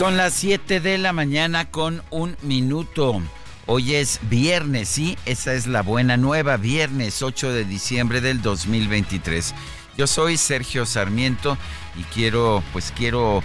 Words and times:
Son 0.00 0.16
las 0.16 0.32
7 0.32 0.80
de 0.80 0.96
la 0.96 1.12
mañana 1.12 1.70
con 1.70 2.02
un 2.08 2.34
minuto. 2.40 3.20
Hoy 3.66 3.96
es 3.96 4.18
viernes, 4.30 4.88
sí, 4.88 5.18
esa 5.26 5.52
es 5.52 5.66
la 5.66 5.82
buena 5.82 6.16
nueva, 6.16 6.56
viernes 6.56 7.20
8 7.20 7.52
de 7.52 7.66
diciembre 7.66 8.22
del 8.22 8.40
2023. 8.40 9.54
Yo 9.98 10.06
soy 10.06 10.38
Sergio 10.38 10.86
Sarmiento 10.86 11.58
y 11.98 12.04
quiero, 12.04 12.62
pues 12.72 12.94
quiero 12.96 13.42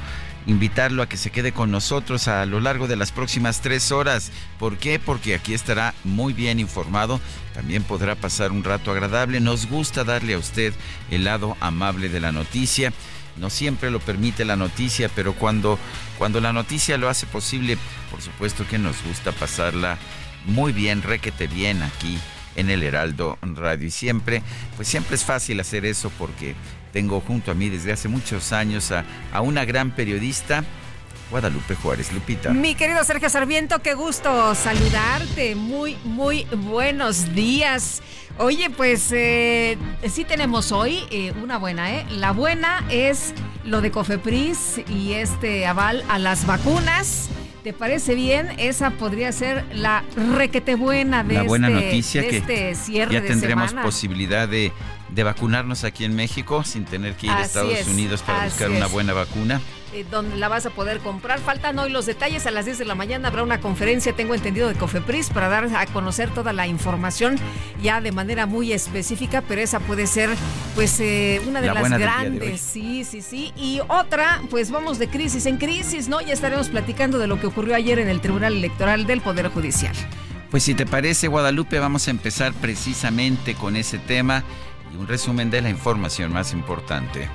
invitarlo 0.47 1.03
a 1.03 1.09
que 1.09 1.17
se 1.17 1.29
quede 1.29 1.51
con 1.51 1.71
nosotros 1.71 2.29
a 2.29 2.45
lo 2.45 2.61
largo 2.61 2.87
de 2.87 2.95
las 2.95 3.11
próximas 3.11 3.59
tres 3.59 3.91
horas. 3.91 4.31
¿Por 4.57 4.77
qué? 4.77 4.97
Porque 4.97 5.35
aquí 5.35 5.53
estará 5.53 5.93
muy 6.05 6.31
bien 6.31 6.61
informado, 6.61 7.19
también 7.53 7.83
podrá 7.83 8.15
pasar 8.15 8.53
un 8.53 8.63
rato 8.63 8.91
agradable. 8.91 9.41
Nos 9.41 9.67
gusta 9.67 10.05
darle 10.05 10.35
a 10.35 10.37
usted 10.37 10.73
el 11.11 11.25
lado 11.25 11.57
amable 11.59 12.07
de 12.07 12.21
la 12.21 12.31
noticia 12.31 12.93
no 13.37 13.49
siempre 13.49 13.91
lo 13.91 13.99
permite 13.99 14.45
la 14.45 14.55
noticia, 14.55 15.09
pero 15.13 15.33
cuando, 15.33 15.77
cuando 16.17 16.39
la 16.39 16.53
noticia 16.53 16.97
lo 16.97 17.09
hace 17.09 17.25
posible, 17.25 17.77
por 18.09 18.21
supuesto 18.21 18.65
que 18.67 18.77
nos 18.77 19.03
gusta 19.03 19.31
pasarla 19.31 19.97
muy 20.45 20.73
bien, 20.73 21.01
requete 21.01 21.47
bien 21.47 21.81
aquí 21.83 22.17
en 22.55 22.69
el 22.69 22.83
Heraldo 22.83 23.37
Radio. 23.41 23.87
Y 23.87 23.91
siempre, 23.91 24.41
pues 24.75 24.87
siempre 24.87 25.15
es 25.15 25.23
fácil 25.23 25.59
hacer 25.59 25.85
eso 25.85 26.11
porque 26.17 26.55
tengo 26.93 27.19
junto 27.19 27.51
a 27.51 27.55
mí 27.55 27.69
desde 27.69 27.91
hace 27.91 28.07
muchos 28.07 28.51
años 28.53 28.91
a, 28.91 29.03
a 29.33 29.41
una 29.41 29.65
gran 29.65 29.91
periodista, 29.91 30.63
Guadalupe 31.31 31.75
Juárez 31.75 32.11
Lupita. 32.13 32.51
Mi 32.51 32.75
querido 32.75 33.03
Sergio 33.03 33.29
Sarmiento, 33.29 33.79
qué 33.79 33.93
gusto 33.93 34.53
saludarte. 34.55 35.55
Muy, 35.55 35.97
muy 36.03 36.45
buenos 36.51 37.33
días. 37.33 38.01
Oye, 38.37 38.69
pues 38.69 39.11
eh, 39.11 39.77
sí 40.09 40.23
tenemos 40.23 40.71
hoy 40.71 40.99
eh, 41.09 41.33
una 41.41 41.57
buena, 41.57 41.93
¿eh? 41.95 42.05
La 42.11 42.31
buena 42.31 42.85
es 42.89 43.33
lo 43.63 43.81
de 43.81 43.91
Cofepris 43.91 44.81
y 44.89 45.13
este 45.13 45.65
aval 45.65 46.03
a 46.09 46.19
las 46.19 46.45
vacunas. 46.45 47.29
¿Te 47.63 47.73
parece 47.73 48.13
bien? 48.13 48.51
Esa 48.59 48.91
podría 48.91 49.31
ser 49.31 49.65
la 49.73 50.03
requete 50.37 50.75
buena 50.75 51.23
de, 51.23 51.33
la 51.33 51.43
buena 51.43 51.69
este, 51.69 51.85
noticia 51.85 52.21
de 52.21 52.27
que 52.27 52.37
este 52.37 52.75
cierre 52.75 53.13
ya 53.13 53.21
de 53.21 53.27
tendremos 53.27 53.69
semana. 53.69 53.83
posibilidad 53.83 54.47
de, 54.47 54.71
de 55.15 55.23
vacunarnos 55.23 55.83
aquí 55.85 56.03
en 56.03 56.13
México 56.15 56.63
sin 56.65 56.83
tener 56.85 57.15
que 57.15 57.27
ir 57.27 57.31
a 57.31 57.41
Estados 57.41 57.73
es, 57.73 57.87
Unidos 57.87 58.21
para 58.21 58.45
buscar 58.45 58.69
una 58.69 58.85
es. 58.85 58.91
buena 58.91 59.13
vacuna. 59.13 59.61
eh, 59.93 60.05
donde 60.11 60.35
la 60.35 60.49
vas 60.49 60.65
a 60.65 60.71
poder 60.71 60.99
comprar. 60.99 61.39
Faltan 61.39 61.79
hoy 61.79 61.89
los 61.89 62.05
detalles. 62.05 62.45
A 62.47 62.51
las 62.51 62.65
10 62.65 62.79
de 62.79 62.85
la 62.85 62.95
mañana 62.95 63.29
habrá 63.29 63.41
una 63.43 63.61
conferencia, 63.61 64.11
tengo 64.13 64.35
entendido, 64.35 64.67
de 64.67 64.75
Cofepris 64.75 65.29
para 65.29 65.47
dar 65.47 65.69
a 65.73 65.85
conocer 65.87 66.29
toda 66.31 66.51
la 66.51 66.67
información 66.67 67.37
ya 67.81 68.01
de 68.01 68.11
manera 68.11 68.45
muy 68.45 68.73
específica, 68.73 69.41
pero 69.47 69.61
esa 69.61 69.79
puede 69.79 70.05
ser 70.05 70.29
pues 70.75 70.99
eh, 70.99 71.41
una 71.47 71.61
de 71.61 71.67
La 71.67 71.75
las 71.75 71.89
de 71.91 71.97
grandes. 71.97 72.59
sí, 72.59 73.05
sí, 73.05 73.21
sí. 73.21 73.53
Y 73.55 73.79
otra, 73.87 74.41
pues 74.49 74.69
vamos 74.69 74.99
de 74.99 75.07
crisis 75.07 75.45
en 75.45 75.57
crisis, 75.57 76.09
¿no? 76.09 76.19
Ya 76.19 76.33
estaremos 76.33 76.67
platicando 76.67 77.19
de 77.19 77.27
lo 77.27 77.39
que 77.39 77.47
ocurrió 77.47 77.75
ayer 77.75 77.99
en 77.99 78.09
el 78.09 78.19
Tribunal 78.19 78.53
Electoral 78.57 79.07
del 79.07 79.21
Poder 79.21 79.47
Judicial. 79.47 79.95
Pues 80.51 80.63
si 80.63 80.73
te 80.73 80.85
parece, 80.85 81.27
Guadalupe, 81.29 81.79
vamos 81.79 82.07
a 82.07 82.11
empezar 82.11 82.53
precisamente 82.53 83.55
con 83.55 83.75
ese 83.75 83.97
tema 83.97 84.43
un 84.97 85.07
resumen 85.07 85.49
de 85.49 85.61
la 85.61 85.69
información 85.69 86.31
más 86.31 86.53
importante. 86.53 87.29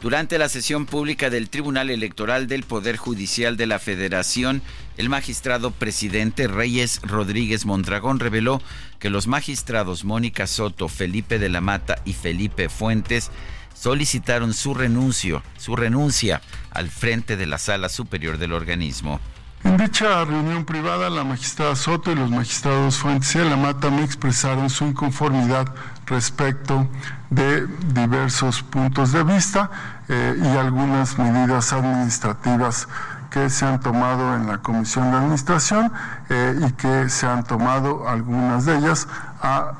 Durante 0.00 0.38
la 0.38 0.48
sesión 0.48 0.86
pública 0.86 1.28
del 1.28 1.50
Tribunal 1.50 1.90
Electoral 1.90 2.46
del 2.46 2.62
Poder 2.62 2.96
Judicial 2.96 3.56
de 3.56 3.66
la 3.66 3.80
Federación, 3.80 4.62
el 4.96 5.08
magistrado 5.08 5.72
presidente 5.72 6.46
Reyes 6.46 7.00
Rodríguez 7.02 7.66
Mondragón 7.66 8.20
reveló 8.20 8.62
que 9.00 9.10
los 9.10 9.26
magistrados 9.26 10.04
Mónica 10.04 10.46
Soto, 10.46 10.88
Felipe 10.88 11.40
de 11.40 11.48
la 11.48 11.60
Mata 11.60 12.00
y 12.04 12.12
Felipe 12.12 12.68
Fuentes 12.68 13.30
solicitaron 13.74 14.54
su 14.54 14.72
renuncio, 14.72 15.42
su 15.56 15.74
renuncia 15.74 16.42
al 16.70 16.90
frente 16.90 17.36
de 17.36 17.46
la 17.46 17.58
Sala 17.58 17.88
Superior 17.88 18.38
del 18.38 18.52
organismo. 18.52 19.20
En 19.64 19.76
dicha 19.76 20.24
reunión 20.24 20.64
privada, 20.64 21.10
la 21.10 21.24
magistrada 21.24 21.74
Soto 21.74 22.12
y 22.12 22.14
los 22.14 22.30
magistrados 22.30 22.98
Fuentes 22.98 23.34
y 23.34 23.38
de 23.38 23.90
me 23.90 24.04
expresaron 24.04 24.70
su 24.70 24.84
inconformidad 24.84 25.66
respecto 26.06 26.86
de 27.30 27.66
diversos 27.66 28.62
puntos 28.62 29.12
de 29.12 29.24
vista 29.24 29.70
eh, 30.08 30.36
y 30.40 30.56
algunas 30.56 31.18
medidas 31.18 31.72
administrativas 31.72 32.88
que 33.30 33.50
se 33.50 33.66
han 33.66 33.80
tomado 33.80 34.34
en 34.36 34.46
la 34.46 34.58
Comisión 34.58 35.10
de 35.10 35.18
Administración 35.18 35.92
eh, 36.30 36.58
y 36.66 36.72
que 36.72 37.08
se 37.10 37.26
han 37.26 37.44
tomado 37.44 38.08
algunas 38.08 38.64
de 38.64 38.78
ellas 38.78 39.06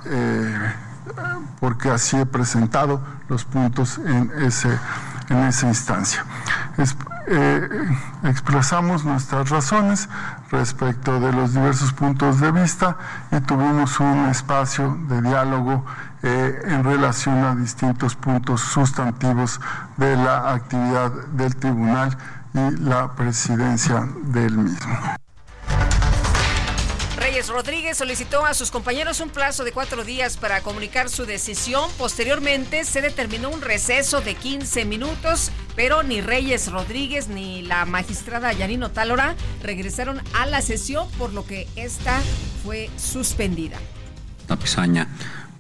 eh, 0.05 0.75
porque 1.61 1.91
así 1.91 2.17
he 2.17 2.27
presentado 2.27 3.01
los 3.29 3.45
puntos 3.45 3.99
en, 3.99 4.31
ese, 4.43 4.79
en 5.31 5.39
esa 5.39 5.69
instancia. 5.69 6.25
Eh, 7.31 7.69
expresamos 8.25 9.05
nuestras 9.05 9.51
razones 9.51 10.09
respecto 10.51 11.21
de 11.21 11.33
los 11.33 11.53
diversos 11.53 11.93
puntos 11.93 12.41
de 12.41 12.51
vista 12.53 12.97
y 13.31 13.41
tuvimos 13.41 14.01
un 14.01 14.29
espacio 14.31 14.97
de 15.09 15.21
diálogo 15.21 15.85
eh, 16.23 16.63
en 16.65 16.85
relación 16.85 17.45
a 17.45 17.55
distintos 17.55 18.17
puntos 18.17 18.63
sustantivos 18.63 19.61
de 19.99 20.17
la 20.17 20.53
actividad 20.53 21.13
del 21.33 21.55
tribunal 21.57 22.17
y 22.55 22.71
la 22.83 23.13
presidencia 23.13 24.09
del 24.25 24.57
mismo. 24.57 24.97
Reyes 27.39 27.51
Rodríguez 27.51 27.97
solicitó 27.97 28.45
a 28.45 28.53
sus 28.53 28.73
compañeros 28.73 29.21
un 29.21 29.31
plazo 29.31 29.63
de 29.63 29.71
cuatro 29.71 30.03
días 30.03 30.37
para 30.37 30.61
comunicar 30.61 31.09
su 31.09 31.25
decisión. 31.25 31.89
Posteriormente 31.97 32.83
se 32.85 33.01
determinó 33.01 33.49
un 33.49 33.61
receso 33.61 34.21
de 34.21 34.35
15 34.35 34.85
minutos, 34.85 35.53
pero 35.77 36.03
ni 36.03 36.21
Reyes 36.21 36.69
Rodríguez 36.73 37.29
ni 37.29 37.63
la 37.63 37.85
magistrada 37.85 38.53
Yanino 38.53 38.91
Tálora 38.91 39.37
regresaron 39.63 40.21
a 40.35 40.47
la 40.47 40.63
sesión, 40.63 41.09
por 41.13 41.33
lo 41.33 41.47
que 41.47 41.69
esta 41.77 42.21
fue 42.65 42.91
suspendida. 42.97 43.77
La 44.49 44.57
Pizaña, 44.57 45.07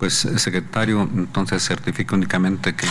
pues 0.01 0.15
secretario 0.15 1.03
entonces 1.03 1.65
certifica 1.65 2.17
únicamente 2.17 2.75
que 2.75 2.89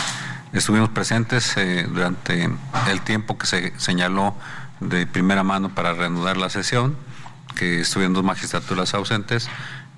estuvimos 0.54 0.88
presentes 0.88 1.58
eh, 1.58 1.86
durante 1.86 2.48
el 2.90 3.02
tiempo 3.02 3.36
que 3.36 3.46
se 3.46 3.78
señaló 3.78 4.34
de 4.80 5.06
primera 5.06 5.42
mano 5.42 5.74
para 5.74 5.92
reanudar 5.92 6.38
la 6.38 6.48
sesión, 6.48 6.96
que 7.58 7.80
estuvieron 7.80 8.14
dos 8.14 8.24
magistraturas 8.24 8.94
ausentes 8.94 9.48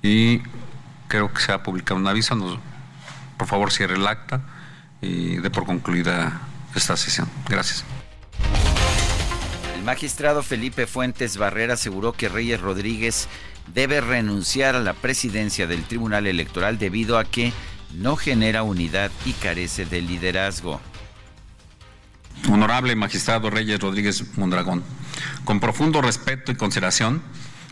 y 0.01 0.41
creo 1.07 1.31
que 1.33 1.41
se 1.41 1.51
ha 1.51 1.63
publicado 1.63 1.99
un 1.99 2.07
aviso, 2.07 2.35
nos- 2.35 2.59
por 3.37 3.47
favor 3.47 3.71
cierre 3.71 3.95
el 3.95 4.07
acta 4.07 4.41
y 5.01 5.37
dé 5.37 5.49
por 5.49 5.65
concluida 5.65 6.41
esta 6.75 6.97
sesión. 6.97 7.29
Gracias. 7.47 7.83
El 9.75 9.83
magistrado 9.83 10.43
Felipe 10.43 10.85
Fuentes 10.87 11.37
Barrera 11.37 11.73
aseguró 11.75 12.13
que 12.13 12.29
Reyes 12.29 12.61
Rodríguez 12.61 13.27
debe 13.73 14.01
renunciar 14.01 14.75
a 14.75 14.79
la 14.79 14.93
presidencia 14.93 15.65
del 15.67 15.83
Tribunal 15.83 16.27
Electoral 16.27 16.77
debido 16.77 17.17
a 17.17 17.25
que 17.25 17.51
no 17.93 18.15
genera 18.15 18.63
unidad 18.63 19.11
y 19.25 19.33
carece 19.33 19.85
de 19.85 20.01
liderazgo. 20.01 20.79
Honorable 22.49 22.95
magistrado 22.95 23.49
Reyes 23.49 23.79
Rodríguez 23.79 24.37
Mondragón, 24.37 24.83
con 25.45 25.59
profundo 25.59 26.01
respeto 26.01 26.51
y 26.51 26.55
consideración, 26.55 27.21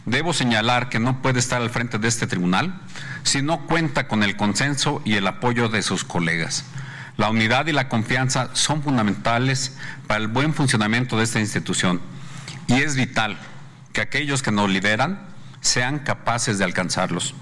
debo 0.06 0.34
señalar 0.34 0.90
que 0.90 1.00
no 1.00 1.22
puede 1.22 1.40
estar 1.40 1.62
al 1.62 1.70
frente 1.70 2.00
de 2.00 2.08
este 2.08 2.28
tribunal 2.28 2.80
si 3.24 3.42
no 3.42 3.66
cuenta 3.68 4.08
con 4.08 4.24
el 4.24 4.38
consenso 4.38 5.02
y 5.06 5.16
el 5.16 5.28
apoyo 5.28 5.70
de 5.70 5.82
sus 5.82 6.04
colegas. 6.04 6.66
La 7.18 7.30
unidad 7.30 7.68
y 7.68 7.74
la 7.74 7.90
confianza 7.90 8.50
son 8.54 8.82
fundamentales 8.82 9.78
para 10.08 10.22
el 10.22 10.28
buen 10.28 10.54
funcionamiento 10.54 11.18
de 11.18 11.24
esta 11.24 11.40
institución 11.40 12.02
y 12.68 12.76
es 12.76 12.96
vital 12.96 13.38
que 13.94 14.02
aquellos 14.02 14.42
que 14.42 14.52
nos 14.52 14.70
lideran 14.70 15.28
sean 15.62 16.00
capaces 16.00 16.58
de 16.58 16.64
alcanzarlos. 16.64 17.36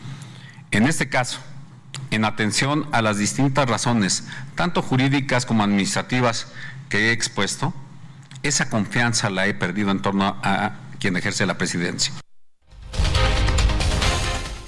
En 0.72 0.88
este 0.88 1.10
caso, 1.10 1.40
en 2.12 2.26
atención 2.26 2.88
a 2.92 3.02
las 3.02 3.18
distintas 3.18 3.70
razones, 3.70 4.24
tanto 4.56 4.82
jurídicas 4.82 5.46
como 5.46 5.64
administrativas, 5.64 6.48
que 6.90 7.10
he 7.10 7.12
expuesto, 7.12 7.74
esa 8.44 8.70
confianza 8.70 9.30
la 9.30 9.46
he 9.48 9.54
perdido 9.54 9.92
en 9.92 10.02
torno 10.02 10.40
a 10.44 10.72
quien 11.00 11.18
ejerce 11.18 11.46
la 11.46 11.58
presidencia. 11.58 12.14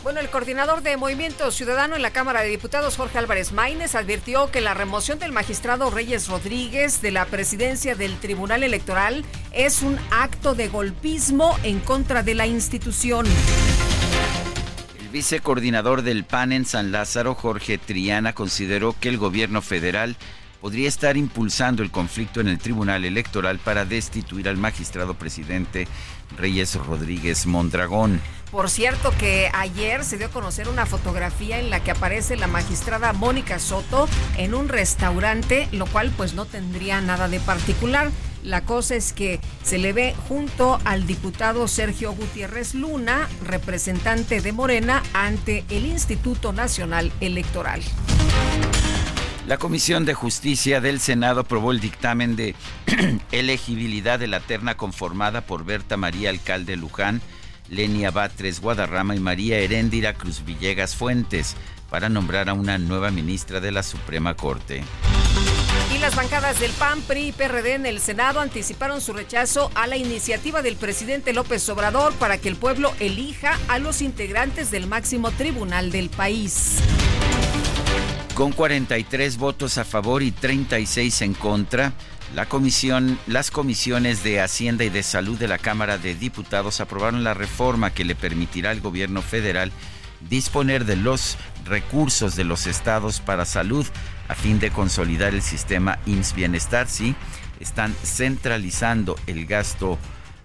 Bueno, 0.10 0.22
el 0.22 0.32
coordinador 0.32 0.82
de 0.82 0.98
Movimiento 0.98 1.52
Ciudadano 1.52 1.96
en 1.96 2.02
la 2.02 2.10
Cámara 2.10 2.42
de 2.42 2.50
Diputados, 2.50 2.98
Jorge 2.98 3.20
Álvarez 3.20 3.52
Maínez, 3.52 3.94
advirtió 3.94 4.50
que 4.50 4.60
la 4.60 4.74
remoción 4.74 5.20
del 5.20 5.32
magistrado 5.32 5.92
Reyes 5.92 6.28
Rodríguez 6.28 7.04
de 7.04 7.12
la 7.12 7.26
presidencia 7.26 7.94
del 7.94 8.18
Tribunal 8.18 8.64
Electoral 8.64 9.24
es 9.52 9.84
un 9.84 10.00
acto 10.10 10.56
de 10.56 10.68
golpismo 10.68 11.56
en 11.62 11.80
contra 11.80 12.24
de 12.24 12.34
la 12.34 12.48
institución. 12.48 13.28
El 15.00 15.10
vicecoordinador 15.10 16.02
del 16.02 16.24
PAN 16.24 16.54
en 16.54 16.66
San 16.66 16.92
Lázaro, 16.92 17.36
Jorge 17.36 17.78
Triana, 17.78 18.34
consideró 18.34 18.96
que 19.00 19.10
el 19.10 19.20
gobierno 19.20 19.62
federal 19.62 20.18
podría 20.60 20.88
estar 20.88 21.18
impulsando 21.18 21.84
el 21.84 21.92
conflicto 21.92 22.42
en 22.42 22.48
el 22.48 22.58
Tribunal 22.58 23.06
Electoral 23.06 23.60
para 23.60 23.86
destituir 23.86 24.50
al 24.50 24.58
magistrado 24.58 25.14
presidente 25.14 25.88
Reyes 26.38 26.76
Rodríguez 26.76 27.46
Mondragón. 27.46 28.22
Por 28.52 28.70
cierto 28.70 29.12
que 29.20 29.52
ayer 29.54 30.04
se 30.04 30.18
dio 30.18 30.28
a 30.28 30.32
conocer 30.32 30.70
una 30.70 30.88
fotografía 30.88 31.60
en 31.60 31.70
la 31.70 31.84
que 31.84 31.92
aparece 31.92 32.36
la 32.36 32.48
magistrada 32.48 33.14
Mónica 33.14 33.60
Soto 33.60 34.08
en 34.38 34.56
un 34.56 34.70
restaurante, 34.70 35.68
lo 35.72 35.86
cual 35.86 36.12
pues 36.18 36.34
no 36.34 36.46
tendría 36.46 37.00
nada 37.00 37.28
de 37.28 37.40
particular. 37.40 38.10
La 38.42 38.62
cosa 38.62 38.96
es 38.96 39.14
que 39.14 39.40
se 39.64 39.78
le 39.78 39.94
ve 39.94 40.16
junto 40.28 40.80
al 40.86 41.06
diputado 41.06 41.68
Sergio 41.68 42.14
Gutiérrez 42.14 42.74
Luna, 42.74 43.28
representante 43.44 44.42
de 44.42 44.52
Morena, 44.52 45.04
ante 45.14 45.66
el 45.70 45.86
Instituto 45.86 46.52
Nacional 46.52 47.12
Electoral. 47.20 47.84
La 49.50 49.58
Comisión 49.58 50.06
de 50.06 50.14
Justicia 50.14 50.80
del 50.80 51.00
Senado 51.00 51.40
aprobó 51.40 51.72
el 51.72 51.80
dictamen 51.80 52.36
de 52.36 52.54
elegibilidad 53.32 54.20
de 54.20 54.28
la 54.28 54.42
terna 54.42 54.78
conformada 54.78 55.42
por 55.42 55.66
Berta 55.66 55.98
María 55.98 56.30
Alcalde 56.30 56.76
Luján, 56.76 57.20
Lenia 57.68 58.12
Batres 58.12 58.62
Guadarrama 58.62 59.16
y 59.16 59.20
María 59.20 59.58
Heréndira 59.58 60.14
Cruz 60.14 60.46
Villegas 60.46 60.96
Fuentes 60.96 61.56
para 61.90 62.10
nombrar 62.10 62.48
a 62.48 62.54
una 62.54 62.78
nueva 62.78 63.10
ministra 63.10 63.60
de 63.60 63.72
la 63.72 63.82
Suprema 63.82 64.36
Corte. 64.36 64.84
Y 65.96 65.98
las 65.98 66.16
bancadas 66.16 66.60
del 66.60 66.72
PAN, 66.74 67.02
PRI 67.02 67.30
y 67.30 67.32
PRD 67.32 67.74
en 67.74 67.88
el 67.88 68.02
Senado 68.02 68.42
anticiparon 68.42 69.02
su 69.02 69.14
rechazo 69.14 69.72
a 69.74 69.88
la 69.88 69.98
iniciativa 69.98 70.62
del 70.62 70.76
presidente 70.76 71.34
López 71.34 71.68
Obrador 71.70 72.14
para 72.14 72.38
que 72.38 72.50
el 72.50 72.56
pueblo 72.56 72.94
elija 73.00 73.58
a 73.68 73.80
los 73.80 74.04
integrantes 74.04 74.70
del 74.70 74.86
máximo 74.86 75.32
tribunal 75.32 75.90
del 75.90 76.12
país. 76.12 76.84
Con 78.40 78.54
43 78.54 79.38
votos 79.38 79.78
a 79.78 79.84
favor 79.84 80.24
y 80.24 80.32
36 80.32 81.24
en 81.24 81.34
contra, 81.34 81.92
la 82.34 82.46
comisión, 82.46 83.20
las 83.28 83.52
comisiones 83.52 84.24
de 84.24 84.40
Hacienda 84.40 84.86
y 84.86 84.90
de 84.90 85.04
Salud 85.04 85.38
de 85.38 85.50
la 85.50 85.58
Cámara 85.58 85.98
de 85.98 86.16
Diputados 86.16 86.80
aprobaron 86.80 87.26
la 87.26 87.34
reforma 87.34 87.94
que 87.94 88.06
le 88.06 88.16
permitirá 88.16 88.70
al 88.70 88.80
gobierno 88.80 89.22
federal 89.22 89.74
disponer 90.30 90.86
de 90.86 90.96
los 90.96 91.36
recursos 91.66 92.38
de 92.38 92.46
los 92.46 92.66
estados 92.66 93.20
para 93.20 93.44
salud 93.44 93.86
a 94.30 94.36
fin 94.36 94.58
de 94.62 94.72
consolidar 94.72 95.34
el 95.34 95.42
sistema 95.42 96.00
IMSS 96.06 96.34
Bienestar. 96.34 96.88
Sí, 96.88 97.16
están 97.60 97.94
centralizando 98.06 99.18
el 99.28 99.48
gasto 99.48 100.00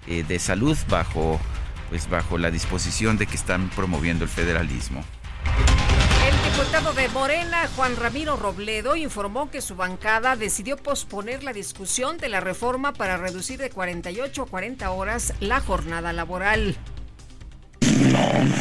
eh, 0.08 0.24
de 0.26 0.40
salud 0.40 0.76
bajo, 0.88 1.38
pues 1.90 2.10
bajo 2.10 2.38
la 2.38 2.50
disposición 2.50 3.18
de 3.18 3.28
que 3.28 3.36
están 3.36 3.70
promoviendo 3.70 4.24
el 4.24 4.30
federalismo. 4.30 5.04
El 6.26 6.52
diputado 6.52 6.92
de 6.92 7.08
Morena, 7.08 7.68
Juan 7.76 7.96
Ramiro 7.96 8.36
Robledo, 8.36 8.96
informó 8.96 9.50
que 9.50 9.60
su 9.60 9.76
bancada 9.76 10.36
decidió 10.36 10.76
posponer 10.76 11.42
la 11.42 11.52
discusión 11.52 12.18
de 12.18 12.28
la 12.28 12.40
reforma 12.40 12.92
para 12.92 13.16
reducir 13.16 13.58
de 13.58 13.70
48 13.70 14.42
a 14.42 14.46
40 14.46 14.90
horas 14.90 15.34
la 15.40 15.60
jornada 15.60 16.12
laboral. 16.12 16.76
No, 18.14 18.44
no. 18.44 18.54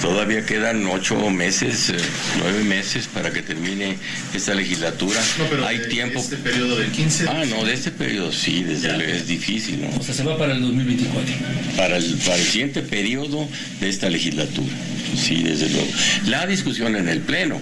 Todavía 0.00 0.44
quedan 0.44 0.84
ocho 0.88 1.30
meses, 1.30 1.90
eh, 1.90 1.96
nueve 2.38 2.64
meses 2.64 3.06
para 3.06 3.30
que 3.32 3.40
termine 3.40 3.96
esta 4.34 4.52
legislatura. 4.52 5.20
No, 5.38 5.44
pero 5.44 5.64
Hay 5.64 5.78
de 5.78 5.86
tiempo. 5.86 6.18
este 6.18 6.36
periodo 6.38 6.76
del 6.78 6.90
15. 6.90 7.26
Ah, 7.28 7.44
no, 7.48 7.64
de 7.64 7.72
este 7.74 7.92
periodo 7.92 8.32
sí, 8.32 8.64
desde 8.64 8.88
Ya. 8.88 8.96
luego 8.96 9.12
es 9.12 9.28
difícil, 9.28 9.80
¿no? 9.82 9.90
O 9.96 10.02
sea, 10.02 10.12
se 10.12 10.24
va 10.24 10.36
para 10.36 10.54
el 10.54 10.60
2024. 10.62 11.32
Para 11.76 11.96
el, 11.98 12.14
para 12.16 12.34
el 12.36 12.44
siguiente 12.44 12.82
periodo 12.82 13.46
de 13.80 13.88
esta 13.88 14.10
legislatura. 14.10 14.72
Sí, 15.16 15.42
desde 15.44 15.68
luego. 15.68 15.86
La 16.26 16.46
discusión 16.46 16.96
en 16.96 17.08
el 17.08 17.20
Pleno. 17.20 17.60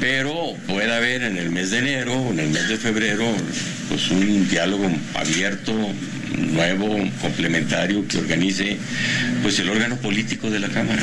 Pero 0.00 0.54
puede 0.66 0.94
haber 0.94 1.22
en 1.22 1.38
el 1.38 1.50
mes 1.50 1.70
de 1.70 1.78
enero, 1.78 2.12
en 2.30 2.38
el 2.38 2.50
mes 2.50 2.68
de 2.68 2.76
febrero, 2.76 3.24
pues 3.88 4.10
un 4.10 4.48
diálogo 4.48 4.90
abierto, 5.14 5.72
nuevo, 6.36 6.96
complementario, 7.20 8.06
que 8.06 8.18
organice 8.18 8.78
pues 9.42 9.58
el 9.58 9.70
órgano 9.70 9.96
político 9.96 10.50
de 10.50 10.60
la 10.60 10.68
Cámara. 10.68 11.02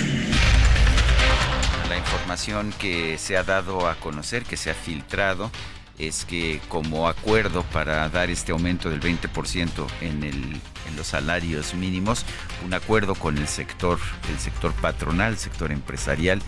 La 1.90 1.98
información 1.98 2.74
que 2.80 3.18
se 3.18 3.36
ha 3.38 3.44
dado 3.44 3.88
a 3.88 3.95
conocer, 3.95 4.44
que 4.44 4.57
se 4.57 4.69
ha 4.69 4.75
filtrado, 4.75 5.51
es 6.00 6.25
que 6.25 6.60
como 6.69 7.07
acuerdo 7.07 7.63
para 7.63 8.10
dar 8.10 8.30
este 8.30 8.51
aumento 8.51 8.89
del 8.89 9.00
20% 9.00 9.88
en, 10.01 10.24
el, 10.24 10.36
en 10.36 10.96
los 10.98 11.07
salarios 11.07 11.74
mínimos, 11.74 12.25
un 12.66 12.74
acuerdo 12.74 13.16
con 13.16 13.38
el 13.38 13.48
sector, 13.48 14.00
el 14.31 14.39
sector 14.39 14.74
patronal, 14.74 15.34
el 15.34 15.38
sector 15.38 15.72
empresarial, 15.72 16.42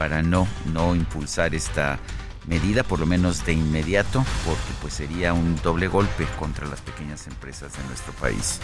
para 0.00 0.22
no, 0.22 0.48
no 0.72 0.94
impulsar 0.94 1.54
esta 1.54 1.98
medida, 2.46 2.84
por 2.84 3.00
lo 3.00 3.04
menos 3.04 3.44
de 3.44 3.52
inmediato, 3.52 4.24
porque 4.46 4.72
pues 4.80 4.94
sería 4.94 5.34
un 5.34 5.56
doble 5.56 5.88
golpe 5.88 6.26
contra 6.38 6.66
las 6.66 6.80
pequeñas 6.80 7.26
empresas 7.26 7.76
de 7.76 7.84
nuestro 7.84 8.14
país. 8.14 8.60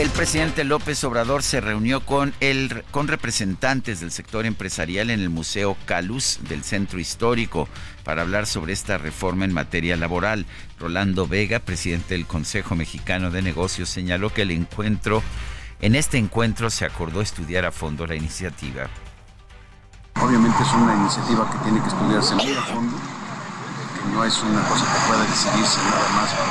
El 0.00 0.10
presidente 0.10 0.64
López 0.64 1.04
Obrador 1.04 1.44
se 1.44 1.60
reunió 1.60 2.04
con, 2.04 2.34
el, 2.40 2.82
con 2.90 3.06
representantes 3.06 4.00
del 4.00 4.10
sector 4.10 4.44
empresarial 4.44 5.08
en 5.10 5.20
el 5.20 5.30
Museo 5.30 5.76
Calus 5.86 6.40
del 6.48 6.64
Centro 6.64 6.98
Histórico 6.98 7.68
para 8.02 8.22
hablar 8.22 8.48
sobre 8.48 8.72
esta 8.72 8.98
reforma 8.98 9.44
en 9.44 9.52
materia 9.52 9.96
laboral. 9.96 10.46
Rolando 10.80 11.28
Vega, 11.28 11.60
presidente 11.60 12.14
del 12.14 12.26
Consejo 12.26 12.74
Mexicano 12.74 13.30
de 13.30 13.42
Negocios, 13.42 13.88
señaló 13.88 14.34
que 14.34 14.42
el 14.42 14.50
encuentro, 14.50 15.22
en 15.80 15.94
este 15.94 16.18
encuentro 16.18 16.70
se 16.70 16.86
acordó 16.86 17.20
estudiar 17.20 17.64
a 17.66 17.70
fondo 17.70 18.04
la 18.04 18.16
iniciativa. 18.16 18.90
Obviamente 20.20 20.62
es 20.62 20.72
una 20.74 20.94
iniciativa 20.94 21.48
que 21.50 21.58
tiene 21.58 21.80
que 21.80 21.88
estudiarse 21.88 22.34
muy 22.36 22.52
a 22.52 22.62
fondo, 22.62 22.96
que 22.96 24.14
no 24.14 24.24
es 24.24 24.42
una 24.42 24.60
cosa 24.68 24.84
que 24.84 24.98
pueda 25.08 25.22
decidirse 25.24 25.78
nada 25.82 26.08
más 26.14 26.30
por, 26.30 26.46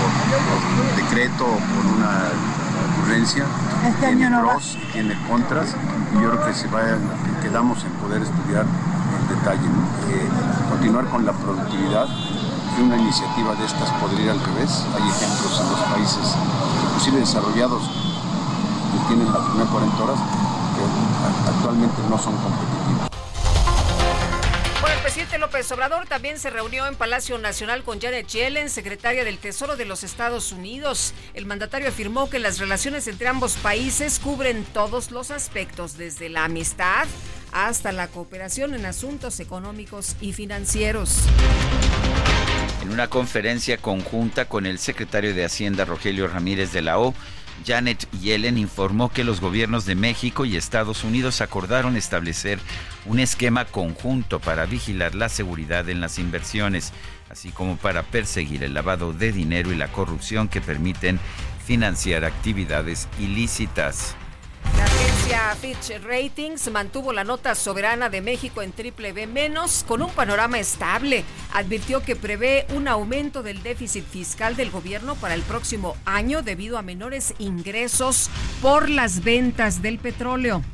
por- 0.00 0.62
por 0.82 0.96
decreto 0.96 1.44
o 1.44 1.58
por 1.58 1.84
una 1.96 2.30
ocurrencia. 2.96 3.44
tiene 4.00 4.30
pros 4.40 4.76
y 4.82 4.92
tiene 4.92 5.18
contras 5.28 5.68
y 6.12 6.22
yo 6.22 6.30
creo 6.30 6.46
que 6.46 6.54
se 6.54 6.66
vaya, 6.68 6.96
que 6.96 7.48
quedamos 7.48 7.84
en 7.84 7.90
poder 8.02 8.22
estudiar 8.22 8.64
el 8.66 9.28
detalle. 9.36 9.66
¿no? 9.68 9.82
Eh, 10.10 10.28
continuar 10.70 11.04
con 11.06 11.24
la 11.24 11.32
productividad 11.32 12.06
de 12.08 12.82
una 12.82 12.96
iniciativa 12.96 13.54
de 13.54 13.64
estas 13.66 13.90
podría 14.00 14.24
ir 14.24 14.30
al 14.32 14.40
revés. 14.40 14.84
Hay 14.96 15.08
ejemplos 15.08 15.60
en 15.60 15.70
los 15.70 15.80
países, 15.92 16.34
inclusive 16.88 17.18
desarrollados, 17.20 17.82
que 17.84 18.98
tienen 19.08 19.32
la 19.32 19.38
primera 19.44 19.70
40 19.70 20.02
horas 20.02 20.18
que 20.84 21.50
actualmente 21.50 22.02
no 22.08 22.18
son 22.18 22.36
competitivos. 22.36 23.08
Bueno, 24.80 24.96
el 24.96 25.02
presidente 25.02 25.38
López 25.38 25.70
Obrador 25.70 26.06
también 26.06 26.38
se 26.38 26.50
reunió 26.50 26.86
en 26.86 26.96
Palacio 26.96 27.38
Nacional 27.38 27.84
con 27.84 28.00
Janet 28.00 28.26
Yellen, 28.26 28.68
secretaria 28.68 29.24
del 29.24 29.38
Tesoro 29.38 29.76
de 29.76 29.84
los 29.84 30.02
Estados 30.02 30.50
Unidos. 30.50 31.14
El 31.34 31.46
mandatario 31.46 31.88
afirmó 31.88 32.28
que 32.28 32.40
las 32.40 32.58
relaciones 32.58 33.06
entre 33.06 33.28
ambos 33.28 33.54
países 33.54 34.18
cubren 34.18 34.64
todos 34.64 35.12
los 35.12 35.30
aspectos, 35.30 35.96
desde 35.96 36.28
la 36.28 36.44
amistad 36.44 37.06
hasta 37.52 37.92
la 37.92 38.08
cooperación 38.08 38.74
en 38.74 38.86
asuntos 38.86 39.38
económicos 39.38 40.16
y 40.20 40.32
financieros. 40.32 41.18
En 42.82 42.90
una 42.90 43.08
conferencia 43.08 43.76
conjunta 43.76 44.46
con 44.46 44.66
el 44.66 44.78
secretario 44.78 45.34
de 45.34 45.44
Hacienda 45.44 45.84
Rogelio 45.84 46.26
Ramírez 46.26 46.72
de 46.72 46.82
la 46.82 46.98
O, 46.98 47.14
Janet 47.66 48.08
Yellen 48.20 48.58
informó 48.58 49.10
que 49.10 49.24
los 49.24 49.40
gobiernos 49.40 49.84
de 49.84 49.94
México 49.94 50.44
y 50.44 50.56
Estados 50.56 51.04
Unidos 51.04 51.40
acordaron 51.40 51.96
establecer 51.96 52.58
un 53.06 53.18
esquema 53.18 53.64
conjunto 53.64 54.40
para 54.40 54.66
vigilar 54.66 55.14
la 55.14 55.28
seguridad 55.28 55.88
en 55.88 56.00
las 56.00 56.18
inversiones. 56.18 56.92
así 57.30 57.50
como 57.50 57.78
para 57.78 58.02
perseguir 58.02 58.62
el 58.62 58.74
lavado 58.74 59.14
de 59.14 59.32
dinero 59.32 59.72
y 59.72 59.76
la 59.76 59.90
corrupción 59.90 60.48
que 60.48 60.60
permiten 60.60 61.18
financiar 61.64 62.26
actividades 62.26 63.08
ilícitas. 63.18 64.16
La 64.82 64.88
agencia 64.88 65.56
Fitch 65.60 66.02
Ratings 66.02 66.68
mantuvo 66.72 67.12
la 67.12 67.22
nota 67.22 67.54
soberana 67.54 68.08
de 68.08 68.20
México 68.20 68.62
en 68.62 68.72
triple 68.72 69.12
B 69.12 69.28
menos 69.28 69.84
con 69.86 70.02
un 70.02 70.10
panorama 70.10 70.58
estable. 70.58 71.22
Advirtió 71.52 72.02
que 72.02 72.16
prevé 72.16 72.66
un 72.74 72.88
aumento 72.88 73.44
del 73.44 73.62
déficit 73.62 74.04
fiscal 74.04 74.56
del 74.56 74.72
gobierno 74.72 75.14
para 75.14 75.34
el 75.34 75.42
próximo 75.42 75.96
año 76.04 76.42
debido 76.42 76.78
a 76.78 76.82
menores 76.82 77.32
ingresos 77.38 78.28
por 78.60 78.90
las 78.90 79.22
ventas 79.22 79.82
del 79.82 80.00
petróleo. 80.00 80.64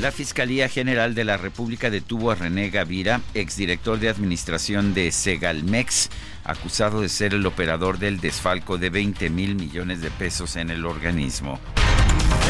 La 0.00 0.10
Fiscalía 0.10 0.68
General 0.68 1.14
de 1.14 1.24
la 1.24 1.36
República 1.36 1.90
detuvo 1.90 2.32
a 2.32 2.34
René 2.34 2.70
Gavira, 2.70 3.20
exdirector 3.34 4.00
de 4.00 4.08
administración 4.08 4.94
de 4.94 5.12
Segalmex, 5.12 6.10
acusado 6.42 7.02
de 7.02 7.08
ser 7.08 7.34
el 7.34 7.46
operador 7.46 8.00
del 8.00 8.18
desfalco 8.18 8.78
de 8.78 8.90
20 8.90 9.30
mil 9.30 9.54
millones 9.54 10.00
de 10.00 10.10
pesos 10.10 10.56
en 10.56 10.70
el 10.70 10.86
organismo. 10.86 11.60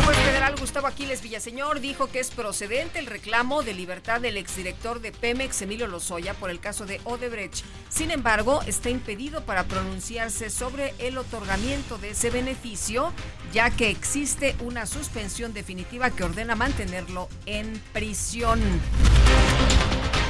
Juez 0.09 0.21
federal 0.21 0.55
Gustavo 0.59 0.87
Aquiles 0.87 1.21
Villaseñor 1.21 1.81
dijo 1.81 2.11
que 2.11 2.19
es 2.19 2.31
procedente 2.31 2.99
el 2.99 3.05
reclamo 3.05 3.63
de 3.63 3.75
libertad 3.75 4.23
del 4.23 4.39
exdirector 4.39 5.03
de 5.03 5.13
Pemex, 5.13 5.61
Emilio 5.61 5.87
Lozoya, 5.87 6.33
por 6.33 6.49
el 6.49 6.61
caso 6.61 6.87
de 6.87 6.99
Odebrecht. 7.05 7.63
Sin 7.91 8.11
embargo, 8.11 8.63
está 8.67 8.89
impedido 8.89 9.45
para 9.45 9.65
pronunciarse 9.65 10.49
sobre 10.49 10.95
el 10.99 11.19
otorgamiento 11.19 11.99
de 11.99 12.13
ese 12.13 12.31
beneficio, 12.31 13.13
ya 13.53 13.69
que 13.69 13.91
existe 13.91 14.57
una 14.61 14.87
suspensión 14.87 15.53
definitiva 15.53 16.09
que 16.09 16.25
ordena 16.25 16.55
mantenerlo 16.55 17.29
en 17.45 17.79
prisión. 17.93 18.63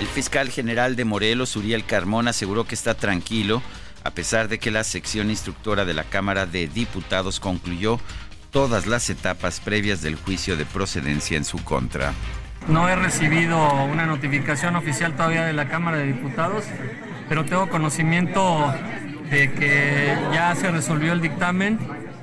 El 0.01 0.09
fiscal 0.09 0.51
general 0.51 0.97
de 0.97 1.05
Morelos, 1.05 1.55
Uriel 1.55 1.87
Carmón, 1.87 2.27
aseguró 2.27 2.65
que 2.65 2.75
está 2.75 2.95
tranquilo 2.95 3.63
a 4.05 4.11
pesar 4.11 4.49
de 4.49 4.59
que 4.59 4.71
la 4.71 4.85
sección 4.85 5.29
instructora 5.29 5.85
de 5.85 5.93
la 5.93 6.05
Cámara 6.05 6.47
de 6.47 6.67
Diputados 6.67 7.41
concluyó 7.41 8.01
todas 8.51 8.87
las 8.87 9.11
etapas 9.11 9.61
previas 9.61 10.03
del 10.03 10.17
juicio 10.17 10.57
de 10.57 10.65
procedencia 10.65 11.37
en 11.37 11.45
su 11.45 11.63
contra. 11.65 12.13
No 12.69 12.89
he 12.89 12.97
recibido 12.97 13.57
una 13.85 14.07
notificación 14.07 14.77
oficial 14.77 15.15
todavía 15.15 15.45
de 15.45 15.53
la 15.53 15.69
Cámara 15.69 15.99
de 15.99 16.07
Diputados, 16.07 16.65
pero 17.29 17.45
tengo 17.45 17.69
conocimiento 17.69 18.75
de 19.31 19.53
que 19.53 20.17
ya 20.33 20.55
se 20.55 20.71
resolvió 20.71 21.13
el 21.13 21.21
dictamen 21.21 21.79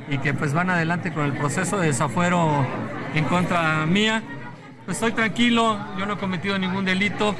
y 0.10 0.18
que 0.20 0.34
pues 0.34 0.54
van 0.54 0.70
adelante 0.70 1.12
con 1.14 1.26
el 1.26 1.34
proceso 1.34 1.78
de 1.78 1.88
desafuero 1.88 2.66
en 3.16 3.26
contra 3.26 3.86
mía. 3.86 4.22
Pues 4.86 4.98
estoy 4.98 5.14
tranquilo, 5.14 5.80
yo 5.98 6.06
no 6.06 6.14
he 6.14 6.18
cometido 6.18 6.58
ningún 6.60 6.86
delito. 6.86 7.36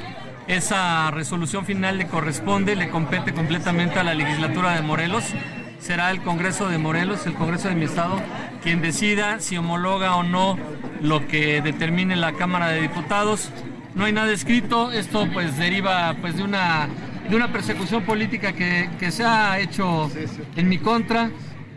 Esa 0.48 1.10
resolución 1.10 1.64
final 1.64 1.98
le 1.98 2.06
corresponde, 2.06 2.76
le 2.76 2.88
compete 2.88 3.32
completamente 3.32 3.98
a 3.98 4.04
la 4.04 4.14
legislatura 4.14 4.72
de 4.72 4.82
Morelos. 4.82 5.24
Será 5.80 6.10
el 6.10 6.22
Congreso 6.22 6.68
de 6.68 6.78
Morelos, 6.78 7.26
el 7.26 7.34
Congreso 7.34 7.68
de 7.68 7.74
mi 7.74 7.84
estado, 7.84 8.20
quien 8.66 8.82
decida 8.82 9.38
si 9.38 9.56
homologa 9.56 10.16
o 10.16 10.24
no 10.24 10.58
lo 11.00 11.28
que 11.28 11.62
determine 11.62 12.16
la 12.16 12.32
Cámara 12.32 12.66
de 12.66 12.80
Diputados. 12.80 13.52
No 13.94 14.06
hay 14.06 14.12
nada 14.12 14.32
escrito, 14.32 14.90
esto 14.90 15.28
pues 15.32 15.56
deriva 15.56 16.16
pues 16.20 16.36
de 16.36 16.42
una, 16.42 16.88
de 17.30 17.36
una 17.36 17.52
persecución 17.52 18.02
política 18.02 18.54
que, 18.54 18.90
que 18.98 19.12
se 19.12 19.22
ha 19.22 19.60
hecho 19.60 20.10
en 20.56 20.68
mi 20.68 20.78
contra, 20.78 21.30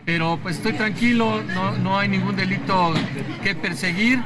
pero 0.04 0.40
pues 0.42 0.56
estoy 0.56 0.72
tranquilo, 0.72 1.40
no, 1.54 1.76
no 1.78 1.96
hay 1.96 2.08
ningún 2.08 2.34
delito 2.34 2.92
que 3.44 3.54
perseguir. 3.54 4.20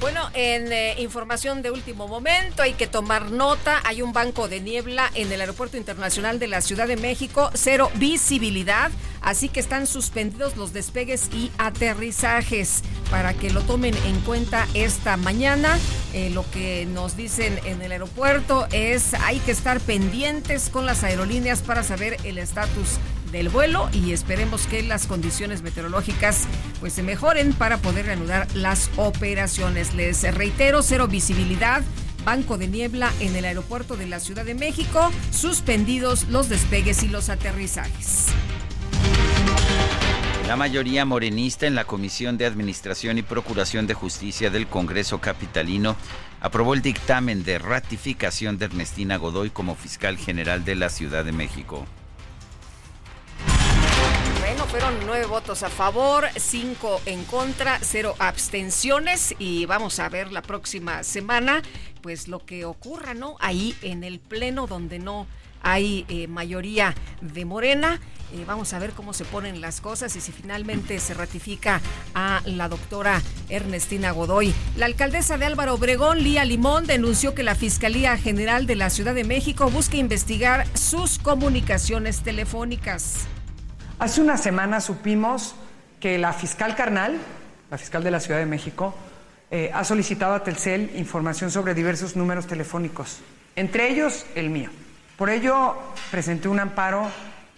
Bueno, 0.00 0.30
en 0.34 0.72
eh, 0.72 0.94
información 0.98 1.60
de 1.60 1.72
último 1.72 2.06
momento 2.06 2.62
hay 2.62 2.74
que 2.74 2.86
tomar 2.86 3.32
nota. 3.32 3.80
Hay 3.84 4.00
un 4.00 4.12
banco 4.12 4.48
de 4.48 4.60
niebla 4.60 5.10
en 5.14 5.32
el 5.32 5.40
Aeropuerto 5.40 5.76
Internacional 5.76 6.38
de 6.38 6.46
la 6.46 6.60
Ciudad 6.60 6.86
de 6.86 6.96
México, 6.96 7.50
cero 7.54 7.90
visibilidad, 7.96 8.92
así 9.22 9.48
que 9.48 9.58
están 9.58 9.88
suspendidos 9.88 10.56
los 10.56 10.72
despegues 10.72 11.28
y 11.32 11.50
aterrizajes 11.58 12.82
para 13.10 13.34
que 13.34 13.50
lo 13.50 13.62
tomen 13.62 13.96
en 14.06 14.20
cuenta 14.20 14.68
esta 14.74 15.16
mañana. 15.16 15.76
Eh, 16.14 16.30
lo 16.30 16.48
que 16.52 16.86
nos 16.86 17.16
dicen 17.16 17.58
en 17.64 17.82
el 17.82 17.90
aeropuerto 17.90 18.68
es 18.70 19.14
hay 19.14 19.40
que 19.40 19.50
estar 19.50 19.80
pendientes 19.80 20.68
con 20.68 20.86
las 20.86 21.02
aerolíneas 21.02 21.62
para 21.62 21.82
saber 21.82 22.18
el 22.22 22.38
estatus 22.38 22.98
del 23.30 23.48
vuelo 23.48 23.88
y 23.92 24.12
esperemos 24.12 24.66
que 24.66 24.82
las 24.82 25.06
condiciones 25.06 25.62
meteorológicas 25.62 26.46
pues 26.80 26.92
se 26.92 27.02
mejoren 27.02 27.52
para 27.52 27.78
poder 27.78 28.06
reanudar 28.06 28.46
las 28.54 28.90
operaciones. 28.96 29.94
Les 29.94 30.22
reitero, 30.34 30.82
cero 30.82 31.08
visibilidad. 31.08 31.82
Banco 32.24 32.58
de 32.58 32.66
niebla 32.66 33.10
en 33.20 33.36
el 33.36 33.44
aeropuerto 33.44 33.96
de 33.96 34.06
la 34.06 34.20
Ciudad 34.20 34.44
de 34.44 34.54
México, 34.54 35.10
suspendidos 35.30 36.28
los 36.28 36.48
despegues 36.48 37.02
y 37.02 37.08
los 37.08 37.30
aterrizajes. 37.30 38.26
La 40.46 40.56
mayoría 40.56 41.04
morenista 41.04 41.66
en 41.66 41.74
la 41.74 41.84
Comisión 41.84 42.38
de 42.38 42.46
Administración 42.46 43.18
y 43.18 43.22
Procuración 43.22 43.86
de 43.86 43.94
Justicia 43.94 44.50
del 44.50 44.66
Congreso 44.66 45.20
Capitalino 45.20 45.96
aprobó 46.40 46.74
el 46.74 46.82
dictamen 46.82 47.44
de 47.44 47.58
ratificación 47.58 48.58
de 48.58 48.66
Ernestina 48.66 49.16
Godoy 49.16 49.50
como 49.50 49.74
fiscal 49.74 50.16
general 50.16 50.64
de 50.64 50.74
la 50.74 50.88
Ciudad 50.88 51.24
de 51.24 51.32
México. 51.32 51.86
Bueno, 54.48 54.64
fueron 54.64 54.94
nueve 55.04 55.26
votos 55.26 55.62
a 55.62 55.68
favor, 55.68 56.26
cinco 56.36 57.02
en 57.04 57.24
contra, 57.24 57.78
cero 57.82 58.14
abstenciones 58.18 59.34
y 59.38 59.66
vamos 59.66 59.98
a 59.98 60.08
ver 60.08 60.32
la 60.32 60.40
próxima 60.40 61.02
semana, 61.02 61.62
pues 62.00 62.28
lo 62.28 62.38
que 62.46 62.64
ocurra, 62.64 63.12
¿no? 63.12 63.36
Ahí 63.40 63.76
en 63.82 64.04
el 64.04 64.20
pleno 64.20 64.66
donde 64.66 65.00
no 65.00 65.26
hay 65.60 66.06
eh, 66.08 66.28
mayoría 66.28 66.94
de 67.20 67.44
Morena. 67.44 68.00
Eh, 68.32 68.44
vamos 68.46 68.72
a 68.72 68.78
ver 68.78 68.92
cómo 68.92 69.12
se 69.12 69.26
ponen 69.26 69.60
las 69.60 69.82
cosas 69.82 70.16
y 70.16 70.20
si 70.22 70.32
finalmente 70.32 70.98
se 70.98 71.12
ratifica 71.12 71.82
a 72.14 72.40
la 72.46 72.70
doctora 72.70 73.20
Ernestina 73.50 74.12
Godoy. 74.12 74.54
La 74.78 74.86
alcaldesa 74.86 75.36
de 75.36 75.44
Álvaro 75.44 75.74
Obregón, 75.74 76.22
Lía 76.22 76.46
Limón, 76.46 76.86
denunció 76.86 77.34
que 77.34 77.42
la 77.42 77.54
Fiscalía 77.54 78.16
General 78.16 78.66
de 78.66 78.76
la 78.76 78.88
Ciudad 78.88 79.14
de 79.14 79.24
México 79.24 79.68
busca 79.68 79.98
investigar 79.98 80.66
sus 80.74 81.18
comunicaciones 81.18 82.22
telefónicas. 82.22 83.28
Hace 84.00 84.20
una 84.20 84.36
semana 84.36 84.80
supimos 84.80 85.56
que 85.98 86.18
la 86.18 86.32
fiscal 86.32 86.76
carnal, 86.76 87.18
la 87.68 87.78
fiscal 87.78 88.04
de 88.04 88.12
la 88.12 88.20
Ciudad 88.20 88.38
de 88.38 88.46
México, 88.46 88.94
eh, 89.50 89.72
ha 89.74 89.82
solicitado 89.82 90.34
a 90.34 90.44
Telcel 90.44 90.92
información 90.94 91.50
sobre 91.50 91.74
diversos 91.74 92.14
números 92.14 92.46
telefónicos, 92.46 93.18
entre 93.56 93.88
ellos 93.90 94.24
el 94.36 94.50
mío. 94.50 94.70
Por 95.16 95.30
ello, 95.30 95.74
presenté 96.12 96.46
un 96.46 96.60
amparo 96.60 97.10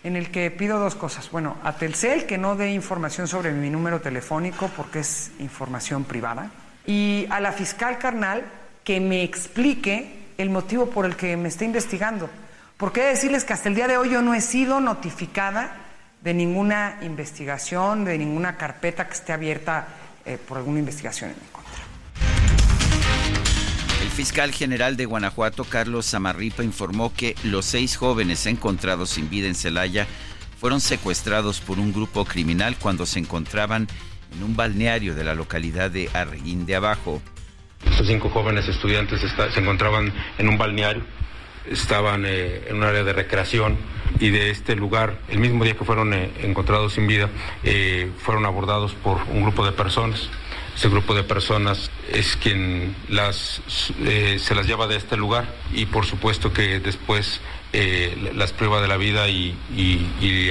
en 0.03 0.17
el 0.17 0.31
que 0.31 0.51
pido 0.51 0.79
dos 0.79 0.95
cosas. 0.95 1.31
Bueno, 1.31 1.59
a 1.63 1.75
Telcel 1.75 2.25
que 2.25 2.39
no 2.39 2.57
dé 2.57 2.73
información 2.73 3.29
sobre 3.29 3.53
mi 3.53 3.69
número 3.69 4.01
telefónico 4.01 4.71
porque 4.75 5.01
es 5.01 5.33
información 5.41 6.05
privada. 6.05 6.51
Y 6.87 7.27
a 7.29 7.41
la 7.41 7.53
fiscal 7.53 7.99
carnal 7.99 8.47
que 8.83 8.99
me 8.99 9.23
explique 9.23 10.33
el 10.39 10.49
motivo 10.49 10.87
por 10.87 11.05
el 11.05 11.17
que 11.17 11.37
me 11.37 11.51
está 11.51 11.67
investigando. 11.67 12.31
Porque 12.79 13.03
decirles 13.03 13.45
que 13.45 13.53
hasta 13.53 13.69
el 13.69 13.75
día 13.75 13.89
de 13.89 13.99
hoy 13.99 14.09
yo 14.09 14.23
no 14.23 14.33
he 14.33 14.41
sido 14.41 14.81
notificada 14.81 15.89
de 16.23 16.35
ninguna 16.35 16.99
investigación, 17.03 18.05
de 18.05 18.19
ninguna 18.19 18.57
carpeta 18.57 19.07
que 19.07 19.15
esté 19.15 19.33
abierta 19.33 19.89
eh, 20.25 20.39
por 20.47 20.59
alguna 20.59 20.81
investigación 20.81 21.31
en 21.31 21.37
mi 21.37 21.49
contra. 21.51 21.71
El 24.03 24.11
fiscal 24.11 24.53
general 24.53 24.97
de 24.97 25.07
Guanajuato, 25.07 25.65
Carlos 25.65 26.11
Zamarripa, 26.11 26.63
informó 26.63 27.13
que 27.15 27.35
los 27.45 27.65
seis 27.65 27.97
jóvenes 27.97 28.45
encontrados 28.47 29.11
sin 29.11 29.31
vida 29.31 29.49
en 29.49 29.55
Celaya 29.55 30.07
fueron 30.59 30.81
secuestrados 30.81 31.61
por 31.61 31.79
un 31.79 31.93
grupo 31.93 32.27
criminal 32.27 32.77
cuando 32.79 33.07
se 33.07 33.19
encontraban 33.19 33.89
en 34.37 34.43
un 34.43 34.55
balneario 34.55 35.15
de 35.15 35.25
la 35.25 35.35
localidad 35.35 35.91
de 35.91 36.11
Arguín 36.13 36.67
de 36.67 36.77
Abajo. 36.77 37.23
Estos 37.85 38.07
cinco 38.07 38.29
jóvenes 38.29 38.69
estudiantes 38.69 39.21
se 39.21 39.61
encontraban 39.61 40.13
en 40.37 40.49
un 40.49 40.59
balneario, 40.59 41.03
estaban 41.71 42.25
eh, 42.27 42.65
en 42.69 42.77
un 42.77 42.83
área 42.83 43.05
de 43.05 43.13
recreación 43.13 43.79
y 44.19 44.31
de 44.31 44.51
este 44.51 44.75
lugar, 44.75 45.19
el 45.29 45.39
mismo 45.39 45.65
día 45.65 45.77
que 45.77 45.85
fueron 45.85 46.13
eh, 46.13 46.31
encontrados 46.43 46.95
sin 46.95 47.07
vida, 47.07 47.31
eh, 47.63 48.11
fueron 48.19 48.45
abordados 48.47 48.95
por 48.95 49.19
un 49.33 49.43
grupo 49.43 49.65
de 49.65 49.73
personas. 49.73 50.29
Ese 50.77 50.89
grupo 50.89 51.15
de 51.15 51.23
personas 51.23 51.91
es 52.13 52.37
quien 52.37 52.95
las, 53.09 53.61
eh, 54.05 54.39
se 54.39 54.55
las 54.55 54.67
lleva 54.67 54.87
de 54.87 54.97
este 54.97 55.17
lugar 55.17 55.55
y 55.73 55.87
por 55.87 56.07
supuesto 56.07 56.53
que 56.53 56.81
después 56.81 57.41
las 58.35 58.53
prueba 58.53 58.81
de 58.81 58.89
la 58.89 58.97
vida 58.97 59.29
y, 59.29 59.57
y, 59.77 60.51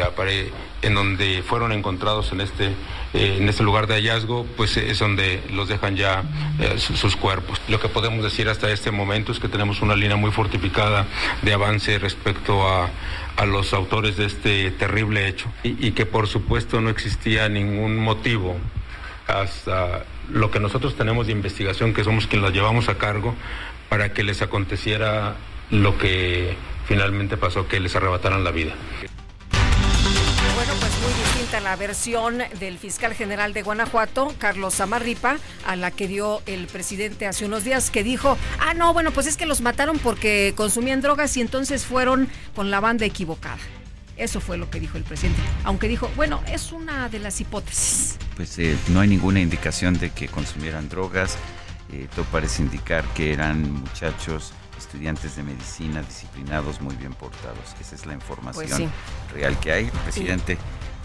en 0.81 0.93
donde 0.95 1.43
fueron 1.45 1.71
encontrados 1.71 2.31
en 2.31 2.41
este, 2.41 2.67
eh, 3.13 3.37
en 3.39 3.49
este 3.49 3.63
lugar 3.63 3.87
de 3.87 3.95
hallazgo, 3.95 4.45
pues 4.55 4.77
es 4.77 4.99
donde 4.99 5.43
los 5.51 5.67
dejan 5.67 5.95
ya 5.97 6.23
eh, 6.59 6.75
su- 6.77 6.95
sus 6.95 7.15
cuerpos. 7.15 7.59
Lo 7.67 7.79
que 7.79 7.89
podemos 7.89 8.23
decir 8.23 8.47
hasta 8.49 8.71
este 8.71 8.91
momento 8.91 9.31
es 9.31 9.39
que 9.39 9.47
tenemos 9.49 9.81
una 9.81 9.95
línea 9.95 10.15
muy 10.15 10.31
fortificada 10.31 11.05
de 11.41 11.53
avance 11.53 11.99
respecto 11.99 12.67
a, 12.67 12.89
a 13.35 13.45
los 13.45 13.73
autores 13.73 14.15
de 14.17 14.25
este 14.25 14.71
terrible 14.71 15.27
hecho 15.27 15.47
y, 15.63 15.87
y 15.87 15.91
que 15.91 16.05
por 16.05 16.27
supuesto 16.27 16.79
no 16.81 16.89
existía 16.89 17.49
ningún 17.49 17.97
motivo 17.97 18.55
hasta 19.27 20.05
lo 20.31 20.49
que 20.51 20.59
nosotros 20.59 20.95
tenemos 20.95 21.27
de 21.27 21.33
investigación, 21.33 21.93
que 21.93 22.03
somos 22.03 22.27
quienes 22.27 22.49
la 22.49 22.53
llevamos 22.55 22.89
a 22.89 22.97
cargo, 22.97 23.35
para 23.89 24.13
que 24.13 24.23
les 24.23 24.41
aconteciera 24.41 25.35
lo 25.71 25.97
que 25.97 26.55
finalmente 26.87 27.37
pasó, 27.37 27.67
que 27.67 27.79
les 27.79 27.95
arrebataran 27.95 28.43
la 28.43 28.51
vida. 28.51 28.73
Muy 31.01 31.13
distinta 31.13 31.61
la 31.61 31.77
versión 31.77 32.39
del 32.59 32.77
fiscal 32.77 33.13
general 33.13 33.53
de 33.53 33.61
Guanajuato, 33.61 34.33
Carlos 34.37 34.81
Amarripa, 34.81 35.37
a 35.65 35.75
la 35.77 35.91
que 35.91 36.07
dio 36.07 36.41
el 36.45 36.67
presidente 36.67 37.25
hace 37.25 37.45
unos 37.45 37.63
días, 37.63 37.89
que 37.89 38.03
dijo, 38.03 38.37
ah, 38.59 38.73
no, 38.73 38.93
bueno, 38.93 39.11
pues 39.11 39.25
es 39.25 39.37
que 39.37 39.45
los 39.45 39.61
mataron 39.61 39.97
porque 39.99 40.53
consumían 40.57 41.01
drogas 41.01 41.37
y 41.37 41.41
entonces 41.41 41.85
fueron 41.85 42.27
con 42.53 42.69
la 42.69 42.81
banda 42.81 43.05
equivocada. 43.05 43.59
Eso 44.17 44.41
fue 44.41 44.57
lo 44.57 44.69
que 44.69 44.81
dijo 44.81 44.97
el 44.97 45.03
presidente, 45.03 45.39
aunque 45.63 45.87
dijo, 45.87 46.11
bueno, 46.17 46.41
es 46.51 46.73
una 46.73 47.07
de 47.07 47.19
las 47.19 47.39
hipótesis. 47.39 48.17
Pues 48.35 48.59
eh, 48.59 48.75
no 48.89 48.99
hay 48.99 49.07
ninguna 49.07 49.39
indicación 49.39 49.97
de 49.97 50.09
que 50.09 50.27
consumieran 50.27 50.89
drogas, 50.89 51.37
eh, 51.93 52.07
todo 52.13 52.25
parece 52.25 52.61
indicar 52.61 53.05
que 53.13 53.31
eran 53.31 53.71
muchachos 53.71 54.51
estudiantes 54.77 55.35
de 55.35 55.43
medicina 55.43 56.01
disciplinados, 56.01 56.81
muy 56.81 56.95
bien 56.95 57.13
portados. 57.13 57.75
Esa 57.79 57.95
es 57.95 58.05
la 58.05 58.13
información 58.13 58.67
pues 58.67 59.33
real 59.33 59.59
que 59.59 59.71
hay. 59.71 59.85
El 59.85 59.91
presidente 59.91 60.57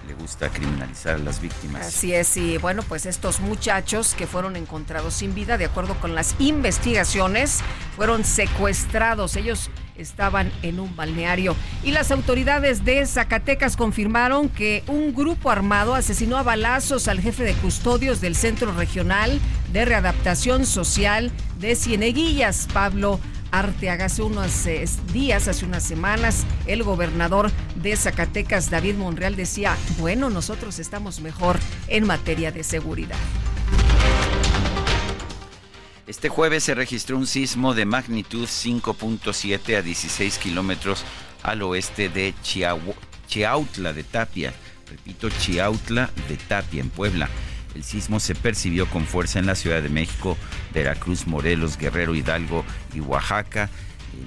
le 0.07 0.15
gusta 0.15 0.51
criminalizar 0.51 1.15
a 1.15 1.19
las 1.19 1.41
víctimas. 1.41 1.87
Así 1.87 2.15
es, 2.15 2.37
y 2.37 2.59
bueno, 2.59 2.83
pues 2.83 3.07
estos 3.07 3.41
muchachos 3.41 4.15
que 4.15 4.27
fueron 4.27 4.57
encontrados 4.57 5.15
sin 5.15 5.35
vida, 5.35 5.59
de 5.59 5.65
acuerdo 5.65 5.95
con 6.01 6.15
las 6.15 6.35
investigaciones, 6.39 7.61
fueron 7.97 8.25
secuestrados. 8.25 9.37
Ellos 9.37 9.71
estaban 9.97 10.53
en 10.63 10.81
un 10.81 10.95
balneario. 10.97 11.55
Y 11.83 11.93
las 11.93 12.11
autoridades 12.11 12.85
de 12.85 13.07
Zacatecas 13.07 13.77
confirmaron 13.77 14.49
que 14.49 14.83
un 14.87 15.15
grupo 15.15 15.51
armado 15.51 15.95
asesinó 15.95 16.37
a 16.37 16.43
balazos 16.43 17.09
al 17.09 17.21
jefe 17.21 17.45
de 17.45 17.55
custodios 17.55 18.21
del 18.21 18.35
Centro 18.35 18.73
Regional 18.73 19.41
de 19.73 19.85
Readaptación 19.85 20.67
Social 20.67 21.31
de 21.61 21.77
Cieneguillas, 21.77 22.69
Pablo 22.73 23.21
Arteaga. 23.59 24.07
Hace 24.07 24.23
unos 24.23 24.67
eh, 24.67 24.85
días, 25.13 25.49
hace 25.49 25.65
unas 25.65 25.83
semanas, 25.83 26.45
el 26.67 26.83
gobernador 26.83 27.51
de 27.77 27.97
Zacatecas, 27.97 28.71
David 28.71 28.97
Monreal, 28.97 29.37
decía, 29.37 29.77
bueno, 29.99 30.29
nosotros 30.29 30.79
estamos 30.79 31.21
mejor 31.21 31.59
en 31.89 32.07
materia 32.07 32.51
de 32.51 32.65
seguridad. 32.65 33.17
Este 36.07 36.29
jueves 36.29 36.65
se 36.65 36.75
registró 36.75 37.17
un 37.17 37.27
sismo 37.27 37.75
de 37.75 37.87
magnitud 37.87 38.47
5.7 38.47 39.79
a 39.79 39.83
16 39.83 40.39
kilómetros 40.39 41.05
al 41.43 41.63
oeste 41.63 42.09
de 42.09 42.35
Chiautla 42.43 43.93
de 43.93 44.05
Tapia. 44.05 44.53
Repito, 44.91 45.31
Chiautla 45.31 46.11
de 46.29 46.37
Tapia, 46.37 46.83
en 46.83 46.91
Puebla. 46.91 47.29
El 47.75 47.83
sismo 47.83 48.21
se 48.21 48.35
percibió 48.35 48.87
con 48.87 49.05
fuerza 49.05 49.39
en 49.39 49.47
la 49.47 49.55
Ciudad 49.55 49.83
de 49.83 49.89
México, 49.89 50.37
Veracruz, 50.73 51.27
Morelos, 51.27 51.77
Guerrero, 51.77 52.15
Hidalgo 52.15 52.65
y 52.95 53.01
Oaxaca. 53.01 53.69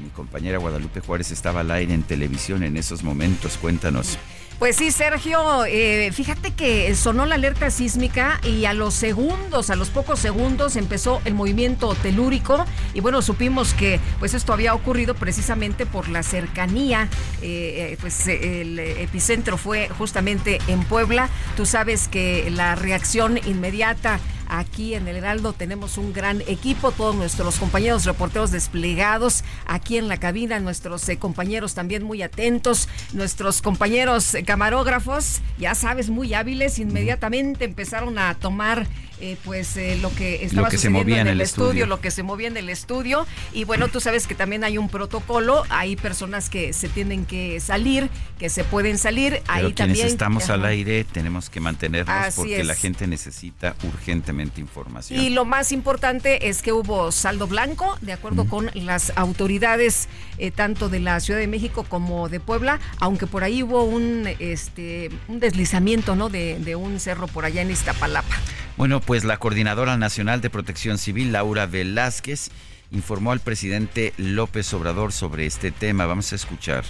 mi 0.01 0.09
compañera 0.09 0.57
Guadalupe 0.57 0.99
Juárez 0.99 1.31
estaba 1.31 1.61
al 1.61 1.71
aire 1.71 1.93
en 1.93 2.03
televisión 2.03 2.63
en 2.63 2.75
esos 2.75 3.03
momentos. 3.03 3.57
Cuéntanos. 3.57 4.17
Pues 4.59 4.77
sí, 4.77 4.89
Sergio, 4.89 5.65
eh, 5.65 6.11
fíjate 6.11 6.51
que 6.51 6.95
sonó 6.95 7.27
la 7.27 7.35
alerta 7.35 7.69
sísmica 7.69 8.41
y 8.43 8.65
a 8.65 8.73
los 8.73 8.95
segundos, 8.95 9.69
a 9.69 9.75
los 9.75 9.89
pocos 9.89 10.17
segundos 10.17 10.75
empezó 10.75 11.21
el 11.25 11.35
movimiento 11.35 11.93
telúrico 11.93 12.65
y 12.95 12.99
bueno, 12.99 13.21
supimos 13.21 13.75
que 13.75 13.99
pues 14.17 14.33
esto 14.33 14.53
había 14.53 14.73
ocurrido 14.73 15.13
precisamente 15.13 15.85
por 15.85 16.09
la 16.09 16.23
cercanía, 16.23 17.07
eh, 17.43 17.91
eh, 17.91 17.97
pues 18.01 18.27
el 18.27 18.79
epicentro 18.79 19.57
fue 19.57 19.89
justamente 19.89 20.57
en 20.67 20.83
Puebla. 20.85 21.29
Tú 21.55 21.67
sabes 21.67 22.07
que 22.07 22.49
la 22.49 22.73
reacción 22.73 23.37
inmediata 23.45 24.19
Aquí 24.47 24.95
en 24.95 25.07
el 25.07 25.17
Heraldo 25.17 25.53
tenemos 25.53 25.97
un 25.97 26.13
gran 26.13 26.41
equipo, 26.47 26.91
todos 26.91 27.15
nuestros 27.15 27.59
compañeros 27.59 28.05
reporteros 28.05 28.51
desplegados 28.51 29.43
aquí 29.65 29.97
en 29.97 30.07
la 30.07 30.17
cabina, 30.17 30.59
nuestros 30.59 31.07
eh, 31.09 31.17
compañeros 31.17 31.73
también 31.73 32.03
muy 32.03 32.21
atentos, 32.21 32.87
nuestros 33.13 33.61
compañeros 33.61 34.35
camarógrafos, 34.45 35.41
ya 35.57 35.75
sabes, 35.75 36.09
muy 36.09 36.33
hábiles, 36.33 36.79
inmediatamente 36.79 37.65
empezaron 37.65 38.17
a 38.17 38.35
tomar 38.35 38.87
eh, 39.19 39.37
pues 39.43 39.75
eh, 39.77 39.97
lo 40.01 40.13
que 40.13 40.45
estaba 40.45 40.69
sucediendo 40.69 41.15
en, 41.15 41.27
el, 41.27 41.41
estudio, 41.41 41.87
lo 41.87 41.99
que 41.99 42.11
se 42.11 42.23
movía 42.23 42.47
en 42.47 42.57
el 42.57 42.69
estudio. 42.69 43.25
Y 43.51 43.63
bueno, 43.63 43.87
tú 43.87 43.99
sabes 43.99 44.27
que 44.27 44.35
también 44.35 44.63
hay 44.63 44.77
un 44.77 44.89
protocolo, 44.89 45.63
hay 45.69 45.95
personas 45.95 46.49
que 46.49 46.71
se 46.73 46.87
tienen 46.87 47.25
que 47.25 47.59
salir, 47.59 48.09
que 48.37 48.49
se 48.49 48.63
pueden 48.63 48.97
salir. 48.97 49.41
Ahí 49.47 49.73
quienes 49.73 49.75
también. 49.75 50.07
estamos 50.07 50.49
al 50.49 50.65
aire 50.65 51.03
tenemos 51.03 51.49
que 51.49 51.59
mantenernos 51.59 52.35
porque 52.35 52.63
la 52.63 52.75
gente 52.75 53.07
necesita 53.07 53.75
urgentemente 53.83 54.61
información. 54.61 55.19
Y 55.19 55.29
lo 55.29 55.45
más 55.45 55.71
importante 55.71 56.49
es 56.49 56.61
que 56.61 56.71
hubo 56.71 57.11
saldo 57.11 57.47
blanco, 57.47 57.97
de 58.01 58.13
acuerdo 58.13 58.45
con 58.45 58.69
las 58.75 59.13
autoridades 59.15 60.07
eh, 60.37 60.51
tanto 60.51 60.89
de 60.89 60.99
la 60.99 61.19
Ciudad 61.19 61.39
de 61.39 61.47
México 61.47 61.85
como 61.87 62.29
de 62.29 62.39
Puebla, 62.39 62.79
aunque 62.99 63.25
por 63.25 63.43
ahí 63.43 63.63
hubo 63.63 63.83
un 63.83 64.29
este 64.39 65.09
un 65.27 65.39
deslizamiento, 65.39 66.15
¿no? 66.15 66.29
De, 66.29 66.59
de 66.59 66.75
un 66.75 66.99
cerro 66.99 67.27
por 67.27 67.45
allá 67.45 67.61
en 67.61 67.71
Iztapalapa. 67.71 68.35
Bueno, 68.77 69.01
pues 69.01 69.23
la 69.23 69.37
Coordinadora 69.37 69.97
Nacional 69.97 70.39
de 70.39 70.51
Protección 70.51 70.99
Civil, 70.99 71.31
Laura 71.31 71.65
Velázquez, 71.65 72.51
informó 72.91 73.31
al 73.31 73.39
presidente 73.39 74.13
López 74.17 74.71
Obrador 74.71 75.11
sobre 75.11 75.47
este 75.47 75.71
tema. 75.71 76.05
Vamos 76.05 76.31
a 76.31 76.35
escuchar. 76.35 76.85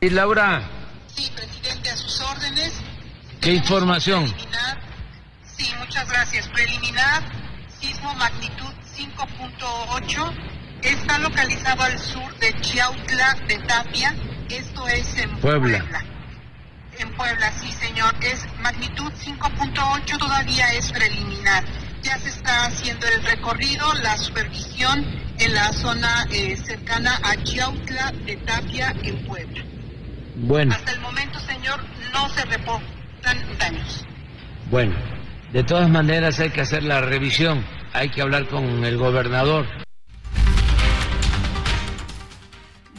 Y 0.00 0.08
Laura. 0.08 0.68
Sí, 1.14 1.30
presidente, 1.36 1.90
a 1.90 1.96
sus 1.98 2.18
órdenes. 2.22 2.72
¿Qué 3.42 3.52
información? 3.52 4.32
Sí, 5.44 5.70
muchas 5.78 6.08
gracias. 6.08 6.48
Preliminar, 6.48 7.22
sismo 7.78 8.14
magnitud 8.14 8.72
5.8. 8.96 10.32
Está 10.82 11.18
localizado 11.18 11.82
al 11.82 11.98
sur 11.98 12.38
de 12.38 12.58
Chiautla 12.62 13.36
de 13.48 13.58
Tapia. 13.58 14.16
Esto 14.48 14.88
es 14.88 15.18
en 15.18 15.30
Puebla. 15.40 15.84
En 16.98 17.10
Puebla, 17.14 17.52
sí, 17.52 17.70
señor. 17.72 18.14
Es 18.20 18.46
magnitud 18.60 19.12
5.8, 19.12 20.18
todavía 20.18 20.72
es 20.74 20.92
preliminar. 20.92 21.64
Ya 22.02 22.18
se 22.18 22.28
está 22.28 22.66
haciendo 22.66 23.06
el 23.06 23.22
recorrido, 23.24 23.92
la 24.02 24.16
supervisión 24.18 25.04
en 25.38 25.54
la 25.54 25.72
zona 25.72 26.26
eh, 26.30 26.56
cercana 26.56 27.18
a 27.22 27.36
Chiautla 27.42 28.12
de 28.26 28.36
Tapia, 28.38 28.94
en 29.02 29.24
Puebla. 29.26 29.64
Bueno. 30.36 30.74
Hasta 30.74 30.92
el 30.92 31.00
momento, 31.00 31.38
señor, 31.40 31.80
no 32.12 32.28
se 32.30 32.44
reportan 32.44 33.58
daños. 33.58 34.06
Bueno, 34.70 34.94
de 35.52 35.62
todas 35.64 35.88
maneras 35.88 36.40
hay 36.40 36.50
que 36.50 36.62
hacer 36.62 36.82
la 36.82 37.00
revisión, 37.00 37.64
hay 37.92 38.08
que 38.08 38.22
hablar 38.22 38.48
con 38.48 38.84
el 38.84 38.96
gobernador. 38.96 39.66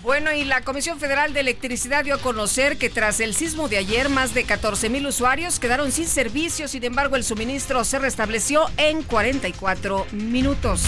Bueno, 0.03 0.33
y 0.33 0.43
la 0.43 0.59
Comisión 0.59 0.99
Federal 0.99 1.31
de 1.31 1.39
Electricidad 1.39 2.03
dio 2.03 2.15
a 2.15 2.17
conocer 2.17 2.77
que 2.77 2.89
tras 2.89 3.21
el 3.21 3.33
sismo 3.33 3.69
de 3.69 3.77
ayer, 3.77 4.09
más 4.09 4.33
de 4.33 4.43
14 4.43 4.89
mil 4.89 5.07
usuarios 5.07 5.59
quedaron 5.59 5.93
sin 5.93 6.07
servicio. 6.07 6.67
Sin 6.67 6.83
embargo, 6.83 7.15
el 7.15 7.23
suministro 7.23 7.85
se 7.85 7.99
restableció 7.99 8.65
en 8.75 9.01
44 9.03 10.05
minutos. 10.11 10.81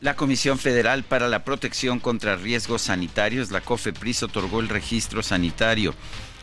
La 0.00 0.14
Comisión 0.14 0.56
Federal 0.56 1.02
para 1.02 1.28
la 1.28 1.42
Protección 1.42 1.98
contra 1.98 2.36
Riesgos 2.36 2.82
Sanitarios, 2.82 3.50
la 3.50 3.60
COFEPRIS, 3.60 4.22
otorgó 4.22 4.60
el 4.60 4.68
registro 4.68 5.24
sanitario 5.24 5.96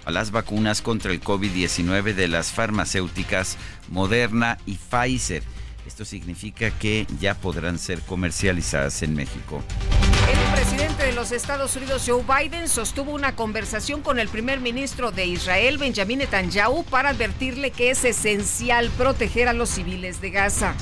a 0.04 0.12
las 0.12 0.32
vacunas 0.32 0.82
contra 0.82 1.14
el 1.14 1.22
COVID-19 1.22 2.14
de 2.14 2.28
las 2.28 2.52
farmacéuticas 2.52 3.58
Moderna 3.88 4.58
y 4.66 4.76
Pfizer. 4.76 5.44
Esto 5.88 6.04
significa 6.04 6.72
que 6.72 7.08
ya 7.22 7.36
podrán 7.36 7.80
ser 7.80 8.02
comercializadas 8.02 9.02
en 9.02 9.16
México. 9.16 9.64
El 10.30 10.54
presidente 10.54 11.06
de 11.06 11.14
los 11.14 11.32
Estados 11.32 11.76
Unidos, 11.76 12.04
Joe 12.06 12.24
Biden, 12.24 12.68
sostuvo 12.68 13.12
una 13.14 13.36
conversación 13.36 14.02
con 14.02 14.20
el 14.20 14.28
primer 14.28 14.60
ministro 14.60 15.12
de 15.12 15.26
Israel, 15.26 15.80
Benjamin 15.80 16.20
Netanyahu, 16.20 16.84
para 16.84 17.10
advertirle 17.10 17.72
que 17.72 17.90
es 17.90 18.06
esencial 18.06 18.92
proteger 18.92 19.48
a 19.48 19.54
los 19.54 19.70
civiles 19.70 20.22
de 20.22 20.30
Gaza. 20.30 20.76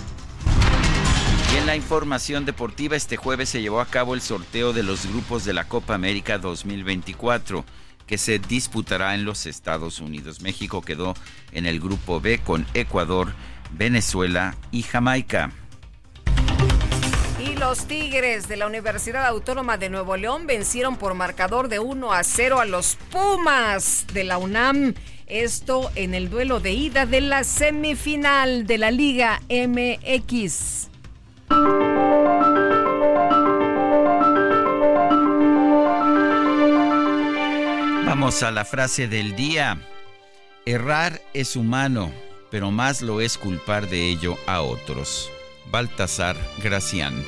Y 1.53 1.57
en 1.57 1.65
la 1.65 1.77
información 1.77 2.43
deportiva, 2.43 2.97
este 2.97 3.15
jueves 3.15 3.47
se 3.47 3.61
llevó 3.61 3.79
a 3.79 3.85
cabo 3.85 4.15
el 4.15 4.21
sorteo 4.21 4.73
de 4.73 4.83
los 4.83 5.05
grupos 5.05 5.45
de 5.45 5.53
la 5.53 5.65
Copa 5.65 5.95
América 5.95 6.37
2024 6.37 7.63
que 8.05 8.17
se 8.17 8.39
disputará 8.39 9.15
en 9.15 9.23
los 9.23 9.45
Estados 9.45 10.01
Unidos. 10.01 10.41
México 10.41 10.81
quedó 10.81 11.13
en 11.53 11.65
el 11.65 11.79
grupo 11.79 12.19
B 12.19 12.39
con 12.39 12.65
Ecuador, 12.73 13.33
Venezuela 13.71 14.55
y 14.71 14.83
Jamaica. 14.83 15.51
Los 17.59 17.85
Tigres 17.87 18.47
de 18.47 18.57
la 18.57 18.67
Universidad 18.67 19.25
Autónoma 19.25 19.77
de 19.77 19.89
Nuevo 19.89 20.15
León 20.17 20.47
vencieron 20.47 20.97
por 20.97 21.13
marcador 21.13 21.67
de 21.67 21.79
1 21.79 22.13
a 22.13 22.23
0 22.23 22.59
a 22.59 22.65
los 22.65 22.97
Pumas 23.11 24.05
de 24.13 24.23
la 24.23 24.37
UNAM. 24.37 24.93
Esto 25.27 25.91
en 25.95 26.13
el 26.13 26.29
duelo 26.29 26.59
de 26.59 26.71
ida 26.71 27.05
de 27.05 27.21
la 27.21 27.43
semifinal 27.43 28.65
de 28.65 28.77
la 28.77 28.91
Liga 28.91 29.41
MX. 29.49 30.89
Vamos 38.05 38.43
a 38.43 38.51
la 38.51 38.65
frase 38.65 39.07
del 39.07 39.35
día. 39.35 39.79
Errar 40.65 41.21
es 41.33 41.55
humano 41.55 42.11
pero 42.49 42.71
más 42.71 43.01
lo 43.01 43.21
es 43.21 43.37
culpar 43.37 43.89
de 43.89 44.09
ello 44.09 44.37
a 44.45 44.61
otros. 44.61 45.29
Baltasar 45.71 46.37
Gracián. 46.63 47.23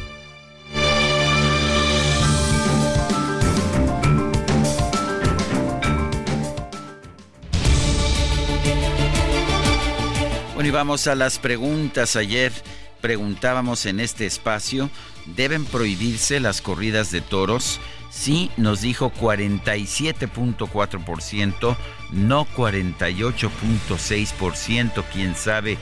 Bueno, 10.59 10.67
y 10.67 10.71
vamos 10.71 11.07
a 11.07 11.15
las 11.15 11.39
preguntas. 11.39 12.17
Ayer 12.17 12.51
preguntábamos 12.99 13.85
en 13.85 14.01
este 14.01 14.25
espacio, 14.25 14.89
¿deben 15.25 15.63
prohibirse 15.63 16.41
las 16.41 16.59
corridas 16.59 17.11
de 17.11 17.21
toros? 17.21 17.79
Sí, 18.09 18.51
nos 18.57 18.81
dijo 18.81 19.13
47.4%, 19.13 21.77
no 22.11 22.45
48.6%, 22.45 25.05
quién 25.13 25.33
sabe, 25.33 25.77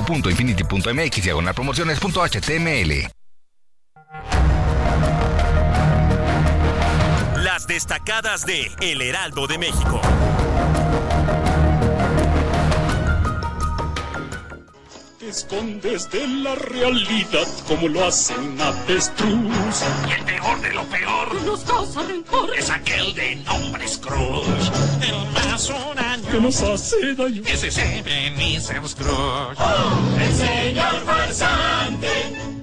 www.infinity.mx 0.00 1.22
diagonal 1.22 1.54
promociones.html. 1.54 3.10
Las 7.36 7.66
destacadas 7.66 8.44
de 8.46 8.70
El 8.80 9.02
Heraldo 9.02 9.46
de 9.46 9.58
México. 9.58 10.00
Escondes 15.30 16.10
de 16.10 16.26
la 16.26 16.56
realidad 16.56 17.46
como 17.68 17.86
lo 17.88 18.04
hace 18.04 18.36
un 18.36 18.60
avestruz. 18.60 19.84
Y 20.08 20.12
el 20.12 20.24
peor 20.24 20.60
de 20.60 20.72
lo 20.72 20.84
peor 20.86 21.42
nos 21.42 21.60
causa 21.60 22.02
rencor 22.02 22.50
es 22.58 22.68
aquel 22.68 23.14
de 23.14 23.36
nombre 23.36 23.86
Scrooge. 23.86 24.70
El 25.02 25.16
más 25.32 25.70
un 25.70 25.98
año 25.98 26.28
que 26.30 26.40
nos 26.40 26.60
hace 26.62 27.14
daño. 27.14 27.42
Ese 27.46 27.68
es 27.68 27.78
Ebenezer 27.78 28.86
Scrooge. 28.88 29.56
Oh, 29.58 30.18
el 30.20 30.34
señor 30.34 31.04
farsante, 31.06 32.08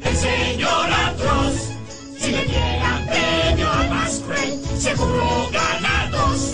el 0.04 0.18
señor 0.18 0.92
atroz. 0.92 1.56
Si 2.20 2.32
le 2.32 2.44
dieran 2.44 3.08
premio 3.08 3.72
a 3.72 3.84
más 3.84 4.20
cruel, 4.20 4.60
seguro 4.78 5.50
ganados. 5.54 6.52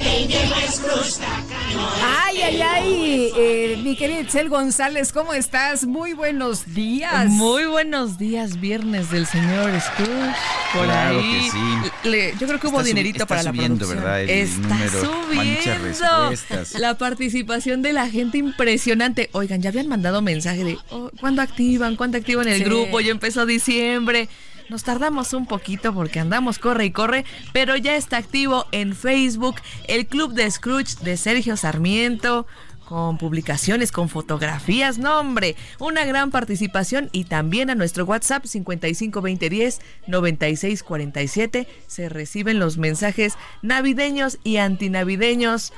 El 0.00 0.28
viejo 0.28 0.54
Scrooge 0.70 1.47
Ay, 1.70 2.40
ay, 2.42 2.62
ay, 2.62 3.32
eh, 3.36 3.80
mi 3.82 3.94
querida 3.96 4.20
Itzel 4.20 4.48
González, 4.48 5.12
¿cómo 5.12 5.34
estás? 5.34 5.86
Muy 5.86 6.12
buenos 6.14 6.74
días. 6.74 7.26
Muy 7.28 7.66
buenos 7.66 8.16
días, 8.18 8.58
viernes 8.60 9.10
del 9.10 9.26
señor 9.26 9.70
Scrooge. 9.80 10.34
Por 10.72 10.84
claro 10.86 11.18
ahí. 11.20 11.30
que 11.44 11.50
sí. 11.50 12.08
Le, 12.08 12.32
yo 12.38 12.46
creo 12.46 12.58
que 12.60 12.66
hubo 12.68 12.78
Está 12.78 12.88
dinerito 12.88 13.26
para 13.26 13.42
la 13.42 13.50
subiendo, 13.50 13.86
producción. 13.86 14.02
¿verdad? 14.04 14.22
El 14.22 14.30
está 14.30 14.68
número. 14.68 15.00
Subiendo. 15.00 16.78
La 16.78 16.96
participación 16.96 17.82
de 17.82 17.92
la 17.92 18.08
gente 18.08 18.38
impresionante. 18.38 19.28
Oigan, 19.32 19.60
ya 19.60 19.68
habían 19.70 19.88
mandado 19.88 20.22
mensaje 20.22 20.64
de 20.64 20.78
oh, 20.90 21.10
¿cuándo 21.20 21.42
activan? 21.42 21.96
¿Cuándo 21.96 22.16
activan 22.18 22.48
el 22.48 22.58
Sí. 22.58 22.64
grupo? 22.64 23.00
Ya 23.00 23.10
empezó 23.10 23.44
diciembre. 23.46 24.28
Nos 24.68 24.84
tardamos 24.84 25.32
un 25.32 25.46
poquito 25.46 25.94
porque 25.94 26.20
andamos 26.20 26.58
corre 26.58 26.84
y 26.84 26.90
corre, 26.90 27.24
pero 27.52 27.76
ya 27.76 27.96
está 27.96 28.18
activo 28.18 28.66
en 28.70 28.94
Facebook 28.94 29.56
el 29.86 30.06
Club 30.06 30.34
de 30.34 30.50
Scrooge 30.50 31.02
de 31.02 31.16
Sergio 31.16 31.56
Sarmiento 31.56 32.46
con 32.84 33.18
publicaciones, 33.18 33.92
con 33.92 34.08
fotografías, 34.08 34.98
no 34.98 35.20
hombre, 35.20 35.56
una 35.78 36.06
gran 36.06 36.30
participación 36.30 37.10
y 37.12 37.24
también 37.24 37.68
a 37.68 37.74
nuestro 37.74 38.06
WhatsApp 38.06 38.46
552010 38.46 39.80
9647 40.06 41.66
se 41.86 42.08
reciben 42.08 42.58
los 42.58 42.78
mensajes 42.78 43.36
navideños 43.60 44.38
y 44.42 44.56
antinavideños. 44.56 45.72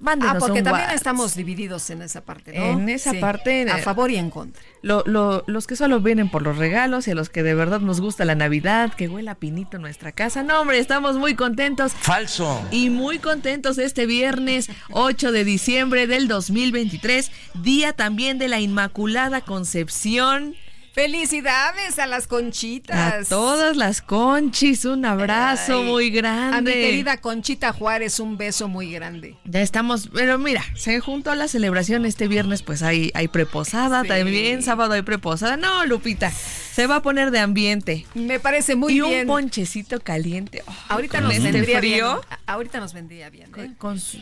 Mándenos 0.00 0.36
Ah, 0.36 0.38
porque 0.40 0.58
un 0.60 0.64
también 0.64 0.84
WhatsApp. 0.86 0.96
estamos 0.96 1.34
divididos 1.36 1.90
en 1.90 2.00
esa 2.00 2.22
parte, 2.22 2.52
¿no? 2.58 2.64
En 2.64 2.88
esa 2.88 3.10
Sí, 3.10 3.18
parte, 3.18 3.70
A 3.70 3.78
favor 3.78 4.10
y 4.10 4.16
en 4.16 4.30
contra. 4.30 4.62
Lo- 4.80 5.02
lo- 5.06 5.44
los 5.46 5.66
que 5.66 5.76
solo 5.76 6.00
vienen 6.00 6.30
por 6.30 6.40
los 6.40 6.56
regalos 6.56 7.06
y 7.06 7.10
a 7.10 7.14
los 7.14 7.28
que 7.28 7.42
de 7.42 7.54
verdad 7.54 7.80
nos 7.80 8.00
gusta 8.00 8.24
la 8.24 8.34
Navidad, 8.34 8.94
que 8.94 9.08
huela 9.08 9.34
pinito 9.34 9.76
en 9.76 9.82
nuestra 9.82 10.12
casa. 10.12 10.42
No, 10.42 10.62
hombre, 10.62 10.78
estamos 10.78 11.16
muy 11.16 11.34
contentos. 11.34 11.92
Falso. 11.92 12.66
Y 12.70 12.88
muy 12.88 13.18
contentos 13.18 13.76
este 13.76 14.06
viernes 14.06 14.70
8 14.90 15.32
de 15.32 15.44
diciembre 15.44 16.06
del 16.06 16.28
2023, 16.28 17.30
día 17.62 17.92
también 17.92 18.38
de 18.38 18.48
la 18.48 18.58
Inmaculada 18.58 19.42
Concepción. 19.42 20.54
Felicidades 20.92 21.98
a 21.98 22.06
las 22.06 22.24
A 22.24 22.28
conchitas. 22.28 23.28
todas 23.28 23.76
las 23.76 24.02
conchis, 24.02 24.84
un 24.84 25.04
abrazo 25.04 25.78
Ay, 25.78 25.84
muy 25.84 26.10
grande. 26.10 26.56
A 26.56 26.60
mi 26.60 26.72
querida 26.72 27.16
Conchita 27.20 27.72
Juárez, 27.72 28.18
un 28.18 28.36
beso 28.36 28.66
muy 28.68 28.90
grande. 28.92 29.36
Ya 29.44 29.60
estamos, 29.62 30.08
pero 30.12 30.36
mira, 30.38 30.64
se 30.74 30.98
juntó 31.00 31.34
la 31.36 31.46
celebración 31.48 32.04
este 32.06 32.26
viernes, 32.28 32.62
pues 32.62 32.82
hay, 32.82 33.10
hay 33.14 33.28
preposada 33.28 34.02
Sí. 34.02 34.08
también, 34.08 34.62
sábado 34.62 34.94
hay 34.94 35.02
preposada. 35.02 35.56
No, 35.56 35.86
Lupita, 35.86 36.30
se 36.30 36.86
va 36.86 36.96
a 36.96 37.02
poner 37.02 37.30
de 37.30 37.38
ambiente. 37.38 38.04
Me 38.14 38.40
parece 38.40 38.74
muy 38.74 38.92
y 38.94 39.00
bien. 39.00 39.20
un 39.22 39.26
ponchecito 39.28 40.00
caliente. 40.00 40.62
Oh, 40.66 40.74
Ahorita 40.88 41.20
nos 41.20 41.32
este 41.34 41.52
vendría 41.52 41.78
frío. 41.78 42.14
bien. 42.20 42.26
A- 42.46 42.52
Ahorita 42.52 42.80
nos 42.80 42.92
vendría 42.94 43.30
bien. 43.30 43.50
¿eh? 43.56 43.70
Con 43.78 44.00
su, 44.00 44.18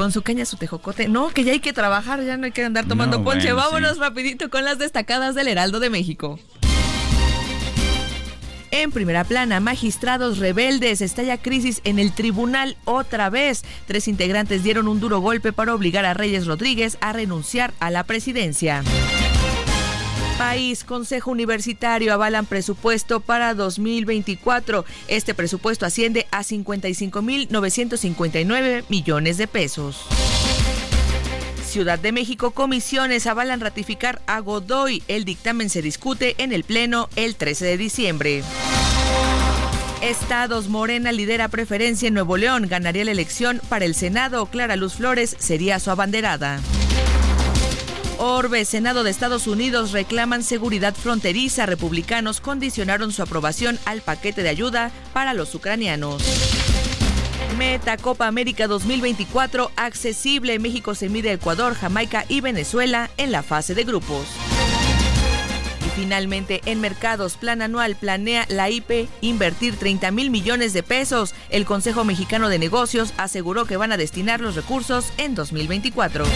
con 0.00 0.12
su 0.12 0.22
caña, 0.22 0.46
su 0.46 0.56
tejocote. 0.56 1.08
No, 1.08 1.28
que 1.28 1.44
ya 1.44 1.52
hay 1.52 1.60
que 1.60 1.74
trabajar, 1.74 2.24
ya 2.24 2.38
no 2.38 2.46
hay 2.46 2.52
que 2.52 2.64
andar 2.64 2.86
tomando 2.88 3.18
No, 3.18 3.24
ponche. 3.24 3.52
bueno, 3.52 3.56
Vámonos 3.68 3.94
sí. 3.96 4.00
rapidito 4.00 4.48
con 4.48 4.64
las 4.64 4.78
destacadas 4.78 5.34
del 5.34 5.46
Heraldo 5.46 5.78
de 5.78 5.90
México. 5.90 6.38
En 8.70 8.92
primera 8.92 9.24
plana, 9.24 9.60
magistrados 9.60 10.38
rebeldes, 10.38 11.02
estalla 11.02 11.36
crisis 11.36 11.82
en 11.84 11.98
el 11.98 12.12
tribunal 12.14 12.78
otra 12.86 13.28
vez. 13.28 13.62
Tres 13.86 14.08
integrantes 14.08 14.62
dieron 14.62 14.88
un 14.88 15.00
duro 15.00 15.20
golpe 15.20 15.52
para 15.52 15.74
obligar 15.74 16.06
a 16.06 16.14
Reyes 16.14 16.46
Rodríguez 16.46 16.96
a 17.02 17.12
renunciar 17.12 17.74
a 17.78 17.90
la 17.90 18.04
presidencia. 18.04 18.82
País, 20.40 20.82
Consejo 20.84 21.30
Universitario 21.30 22.14
avalan 22.14 22.46
presupuesto 22.46 23.20
para 23.20 23.52
2024. 23.52 24.86
Este 25.06 25.34
presupuesto 25.34 25.84
asciende 25.84 26.26
a 26.30 26.40
55.959 26.40 28.84
millones 28.88 29.36
de 29.36 29.46
pesos. 29.46 30.06
Ciudad 31.62 31.98
de 31.98 32.12
México, 32.12 32.52
comisiones 32.52 33.26
avalan 33.26 33.60
ratificar 33.60 34.22
a 34.26 34.40
Godoy. 34.40 35.02
El 35.08 35.26
dictamen 35.26 35.68
se 35.68 35.82
discute 35.82 36.36
en 36.38 36.54
el 36.54 36.64
Pleno 36.64 37.10
el 37.16 37.36
13 37.36 37.66
de 37.66 37.76
diciembre. 37.76 38.42
Estados 40.00 40.68
Morena 40.68 41.12
lidera 41.12 41.48
preferencia 41.48 42.08
en 42.08 42.14
Nuevo 42.14 42.38
León. 42.38 42.66
Ganaría 42.66 43.04
la 43.04 43.10
elección 43.10 43.60
para 43.68 43.84
el 43.84 43.94
Senado. 43.94 44.46
Clara 44.46 44.76
Luz 44.76 44.94
Flores 44.94 45.36
sería 45.38 45.78
su 45.78 45.90
abanderada. 45.90 46.60
Orbe, 48.22 48.66
Senado 48.66 49.02
de 49.02 49.10
Estados 49.10 49.46
Unidos 49.46 49.92
reclaman 49.92 50.42
seguridad 50.42 50.94
fronteriza. 50.94 51.64
Republicanos 51.64 52.42
condicionaron 52.42 53.12
su 53.12 53.22
aprobación 53.22 53.78
al 53.86 54.02
paquete 54.02 54.42
de 54.42 54.50
ayuda 54.50 54.90
para 55.14 55.32
los 55.32 55.54
ucranianos. 55.54 56.22
Meta 57.56 57.96
Copa 57.96 58.26
América 58.26 58.66
2024 58.66 59.70
accesible. 59.74 60.58
México 60.58 60.94
se 60.94 61.08
mide 61.08 61.30
a 61.30 61.32
Ecuador, 61.32 61.74
Jamaica 61.74 62.26
y 62.28 62.42
Venezuela 62.42 63.08
en 63.16 63.32
la 63.32 63.42
fase 63.42 63.74
de 63.74 63.84
grupos. 63.84 64.26
Y 65.86 65.88
finalmente, 65.98 66.60
en 66.66 66.82
mercados, 66.82 67.38
plan 67.38 67.62
anual 67.62 67.96
planea 67.96 68.44
la 68.50 68.68
IP 68.68 69.08
invertir 69.22 69.76
30 69.76 70.10
mil 70.10 70.30
millones 70.30 70.74
de 70.74 70.82
pesos. 70.82 71.34
El 71.48 71.64
Consejo 71.64 72.04
Mexicano 72.04 72.50
de 72.50 72.58
Negocios 72.58 73.14
aseguró 73.16 73.64
que 73.64 73.78
van 73.78 73.92
a 73.92 73.96
destinar 73.96 74.42
los 74.42 74.56
recursos 74.56 75.10
en 75.16 75.34
2024. 75.34 76.26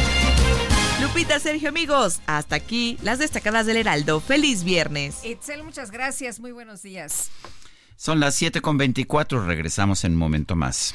Lupita, 1.04 1.38
Sergio, 1.38 1.68
amigos, 1.68 2.22
hasta 2.26 2.56
aquí 2.56 2.96
las 3.02 3.18
destacadas 3.18 3.66
del 3.66 3.76
Heraldo. 3.76 4.20
Feliz 4.20 4.64
viernes. 4.64 5.22
Itzel, 5.22 5.62
muchas 5.62 5.90
gracias. 5.90 6.40
Muy 6.40 6.50
buenos 6.50 6.80
días. 6.80 7.30
Son 7.96 8.20
las 8.20 8.40
7.24, 8.40 9.44
regresamos 9.44 10.04
en 10.04 10.12
un 10.12 10.18
momento 10.18 10.56
más. 10.56 10.94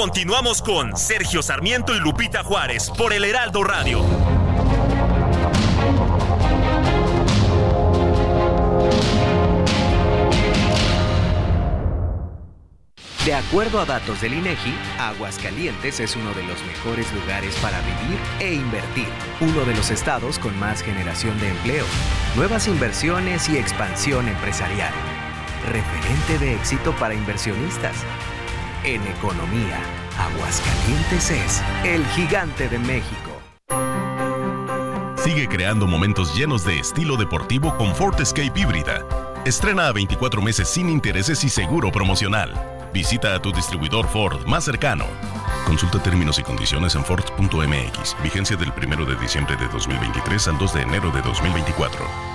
Continuamos 0.00 0.62
con 0.62 0.96
Sergio 0.96 1.42
Sarmiento 1.42 1.94
y 1.94 2.00
Lupita 2.00 2.42
Juárez 2.42 2.90
por 2.96 3.12
el 3.12 3.22
Heraldo 3.22 3.62
Radio. 3.62 4.02
De 13.26 13.34
acuerdo 13.34 13.78
a 13.78 13.84
datos 13.84 14.22
del 14.22 14.32
INEGI, 14.32 14.74
Aguascalientes 14.98 16.00
es 16.00 16.16
uno 16.16 16.32
de 16.32 16.44
los 16.44 16.64
mejores 16.64 17.12
lugares 17.12 17.54
para 17.56 17.78
vivir 17.82 18.18
e 18.38 18.54
invertir, 18.54 19.08
uno 19.42 19.66
de 19.66 19.74
los 19.74 19.90
estados 19.90 20.38
con 20.38 20.58
más 20.58 20.80
generación 20.80 21.38
de 21.40 21.50
empleo, 21.50 21.84
nuevas 22.36 22.68
inversiones 22.68 23.50
y 23.50 23.58
expansión 23.58 24.28
empresarial. 24.28 24.94
Referente 25.70 26.38
de 26.38 26.54
éxito 26.54 26.96
para 26.96 27.12
inversionistas. 27.12 27.96
En 28.82 29.06
economía, 29.06 29.78
Aguascalientes 30.18 31.30
es 31.30 31.62
el 31.84 32.04
gigante 32.06 32.66
de 32.66 32.78
México. 32.78 33.30
Sigue 35.22 35.48
creando 35.48 35.86
momentos 35.86 36.34
llenos 36.34 36.64
de 36.64 36.78
estilo 36.78 37.16
deportivo 37.16 37.76
con 37.76 37.94
Ford 37.94 38.18
Escape 38.18 38.58
híbrida. 38.58 39.04
Estrena 39.44 39.88
a 39.88 39.92
24 39.92 40.40
meses 40.40 40.66
sin 40.66 40.88
intereses 40.88 41.44
y 41.44 41.50
seguro 41.50 41.92
promocional. 41.92 42.54
Visita 42.94 43.34
a 43.34 43.42
tu 43.42 43.52
distribuidor 43.52 44.08
Ford 44.08 44.46
más 44.46 44.64
cercano. 44.64 45.04
Consulta 45.66 46.02
términos 46.02 46.38
y 46.38 46.42
condiciones 46.42 46.94
en 46.94 47.04
Ford.mx. 47.04 48.16
Vigencia 48.22 48.56
del 48.56 48.72
1 48.72 49.04
de 49.04 49.16
diciembre 49.16 49.56
de 49.56 49.68
2023 49.68 50.48
al 50.48 50.58
2 50.58 50.74
de 50.74 50.80
enero 50.80 51.10
de 51.10 51.20
2024. 51.20 52.29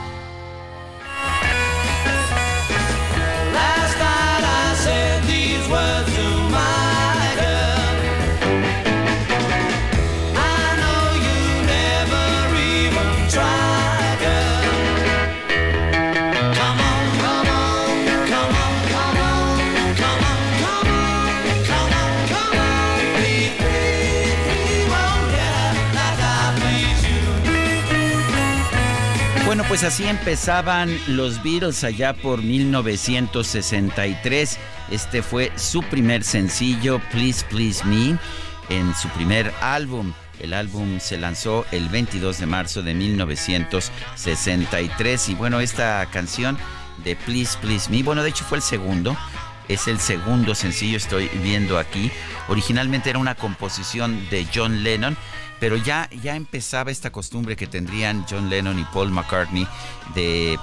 Pues 29.76 29.84
así 29.84 30.06
empezaban 30.06 30.98
los 31.06 31.44
Beatles 31.44 31.84
allá 31.84 32.14
por 32.14 32.42
1963. 32.42 34.58
Este 34.90 35.22
fue 35.22 35.52
su 35.58 35.84
primer 35.84 36.24
sencillo, 36.24 37.02
Please 37.12 37.46
Please 37.50 37.84
Me, 37.84 38.18
en 38.70 38.96
su 38.96 39.10
primer 39.10 39.54
álbum. 39.60 40.14
El 40.40 40.54
álbum 40.54 41.02
se 41.02 41.18
lanzó 41.18 41.66
el 41.74 41.90
22 41.90 42.40
de 42.40 42.46
marzo 42.46 42.84
de 42.84 42.94
1963 42.94 45.28
y 45.28 45.36
bueno, 45.36 45.60
esta 45.60 46.06
canción 46.06 46.58
de 47.04 47.18
Please 47.18 47.58
Please 47.60 47.92
Me, 47.92 48.02
bueno, 48.02 48.24
de 48.24 48.30
hecho 48.30 48.46
fue 48.46 48.60
el 48.60 48.64
segundo, 48.64 49.18
es 49.68 49.90
el 49.90 50.00
segundo 50.00 50.56
sencillo, 50.56 50.96
estoy 50.96 51.28
viendo 51.44 51.78
aquí. 51.78 52.14
Originalmente 52.48 53.10
era 53.10 53.20
una 53.20 53.36
composición 53.36 54.26
de 54.30 54.48
John 54.56 54.84
Lennon, 54.84 55.18
pero 55.66 55.78
ya, 55.78 56.08
ya 56.22 56.36
empezaba 56.36 56.92
esta 56.92 57.12
costumbre 57.12 57.56
que 57.56 57.66
tendrían 57.66 58.24
John 58.30 58.52
Lennon 58.52 58.78
y 58.78 58.84
Paul 58.94 59.10
McCartney 59.10 59.68
de, 60.14 60.60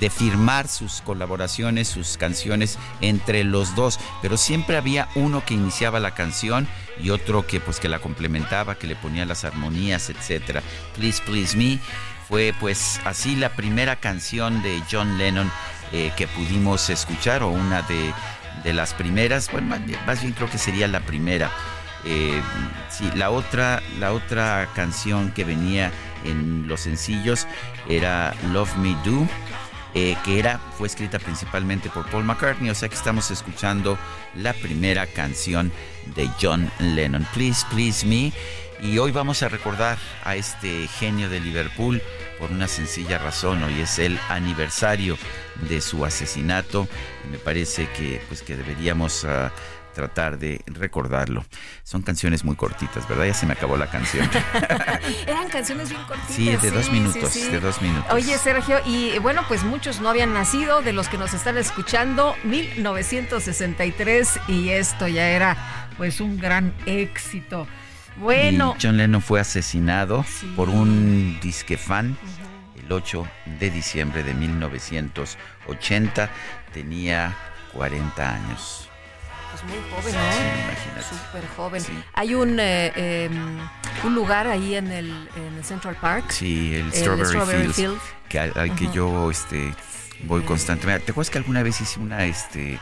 de 0.00 0.10
firmar 0.10 0.66
sus 0.66 1.02
colaboraciones, 1.02 1.86
sus 1.86 2.16
canciones 2.16 2.76
entre 3.00 3.44
los 3.44 3.76
dos, 3.76 4.00
pero 4.20 4.36
siempre 4.36 4.76
había 4.76 5.08
uno 5.14 5.44
que 5.46 5.54
iniciaba 5.54 6.00
la 6.00 6.14
canción 6.14 6.66
y 7.00 7.10
otro 7.10 7.46
que 7.46 7.60
pues 7.60 7.78
que 7.78 7.88
la 7.88 8.00
complementaba, 8.00 8.74
que 8.74 8.88
le 8.88 8.96
ponía 8.96 9.24
las 9.24 9.44
armonías, 9.44 10.10
etcétera. 10.10 10.64
Please 10.96 11.22
Please 11.24 11.56
Me 11.56 11.78
fue 12.28 12.52
pues 12.58 13.00
así 13.04 13.36
la 13.36 13.50
primera 13.50 14.00
canción 14.00 14.62
de 14.62 14.82
John 14.90 15.16
Lennon 15.16 15.48
eh, 15.92 16.10
que 16.16 16.26
pudimos 16.26 16.90
escuchar 16.90 17.44
o 17.44 17.50
una 17.50 17.82
de, 17.82 18.12
de 18.64 18.72
las 18.72 18.94
primeras, 18.94 19.48
bueno, 19.52 19.68
más 19.68 19.86
bien, 19.86 20.00
más 20.08 20.20
bien 20.20 20.32
creo 20.32 20.50
que 20.50 20.58
sería 20.58 20.88
la 20.88 20.98
primera. 20.98 21.52
Eh, 22.04 22.40
la 23.14 23.30
otra, 23.30 23.82
la 23.98 24.12
otra 24.12 24.68
canción 24.74 25.32
que 25.32 25.44
venía 25.44 25.90
en 26.24 26.66
los 26.68 26.80
sencillos 26.80 27.46
era 27.88 28.34
Love 28.52 28.76
Me 28.76 28.96
Do, 29.04 29.26
eh, 29.94 30.16
que 30.24 30.38
era, 30.38 30.58
fue 30.78 30.86
escrita 30.86 31.18
principalmente 31.18 31.90
por 31.90 32.08
Paul 32.10 32.24
McCartney, 32.24 32.70
o 32.70 32.74
sea 32.74 32.88
que 32.88 32.94
estamos 32.94 33.30
escuchando 33.30 33.98
la 34.34 34.52
primera 34.52 35.06
canción 35.06 35.72
de 36.14 36.28
John 36.40 36.70
Lennon, 36.78 37.26
Please 37.34 37.66
Please 37.70 38.06
Me. 38.06 38.32
Y 38.82 38.96
hoy 38.96 39.12
vamos 39.12 39.42
a 39.42 39.48
recordar 39.48 39.98
a 40.24 40.36
este 40.36 40.88
genio 40.88 41.28
de 41.28 41.38
Liverpool 41.40 42.00
por 42.38 42.50
una 42.50 42.66
sencilla 42.66 43.18
razón. 43.18 43.62
Hoy 43.62 43.78
es 43.80 43.98
el 43.98 44.18
aniversario 44.30 45.18
de 45.68 45.82
su 45.82 46.06
asesinato. 46.06 46.88
Me 47.30 47.36
parece 47.36 47.90
que, 47.90 48.22
pues, 48.28 48.42
que 48.42 48.56
deberíamos 48.56 49.26
ah, 49.26 49.52
tratar 49.92 50.38
de 50.38 50.62
recordarlo. 50.66 51.44
Son 51.82 52.02
canciones 52.02 52.44
muy 52.44 52.56
cortitas, 52.56 53.08
¿verdad? 53.08 53.26
Ya 53.26 53.34
se 53.34 53.46
me 53.46 53.52
acabó 53.52 53.76
la 53.76 53.88
canción. 53.88 54.28
Eran 55.26 55.48
canciones 55.48 55.90
bien 55.90 56.02
cortitas. 56.04 56.34
Sí, 56.34 56.56
de 56.56 56.70
dos 56.70 56.90
minutos, 56.90 57.30
sí, 57.30 57.40
sí. 57.40 57.50
de 57.50 57.60
dos 57.60 57.80
minutos. 57.82 58.12
Oye, 58.12 58.36
Sergio, 58.38 58.78
y 58.86 59.18
bueno, 59.18 59.42
pues 59.48 59.64
muchos 59.64 60.00
no 60.00 60.08
habían 60.08 60.32
nacido 60.32 60.82
de 60.82 60.92
los 60.92 61.08
que 61.08 61.18
nos 61.18 61.34
están 61.34 61.58
escuchando, 61.58 62.34
1963, 62.44 64.40
y 64.48 64.70
esto 64.70 65.08
ya 65.08 65.28
era 65.28 65.56
pues 65.96 66.20
un 66.20 66.38
gran 66.38 66.74
éxito. 66.86 67.66
Bueno, 68.16 68.74
Y 68.78 68.82
John 68.82 68.96
Lennon 68.96 69.22
fue 69.22 69.40
asesinado 69.40 70.24
por 70.56 70.68
un 70.68 71.38
disque 71.40 71.76
fan 71.76 72.16
el 72.82 72.92
8 72.92 73.26
de 73.58 73.70
diciembre 73.70 74.22
de 74.22 74.34
1980. 74.34 76.30
Tenía 76.72 77.34
40 77.72 78.34
años. 78.34 78.79
Pues 79.50 79.62
muy 79.64 79.78
joven, 79.90 80.12
Sí, 80.12 80.18
¿no? 80.18 80.64
imagínate. 80.64 81.02
Súper 81.02 81.48
joven. 81.56 81.82
Hay 82.14 82.34
un, 82.34 82.60
eh, 82.60 82.92
eh, 82.96 83.30
un 84.04 84.14
lugar 84.14 84.46
ahí 84.46 84.74
en 84.74 84.90
el, 84.92 85.10
en 85.36 85.56
el 85.58 85.64
Central 85.64 85.96
Park. 86.00 86.30
Sí, 86.30 86.74
el 86.74 86.92
Strawberry, 86.92 87.38
Fields, 87.40 87.76
Field. 87.76 87.98
que 88.28 88.38
al, 88.40 88.52
al 88.56 88.74
que 88.76 88.84
Ujú. 88.86 88.92
yo 88.94 89.30
este 89.30 89.74
voy 90.24 90.42
constantemente. 90.42 91.06
¿Te 91.06 91.12
acuerdas 91.12 91.30
que 91.30 91.38
alguna 91.38 91.62
vez 91.62 91.80
hice 91.80 91.98
una 92.00 92.24
este 92.24 92.78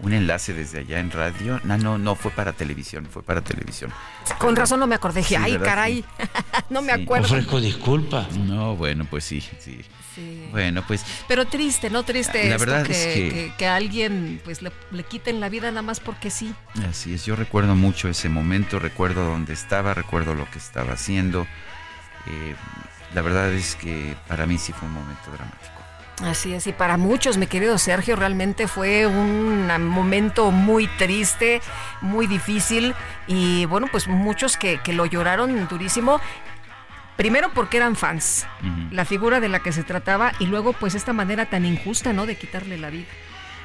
un 0.00 0.12
enlace 0.12 0.52
desde 0.54 0.80
allá 0.80 0.98
en 1.00 1.10
radio? 1.10 1.60
No, 1.64 1.76
no, 1.78 1.98
no 1.98 2.14
fue 2.14 2.30
para 2.30 2.52
televisión, 2.52 3.06
fue 3.10 3.22
para 3.22 3.40
televisión. 3.42 3.92
Con 4.38 4.54
razón 4.56 4.78
no 4.80 4.86
me 4.86 4.94
acordé. 4.94 5.20
Dije, 5.20 5.36
Sí, 5.36 5.42
ay, 5.42 5.58
caray, 5.58 6.04
no 6.70 6.82
me 6.82 6.94
Sí. 6.94 7.02
acuerdo. 7.02 7.26
Ofrezco 7.26 7.60
disculpas. 7.60 8.36
No, 8.36 8.76
bueno, 8.76 9.04
pues 9.08 9.24
sí, 9.24 9.40
sí. 9.60 9.80
Sí. 10.14 10.48
Bueno, 10.50 10.82
pues 10.86 11.04
Pero 11.28 11.44
triste, 11.46 11.90
¿no? 11.90 12.02
Triste 12.02 12.48
La 12.48 12.56
esto 12.56 12.66
verdad 12.66 12.84
que, 12.84 12.92
es 12.92 13.06
que- 13.14 13.28
que- 13.30 13.52
que 13.56 13.66
a 13.68 13.76
alguien 13.76 14.40
pues 14.44 14.62
le, 14.62 14.72
le 14.90 15.04
quiten 15.04 15.38
la 15.38 15.48
vida 15.48 15.68
nada 15.70 15.82
más 15.82 16.00
porque 16.00 16.30
sí. 16.30 16.52
Así 16.88 17.14
es, 17.14 17.24
yo 17.24 17.36
recuerdo 17.36 17.76
mucho 17.76 18.08
ese 18.08 18.28
momento, 18.28 18.78
recuerdo 18.80 19.24
dónde 19.24 19.52
estaba, 19.52 19.94
recuerdo 19.94 20.34
lo 20.34 20.50
que 20.50 20.58
estaba 20.58 20.92
haciendo. 20.94 21.46
Eh, 22.26 22.54
la 23.14 23.22
verdad 23.22 23.52
es 23.52 23.76
que 23.76 24.16
para 24.26 24.44
mí 24.46 24.58
sí 24.58 24.72
fue 24.72 24.88
un 24.88 24.94
momento 24.94 25.30
dramático. 25.30 25.77
Así 26.24 26.52
es, 26.52 26.66
y 26.66 26.72
para 26.72 26.96
muchos, 26.96 27.36
mi 27.36 27.46
querido 27.46 27.78
Sergio, 27.78 28.16
realmente 28.16 28.66
fue 28.66 29.06
un 29.06 29.68
momento 29.86 30.50
muy 30.50 30.86
triste, 30.86 31.60
muy 32.00 32.26
difícil, 32.26 32.94
y 33.26 33.66
bueno, 33.66 33.86
pues 33.90 34.08
muchos 34.08 34.56
que, 34.56 34.78
que 34.78 34.92
lo 34.92 35.06
lloraron 35.06 35.68
durísimo. 35.68 36.20
Primero 37.16 37.50
porque 37.52 37.78
eran 37.78 37.96
fans, 37.96 38.46
la 38.90 39.04
figura 39.04 39.40
de 39.40 39.48
la 39.48 39.58
que 39.60 39.72
se 39.72 39.82
trataba, 39.82 40.32
y 40.38 40.46
luego 40.46 40.72
pues 40.72 40.94
esta 40.94 41.12
manera 41.12 41.46
tan 41.46 41.64
injusta, 41.64 42.12
¿no? 42.12 42.26
De 42.26 42.36
quitarle 42.36 42.78
la 42.78 42.90
vida. 42.90 43.06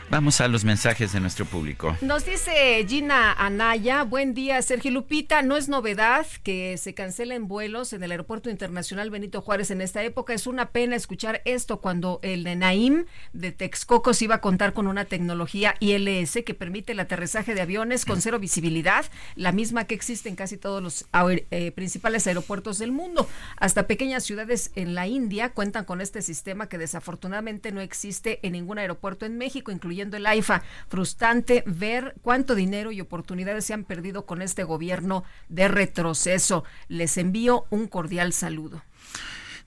Vamos 0.09 0.41
a 0.41 0.47
los 0.47 0.63
mensajes 0.63 1.13
de 1.13 1.19
nuestro 1.19 1.45
público. 1.45 1.97
Nos 2.01 2.25
dice 2.25 2.85
Gina 2.87 3.33
Anaya, 3.33 4.03
buen 4.03 4.33
día 4.33 4.61
Sergio 4.61 4.91
Lupita, 4.91 5.41
no 5.41 5.57
es 5.57 5.69
novedad 5.69 6.25
que 6.43 6.77
se 6.77 6.93
cancelen 6.93 7.47
vuelos 7.47 7.93
en 7.93 8.03
el 8.03 8.11
Aeropuerto 8.11 8.49
Internacional 8.49 9.09
Benito 9.09 9.41
Juárez 9.41 9.71
en 9.71 9.81
esta 9.81 10.03
época, 10.03 10.33
es 10.33 10.45
una 10.45 10.69
pena 10.71 10.95
escuchar 10.95 11.41
esto 11.45 11.81
cuando 11.81 12.19
el 12.21 12.43
de 12.43 12.55
Naim 12.55 13.05
de 13.31 13.51
Texcoco 13.51 14.11
iba 14.19 14.35
a 14.35 14.41
contar 14.41 14.73
con 14.73 14.87
una 14.87 15.05
tecnología 15.05 15.75
ILS 15.79 16.39
que 16.45 16.53
permite 16.53 16.91
el 16.91 16.99
aterrizaje 16.99 17.55
de 17.55 17.61
aviones 17.61 18.05
con 18.05 18.21
cero 18.21 18.37
visibilidad, 18.39 19.05
la 19.35 19.51
misma 19.51 19.85
que 19.85 19.95
existe 19.95 20.29
en 20.29 20.35
casi 20.35 20.57
todos 20.57 20.83
los 20.83 21.05
eh, 21.49 21.71
principales 21.71 22.27
aeropuertos 22.27 22.77
del 22.77 22.91
mundo. 22.91 23.27
Hasta 23.57 23.87
pequeñas 23.87 24.23
ciudades 24.23 24.71
en 24.75 24.93
la 24.93 25.07
India 25.07 25.53
cuentan 25.53 25.85
con 25.85 26.01
este 26.01 26.21
sistema 26.21 26.67
que 26.67 26.77
desafortunadamente 26.77 27.71
no 27.71 27.81
existe 27.81 28.39
en 28.45 28.53
ningún 28.53 28.77
aeropuerto 28.77 29.25
en 29.25 29.37
México, 29.37 29.71
incluyendo 29.71 29.92
el 30.01 30.25
AIFA. 30.25 30.63
Frustrante 30.87 31.63
ver 31.65 32.15
cuánto 32.21 32.55
dinero 32.55 32.91
y 32.91 33.01
oportunidades 33.01 33.65
se 33.65 33.73
han 33.73 33.83
perdido 33.83 34.25
con 34.25 34.41
este 34.41 34.63
gobierno 34.63 35.23
de 35.49 35.67
retroceso. 35.67 36.63
Les 36.87 37.17
envío 37.17 37.65
un 37.69 37.87
cordial 37.87 38.33
saludo. 38.33 38.81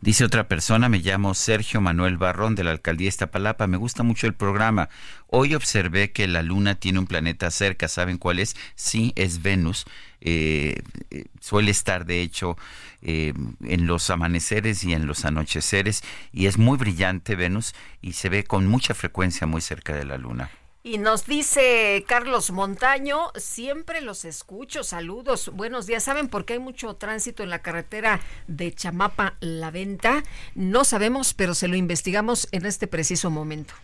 Dice 0.00 0.24
otra 0.24 0.46
persona, 0.46 0.90
me 0.90 0.98
llamo 0.98 1.32
Sergio 1.34 1.80
Manuel 1.80 2.18
Barrón 2.18 2.54
de 2.54 2.64
la 2.64 2.70
alcaldía 2.70 3.08
Iztapalapa. 3.08 3.66
Me 3.66 3.78
gusta 3.78 4.02
mucho 4.02 4.26
el 4.26 4.34
programa. 4.34 4.90
Hoy 5.26 5.54
observé 5.54 6.12
que 6.12 6.28
la 6.28 6.42
luna 6.42 6.74
tiene 6.74 6.98
un 6.98 7.06
planeta 7.06 7.50
cerca. 7.50 7.88
¿Saben 7.88 8.18
cuál 8.18 8.38
es? 8.38 8.56
Sí, 8.74 9.12
es 9.16 9.40
Venus. 9.40 9.86
Eh, 10.20 10.82
eh, 11.10 11.24
suele 11.40 11.70
estar, 11.70 12.04
de 12.04 12.20
hecho, 12.20 12.58
eh, 13.02 13.32
en 13.64 13.87
los 13.87 14.11
amaneceres 14.11 14.85
y 14.85 14.92
en 14.92 15.06
los 15.06 15.24
anocheceres. 15.24 16.02
Y 16.32 16.46
es 16.46 16.59
muy 16.59 16.78
brillante 16.78 17.37
Venus 17.37 17.74
y 18.00 18.14
se 18.14 18.28
ve 18.28 18.44
con 18.44 18.66
mucha 18.66 18.94
frecuencia 18.94 19.46
muy 19.46 19.61
cerca 19.61 19.94
de 19.94 20.04
la 20.04 20.18
luna. 20.18 20.50
Y 20.87 20.98
nos 20.98 21.26
dice 21.26 22.04
Carlos 22.06 22.52
Montaño, 22.52 23.32
siempre 23.35 24.00
los 24.02 24.24
escucho, 24.24 24.85
saludos, 24.85 25.50
buenos 25.52 25.88
días. 25.88 26.04
¿Saben 26.04 26.28
por 26.28 26.44
qué 26.44 26.52
hay 26.52 26.59
mucho 26.61 26.94
tránsito 26.94 27.42
en 27.42 27.50
la 27.50 27.59
carretera 27.59 28.20
de 28.46 28.72
Chamapa 28.72 29.35
La 29.40 29.72
Venta? 29.72 30.22
No 30.54 30.85
sabemos, 30.85 31.35
pero 31.35 31.56
se 31.56 31.66
lo 31.66 31.74
investigamos 31.74 32.46
en 32.52 32.66
este 32.66 32.87
preciso 32.87 33.30
momento. 33.30 33.74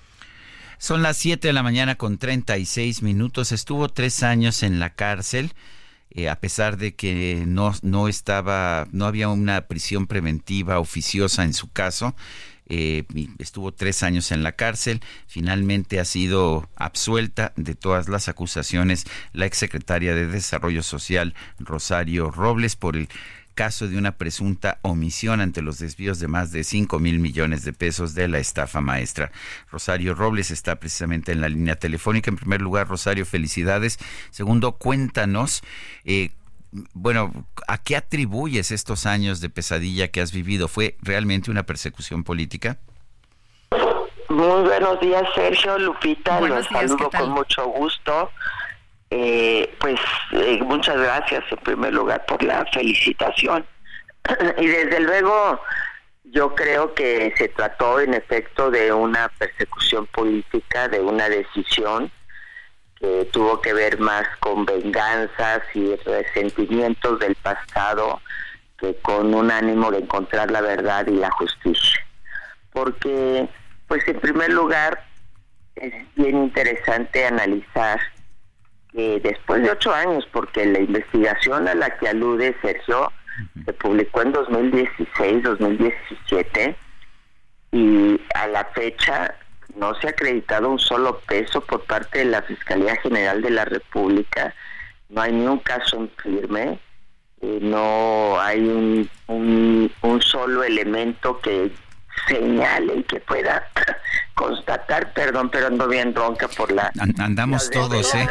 Son 0.79 1.03
las 1.03 1.16
7 1.16 1.48
de 1.48 1.53
la 1.53 1.64
mañana 1.64 1.96
con 1.96 2.18
36 2.18 3.03
minutos. 3.03 3.51
Estuvo 3.51 3.88
tres 3.88 4.22
años 4.22 4.62
en 4.62 4.79
la 4.79 4.90
cárcel. 4.90 5.55
Eh, 6.14 6.29
a 6.29 6.40
pesar 6.40 6.77
de 6.77 6.94
que 6.94 7.44
no, 7.46 7.72
no 7.83 8.07
estaba, 8.09 8.87
no 8.92 9.07
había 9.07 9.29
una 9.29 9.62
prisión 9.62 10.07
preventiva 10.07 10.79
oficiosa 10.79 11.44
en 11.44 11.55
su 11.55 11.70
caso, 11.72 12.14
eh, 12.66 13.05
estuvo 13.38 13.72
tres 13.72 14.03
años 14.03 14.31
en 14.31 14.42
la 14.42 14.53
cárcel, 14.53 15.01
finalmente 15.27 16.01
ha 16.01 16.05
sido 16.05 16.70
absuelta 16.77 17.53
de 17.57 17.75
todas 17.75 18.09
las 18.09 18.29
acusaciones 18.29 19.05
la 19.33 19.46
exsecretaria 19.46 20.14
de 20.14 20.27
Desarrollo 20.27 20.83
Social 20.83 21.35
Rosario 21.59 22.31
Robles 22.31 22.77
por 22.77 22.96
el 22.96 23.09
caso 23.55 23.88
de 23.88 23.99
una 23.99 24.12
presunta 24.12 24.79
omisión 24.83 25.41
ante 25.41 25.62
los 25.62 25.79
desvíos 25.79 26.19
de 26.19 26.29
más 26.29 26.53
de 26.53 26.65
5 26.65 26.99
mil 26.99 27.19
millones 27.19 27.65
de 27.65 27.73
pesos 27.73 28.15
de 28.15 28.29
la 28.29 28.38
estafa 28.38 28.81
maestra. 28.81 29.31
Rosario 29.71 30.15
Robles 30.15 30.51
está 30.51 30.77
precisamente 30.77 31.33
en 31.33 31.41
la 31.41 31.49
línea 31.49 31.77
telefónica. 31.77 32.31
En 32.31 32.37
primer 32.37 32.61
lugar, 32.61 32.88
Rosario, 32.88 33.27
felicidades. 33.27 33.99
Segundo, 34.31 34.73
cuéntanos 34.73 35.62
eh, 36.05 36.31
bueno, 36.95 37.33
¿a 37.69 37.79
qué 37.79 37.97
atribuyes 37.97 38.71
estos 38.71 39.07
años 39.07 39.41
de 39.41 39.51
pesadilla 39.51 40.09
que 40.09 40.21
has 40.21 40.33
vivido? 40.33 40.69
¿Fue 40.69 40.97
realmente 41.03 41.51
una 41.51 41.65
persecución 41.65 42.25
política? 42.25 42.79
Muy 44.29 44.62
buenos 44.62 44.99
días, 45.01 45.23
Sergio, 45.35 45.79
Lupita, 45.79 46.41
los 46.41 46.67
saludo 46.67 47.11
con 47.11 47.31
mucho 47.31 47.67
gusto. 47.67 48.31
Eh, 49.14 49.70
pues 49.79 50.01
eh, 50.31 50.59
muchas 50.62 50.96
gracias 50.96 51.44
en 51.51 51.59
primer 51.59 51.92
lugar 51.92 52.25
por 52.25 52.42
la 52.42 52.64
felicitación. 52.72 53.66
y 54.57 54.66
desde 54.66 55.01
luego 55.01 55.61
yo 56.25 56.55
creo 56.55 56.94
que 56.94 57.35
se 57.37 57.48
trató 57.48 58.01
en 58.01 58.14
efecto 58.14 58.70
de 58.70 58.90
una 58.90 59.29
persecución 59.29 60.07
política, 60.07 60.88
de 60.88 61.01
una 61.01 61.29
decisión 61.29 62.11
que 62.98 63.29
tuvo 63.31 63.61
que 63.61 63.75
ver 63.75 64.01
más 64.01 64.27
con 64.40 64.64
venganzas 64.64 65.61
y 65.75 65.94
resentimientos 65.96 67.18
del 67.18 67.35
pasado 67.35 68.22
que 68.79 68.96
con 69.03 69.35
un 69.35 69.51
ánimo 69.51 69.90
de 69.90 69.98
encontrar 69.98 70.51
la 70.51 70.62
verdad 70.62 71.07
y 71.07 71.16
la 71.16 71.31
justicia. 71.33 72.01
Porque, 72.72 73.46
pues 73.88 74.09
en 74.09 74.18
primer 74.20 74.51
lugar, 74.55 75.05
es 75.75 75.92
bien 76.14 76.44
interesante 76.44 77.27
analizar 77.27 78.01
que 78.92 79.20
después 79.20 79.62
de 79.62 79.70
ocho 79.70 79.92
años, 79.92 80.26
porque 80.33 80.66
la 80.66 80.81
investigación 80.81 81.68
a 81.68 81.74
la 81.74 81.90
que 81.98 82.09
alude 82.09 82.57
Sergio 82.62 83.11
se 83.64 83.72
publicó 83.72 84.22
en 84.22 84.33
2016, 84.33 85.42
2017, 85.42 86.76
y 87.72 88.20
a 88.35 88.46
la 88.48 88.64
fecha 88.66 89.35
no 89.76 89.94
se 89.94 90.07
ha 90.07 90.11
acreditado 90.11 90.68
un 90.68 90.78
solo 90.78 91.18
peso 91.20 91.61
por 91.62 91.85
parte 91.85 92.20
de 92.20 92.24
la 92.26 92.42
Fiscalía 92.42 92.96
General 92.96 93.40
de 93.40 93.50
la 93.50 93.64
República, 93.64 94.55
no 95.09 95.22
hay 95.22 95.33
ni 95.33 95.46
un 95.46 95.59
caso 95.59 95.96
en 95.96 96.11
firme, 96.22 96.78
eh, 97.40 97.59
no 97.61 98.38
hay 98.40 98.61
un, 98.61 99.11
un, 99.26 100.22
solo 100.22 100.62
elemento 100.62 101.40
que 101.40 101.72
señale 102.28 102.96
y 102.96 103.02
que 103.05 103.20
pueda 103.20 103.68
perdón, 105.14 105.50
pero 105.50 105.66
ando 105.68 105.88
bien 105.88 106.14
ronca 106.14 106.48
por 106.48 106.72
la... 106.72 106.92
andamos 107.18 107.70
todos, 107.70 108.14
¿eh? 108.14 108.28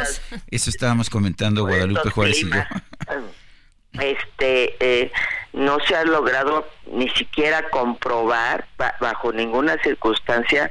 Eso 0.50 0.70
estábamos 0.70 1.10
comentando 1.10 1.66
Guadalupe 1.66 2.10
Juárez 2.10 2.42
y 2.42 2.50
yo. 2.50 2.62
Este, 4.00 4.76
eh, 4.80 5.12
no 5.52 5.78
se 5.80 5.94
ha 5.94 6.04
logrado 6.04 6.66
ni 6.90 7.08
siquiera 7.10 7.68
comprobar 7.68 8.66
bajo 9.00 9.32
ninguna 9.32 9.76
circunstancia 9.82 10.70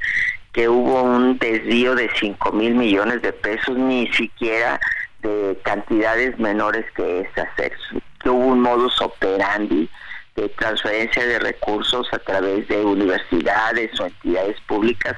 que 0.53 0.67
hubo 0.67 1.03
un 1.03 1.37
desvío 1.37 1.95
de 1.95 2.09
5 2.19 2.51
mil 2.51 2.75
millones 2.75 3.21
de 3.21 3.31
pesos, 3.31 3.77
ni 3.77 4.11
siquiera 4.13 4.79
de 5.21 5.57
cantidades 5.63 6.37
menores 6.39 6.85
que 6.95 7.21
esas, 7.21 7.47
que 7.55 8.29
hubo 8.29 8.47
un 8.47 8.61
modus 8.61 8.99
operandi 9.01 9.89
de 10.35 10.49
transferencia 10.49 11.25
de 11.25 11.39
recursos 11.39 12.07
a 12.11 12.19
través 12.19 12.67
de 12.67 12.83
universidades 12.83 13.97
o 13.99 14.05
entidades 14.05 14.59
públicas 14.61 15.15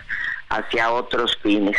hacia 0.54 0.92
otros 0.92 1.38
fines. 1.42 1.78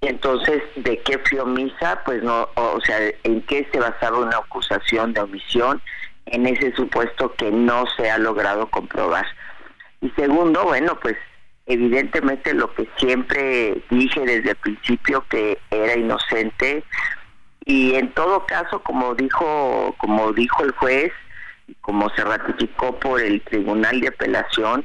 Entonces, 0.00 0.62
¿de 0.76 0.98
qué 1.00 1.18
fue 1.18 1.40
omisa? 1.40 2.02
Pues 2.04 2.22
no, 2.22 2.48
o 2.54 2.80
sea, 2.80 2.98
¿en 3.24 3.42
qué 3.42 3.68
se 3.72 3.78
basaba 3.78 4.18
una 4.18 4.36
acusación 4.36 5.12
de 5.12 5.20
omisión? 5.20 5.82
En 6.26 6.46
ese 6.46 6.74
supuesto 6.74 7.34
que 7.34 7.50
no 7.50 7.84
se 7.96 8.10
ha 8.10 8.18
logrado 8.18 8.68
comprobar. 8.68 9.26
Y 10.00 10.10
segundo, 10.10 10.64
bueno, 10.64 10.98
pues 11.00 11.16
evidentemente 11.66 12.54
lo 12.54 12.72
que 12.74 12.88
siempre 12.96 13.82
dije 13.90 14.20
desde 14.20 14.50
el 14.50 14.56
principio 14.56 15.24
que 15.28 15.58
era 15.70 15.96
inocente 15.96 16.82
y 17.64 17.94
en 17.94 18.10
todo 18.14 18.46
caso 18.46 18.82
como 18.82 19.14
dijo 19.14 19.94
como 19.98 20.32
dijo 20.32 20.64
el 20.64 20.70
juez 20.72 21.12
como 21.82 22.08
se 22.16 22.24
ratificó 22.24 22.98
por 22.98 23.20
el 23.20 23.42
tribunal 23.42 24.00
de 24.00 24.08
apelación 24.08 24.82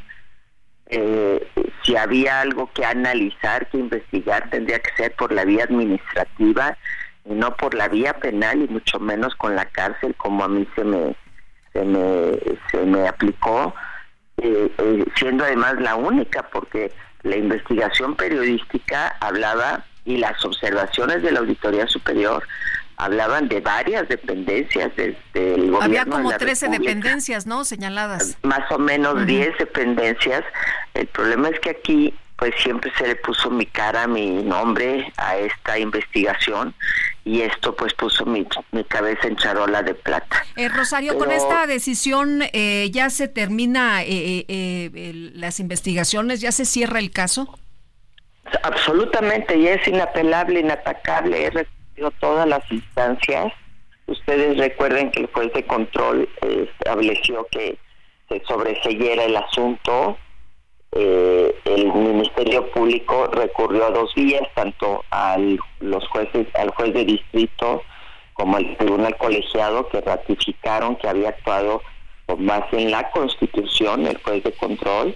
eh, 0.94 1.48
si 1.84 1.96
había 1.96 2.42
algo 2.42 2.72
que 2.74 2.86
analizar 2.86 3.68
que 3.70 3.78
investigar 3.78 4.50
tendría 4.50 4.80
que 4.80 4.96
ser 4.96 5.16
por 5.16 5.32
la 5.32 5.46
vía 5.46 5.64
administrativa 5.64 6.78
y 7.26 7.34
no 7.34 7.56
por 7.56 7.74
la 7.74 7.88
vía 7.88 8.14
penal 8.14 8.62
y 8.62 8.68
mucho 8.68 9.00
menos 9.00 9.36
con 9.36 9.56
la 9.56 9.66
cárcel 9.66 10.16
como 10.16 10.44
a 10.44 10.48
mí 10.48 10.68
se 10.76 10.84
me 10.84 11.16
se 11.72 11.84
me 11.84 12.40
se 12.72 12.86
me 12.86 13.08
aplicó 13.08 13.74
eh, 14.38 14.72
eh, 14.78 15.06
siendo 15.16 15.44
además 15.44 15.76
la 15.80 15.96
única, 15.96 16.50
porque 16.52 16.92
la 17.22 17.38
investigación 17.38 18.16
periodística 18.16 19.16
hablaba 19.20 19.86
y 20.06 20.18
las 20.18 20.44
observaciones 20.44 21.22
de 21.22 21.32
la 21.32 21.40
Auditoría 21.40 21.88
Superior 21.88 22.44
hablaban 22.98 23.48
de 23.50 23.60
varias 23.60 24.08
dependencias 24.08 24.92
desde 24.96 25.16
el 25.34 25.72
gobierno. 25.72 25.82
Había 25.82 26.06
como 26.06 26.32
13 26.32 26.70
dependencias, 26.70 27.46
¿no? 27.46 27.66
Señaladas. 27.66 28.38
Más 28.44 28.70
o 28.72 28.78
menos 28.78 29.26
10 29.26 29.58
dependencias. 29.58 30.44
El 30.94 31.08
problema 31.08 31.50
es 31.50 31.60
que 31.60 31.72
aquí 31.72 32.14
pues 32.38 32.54
siempre 32.62 32.92
se 32.98 33.08
le 33.08 33.16
puso 33.16 33.50
mi 33.50 33.66
cara, 33.66 34.08
mi 34.08 34.44
nombre 34.44 35.14
a 35.18 35.38
esta 35.38 35.78
investigación 35.80 36.74
y 37.24 37.42
esto 37.42 37.76
pues 37.76 37.94
puso 37.94 38.26
mi, 38.26 38.46
cabeza 38.88 39.28
en 39.28 39.38
charola 39.38 39.82
de 39.82 39.94
plata. 39.94 40.44
Eh, 40.56 40.68
Rosario, 40.68 41.18
con 41.18 41.32
esta 41.32 41.66
decisión 41.68 42.42
eh, 42.52 42.90
ya 42.92 43.10
se 43.10 43.28
termina 43.28 44.04
eh, 44.04 44.46
eh, 44.48 45.32
las 45.36 45.60
investigaciones, 45.60 46.42
ya 46.42 46.52
se 46.52 46.66
cierra 46.66 47.00
el 47.00 47.12
caso. 47.12 47.58
Absolutamente, 48.64 49.60
ya 49.62 49.76
es 49.76 49.88
inapelable, 49.88 50.60
inatacable, 50.60 51.46
he 51.46 51.52
recibido 51.94 52.12
todas 52.20 52.48
las 52.48 52.72
instancias. 52.72 53.54
Ustedes 54.08 54.58
recuerden 54.58 55.12
que 55.12 55.22
el 55.22 55.28
juez 55.28 55.54
de 55.54 55.66
control 55.66 56.28
estableció 56.42 57.48
que 57.52 57.78
se 58.30 58.44
sobreseyera 58.46 59.26
el 59.26 59.36
asunto 59.38 60.18
eh, 60.96 61.56
el 61.66 61.92
Ministerio 61.92 62.70
Público 62.70 63.28
recurrió 63.28 63.88
a 63.88 63.90
dos 63.90 64.14
vías, 64.14 64.44
tanto 64.54 65.04
al 65.10 65.60
los 65.80 66.08
jueces, 66.10 66.48
al 66.54 66.70
juez 66.70 66.94
de 66.94 67.04
distrito 67.04 67.82
como 68.34 68.58
al 68.58 68.78
tribunal 68.78 69.18
colegiado, 69.18 69.88
que 69.90 70.02
ratificaron 70.02 70.96
que 70.98 71.08
había 71.08 71.30
actuado 71.30 71.82
con 72.28 72.46
base 72.46 72.80
en 72.80 72.92
la 72.92 73.10
Constitución, 73.10 74.06
el 74.06 74.22
juez 74.22 74.44
de 74.44 74.52
control, 74.52 75.16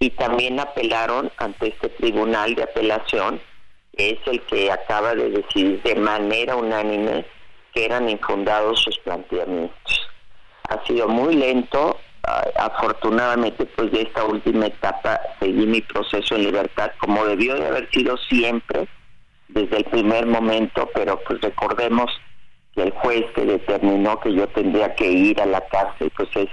y 0.00 0.10
también 0.10 0.58
apelaron 0.58 1.30
ante 1.36 1.68
este 1.68 1.88
tribunal 1.90 2.56
de 2.56 2.64
apelación, 2.64 3.40
es 3.94 4.18
el 4.26 4.40
que 4.42 4.70
acaba 4.70 5.14
de 5.14 5.30
decidir 5.30 5.82
de 5.82 5.94
manera 5.96 6.56
unánime 6.56 7.24
que 7.74 7.84
eran 7.84 8.08
infundados 8.08 8.80
sus 8.82 8.98
planteamientos. 8.98 10.08
Ha 10.68 10.84
sido 10.86 11.08
muy 11.08 11.34
lento, 11.34 11.98
Ah, 12.24 12.44
afortunadamente 12.56 13.66
pues 13.66 13.90
de 13.90 14.02
esta 14.02 14.24
última 14.24 14.66
etapa 14.66 15.20
seguí 15.40 15.66
mi 15.66 15.80
proceso 15.80 16.36
en 16.36 16.44
libertad 16.44 16.92
como 17.00 17.24
debió 17.24 17.56
de 17.56 17.66
haber 17.66 17.90
sido 17.90 18.16
siempre 18.16 18.86
desde 19.48 19.78
el 19.78 19.84
primer 19.86 20.26
momento 20.26 20.88
pero 20.94 21.18
pues 21.26 21.40
recordemos 21.40 22.12
que 22.76 22.82
el 22.84 22.92
juez 22.92 23.24
que 23.34 23.44
determinó 23.44 24.20
que 24.20 24.34
yo 24.34 24.46
tendría 24.50 24.94
que 24.94 25.10
ir 25.10 25.40
a 25.40 25.46
la 25.46 25.62
cárcel 25.66 26.12
pues 26.16 26.28
es 26.36 26.48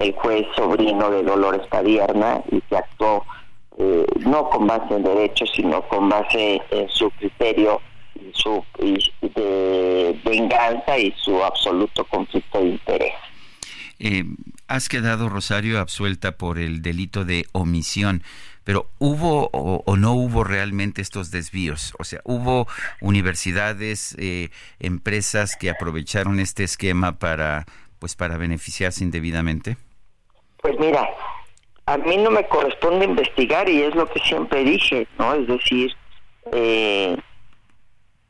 el 0.00 0.12
juez 0.12 0.46
sobrino 0.54 1.10
de 1.10 1.22
Dolores 1.22 1.66
Padierna 1.68 2.42
y 2.50 2.60
que 2.60 2.76
actuó 2.76 3.24
eh, 3.78 4.06
no 4.20 4.48
con 4.50 4.66
base 4.66 4.94
en 4.94 5.02
derechos 5.02 5.50
sino 5.54 5.82
con 5.88 6.08
base 6.08 6.60
en 6.70 6.88
su 6.88 7.10
criterio 7.12 7.80
y 8.14 8.30
su 8.32 8.64
de 8.80 10.18
venganza 10.24 10.98
y 10.98 11.12
su 11.12 11.42
absoluto 11.42 12.04
conflicto 12.04 12.58
de 12.58 12.68
interés 12.68 13.12
eh, 13.98 14.24
has 14.68 14.88
quedado, 14.88 15.28
Rosario, 15.28 15.80
absuelta 15.80 16.36
por 16.36 16.58
el 16.58 16.82
delito 16.82 17.24
de 17.24 17.46
omisión, 17.52 18.22
pero 18.64 18.90
¿hubo 18.98 19.48
o, 19.52 19.96
no 19.96 20.12
hubo 20.12 20.44
realmente 20.44 21.00
estos 21.00 21.30
desvíos? 21.30 21.94
O 21.98 22.04
sea, 22.04 22.20
¿hubo 22.24 22.66
universidades, 23.00 24.16
eh, 24.18 24.50
empresas 24.80 25.56
que 25.56 25.70
aprovecharon 25.70 26.40
este 26.40 26.64
esquema 26.64 27.18
para, 27.18 27.64
pues, 27.98 28.16
para 28.16 28.36
beneficiarse 28.36 29.04
indebidamente? 29.04 29.76
Pues 30.60 30.74
mira, 30.80 31.08
a 31.86 31.96
mí 31.98 32.16
no 32.16 32.30
me 32.30 32.46
corresponde 32.48 33.04
investigar 33.04 33.68
y 33.68 33.82
es 33.82 33.94
lo 33.94 34.06
que 34.06 34.20
siempre 34.20 34.64
dije, 34.64 35.06
¿no? 35.18 35.34
Es 35.34 35.46
decir, 35.46 35.92
eh, 36.52 37.16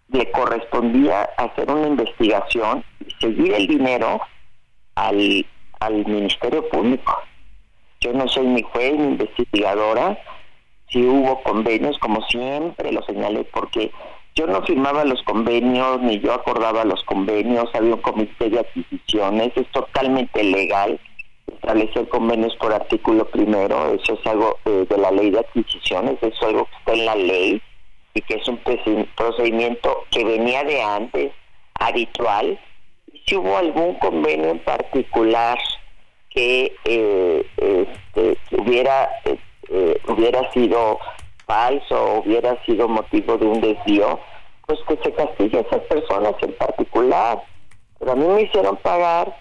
le 0.09 0.31
correspondía 0.31 1.23
hacer 1.37 1.71
una 1.71 1.89
investigación 1.89 2.85
y 3.05 3.11
seguir 3.21 3.55
el 3.55 3.67
dinero 3.67 4.21
al 4.95 5.47
al 5.81 6.07
Ministerio 6.07 6.69
Público. 6.69 7.19
Yo 8.01 8.13
no 8.13 8.29
soy 8.29 8.47
ni 8.47 8.63
juez 8.63 8.95
ni 8.95 9.05
investigadora. 9.05 10.19
Si 10.89 11.05
hubo 11.05 11.43
convenios, 11.43 11.99
como 11.99 12.23
siempre 12.23 12.93
lo 12.93 13.03
señalé, 13.03 13.45
porque 13.45 13.91
yo 14.35 14.47
no 14.47 14.63
firmaba 14.63 15.05
los 15.05 15.23
convenios, 15.23 16.01
ni 16.03 16.21
yo 16.21 16.33
acordaba 16.33 16.85
los 16.85 17.03
convenios, 17.05 17.69
había 17.75 17.95
un 17.95 18.03
comité 18.03 18.51
de 18.51 18.61
adquisiciones, 18.61 19.53
es 19.57 19.71
totalmente 19.73 20.45
legal 20.45 21.01
establecer 21.47 22.09
convenios 22.09 22.55
por 22.57 22.73
artículo 22.73 23.25
primero, 23.27 23.95
eso 23.95 24.15
es 24.15 24.27
algo 24.27 24.59
eh, 24.65 24.87
de 24.89 24.99
la 24.99 25.11
ley 25.11 25.31
de 25.31 25.41
adquisiciones, 25.41 26.19
eso 26.23 26.29
es 26.29 26.43
algo 26.43 26.65
que 26.67 26.77
está 26.77 26.93
en 26.93 27.07
la 27.07 27.15
ley 27.15 27.63
y 28.15 28.21
que 28.23 28.35
es 28.35 28.49
un 28.49 28.59
procedimiento 29.17 30.05
que 30.11 30.25
venía 30.25 30.65
de 30.65 30.83
antes, 30.83 31.33
habitual, 31.79 32.59
si 33.27 33.37
hubo 33.37 33.57
algún 33.57 33.95
convenio 33.99 34.51
en 34.51 34.59
particular 34.61 35.59
que 36.31 36.75
eh, 36.85 37.47
este, 37.57 38.39
hubiera 38.57 39.09
eh, 39.25 40.01
hubiera 40.07 40.51
sido 40.53 40.99
falso 41.47 41.95
o 41.95 42.21
hubiera 42.21 42.63
sido 42.65 42.89
motivo 42.89 43.37
de 43.37 43.47
un 43.47 43.61
desvío, 43.61 44.21
pues 44.67 44.79
que 44.89 44.99
se 45.03 45.13
castigue 45.13 45.59
a 45.59 45.63
esas 45.63 45.83
personas 45.83 46.35
en 46.43 46.53
particular. 46.55 47.43
Pero 47.99 48.13
a 48.13 48.17
mí 48.17 48.27
me 48.27 48.43
hicieron 48.43 48.77
pagar 48.77 49.37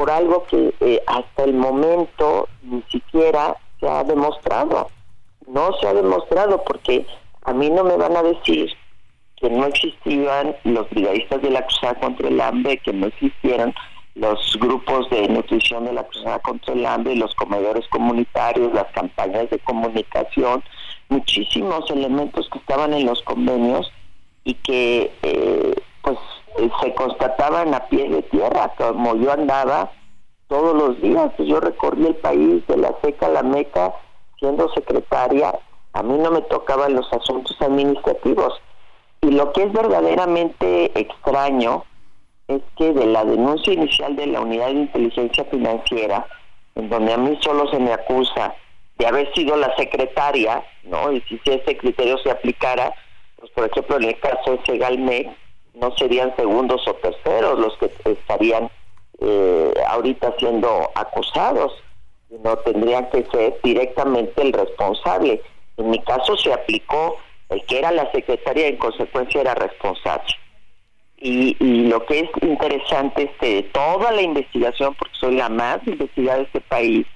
por 0.00 0.10
algo 0.10 0.44
que 0.44 0.72
eh, 0.80 1.02
hasta 1.06 1.44
el 1.44 1.52
momento 1.52 2.48
ni 2.62 2.82
siquiera 2.84 3.54
se 3.78 3.86
ha 3.86 4.02
demostrado. 4.02 4.88
No 5.46 5.74
se 5.78 5.88
ha 5.88 5.92
demostrado 5.92 6.64
porque 6.64 7.04
a 7.44 7.52
mí 7.52 7.68
no 7.68 7.84
me 7.84 7.98
van 7.98 8.16
a 8.16 8.22
decir 8.22 8.72
que 9.36 9.50
no 9.50 9.66
existían 9.66 10.56
los 10.64 10.88
brigadistas 10.88 11.42
de 11.42 11.50
la 11.50 11.66
Cruzada 11.66 12.00
contra 12.00 12.28
el 12.28 12.40
Hambre, 12.40 12.78
que 12.78 12.94
no 12.94 13.08
existieran 13.08 13.74
los 14.14 14.56
grupos 14.58 15.10
de 15.10 15.28
nutrición 15.28 15.84
de 15.84 15.92
la 15.92 16.04
Cruzada 16.04 16.38
contra 16.38 16.72
el 16.72 16.86
Hambre, 16.86 17.14
los 17.16 17.34
comedores 17.34 17.86
comunitarios, 17.88 18.72
las 18.72 18.90
campañas 18.92 19.50
de 19.50 19.58
comunicación, 19.58 20.64
muchísimos 21.10 21.90
elementos 21.90 22.48
que 22.48 22.58
estaban 22.58 22.94
en 22.94 23.04
los 23.04 23.20
convenios 23.20 23.92
y 24.44 24.54
que 24.54 25.12
eh, 25.22 25.74
pues 26.00 26.16
se 26.82 26.94
constataban 26.94 27.74
a 27.74 27.86
pie 27.86 28.08
de 28.08 28.22
tierra, 28.22 28.72
como 28.76 29.14
yo 29.16 29.32
andaba 29.32 29.90
todos 30.48 30.74
los 30.74 31.00
días, 31.00 31.30
yo 31.38 31.60
recorrí 31.60 32.06
el 32.06 32.16
país 32.16 32.66
de 32.66 32.76
la 32.76 32.94
seca 33.02 33.26
a 33.26 33.30
la 33.30 33.42
meca 33.42 33.94
siendo 34.38 34.68
secretaria, 34.72 35.54
a 35.92 36.02
mí 36.02 36.18
no 36.18 36.30
me 36.30 36.40
tocaban 36.42 36.94
los 36.94 37.12
asuntos 37.12 37.56
administrativos, 37.60 38.60
y 39.22 39.30
lo 39.30 39.52
que 39.52 39.64
es 39.64 39.72
verdaderamente 39.72 40.98
extraño 40.98 41.84
es 42.48 42.62
que 42.76 42.92
de 42.92 43.06
la 43.06 43.24
denuncia 43.24 43.72
inicial 43.72 44.16
de 44.16 44.26
la 44.26 44.40
Unidad 44.40 44.66
de 44.66 44.72
Inteligencia 44.72 45.44
Financiera, 45.44 46.26
en 46.74 46.88
donde 46.88 47.12
a 47.12 47.18
mí 47.18 47.38
solo 47.40 47.68
se 47.68 47.78
me 47.78 47.92
acusa 47.92 48.54
de 48.98 49.06
haber 49.06 49.32
sido 49.34 49.56
la 49.56 49.74
secretaria, 49.76 50.64
¿no? 50.84 51.12
Y 51.12 51.20
si 51.22 51.40
ese 51.44 51.76
criterio 51.76 52.18
se 52.18 52.30
aplicara, 52.30 52.92
pues 53.36 53.50
por 53.52 53.66
ejemplo 53.66 53.96
en 53.96 54.04
el 54.04 54.20
caso 54.20 54.52
de 54.52 54.60
Segalmec, 54.66 55.28
no 55.74 55.96
serían 55.96 56.34
segundos 56.36 56.86
o 56.86 56.94
terceros 56.94 57.58
los 57.58 57.76
que 57.78 57.90
estarían 58.10 58.70
eh, 59.20 59.74
ahorita 59.88 60.34
siendo 60.38 60.90
acusados, 60.94 61.72
sino 62.28 62.56
tendrían 62.58 63.08
que 63.10 63.24
ser 63.32 63.58
directamente 63.62 64.40
el 64.42 64.52
responsable. 64.52 65.42
En 65.76 65.90
mi 65.90 65.98
caso 66.00 66.36
se 66.36 66.52
aplicó 66.52 67.16
el 67.50 67.64
que 67.66 67.78
era 67.78 67.90
la 67.90 68.10
secretaria 68.12 68.68
en 68.68 68.76
consecuencia 68.76 69.40
era 69.40 69.54
responsable. 69.54 70.34
Y, 71.22 71.54
lo 71.60 72.06
que 72.06 72.20
es 72.20 72.30
interesante 72.40 73.24
es 73.24 73.30
que 73.38 73.62
toda 73.74 74.10
la 74.12 74.22
investigación, 74.22 74.94
porque 74.94 75.14
soy 75.14 75.34
la 75.34 75.50
más 75.50 75.86
investigada 75.86 76.38
de 76.38 76.44
este 76.44 76.60
país, 76.62 77.06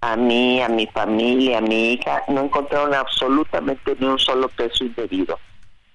a 0.00 0.16
mí, 0.16 0.62
a 0.62 0.68
mi 0.68 0.86
familia, 0.86 1.58
a 1.58 1.60
mi 1.60 1.92
hija, 1.92 2.22
no 2.28 2.42
encontraron 2.42 2.94
absolutamente 2.94 3.94
ni 3.98 4.06
un 4.06 4.18
solo 4.18 4.48
peso 4.48 4.84
indebido. 4.84 5.38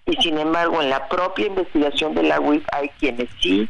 Y 0.08 0.16
sin 0.22 0.38
embargo, 0.40 0.82
en 0.82 0.90
la 0.90 1.08
propia 1.10 1.48
investigación 1.48 2.16
de 2.16 2.24
la 2.24 2.40
UIF 2.40 2.66
hay 2.72 2.90
quienes 3.00 3.30
sí 3.42 3.68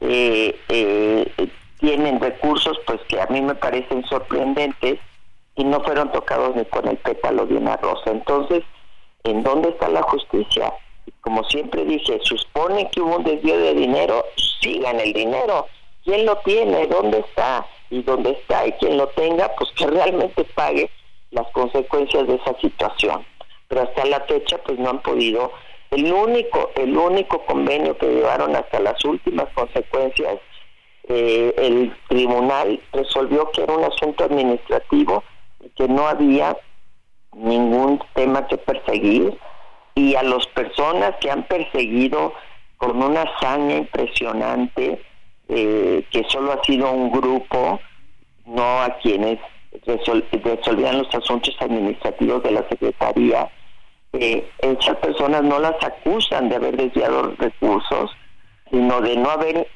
eh, 0.00 0.58
eh, 0.68 1.48
tienen 1.78 2.20
recursos, 2.20 2.78
pues 2.86 3.00
que 3.08 3.20
a 3.20 3.26
mí 3.26 3.42
me 3.42 3.54
parecen 3.54 4.04
sorprendentes 4.06 4.98
y 5.56 5.64
no 5.64 5.80
fueron 5.82 6.10
tocados 6.12 6.56
ni 6.56 6.64
con 6.64 6.88
el 6.88 6.96
pétalo 6.96 7.46
de 7.46 7.56
una 7.56 7.76
rosa. 7.76 8.10
Entonces, 8.10 8.64
¿en 9.24 9.42
dónde 9.42 9.68
está 9.68 9.88
la 9.88 10.02
justicia? 10.02 10.72
Como 11.20 11.44
siempre 11.44 11.84
dije, 11.84 12.18
supone 12.22 12.90
que 12.90 13.00
hubo 13.00 13.16
un 13.16 13.24
desvío 13.24 13.58
de 13.58 13.74
dinero, 13.74 14.24
sigan 14.60 15.00
el 15.00 15.12
dinero. 15.12 15.66
¿Quién 16.04 16.24
lo 16.26 16.36
tiene? 16.38 16.86
¿Dónde 16.86 17.18
está? 17.20 17.66
Y 17.90 18.02
dónde 18.02 18.30
está 18.30 18.66
y 18.66 18.72
quien 18.72 18.96
lo 18.96 19.08
tenga, 19.08 19.50
pues 19.56 19.70
que 19.76 19.86
realmente 19.86 20.44
pague 20.54 20.90
las 21.30 21.46
consecuencias 21.52 22.26
de 22.26 22.36
esa 22.36 22.58
situación. 22.60 23.24
Pero 23.68 23.82
hasta 23.82 24.04
la 24.06 24.20
fecha, 24.20 24.58
pues 24.58 24.78
no 24.78 24.90
han 24.90 25.02
podido. 25.02 25.52
El 25.94 26.12
único, 26.12 26.72
el 26.74 26.96
único 26.96 27.46
convenio 27.46 27.96
que 27.96 28.08
llevaron 28.08 28.56
hasta 28.56 28.80
las 28.80 29.04
últimas 29.04 29.46
consecuencias, 29.54 30.40
eh, 31.08 31.54
el 31.56 31.96
tribunal 32.08 32.80
resolvió 32.92 33.48
que 33.52 33.62
era 33.62 33.74
un 33.74 33.84
asunto 33.84 34.24
administrativo 34.24 35.22
y 35.64 35.68
que 35.68 35.86
no 35.86 36.08
había 36.08 36.56
ningún 37.32 38.02
tema 38.14 38.44
que 38.48 38.58
perseguir. 38.58 39.38
Y 39.94 40.16
a 40.16 40.24
las 40.24 40.44
personas 40.48 41.14
que 41.20 41.30
han 41.30 41.44
perseguido 41.46 42.32
con 42.76 43.00
una 43.00 43.22
hazaña 43.22 43.76
impresionante, 43.76 45.00
eh, 45.48 46.04
que 46.10 46.24
solo 46.28 46.54
ha 46.54 46.64
sido 46.64 46.90
un 46.90 47.12
grupo, 47.12 47.78
no 48.46 48.82
a 48.82 48.98
quienes 49.00 49.38
resolvían 49.86 50.98
los 50.98 51.14
asuntos 51.14 51.54
administrativos 51.60 52.42
de 52.42 52.50
la 52.50 52.68
Secretaría, 52.68 53.48
eh, 54.14 54.48
esas 54.58 54.96
personas 54.96 55.42
no 55.42 55.58
las 55.58 55.74
acusan 55.82 56.48
de 56.48 56.56
haber 56.56 56.76
desviado 56.76 57.34
recursos, 57.38 58.10
sino 58.70 59.00
de 59.00 59.16
no 59.16 59.30
haber 59.30 59.68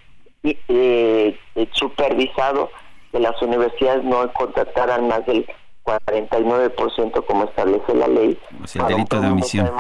eh, 0.42 1.38
supervisado 1.72 2.70
que 3.12 3.20
las 3.20 3.40
universidades 3.42 4.04
no 4.04 4.32
contrataran 4.32 5.08
más 5.08 5.24
del 5.26 5.46
49% 5.84 7.24
como 7.26 7.44
establece 7.44 7.94
la 7.94 8.08
ley. 8.08 8.38
el 8.74 8.86
delito 8.86 9.20
de 9.20 9.28
omisión. 9.28 9.70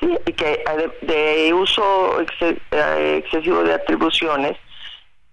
Sí, 0.00 0.16
y 0.26 0.32
que 0.32 0.64
de, 1.02 1.52
uso 1.52 2.20
eh, 2.20 3.22
excesivo 3.22 3.62
de 3.62 3.74
atribuciones, 3.74 4.56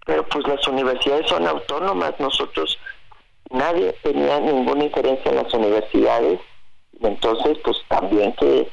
pero 0.04 0.26
pues 0.28 0.46
las 0.46 0.66
universidades 0.68 1.26
son 1.26 1.46
autónomas, 1.46 2.12
nosotros 2.18 2.78
nadie 3.50 3.94
tenía 4.02 4.38
ninguna 4.40 4.84
injerencia 4.84 5.30
en 5.30 5.36
las 5.38 5.54
universidades, 5.54 6.38
entonces 7.02 7.58
pues 7.64 7.76
también 7.88 8.32
que 8.34 8.68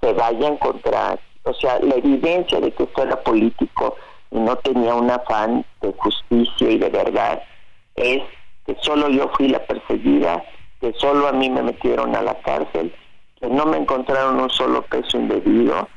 se 0.00 0.12
vayan 0.12 0.56
contra, 0.56 1.18
o 1.44 1.54
sea, 1.54 1.78
la 1.80 1.96
evidencia 1.96 2.60
de 2.60 2.70
que 2.72 2.84
usted 2.84 3.04
era 3.04 3.22
político 3.22 3.96
y 4.30 4.38
no 4.38 4.56
tenía 4.56 4.94
un 4.94 5.10
afán 5.10 5.64
de 5.80 5.92
justicia 5.98 6.70
y 6.70 6.78
de 6.78 6.88
verdad 6.88 7.42
es 7.96 8.22
que 8.66 8.76
solo 8.80 9.08
yo 9.08 9.30
fui 9.36 9.48
la 9.48 9.64
perseguida, 9.66 10.42
que 10.80 10.92
solo 10.94 11.28
a 11.28 11.32
mí 11.32 11.50
me 11.50 11.62
metieron 11.62 12.14
a 12.14 12.22
la 12.22 12.34
cárcel, 12.40 12.94
que 13.40 13.48
no 13.48 13.66
me 13.66 13.78
encontraron 13.78 14.40
un 14.40 14.50
solo 14.50 14.82
peso 14.82 15.18
indebido, 15.18 15.88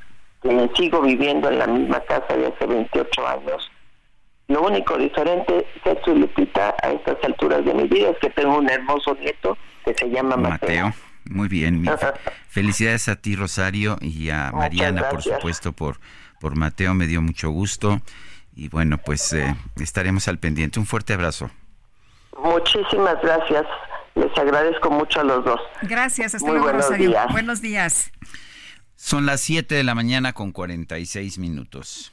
que 0.42 0.70
sigo 0.76 1.02
viviendo 1.02 1.50
en 1.50 1.60
la 1.60 1.68
misma 1.68 2.00
casa 2.02 2.36
de 2.36 2.48
hace 2.48 2.66
28 2.66 3.28
años. 3.28 3.72
Lo 4.48 4.62
único 4.64 4.98
diferente, 4.98 5.66
Jesús 5.84 6.18
Lupita, 6.18 6.76
a 6.84 6.92
estas 6.92 7.18
alturas 7.24 7.64
de 7.64 7.74
mi 7.74 7.88
vida 7.88 8.10
es 8.10 8.18
que 8.20 8.30
tengo 8.30 8.58
un 8.58 8.70
hermoso 8.70 9.16
nieto 9.16 9.58
que 9.86 9.94
se 9.94 10.10
llama 10.10 10.36
Mateo. 10.36 10.86
Mateo. 10.86 11.03
Muy 11.30 11.48
bien. 11.48 11.86
Felicidades 12.50 13.10
a 13.10 13.16
ti, 13.16 13.36
Rosario, 13.36 13.98
y 14.02 14.30
a 14.30 14.52
Mariana, 14.52 15.10
por 15.10 15.22
supuesto, 15.24 15.72
por, 15.72 16.00
por 16.40 16.56
Mateo. 16.56 16.94
Me 16.94 17.08
dio 17.08 17.22
mucho 17.22 17.50
gusto. 17.50 18.02
Y 18.56 18.70
bueno, 18.70 18.98
pues 19.00 19.34
eh, 19.34 19.56
estaremos 19.80 20.28
al 20.28 20.38
pendiente. 20.38 20.80
Un 20.80 20.86
fuerte 20.86 21.14
abrazo. 21.14 21.50
Muchísimas 22.38 23.16
gracias. 23.22 23.66
Les 24.16 24.38
agradezco 24.38 24.92
mucho 24.92 25.22
a 25.22 25.24
los 25.24 25.44
dos. 25.44 25.60
Gracias, 25.82 26.36
hasta 26.36 26.46
Muy 26.46 26.58
luego, 26.58 26.66
buenos 26.66 26.86
Rosario. 26.86 27.10
días. 27.10 27.32
Buenos 27.32 27.62
días. 27.62 28.12
Son 28.96 29.26
las 29.26 29.42
7 29.42 29.74
de 29.74 29.84
la 29.84 29.96
mañana 29.96 30.34
con 30.34 30.52
46 30.52 31.40
minutos. 31.40 32.13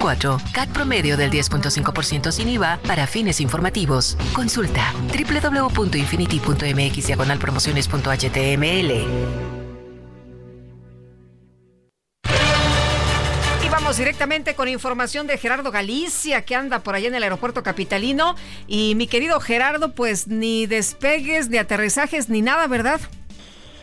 CAT 0.01 0.69
promedio 0.73 1.15
del 1.15 1.29
10.5% 1.29 2.31
sin 2.31 2.49
IVA 2.49 2.79
para 2.87 3.05
fines 3.05 3.39
informativos. 3.39 4.17
Consulta 4.33 4.93
www.infinity.mx 5.13 7.07
diagonal 7.07 7.37
promociones.html. 7.37 8.91
Y 13.63 13.69
vamos 13.69 13.97
directamente 13.97 14.55
con 14.55 14.67
información 14.67 15.27
de 15.27 15.37
Gerardo 15.37 15.69
Galicia, 15.69 16.45
que 16.45 16.55
anda 16.55 16.79
por 16.79 16.95
allá 16.95 17.07
en 17.07 17.15
el 17.15 17.21
aeropuerto 17.21 17.61
capitalino. 17.61 18.35
Y 18.67 18.95
mi 18.95 19.05
querido 19.05 19.39
Gerardo, 19.39 19.93
pues 19.93 20.27
ni 20.27 20.65
despegues, 20.65 21.49
ni 21.49 21.59
aterrizajes, 21.59 22.27
ni 22.27 22.41
nada, 22.41 22.65
¿verdad? 22.65 22.99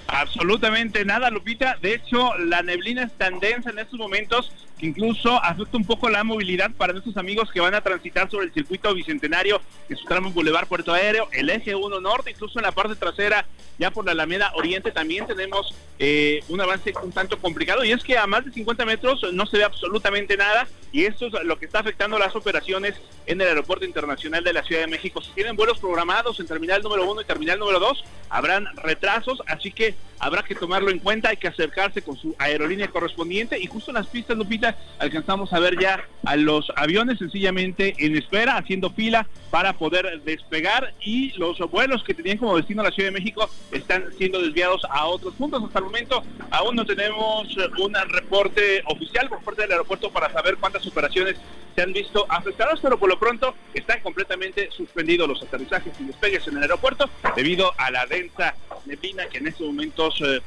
Absolutamente 0.08 1.04
nada, 1.04 1.30
Lupita. 1.30 1.76
De 1.80 1.94
hecho, 1.94 2.36
la 2.38 2.62
neblina 2.62 3.04
es 3.04 3.12
tan 3.12 3.38
densa 3.38 3.70
en 3.70 3.78
estos 3.78 4.00
momentos 4.00 4.50
que 4.78 4.86
incluso 4.86 5.42
afecta 5.42 5.76
un 5.76 5.84
poco 5.84 6.08
la 6.08 6.24
movilidad 6.24 6.70
para 6.70 6.92
nuestros 6.92 7.16
amigos 7.16 7.50
que 7.50 7.60
van 7.60 7.74
a 7.74 7.80
transitar 7.80 8.30
sobre 8.30 8.46
el 8.46 8.52
circuito 8.52 8.94
bicentenario 8.94 9.60
en 9.88 9.96
su 9.96 10.04
tramo 10.04 10.30
Boulevard 10.30 10.68
Puerto 10.68 10.92
Aéreo, 10.92 11.28
el 11.32 11.50
eje 11.50 11.74
1 11.74 12.00
Norte, 12.00 12.30
incluso 12.30 12.58
en 12.58 12.64
la 12.64 12.72
parte 12.72 12.94
trasera, 12.94 13.44
ya 13.78 13.90
por 13.90 14.04
la 14.04 14.12
Alameda 14.12 14.52
Oriente, 14.54 14.90
también 14.90 15.26
tenemos 15.26 15.74
eh, 15.98 16.42
un 16.48 16.60
avance 16.60 16.92
un 17.02 17.12
tanto 17.12 17.38
complicado. 17.38 17.84
Y 17.84 17.92
es 17.92 18.02
que 18.02 18.16
a 18.16 18.26
más 18.26 18.44
de 18.44 18.52
50 18.52 18.84
metros 18.84 19.20
no 19.32 19.46
se 19.46 19.58
ve 19.58 19.64
absolutamente 19.64 20.36
nada, 20.36 20.68
y 20.92 21.04
esto 21.04 21.26
es 21.26 21.32
lo 21.44 21.58
que 21.58 21.66
está 21.66 21.80
afectando 21.80 22.18
las 22.18 22.34
operaciones 22.34 22.94
en 23.26 23.40
el 23.40 23.48
Aeropuerto 23.48 23.84
Internacional 23.84 24.42
de 24.42 24.52
la 24.52 24.62
Ciudad 24.62 24.82
de 24.82 24.88
México. 24.88 25.20
Si 25.20 25.30
tienen 25.32 25.56
vuelos 25.56 25.78
programados 25.78 26.40
en 26.40 26.46
terminal 26.46 26.82
número 26.82 27.10
1 27.10 27.22
y 27.22 27.24
terminal 27.24 27.58
número 27.58 27.80
2, 27.80 28.04
habrán 28.30 28.66
retrasos, 28.76 29.42
así 29.46 29.72
que 29.72 29.94
habrá 30.18 30.42
que 30.42 30.54
tomarlo 30.54 30.90
en 30.90 30.98
cuenta, 30.98 31.30
hay 31.30 31.36
que 31.36 31.48
acercarse 31.48 32.02
con 32.02 32.16
su 32.16 32.34
aerolínea 32.38 32.88
correspondiente 32.88 33.58
y 33.58 33.66
justo 33.66 33.90
en 33.90 33.96
las 33.96 34.06
pistas, 34.06 34.36
Lupita, 34.36 34.76
alcanzamos 34.98 35.52
a 35.52 35.58
ver 35.58 35.78
ya 35.78 36.04
a 36.24 36.36
los 36.36 36.70
aviones 36.76 37.18
sencillamente 37.18 37.94
en 37.98 38.16
espera, 38.16 38.56
haciendo 38.56 38.90
fila 38.90 39.26
para 39.50 39.72
poder 39.72 40.22
despegar 40.22 40.92
y 41.00 41.32
los 41.38 41.58
vuelos 41.70 42.04
que 42.04 42.14
tenían 42.14 42.38
como 42.38 42.56
destino 42.56 42.82
la 42.82 42.90
Ciudad 42.90 43.08
de 43.08 43.18
México 43.18 43.48
están 43.72 44.04
siendo 44.16 44.42
desviados 44.42 44.82
a 44.90 45.06
otros 45.06 45.34
puntos. 45.34 45.62
Hasta 45.64 45.78
el 45.78 45.84
momento 45.86 46.22
aún 46.50 46.76
no 46.76 46.84
tenemos 46.84 47.48
un 47.78 47.94
reporte 48.08 48.82
oficial 48.86 49.28
por 49.28 49.42
parte 49.42 49.62
del 49.62 49.72
aeropuerto 49.72 50.10
para 50.10 50.32
saber 50.32 50.56
cuántas 50.56 50.86
operaciones 50.86 51.36
se 51.74 51.82
han 51.82 51.92
visto 51.92 52.26
afectadas, 52.28 52.80
pero 52.82 52.98
por 52.98 53.08
lo 53.08 53.18
pronto 53.18 53.54
están 53.72 54.00
completamente 54.00 54.68
suspendidos 54.72 55.28
los 55.28 55.42
aterrizajes 55.42 55.92
y 56.00 56.04
despegues 56.04 56.46
en 56.48 56.56
el 56.56 56.62
aeropuerto 56.62 57.08
debido 57.36 57.72
a 57.78 57.90
la 57.90 58.04
densa 58.06 58.56
neblina 58.84 59.26
que 59.26 59.38
en 59.38 59.46
estos 59.46 59.72
eh, 60.20 60.40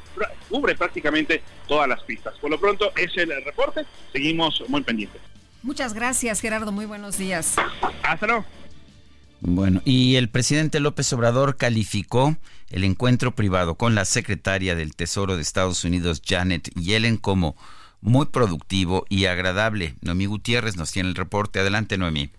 cubre 0.49 0.75
prácticamente 0.75 1.41
todas 1.67 1.87
las 1.87 2.01
pistas. 2.03 2.33
Por 2.39 2.51
lo 2.51 2.59
pronto 2.59 2.91
es 2.95 3.15
el 3.17 3.29
reporte, 3.43 3.85
seguimos 4.11 4.63
muy 4.67 4.83
pendientes. 4.83 5.21
Muchas 5.63 5.93
gracias, 5.93 6.41
Gerardo. 6.41 6.71
Muy 6.71 6.85
buenos 6.85 7.17
días. 7.17 7.55
Hasta 8.03 8.27
luego. 8.27 8.45
Bueno, 9.41 9.81
y 9.85 10.15
el 10.17 10.29
presidente 10.29 10.79
López 10.79 11.11
Obrador 11.13 11.57
calificó 11.57 12.37
el 12.69 12.83
encuentro 12.83 13.33
privado 13.33 13.75
con 13.75 13.95
la 13.95 14.05
secretaria 14.05 14.75
del 14.75 14.95
Tesoro 14.95 15.35
de 15.35 15.41
Estados 15.41 15.83
Unidos, 15.83 16.21
Janet 16.23 16.69
Yellen, 16.75 17.17
como 17.17 17.55
muy 18.01 18.27
productivo 18.27 19.05
y 19.09 19.25
agradable. 19.25 19.95
Noemí 20.01 20.27
Gutiérrez 20.27 20.77
nos 20.77 20.91
tiene 20.91 21.09
el 21.09 21.15
reporte. 21.15 21.59
Adelante, 21.59 21.97
Noemí. 21.97 22.31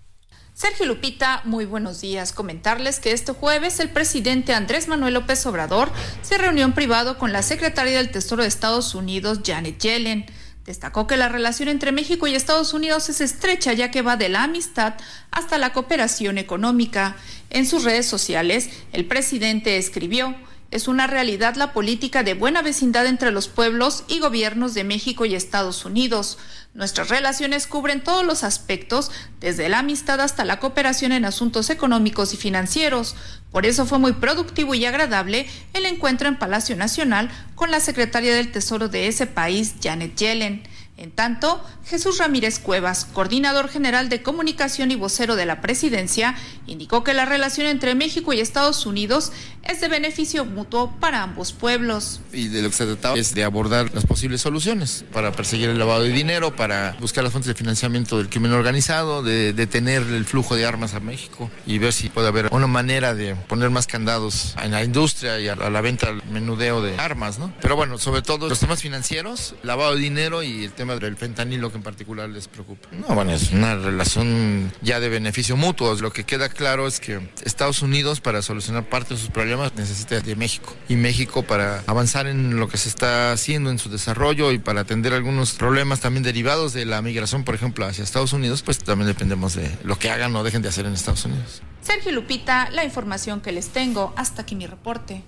Sergio 0.63 0.87
Lupita, 0.87 1.43
muy 1.45 1.65
buenos 1.65 2.01
días. 2.01 2.33
Comentarles 2.33 3.01
que 3.01 3.11
este 3.11 3.33
jueves 3.33 3.81
el 3.81 3.91
presidente 3.91 4.55
Andrés 4.55 4.87
Manuel 4.87 5.15
López 5.15 5.45
Obrador 5.45 5.91
se 6.23 6.39
reunió 6.39 6.65
en 6.65 6.73
privado 6.73 7.19
con 7.19 7.33
la 7.33 7.43
secretaria 7.43 7.97
del 7.97 8.13
Tesoro 8.13 8.43
de 8.43 8.49
Estados 8.49 8.95
Unidos, 8.95 9.41
Janet 9.45 9.81
Yellen. 9.81 10.25
Destacó 10.65 11.09
que 11.09 11.17
la 11.17 11.29
relación 11.29 11.69
entre 11.69 11.91
México 11.91 12.29
y 12.29 12.37
Estados 12.37 12.75
Unidos 12.75 13.09
es 13.09 13.21
estrecha 13.21 13.73
ya 13.73 13.91
que 13.91 14.03
va 14.03 14.17
de 14.17 14.29
la 14.29 14.45
amistad 14.45 14.95
hasta 15.33 15.59
la 15.59 15.73
cooperación 15.73 16.39
económica. 16.39 17.17
En 17.51 17.67
sus 17.67 17.83
redes 17.83 18.07
sociales, 18.07 18.71
el 18.93 19.05
presidente 19.07 19.79
escribió, 19.79 20.37
es 20.73 20.89
una 20.89 21.07
realidad 21.07 21.57
la 21.57 21.75
política 21.75 22.23
de 22.23 22.33
buena 22.33 22.63
vecindad 22.63 23.07
entre 23.07 23.31
los 23.31 23.47
pueblos 23.47 24.05
y 24.09 24.21
gobiernos 24.21 24.73
de 24.75 24.85
México 24.85 25.27
y 25.27 25.35
Estados 25.35 25.85
Unidos. 25.85 26.39
Nuestras 26.75 27.11
relaciones 27.11 27.67
cubren 27.67 28.03
todos 28.03 28.25
los 28.25 28.45
aspectos, 28.45 29.11
desde 29.41 29.69
la 29.69 29.81
amistad 29.81 30.21
hasta 30.21 30.47
la 30.47 30.59
cooperación 30.59 31.13
en 31.13 31.27
asuntos 31.27 31.69
económicos 31.69 32.33
y 32.33 32.39
financieros. 32.39 33.15
Por 33.51 33.67
eso 33.67 33.85
fue 33.85 33.99
muy 33.99 34.15
productivo 34.15 34.75
y 34.75 34.87
agradable 34.87 35.47
el 35.75 35.85
encuentro 35.85 36.29
en 36.29 36.39
Palacio 36.39 36.75
Nacional 36.75 37.31
con 37.57 37.71
la 37.71 37.81
secretaria 37.81 38.35
del 38.35 38.53
Tesoro 38.53 38.89
de 38.89 39.07
ese 39.07 39.27
país, 39.27 39.75
Janet 39.83 40.17
Yellen. 40.17 40.63
En 40.97 41.11
tanto, 41.11 41.63
Jesús 41.85 42.19
Ramírez 42.19 42.59
Cuevas, 42.59 43.07
coordinador 43.07 43.69
general 43.69 44.09
de 44.09 44.23
comunicación 44.23 44.91
y 44.91 44.95
vocero 44.95 45.37
de 45.37 45.47
la 45.47 45.61
presidencia, 45.61 46.37
indicó 46.67 47.03
que 47.03 47.13
la 47.13 47.25
relación 47.25 47.67
entre 47.67 47.95
México 47.95 48.33
y 48.33 48.41
Estados 48.41 48.87
Unidos 48.87 49.33
es 49.63 49.81
de 49.81 49.89
beneficio 49.89 50.45
mutuo 50.45 50.95
para 51.01 51.23
ambos 51.23 51.53
pueblos. 51.53 52.21
Y 52.33 52.49
de 52.49 52.63
lo 52.63 52.71
que 52.71 52.77
se 52.77 52.87
trataba 52.87 53.17
es 53.17 53.35
de 53.35 53.45
abordar 53.45 53.93
las 53.95 54.07
posibles 54.07 54.41
soluciones 54.41 55.05
para 55.13 55.33
perseguir 55.33 55.71
el 55.71 55.79
lavado 55.79 56.03
de 56.03 56.11
dinero, 56.11 56.55
para 56.57 56.97
buscar 57.01 57.23
las 57.25 57.33
fuentes 57.33 57.49
de 57.49 57.55
financiamiento 57.55 58.19
del 58.19 58.29
crimen 58.29 58.53
organizado, 58.53 59.23
de 59.23 59.53
detener 59.53 60.03
el 60.03 60.25
flujo 60.25 60.57
de 60.57 60.67
armas 60.67 60.95
a 60.95 61.01
México 61.01 61.51
y 61.67 61.79
ver 61.79 61.93
si 61.93 62.09
puede 62.09 62.29
haber 62.29 62.49
una 62.53 62.67
manera 62.67 63.15
de 63.15 63.35
poner 63.35 63.71
más 63.71 63.87
candados 63.87 64.55
en 64.63 64.73
la 64.73 64.83
industria 64.83 65.39
y 65.41 65.49
a 65.49 65.57
la 65.57 65.81
venta, 65.81 66.09
al 66.09 66.23
menudeo 66.31 66.83
de 66.83 66.99
armas, 66.99 67.39
¿no? 67.39 67.53
Pero 67.61 67.77
bueno, 67.77 67.99
sobre 67.99 68.23
todo 68.23 68.49
los 68.49 68.61
temas 68.61 68.83
financieros, 68.83 69.55
lavado 69.63 69.95
de 69.95 70.01
dinero 70.01 70.43
y 70.43 70.65
el 70.65 70.73
tema 70.73 70.97
del 70.97 71.17
fentanilo 71.17 71.71
que 71.71 71.77
en 71.77 71.83
particular 71.83 72.29
les 72.29 72.49
preocupa. 72.49 72.89
No, 72.93 73.15
bueno, 73.15 73.33
es 73.33 73.53
una 73.53 73.77
relación 73.77 74.73
ya 74.83 75.01
de 75.01 75.09
beneficio 75.09 75.57
mutuo. 75.57 75.95
Lo 75.95 76.13
que 76.13 76.25
queda 76.25 76.49
claro 76.49 76.87
es 76.87 77.01
que 77.01 77.21
Estados 77.45 77.83
Unidos 77.83 78.21
para 78.21 78.43
solucionar 78.43 78.85
parte 78.89 79.15
de 79.15 79.21
sus 79.21 79.31
problemas 79.31 79.52
necesita 79.57 80.21
de 80.21 80.37
México 80.37 80.75
y 80.89 80.97
México 80.97 81.43
para 81.43 81.83
avanzar 81.87 82.27
en 82.27 82.57
lo 82.59 82.69
que 82.69 82.79
se 82.79 82.89
está 82.89 83.33
haciendo 83.33 83.71
en 83.71 83.79
su 83.79 83.91
desarrollo 83.91 84.53
y 84.53 84.59
para 84.59 84.83
atender 84.83 85.13
algunos 85.15 85.53
problemas 85.53 86.01
también 86.01 86.23
derivados 86.23 86.73
de 86.73 86.85
la 86.85 87.03
migración, 87.03 87.45
por 87.45 87.55
ejemplo, 87.55 87.85
hacia 87.85 88.05
Estados 88.05 88.33
Unidos, 88.33 88.63
pues 88.63 88.79
también 88.79 89.09
dependemos 89.09 89.55
de 89.55 89.77
lo 89.85 89.99
que 89.99 90.11
hagan 90.11 90.35
o 90.37 90.45
dejen 90.45 90.63
de 90.63 90.69
hacer 90.69 90.87
en 90.87 90.95
Estados 90.95 91.25
Unidos. 91.25 91.63
Sergio 91.83 92.13
Lupita, 92.13 92.71
la 92.71 92.85
información 92.85 93.41
que 93.41 93.53
les 93.53 93.69
tengo. 93.69 94.13
Hasta 94.17 94.43
aquí 94.43 94.55
mi 94.55 94.67
reporte. 94.67 95.23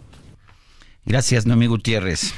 Gracias, 1.05 1.47
Noemí 1.47 1.67
Gutiérrez. 1.67 2.33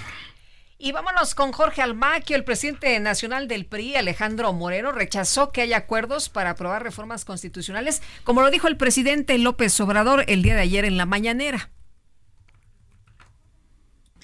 Y 0.86 0.92
vámonos 0.92 1.34
con 1.34 1.50
Jorge 1.50 1.82
Almaquio, 1.82 2.36
el 2.36 2.44
presidente 2.44 3.00
nacional 3.00 3.48
del 3.48 3.66
PRI, 3.66 3.96
Alejandro 3.96 4.52
Moreno, 4.52 4.92
rechazó 4.92 5.50
que 5.50 5.62
haya 5.62 5.78
acuerdos 5.78 6.28
para 6.28 6.50
aprobar 6.50 6.84
reformas 6.84 7.24
constitucionales, 7.24 8.02
como 8.22 8.40
lo 8.40 8.52
dijo 8.52 8.68
el 8.68 8.76
presidente 8.76 9.36
López 9.36 9.80
Obrador 9.80 10.22
el 10.28 10.44
día 10.44 10.54
de 10.54 10.60
ayer 10.60 10.84
en 10.84 10.96
la 10.96 11.04
mañanera. 11.04 11.70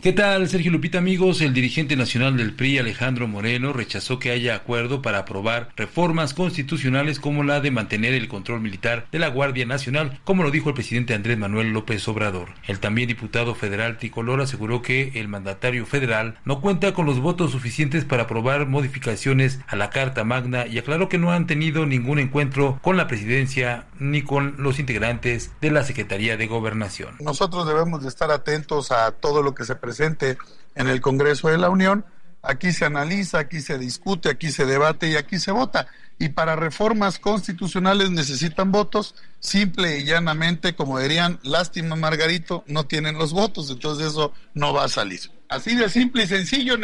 ¿Qué 0.03 0.13
tal, 0.13 0.49
Sergio 0.49 0.73
Lupita, 0.73 0.99
amigos? 0.99 1.41
El 1.43 1.55
dirigente 1.55 1.95
nacional 1.95 2.37
del 2.37 2.55
PRI, 2.57 2.79
Alejandro 2.79 3.29
Moreno, 3.29 3.73
rechazó 3.73 4.19
que 4.19 4.33
haya 4.33 4.57
acuerdo 4.57 5.01
para 5.01 5.19
aprobar 5.19 5.69
reformas 5.77 6.35
constitucionales 6.35 7.21
como 7.21 7.45
la 7.45 7.61
de 7.61 7.71
mantener 7.71 8.13
el 8.13 8.27
control 8.27 8.61
militar 8.61 9.07
de 9.13 9.21
la 9.21 9.29
Guardia 9.29 9.65
Nacional, 9.65 10.19
como 10.25 10.43
lo 10.43 10.51
dijo 10.51 10.71
el 10.71 10.75
presidente 10.75 11.15
Andrés 11.15 11.39
Manuel 11.39 11.73
López 11.73 12.09
Obrador. 12.09 12.49
El 12.67 12.81
también 12.81 13.07
diputado 13.07 13.55
federal 13.55 13.97
tricolor 13.99 14.41
aseguró 14.41 14.83
que 14.83 15.13
el 15.15 15.29
mandatario 15.29 15.87
federal 15.87 16.37
no 16.45 16.61
cuenta 16.61 16.95
con 16.95 17.07
los 17.07 17.21
votos 17.21 17.53
suficientes 17.53 18.05
para 18.05 18.25
aprobar 18.25 18.67
modificaciones 18.67 19.61
a 19.69 19.77
la 19.77 19.91
Carta 19.91 20.25
Magna 20.25 20.67
y 20.67 20.79
aclaró 20.79 21.09
que 21.09 21.19
no 21.19 21.31
han 21.31 21.47
tenido 21.47 21.87
ningún 21.87 22.19
encuentro 22.19 22.81
con 22.83 22.97
la 22.97 23.07
presidencia 23.07 23.87
ni 24.01 24.23
con 24.23 24.57
los 24.59 24.81
integrantes 24.81 25.53
de 25.61 25.71
la 25.71 25.85
Secretaría 25.85 26.37
de 26.37 26.49
Gobernación. 26.49 27.15
Nosotros 27.21 27.69
debemos 27.69 28.03
de 28.03 28.09
estar 28.09 28.33
atentos 28.33 28.91
a 28.91 29.13
todo 29.13 29.45
lo 29.45 29.55
que 29.55 29.65
se 29.65 29.77
presenta 29.77 29.92
presente 29.93 30.39
en 30.75 30.89
el 30.89 31.01
Congreso 31.03 31.49
de 31.49 31.59
la 31.59 31.69
Unión. 31.69 32.05
Aquí 32.43 32.73
se 32.73 32.87
analiza, 32.87 33.39
aquí 33.39 33.61
se 33.61 33.79
discute, 33.79 34.31
aquí 34.31 34.51
se 34.51 34.65
debate 34.65 35.11
y 35.11 35.17
aquí 35.17 35.39
se 35.39 35.53
vota. 35.53 35.87
Y 36.19 36.31
para 36.31 36.57
reformas 36.57 37.19
constitucionales 37.19 38.11
necesitan 38.11 38.73
votos, 38.73 39.15
simple 39.39 39.99
y 39.99 40.05
llanamente, 40.05 40.75
como 40.75 40.99
dirían, 40.99 41.39
lástima 41.43 41.95
Margarito, 41.95 42.65
no 42.67 42.85
tienen 42.85 43.19
los 43.19 43.33
votos, 43.33 43.71
entonces 43.71 44.09
eso 44.09 44.33
no 44.55 44.73
va 44.73 44.85
a 44.85 44.89
salir. 44.89 45.21
Así 45.53 45.75
de 45.75 45.91
simple 45.91 46.23
y 46.23 46.27
sencillo. 46.27 46.79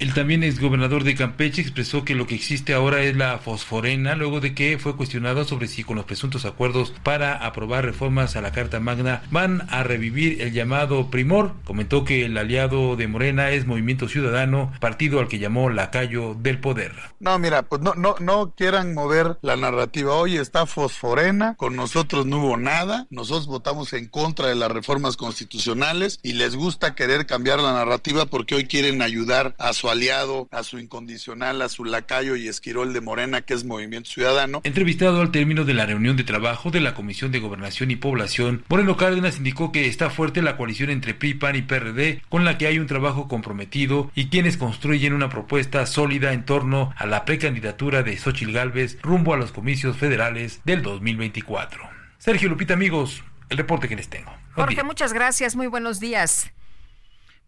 El 0.00 0.14
también 0.14 0.42
exgobernador 0.42 1.04
de 1.04 1.14
Campeche 1.14 1.60
expresó 1.60 2.06
que 2.06 2.14
lo 2.14 2.26
que 2.26 2.34
existe 2.34 2.72
ahora 2.72 3.02
es 3.02 3.14
la 3.14 3.36
fosforena, 3.36 4.14
luego 4.14 4.40
de 4.40 4.54
que 4.54 4.78
fue 4.78 4.96
cuestionado 4.96 5.44
sobre 5.44 5.68
si 5.68 5.84
con 5.84 5.96
los 5.96 6.06
presuntos 6.06 6.46
acuerdos 6.46 6.94
para 7.02 7.34
aprobar 7.34 7.84
reformas 7.84 8.34
a 8.34 8.40
la 8.40 8.50
Carta 8.50 8.80
Magna 8.80 9.22
van 9.30 9.66
a 9.68 9.82
revivir 9.82 10.40
el 10.40 10.54
llamado 10.54 11.10
primor. 11.10 11.52
Comentó 11.64 12.02
que 12.02 12.24
el 12.24 12.38
aliado 12.38 12.96
de 12.96 13.08
Morena 13.08 13.50
es 13.50 13.66
Movimiento 13.66 14.08
Ciudadano, 14.08 14.72
partido 14.80 15.20
al 15.20 15.28
que 15.28 15.38
llamó 15.38 15.68
lacayo 15.68 16.34
del 16.34 16.60
poder. 16.60 16.94
No, 17.20 17.38
mira, 17.38 17.60
pues 17.60 17.82
no, 17.82 17.92
no, 17.94 18.14
no 18.20 18.54
quieran 18.56 18.94
mover 18.94 19.36
la 19.42 19.56
narrativa. 19.56 20.14
Hoy 20.14 20.38
está 20.38 20.64
fosforena, 20.64 21.56
con 21.56 21.76
nosotros 21.76 22.24
no 22.24 22.38
hubo 22.38 22.56
nada, 22.56 23.06
nosotros 23.10 23.48
votamos 23.48 23.92
en 23.92 24.08
contra 24.08 24.48
de 24.48 24.54
las 24.54 24.72
reformas 24.72 25.18
constitucionales 25.18 26.20
y 26.22 26.32
les 26.32 26.56
gusta 26.56 26.94
querer 26.94 27.26
cambiar 27.26 27.60
la 27.60 27.72
narrativa 27.74 27.81
narrativa 27.84 28.26
porque 28.26 28.54
hoy 28.54 28.64
quieren 28.64 29.02
ayudar 29.02 29.54
a 29.58 29.72
su 29.72 29.90
aliado, 29.90 30.48
a 30.50 30.62
su 30.62 30.78
incondicional, 30.78 31.62
a 31.62 31.68
su 31.68 31.84
lacayo 31.84 32.36
y 32.36 32.48
esquirol 32.48 32.92
de 32.92 33.00
Morena, 33.00 33.42
que 33.42 33.54
es 33.54 33.64
Movimiento 33.64 34.10
Ciudadano. 34.10 34.60
Entrevistado 34.64 35.20
al 35.20 35.32
término 35.32 35.64
de 35.64 35.74
la 35.74 35.86
reunión 35.86 36.16
de 36.16 36.24
trabajo 36.24 36.70
de 36.70 36.80
la 36.80 36.94
Comisión 36.94 37.32
de 37.32 37.40
Gobernación 37.40 37.90
y 37.90 37.96
Población, 37.96 38.64
Moreno 38.68 38.96
Cárdenas 38.96 39.38
indicó 39.38 39.72
que 39.72 39.86
está 39.86 40.10
fuerte 40.10 40.42
la 40.42 40.56
coalición 40.56 40.90
entre 40.90 41.14
PRI, 41.14 41.34
PAN 41.34 41.56
y 41.56 41.62
PRD, 41.62 42.22
con 42.28 42.44
la 42.44 42.58
que 42.58 42.66
hay 42.66 42.78
un 42.78 42.86
trabajo 42.86 43.28
comprometido 43.28 44.10
y 44.14 44.28
quienes 44.28 44.56
construyen 44.56 45.12
una 45.12 45.28
propuesta 45.28 45.84
sólida 45.86 46.32
en 46.32 46.44
torno 46.44 46.94
a 46.96 47.06
la 47.06 47.24
precandidatura 47.24 48.02
de 48.02 48.16
Xochil 48.16 48.52
Gálvez 48.52 48.98
rumbo 49.02 49.34
a 49.34 49.36
los 49.36 49.52
comicios 49.52 49.96
federales 49.96 50.60
del 50.64 50.82
2024. 50.82 51.82
Sergio 52.18 52.48
Lupita, 52.48 52.74
amigos, 52.74 53.24
el 53.48 53.58
reporte 53.58 53.88
que 53.88 53.96
les 53.96 54.08
tengo. 54.08 54.32
Jorge, 54.54 54.82
muchas 54.84 55.12
gracias, 55.12 55.56
muy 55.56 55.66
buenos 55.66 55.98
días. 55.98 56.52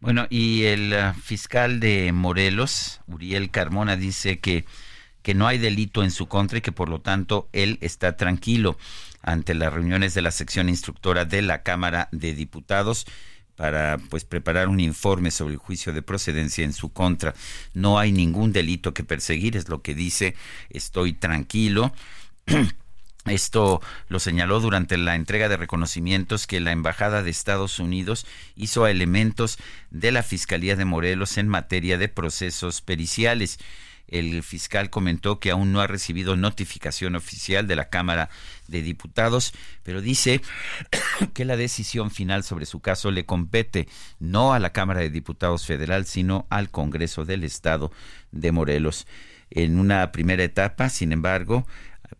Bueno, 0.05 0.26
y 0.28 0.64
el 0.64 0.92
ah, 0.92 1.14
fiscal 1.14 1.80
de 1.80 2.12
Morelos, 2.12 3.00
Uriel 3.07 3.50
Carmona, 3.50 3.96
dice 3.96 4.38
que, 4.38 4.66
que 5.22 5.32
no 5.32 5.46
hay 5.46 5.57
delito 5.57 6.05
en 6.05 6.11
su 6.11 6.28
contra 6.28 6.59
y 6.59 6.61
que 6.61 6.72
por 6.72 6.90
lo 6.90 7.00
tanto 7.00 7.48
él 7.55 7.78
está 7.80 8.14
tranquilo 8.14 8.76
ante 9.22 9.55
las 9.55 9.72
reuniones 9.72 10.12
de 10.12 10.20
la 10.20 10.30
sección 10.30 10.68
instructora 10.68 11.24
de 11.24 11.40
la 11.40 11.62
Cámara 11.62 12.11
de 12.12 12.34
Diputados 12.34 13.07
para 13.57 13.96
pues 14.11 14.26
preparar 14.26 14.68
un 14.68 14.80
informe 14.80 15.30
sobre 15.30 15.55
el 15.55 15.59
juicio 15.59 15.94
de 15.94 16.02
procedencia 16.02 16.66
en 16.66 16.74
su 16.74 16.92
contra. 16.92 17.32
No 17.72 17.98
hay 17.98 18.12
ningún 18.12 18.52
delito 18.52 18.92
que 18.92 19.05
perseguir, 19.05 19.57
es 19.57 19.70
lo 19.70 19.80
que 19.80 19.94
dice, 19.94 20.34
estoy 20.68 21.14
tranquilo. 21.14 21.94
Esto 23.27 23.81
lo 24.09 24.20
señaló 24.20 24.61
durante 24.61 24.99
la 24.99 25.14
entrega 25.14 25.49
de 25.49 25.57
reconocimientos 25.57 26.47
que 26.47 26.61
la 26.61 26.72
Embajada 26.72 27.22
de 27.22 27.31
Estados 27.31 27.79
Unidos 27.79 28.27
hizo 28.55 28.85
a 28.85 28.91
elementos 28.91 29.59
de 29.91 30.12
la 30.12 30.22
Fiscalía 30.22 30.77
de 30.77 30.85
Morelos 30.85 31.39
en 31.39 31.49
materia 31.49 31.97
de 31.97 32.09
procesos 32.09 32.83
periciales. 32.83 33.59
El 34.09 34.43
fiscal 34.43 34.91
comentó 34.91 35.41
que 35.41 35.51
aún 35.51 35.72
no 35.72 35.81
ha 35.81 35.87
recibido 35.87 36.37
notificación 36.37 37.16
oficial 37.16 37.66
de 37.66 37.77
la 37.77 37.89
Cámara 37.89 38.29
de 38.68 38.83
Diputados, 38.83 39.55
pero 39.83 40.03
dice 40.03 40.43
que 41.33 41.47
la 41.47 41.57
decisión 41.57 42.11
final 42.11 42.45
sobre 42.45 42.66
su 42.66 42.81
caso 42.81 43.11
le 43.11 43.25
compete 43.25 43.89
no 44.20 44.53
a 44.53 44.59
la 44.59 44.75
Cámara 44.75 45.01
de 45.01 45.09
Diputados 45.09 45.64
Federal, 45.64 46.05
sino 46.05 46.47
al 46.51 46.70
Congreso 46.70 47.25
del 47.25 47.43
Estado 47.43 47.91
de 48.33 48.53
Morelos. 48.53 49.07
En 49.51 49.79
una 49.79 50.12
primera 50.12 50.45
etapa, 50.45 50.91
sin 50.91 51.12
embargo, 51.12 51.66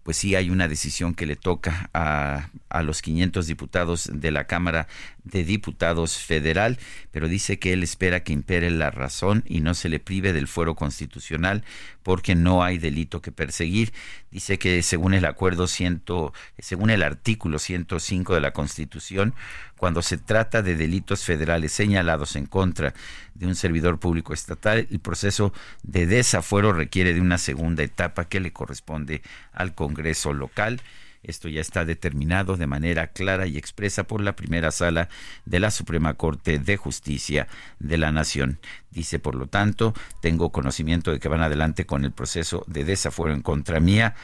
pues 0.03 0.17
sí 0.17 0.35
hay 0.35 0.51
una 0.51 0.69
decisión 0.69 1.15
que 1.15 1.27
le 1.27 1.37
toca 1.37 1.91
a, 1.95 2.51
a, 2.69 2.83
los 2.83 3.03
500 3.03 3.47
diputados 3.47 4.11
de 4.13 4.31
la 4.31 4.47
Cámara 4.47 4.87
de 5.25 5.45
Diputados 5.45 6.19
Federal, 6.19 6.79
pero 7.11 7.29
dice 7.29 7.59
que 7.59 7.73
él 7.73 7.83
espera 7.83 8.23
que 8.23 8.33
impere 8.33 8.71
la 8.71 8.91
razón 8.91 9.45
y 9.47 9.61
no 9.61 9.75
se 9.75 9.89
le 9.89 10.01
prive 10.01 10.33
del 10.33 10.49
fuero 10.49 10.75
constitucional 10.75 11.65
porque 12.05 12.37
no 12.37 12.63
hay 12.63 12.79
delito 12.79 13.21
que 13.21 13.33
perseguir. 13.33 13.93
Dice 14.31 14.59
que 14.59 14.81
según 14.83 15.15
el 15.15 15.25
acuerdo 15.25 15.67
ciento, 15.67 16.33
según 16.59 16.91
el 16.91 17.03
artículo 17.03 17.59
105 17.59 18.35
de 18.35 18.41
la 18.41 18.53
Constitución, 18.53 19.35
cuando 19.77 20.03
se 20.03 20.19
trata 20.19 20.63
de 20.63 20.77
delitos 20.77 21.25
federales 21.25 21.73
señalados 21.73 22.37
en 22.37 22.47
contra 22.47 22.95
de 23.35 23.47
un 23.47 23.57
servidor 23.57 23.99
público 23.99 24.33
estatal, 24.33 24.87
el 24.91 25.01
proceso 25.01 25.53
de 25.83 26.07
desafuero 26.07 26.73
requiere 26.73 27.15
de 27.15 27.21
una 27.21 27.39
segunda 27.39 27.83
etapa 27.83 28.27
que 28.27 28.39
le 28.39 28.53
corresponde 28.53 29.23
al 29.53 29.75
Congreso 29.75 30.33
local. 30.33 30.81
Esto 31.25 31.49
ya 31.49 31.61
está 31.61 31.85
determinado 31.85 32.57
de 32.57 32.67
manera 32.67 33.09
clara 33.09 33.47
y 33.47 33.59
expresa 33.59 34.05
por 34.05 34.21
la 34.21 34.37
primera 34.37 34.71
sala 34.71 35.09
de 35.45 35.61
la 35.61 35.71
Suprema 35.71 36.15
Corte 36.15 36.59
de 36.59 36.77
Justicia 36.77 37.49
de 37.79 37.99
la 37.99 38.13
Nación. 38.13 38.61
Dice, 38.91 39.19
por 39.19 39.35
lo 39.35 39.47
tanto, 39.47 39.95
tengo 40.21 40.53
conocimiento 40.53 41.11
de 41.11 41.19
que 41.19 41.29
van 41.29 41.43
adelante 41.43 41.87
con 41.87 42.05
el 42.05 42.13
proceso 42.13 42.65
de 42.69 42.85
desafuero 42.85 43.35
en 43.35 43.43
contra 43.43 43.81
mía 43.81 44.15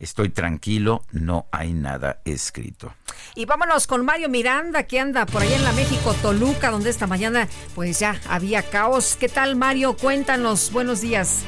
Estoy 0.00 0.30
tranquilo, 0.30 1.04
no 1.12 1.46
hay 1.52 1.74
nada 1.74 2.22
escrito. 2.24 2.94
Y 3.34 3.44
vámonos 3.44 3.86
con 3.86 4.02
Mario 4.02 4.30
Miranda, 4.30 4.84
que 4.84 4.98
anda 4.98 5.26
por 5.26 5.42
allá 5.42 5.56
en 5.56 5.62
la 5.62 5.72
México 5.72 6.14
Toluca, 6.22 6.70
donde 6.70 6.88
esta 6.88 7.06
mañana 7.06 7.46
pues 7.74 8.00
ya 8.00 8.18
había 8.26 8.62
caos. 8.62 9.16
¿Qué 9.20 9.28
tal, 9.28 9.56
Mario? 9.56 9.94
Cuéntanos. 9.98 10.72
Buenos 10.72 11.02
días. 11.02 11.44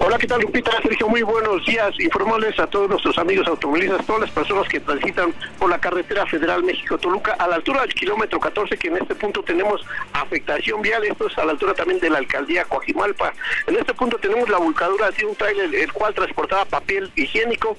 Hola, 0.00 0.16
¿qué 0.16 0.28
tal 0.28 0.40
Lupita? 0.40 0.70
Sergio, 0.80 1.08
muy 1.08 1.22
buenos 1.22 1.66
días. 1.66 1.92
Informarles 1.98 2.56
a 2.60 2.68
todos 2.68 2.88
nuestros 2.88 3.18
amigos 3.18 3.48
automovilistas, 3.48 4.06
todas 4.06 4.22
las 4.22 4.30
personas 4.30 4.68
que 4.68 4.78
transitan 4.78 5.34
por 5.58 5.68
la 5.68 5.80
carretera 5.80 6.24
federal 6.24 6.62
México-Toluca 6.62 7.32
a 7.32 7.48
la 7.48 7.56
altura 7.56 7.80
del 7.80 7.92
kilómetro 7.94 8.38
14, 8.38 8.76
que 8.78 8.88
en 8.88 8.98
este 8.98 9.16
punto 9.16 9.42
tenemos 9.42 9.84
afectación 10.12 10.82
vial. 10.82 11.02
Esto 11.04 11.26
es 11.26 11.36
a 11.36 11.44
la 11.44 11.50
altura 11.50 11.74
también 11.74 11.98
de 11.98 12.10
la 12.10 12.18
alcaldía 12.18 12.64
Coajimalpa. 12.66 13.32
En 13.66 13.74
este 13.74 13.92
punto 13.92 14.18
tenemos 14.18 14.48
la 14.48 14.58
volcadura 14.58 15.10
de 15.10 15.26
un 15.26 15.34
trailer, 15.34 15.74
el 15.74 15.92
cual 15.92 16.14
transportaba 16.14 16.64
papel 16.64 17.10
higiénico. 17.16 17.76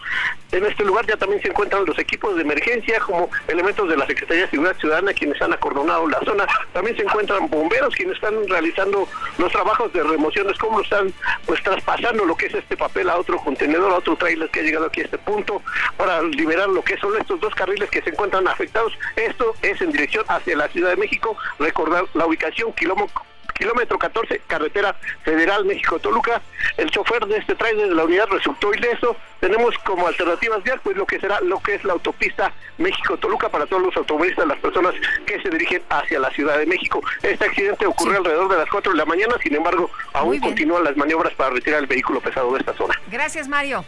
En 0.51 0.65
este 0.65 0.83
lugar 0.83 1.05
ya 1.07 1.15
también 1.15 1.41
se 1.41 1.47
encuentran 1.47 1.85
los 1.85 1.97
equipos 1.99 2.35
de 2.35 2.41
emergencia, 2.41 2.99
como 2.99 3.29
elementos 3.47 3.87
de 3.87 3.95
la 3.95 4.05
Secretaría 4.05 4.43
de 4.43 4.49
Seguridad 4.49 4.75
Ciudadana, 4.77 5.13
quienes 5.13 5.41
han 5.41 5.53
acordonado 5.53 6.09
la 6.09 6.19
zona. 6.25 6.45
También 6.73 6.97
se 6.97 7.03
encuentran 7.03 7.49
bomberos, 7.49 7.95
quienes 7.95 8.15
están 8.15 8.35
realizando 8.49 9.07
los 9.37 9.51
trabajos 9.53 9.93
de 9.93 10.03
remociones, 10.03 10.57
como 10.57 10.79
lo 10.79 10.83
están 10.83 11.13
pues 11.45 11.63
traspasando 11.63 12.08
lo 12.17 12.35
que 12.35 12.47
es 12.47 12.53
este 12.53 12.75
papel 12.75 13.09
a 13.09 13.17
otro 13.17 13.37
contenedor, 13.37 13.91
a 13.91 13.97
otro 13.97 14.15
trailer 14.15 14.49
que 14.49 14.61
ha 14.61 14.63
llegado 14.63 14.85
aquí 14.85 15.01
a 15.01 15.05
este 15.05 15.17
punto 15.17 15.61
para 15.97 16.21
liberar 16.21 16.69
lo 16.69 16.83
que 16.83 16.97
son 16.97 17.15
estos 17.19 17.39
dos 17.39 17.53
carriles 17.55 17.89
que 17.89 18.01
se 18.01 18.09
encuentran 18.09 18.47
afectados. 18.47 18.93
Esto 19.15 19.53
es 19.61 19.81
en 19.81 19.91
dirección 19.91 20.25
hacia 20.27 20.55
la 20.55 20.67
Ciudad 20.69 20.91
de 20.91 20.97
México. 20.97 21.37
Recordar 21.59 22.05
la 22.13 22.25
ubicación, 22.25 22.73
kilómetro 22.73 23.28
kilómetro 23.59 23.99
14, 23.99 24.41
carretera 24.47 24.95
federal 25.23 25.65
México-Toluca. 25.65 26.41
El 26.77 26.89
chofer 26.89 27.25
de 27.27 27.37
este 27.37 27.53
trailer 27.55 27.89
de 27.89 27.95
la 27.95 28.05
unidad 28.05 28.27
resultó 28.29 28.73
ileso. 28.73 29.15
Tenemos 29.39 29.77
como 29.79 30.07
alternativas 30.07 30.63
vial, 30.63 30.79
pues 30.81 30.97
lo 30.97 31.05
que 31.05 31.19
será 31.19 31.39
lo 31.41 31.59
que 31.59 31.75
es 31.75 31.83
la 31.83 31.93
autopista 31.93 32.51
México-Toluca 32.77 33.49
para 33.49 33.65
todos 33.67 33.83
los 33.83 33.97
automovilistas, 33.97 34.47
las 34.47 34.59
personas 34.59 34.95
que 35.25 35.41
se 35.41 35.49
dirigen 35.49 35.83
hacia 35.89 36.19
la 36.19 36.31
Ciudad 36.31 36.57
de 36.57 36.65
México. 36.65 37.01
Este 37.21 37.45
accidente 37.45 37.85
ocurrió 37.85 38.17
alrededor 38.17 38.49
de 38.49 38.57
las 38.57 38.69
4 38.69 38.93
de 38.93 38.97
la 38.97 39.05
mañana, 39.05 39.35
sin 39.43 39.55
embargo, 39.55 39.91
aún 40.13 40.39
continúan 40.39 40.83
las 40.83 40.95
maniobras 40.95 41.33
para 41.33 41.51
retirar 41.51 41.81
el 41.81 41.87
vehículo 41.87 42.21
pesado 42.21 42.51
de 42.53 42.59
esta 42.59 42.73
zona. 42.73 42.99
Gracias, 43.11 43.47
Mario. 43.47 43.83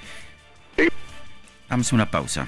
Vamos 1.69 1.91
a 1.91 1.95
una 1.95 2.11
pausa. 2.11 2.47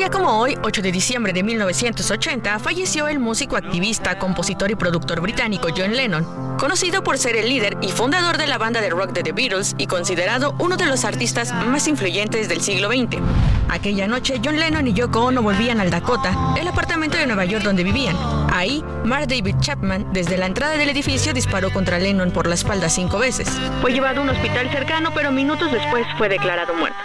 Día 0.00 0.08
como 0.08 0.40
hoy, 0.40 0.56
8 0.62 0.80
de 0.80 0.92
diciembre 0.92 1.34
de 1.34 1.42
1980, 1.42 2.58
falleció 2.58 3.06
el 3.06 3.18
músico 3.18 3.58
activista, 3.58 4.18
compositor 4.18 4.70
y 4.70 4.74
productor 4.74 5.20
británico 5.20 5.68
John 5.76 5.94
Lennon, 5.94 6.56
conocido 6.56 7.02
por 7.02 7.18
ser 7.18 7.36
el 7.36 7.50
líder 7.50 7.76
y 7.82 7.88
fundador 7.88 8.38
de 8.38 8.46
la 8.46 8.56
banda 8.56 8.80
de 8.80 8.88
rock 8.88 9.12
de 9.12 9.22
The 9.22 9.32
Beatles 9.32 9.74
y 9.76 9.86
considerado 9.86 10.54
uno 10.58 10.78
de 10.78 10.86
los 10.86 11.04
artistas 11.04 11.52
más 11.52 11.86
influyentes 11.86 12.48
del 12.48 12.62
siglo 12.62 12.88
XX. 12.88 13.20
Aquella 13.68 14.08
noche, 14.08 14.40
John 14.42 14.58
Lennon 14.58 14.88
y 14.88 14.94
Yoko 14.94 15.22
Ono 15.24 15.42
volvían 15.42 15.80
al 15.80 15.90
Dakota, 15.90 16.54
el 16.58 16.66
apartamento 16.66 17.18
de 17.18 17.26
Nueva 17.26 17.44
York 17.44 17.62
donde 17.62 17.84
vivían. 17.84 18.16
Ahí, 18.50 18.82
Mark 19.04 19.26
David 19.28 19.56
Chapman, 19.60 20.14
desde 20.14 20.38
la 20.38 20.46
entrada 20.46 20.78
del 20.78 20.88
edificio, 20.88 21.34
disparó 21.34 21.70
contra 21.74 21.98
Lennon 21.98 22.30
por 22.30 22.46
la 22.46 22.54
espalda 22.54 22.88
cinco 22.88 23.18
veces. 23.18 23.50
Fue 23.82 23.92
llevado 23.92 24.20
a 24.20 24.22
un 24.22 24.30
hospital 24.30 24.70
cercano, 24.70 25.12
pero 25.14 25.30
minutos 25.30 25.70
después 25.70 26.06
fue 26.16 26.30
declarado 26.30 26.72
muerto. 26.72 26.96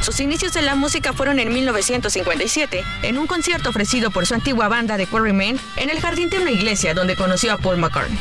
Sus 0.00 0.18
inicios 0.20 0.56
en 0.56 0.64
la 0.64 0.74
música 0.74 1.12
fueron 1.12 1.38
en 1.38 1.52
1957, 1.52 2.82
en 3.02 3.18
un 3.18 3.26
concierto 3.26 3.68
ofrecido 3.68 4.10
por 4.10 4.26
su 4.26 4.34
antigua 4.34 4.68
banda 4.68 4.96
de 4.96 5.06
Quarrymen 5.06 5.60
en 5.76 5.90
el 5.90 6.00
jardín 6.00 6.30
de 6.30 6.38
una 6.38 6.50
iglesia 6.50 6.94
donde 6.94 7.16
conoció 7.16 7.52
a 7.52 7.58
Paul 7.58 7.76
McCartney. 7.76 8.18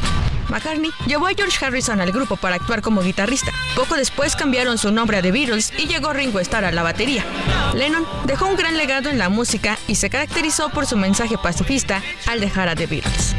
McCartney 0.50 0.92
llevó 1.06 1.28
a 1.28 1.34
George 1.34 1.64
Harrison 1.64 2.02
al 2.02 2.12
grupo 2.12 2.36
para 2.36 2.56
actuar 2.56 2.82
como 2.82 3.02
guitarrista. 3.02 3.52
Poco 3.76 3.96
después 3.96 4.36
cambiaron 4.36 4.78
su 4.78 4.92
nombre 4.92 5.18
a 5.18 5.22
The 5.22 5.32
Beatles 5.32 5.72
y 5.78 5.88
llegó 5.88 6.12
Ringo 6.12 6.40
Starr 6.40 6.66
a 6.66 6.72
la 6.72 6.84
batería. 6.84 7.24
Lennon 7.76 8.06
dejó 8.26 8.48
un 8.48 8.58
gran 8.58 8.78
legado 8.78 9.10
en 9.10 9.18
la 9.18 9.30
música 9.30 9.78
y 9.88 9.96
se 9.96 10.10
caracterizó 10.10 10.70
por 10.70 10.86
su 10.86 10.98
mensaje 10.98 11.38
pacifista 11.38 12.02
al 12.28 12.42
dejar 12.42 12.68
a 12.68 12.76
The 12.76 12.88
Beatles. 12.88 13.36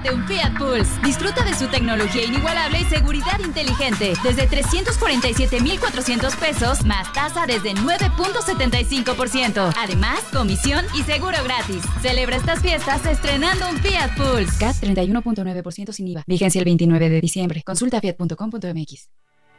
Date 0.00 0.14
un 0.14 0.26
Fiat 0.26 0.56
Pulse. 0.58 0.90
Disfruta 1.04 1.44
de 1.44 1.54
su 1.54 1.66
tecnología 1.68 2.24
inigualable 2.24 2.80
y 2.80 2.84
seguridad 2.84 3.38
inteligente. 3.40 4.14
Desde 4.22 4.46
347,400 4.46 6.36
pesos, 6.36 6.84
más 6.84 7.12
tasa 7.12 7.46
desde 7.46 7.74
9.75%. 7.74 9.72
Además, 9.76 10.20
comisión 10.32 10.84
y 10.94 11.02
seguro 11.02 11.36
gratis. 11.44 11.82
Celebra 12.02 12.36
estas 12.36 12.60
fiestas 12.60 13.04
estrenando 13.06 13.68
un 13.68 13.78
Fiat 13.78 14.16
Pulse. 14.16 14.58
CAT 14.58 14.76
31.9% 14.76 15.92
sin 15.92 16.08
IVA. 16.08 16.24
Vigencia 16.26 16.58
el 16.58 16.64
29 16.64 17.10
de 17.10 17.20
diciembre. 17.20 17.62
Consulta 17.64 18.00
fiat.com.mx. 18.00 19.08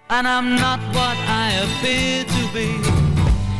And 0.09 0.27
I'm 0.27 0.55
not 0.55 0.79
what 0.93 1.17
I 1.27 1.53
appear 1.63 2.25
to 2.25 2.53
be. 2.53 2.75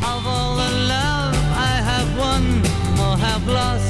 Of 0.04 0.26
all 0.26 0.56
the 0.56 0.70
love 0.86 1.34
I 1.56 1.80
have 1.80 2.18
won 2.18 2.60
or 3.00 3.16
have 3.16 3.46
lost, 3.46 3.81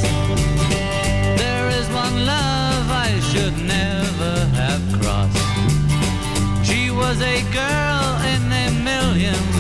was 7.13 7.21
a 7.21 7.43
girl 7.53 8.21
in 8.33 8.43
a 8.51 8.71
million, 8.83 9.52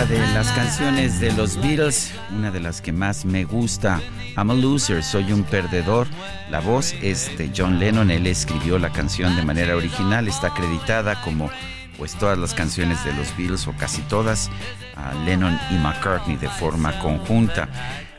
Otra 0.00 0.14
de 0.16 0.32
las 0.32 0.48
canciones 0.52 1.18
de 1.18 1.32
los 1.32 1.56
Beatles, 1.56 2.12
una 2.30 2.52
de 2.52 2.60
las 2.60 2.80
que 2.80 2.92
más 2.92 3.24
me 3.24 3.42
gusta, 3.42 4.00
I'm 4.36 4.48
a 4.48 4.54
Loser, 4.54 5.02
soy 5.02 5.32
un 5.32 5.42
perdedor. 5.42 6.06
La 6.52 6.60
voz 6.60 6.94
es 7.02 7.36
de 7.36 7.50
John 7.56 7.80
Lennon, 7.80 8.12
él 8.12 8.28
escribió 8.28 8.78
la 8.78 8.92
canción 8.92 9.34
de 9.34 9.42
manera 9.44 9.74
original, 9.74 10.28
está 10.28 10.48
acreditada 10.48 11.20
como 11.22 11.50
pues 11.96 12.14
todas 12.14 12.38
las 12.38 12.54
canciones 12.54 13.04
de 13.04 13.12
los 13.14 13.36
Beatles 13.36 13.66
o 13.66 13.72
casi 13.72 14.00
todas, 14.02 14.50
a 14.94 15.14
Lennon 15.24 15.58
y 15.72 15.74
McCartney 15.78 16.36
de 16.36 16.48
forma 16.48 16.96
conjunta. 17.00 17.68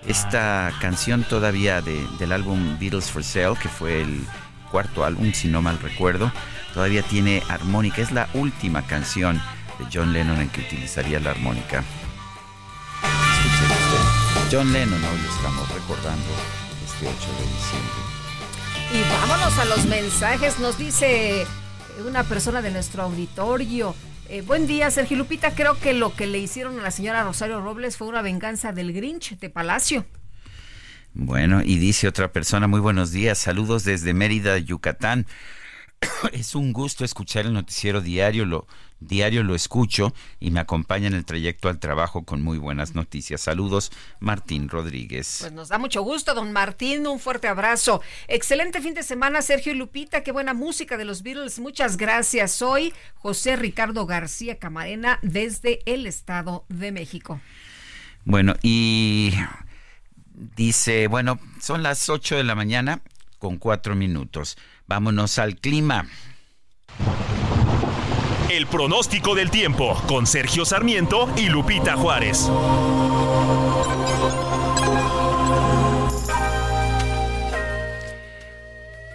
Esta 0.05 0.73
canción 0.81 1.23
todavía 1.23 1.81
de- 1.81 2.05
del 2.19 2.33
álbum 2.33 2.77
Beatles 2.77 3.09
for 3.09 3.23
Sale, 3.23 3.55
que 3.55 3.69
fue 3.69 4.01
el 4.01 4.25
cuarto 4.69 5.05
álbum, 5.05 5.31
si 5.31 5.47
no 5.47 5.61
mal 5.61 5.79
recuerdo, 5.79 6.29
todavía 6.73 7.03
tiene 7.03 7.41
armónica. 7.47 8.01
Es 8.01 8.11
la 8.11 8.27
última 8.33 8.81
canción 8.81 9.41
de 9.79 9.85
John 9.91 10.13
Lennon 10.13 10.39
en 10.41 10.49
que 10.49 10.61
utilizaría 10.61 11.19
la 11.19 11.31
armónica. 11.31 11.83
Escuchen 13.01 13.71
usted. 13.71 14.49
John 14.51 14.71
Lennon 14.73 15.03
hoy 15.03 15.17
lo 15.23 15.29
estamos 15.33 15.69
recordando 15.73 16.25
este 16.85 17.07
8 17.07 17.15
de 17.39 17.47
diciembre. 17.47 18.19
Y 18.91 19.01
vámonos 19.09 19.57
a 19.57 19.65
los 19.65 19.85
mensajes. 19.85 20.59
Nos 20.59 20.77
dice 20.77 21.45
una 22.05 22.23
persona 22.23 22.61
de 22.61 22.71
nuestro 22.71 23.03
auditorio. 23.03 23.95
eh, 24.29 24.41
buen 24.41 24.67
día, 24.67 24.91
Sergio 24.91 25.17
Lupita. 25.17 25.55
Creo 25.55 25.79
que 25.79 25.93
lo 25.93 26.13
que 26.15 26.27
le 26.27 26.37
hicieron 26.39 26.79
a 26.79 26.83
la 26.83 26.91
señora 26.91 27.23
Rosario 27.23 27.61
Robles 27.61 27.97
fue 27.97 28.07
una 28.07 28.21
venganza 28.21 28.71
del 28.71 28.93
Grinch 28.93 29.37
de 29.39 29.49
Palacio. 29.49 30.05
Bueno, 31.13 31.61
y 31.63 31.77
dice 31.79 32.07
otra 32.07 32.31
persona, 32.31 32.67
muy 32.67 32.79
buenos 32.79 33.11
días, 33.11 33.39
saludos 33.39 33.83
desde 33.83 34.13
Mérida, 34.13 34.57
Yucatán. 34.59 35.25
Es 36.33 36.55
un 36.55 36.73
gusto 36.73 37.05
escuchar 37.05 37.45
el 37.45 37.53
noticiero 37.53 38.01
diario, 38.01 38.45
lo 38.45 38.67
diario 38.99 39.43
lo 39.43 39.55
escucho 39.55 40.13
y 40.39 40.51
me 40.51 40.59
acompaña 40.59 41.07
en 41.07 41.13
el 41.13 41.25
trayecto 41.25 41.69
al 41.69 41.79
trabajo 41.79 42.23
con 42.23 42.41
muy 42.41 42.57
buenas 42.57 42.95
noticias. 42.95 43.41
Saludos, 43.41 43.91
Martín 44.19 44.67
Rodríguez. 44.67 45.37
Pues 45.41 45.53
nos 45.53 45.69
da 45.69 45.77
mucho 45.77 46.01
gusto, 46.01 46.33
don 46.33 46.51
Martín. 46.51 47.07
Un 47.07 47.19
fuerte 47.19 47.47
abrazo. 47.47 48.01
Excelente 48.27 48.81
fin 48.81 48.93
de 48.93 49.03
semana, 49.03 49.41
Sergio 49.41 49.71
y 49.71 49.75
Lupita. 49.75 50.23
Qué 50.23 50.31
buena 50.31 50.53
música 50.53 50.97
de 50.97 51.05
los 51.05 51.23
Beatles. 51.23 51.59
Muchas 51.59 51.97
gracias. 51.97 52.51
Soy 52.51 52.93
José 53.15 53.55
Ricardo 53.55 54.05
García 54.05 54.59
Camarena 54.59 55.19
desde 55.21 55.79
el 55.85 56.05
Estado 56.05 56.65
de 56.67 56.91
México. 56.91 57.39
Bueno, 58.25 58.55
y 58.61 59.33
dice, 60.57 61.07
bueno, 61.07 61.39
son 61.61 61.83
las 61.83 62.09
8 62.09 62.35
de 62.35 62.43
la 62.43 62.55
mañana 62.55 63.01
con 63.39 63.57
cuatro 63.57 63.95
minutos. 63.95 64.57
Vámonos 64.89 65.37
al 65.37 65.55
clima. 65.57 66.07
El 68.49 68.65
pronóstico 68.65 69.35
del 69.35 69.51
tiempo 69.51 69.93
con 70.07 70.25
Sergio 70.25 70.65
Sarmiento 70.65 71.29
y 71.37 71.47
Lupita 71.47 71.95
Juárez. 71.95 72.49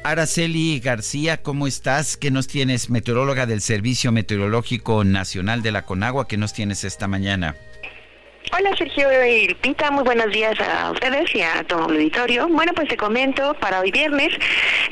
Araceli 0.05 0.79
García, 0.79 1.43
¿cómo 1.43 1.67
estás? 1.67 2.17
¿Qué 2.17 2.31
nos 2.31 2.47
tienes? 2.47 2.89
Meteoróloga 2.89 3.47
del 3.47 3.61
Servicio 3.61 4.13
Meteorológico 4.13 5.03
Nacional 5.03 5.63
de 5.63 5.73
la 5.73 5.85
Conagua, 5.85 6.29
¿qué 6.29 6.37
nos 6.37 6.53
tienes 6.53 6.85
esta 6.85 7.09
mañana? 7.09 7.57
Hola 8.53 8.77
Sergio 8.77 9.09
y 9.27 9.57
muy 9.91 10.05
buenos 10.05 10.31
días 10.31 10.59
a 10.61 10.91
ustedes 10.91 11.35
y 11.35 11.43
a 11.43 11.65
todo 11.65 11.89
el 11.89 11.97
auditorio. 11.97 12.47
Bueno, 12.49 12.73
pues 12.75 12.89
te 12.89 12.97
comento, 12.97 13.55
para 13.55 13.81
hoy 13.81 13.91
viernes, 13.91 14.29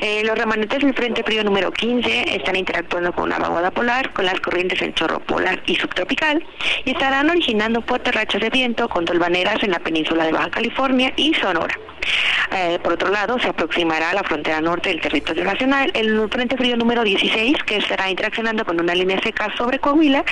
eh, 0.01 0.23
los 0.25 0.37
remanentes 0.37 0.81
del 0.81 0.93
Frente 0.93 1.23
Frío 1.23 1.43
número 1.43 1.71
15 1.71 2.35
están 2.35 2.55
interactuando 2.55 3.13
con 3.13 3.25
una 3.25 3.39
vaguada 3.39 3.71
polar, 3.71 4.11
con 4.13 4.25
las 4.25 4.39
corrientes 4.39 4.81
en 4.81 4.93
chorro 4.93 5.19
polar 5.19 5.61
y 5.65 5.75
subtropical, 5.75 6.45
y 6.83 6.91
estarán 6.91 7.29
originando 7.29 7.81
fuertes 7.81 8.13
rachas 8.13 8.41
de 8.41 8.49
viento 8.49 8.89
con 8.89 9.05
tolvaneras 9.05 9.63
en 9.63 9.71
la 9.71 9.79
península 9.79 10.25
de 10.25 10.33
Baja 10.33 10.49
California 10.49 11.13
y 11.15 11.33
Sonora. 11.35 11.75
Eh, 12.51 12.79
por 12.83 12.93
otro 12.93 13.09
lado, 13.09 13.39
se 13.39 13.47
aproximará 13.47 14.11
a 14.11 14.13
la 14.13 14.23
frontera 14.23 14.61
norte 14.61 14.89
del 14.89 15.01
territorio 15.01 15.43
nacional 15.43 15.91
el 15.93 16.29
Frente 16.29 16.57
Frío 16.57 16.77
número 16.77 17.03
16, 17.03 17.63
que 17.63 17.77
estará 17.77 18.09
interaccionando 18.09 18.65
con 18.65 18.79
una 18.79 18.93
línea 18.93 19.19
seca 19.21 19.51
sobre 19.57 19.79
Coahuila, 19.79 20.23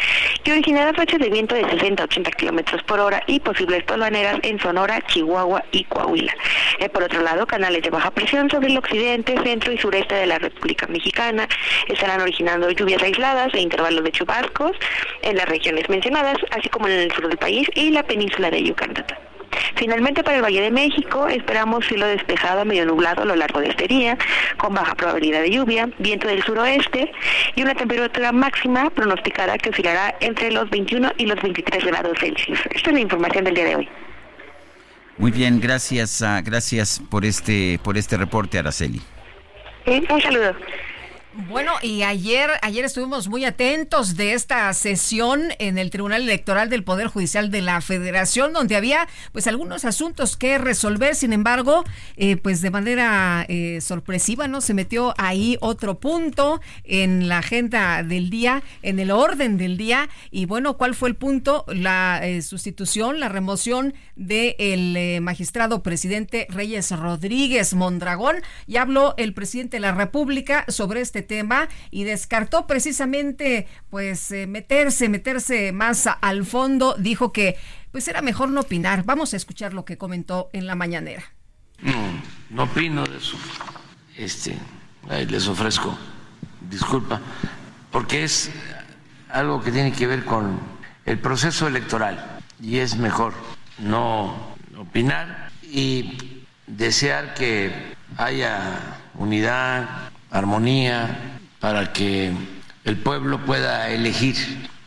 que 0.44 0.52
originará 0.52 0.92
rachas 0.92 1.20
de 1.20 1.30
viento 1.30 1.56
de 1.56 1.68
60 1.70 2.04
a 2.04 2.06
80 2.06 2.32
kilómetros 2.32 2.84
por 2.84 3.00
hora 3.00 3.24
y 3.28 3.40
posibles 3.40 3.86
tolvaneras 3.86 4.38
en 4.44 4.60
Sonora, 4.60 5.02
Chihuahua 5.08 5.64
y 5.72 5.84
Coahuila. 5.86 6.34
Eh, 6.80 6.90
por 6.90 7.04
otro 7.04 7.22
lado, 7.22 7.48
canales 7.48 7.82
de 7.84 7.90
baja 7.90 8.12
presión 8.12 8.50
sobre 8.50 8.68
el 8.68 8.78
occidente, 8.78 9.36
centro 9.44 9.72
y 9.72 9.78
sureste 9.78 10.16
de 10.16 10.26
la 10.26 10.40
República 10.40 10.88
Mexicana 10.88 11.48
estarán 11.88 12.22
originando 12.22 12.70
lluvias 12.72 13.02
aisladas 13.02 13.54
e 13.54 13.62
intervalos 13.62 14.04
de 14.04 14.12
chubascos 14.12 14.72
en 15.22 15.38
las 15.38 15.48
regiones 15.48 15.90
mencionadas, 15.90 16.38
así 16.52 16.70
como 16.70 16.88
en 16.88 17.00
el 17.00 17.12
sur 17.12 17.28
del 17.28 17.38
país 17.38 17.68
y 17.76 17.92
la 17.92 18.04
península 18.04 18.50
de 18.50 18.64
Yucatán. 18.64 19.31
Finalmente, 19.76 20.24
para 20.24 20.38
el 20.38 20.43
Valle 20.43 20.62
de 20.62 20.72
México, 20.72 21.28
esperamos 21.28 21.86
cielo 21.86 22.08
despejado, 22.08 22.66
medio 22.66 22.86
nublado 22.86 23.24
a 23.24 23.26
lo 23.26 23.36
largo 23.36 23.60
de 23.60 23.70
este 23.70 23.88
día, 23.88 24.18
con 24.58 24.74
baja 24.74 24.95
probabilidad 24.95 25.41
de 25.41 25.52
lluvia, 25.52 25.89
viento 25.99 26.28
del 26.28 26.43
suroeste 26.43 27.12
y 27.56 27.62
una 27.62 27.76
temperatura 27.76 28.32
máxima 28.32 28.89
pronosticada 28.89 29.58
que 29.58 29.70
oscilará 29.70 30.16
entre 30.20 30.52
los 30.52 30.70
21 30.70 31.14
y 31.18 31.26
los 31.26 31.41
23 31.41 31.86
grados 31.86 32.18
Celsius. 32.20 32.60
Esta 32.72 32.89
es 32.89 32.93
la 32.93 32.99
información 32.99 33.43
del 33.43 33.56
día 33.56 33.66
de 33.66 33.76
hoy. 33.78 33.89
Muy 35.18 35.32
bien, 35.32 35.60
gracias, 35.60 36.22
ah, 36.22 36.41
gracias 36.43 37.02
por 37.10 37.26
este, 37.26 37.80
por 37.84 37.97
este 37.97 38.18
reporte, 38.18 38.58
Araceli. 38.58 39.02
un 39.86 40.22
saludo. 40.22 40.56
Bueno, 41.34 41.72
y 41.82 42.04
ayer, 42.04 42.50
ayer 42.62 42.84
estuvimos 42.84 43.30
muy 43.30 43.46
atentos 43.46 44.18
de 44.18 44.34
esta 44.34 44.74
sesión 44.74 45.54
en 45.60 45.78
el 45.78 45.90
Tribunal 45.90 46.24
Electoral 46.24 46.70
del 46.70 46.84
Poder 46.84 47.08
Judicial 47.08 47.50
de 47.50 47.62
la 47.62 47.80
Federación, 47.80 48.52
donde 48.52 48.76
había 48.76 49.08
pues 49.32 49.48
algunos 49.48 49.86
asuntos 49.86 50.36
que 50.36 50.58
resolver. 50.58 51.16
Sin 51.16 51.32
embargo, 51.32 51.86
eh, 52.18 52.36
pues 52.36 52.62
de 52.62 52.70
manera 52.70 53.46
eh, 53.48 53.80
sorpresiva, 53.80 54.50
¿no? 54.50 54.60
Se 54.60 54.74
metió 54.74 55.14
ahí 55.18 55.58
otro 55.62 56.02
punto 56.02 56.60
en 56.84 57.30
la 57.30 57.38
agenda 57.38 58.04
del 58.04 58.30
día, 58.30 58.62
en 58.82 59.00
el 59.00 59.10
orden 59.10 59.58
del 59.58 59.78
día. 59.78 60.10
Y 60.32 60.48
bueno, 60.48 60.76
¿cuál 60.76 60.96
fue 60.96 61.08
el 61.08 61.16
punto? 61.16 61.64
La 61.70 62.20
eh, 62.24 62.42
sustitución, 62.42 63.22
la 63.22 63.30
remoción 63.30 63.94
del 64.18 65.22
magistrado 65.22 65.82
presidente 65.82 66.46
Reyes 66.50 66.92
Rodríguez 66.92 67.74
Mondragón. 67.74 68.36
Y 68.68 68.76
habló 68.76 69.14
el 69.16 69.34
presidente 69.34 69.78
de 69.78 69.82
la 69.82 69.94
República 69.94 70.66
sobre 70.68 71.00
este 71.00 71.21
tema 71.22 71.70
y 71.90 72.04
descartó 72.04 72.68
precisamente 72.68 73.68
pues 73.90 74.32
eh, 74.32 74.48
meterse, 74.48 75.10
meterse 75.10 75.72
más 75.72 76.08
al 76.22 76.46
fondo, 76.46 76.96
dijo 76.98 77.32
que 77.32 77.58
pues 77.92 78.08
era 78.08 78.22
mejor 78.22 78.50
no 78.50 78.62
opinar. 78.62 79.04
Vamos 79.06 79.34
a 79.34 79.38
escuchar 79.38 79.74
lo 79.74 79.86
que 79.86 79.98
comentó 79.98 80.50
en 80.54 80.66
la 80.68 80.76
mañanera. 80.76 81.24
No, 81.82 82.22
no 82.50 82.64
opino 82.64 83.06
de 83.06 83.18
eso. 83.18 83.38
Este, 84.18 84.56
les 85.28 85.48
ofrezco 85.48 85.98
disculpa, 86.70 87.22
porque 87.92 88.24
es 88.24 88.52
algo 89.30 89.62
que 89.62 89.72
tiene 89.72 89.92
que 89.92 90.08
ver 90.08 90.26
con 90.26 90.60
el 91.06 91.20
proceso 91.20 91.68
electoral 91.68 92.40
y 92.62 92.78
es 92.78 92.98
mejor 92.98 93.34
no 93.80 94.56
opinar 94.78 95.52
y 95.64 96.44
desear 96.68 97.34
que 97.34 97.96
haya 98.18 99.00
unidad, 99.16 100.11
armonía, 100.32 101.40
para 101.60 101.94
que 101.94 102.34
el 102.86 102.98
pueblo 102.98 103.46
pueda 103.46 103.90
elegir 103.90 104.36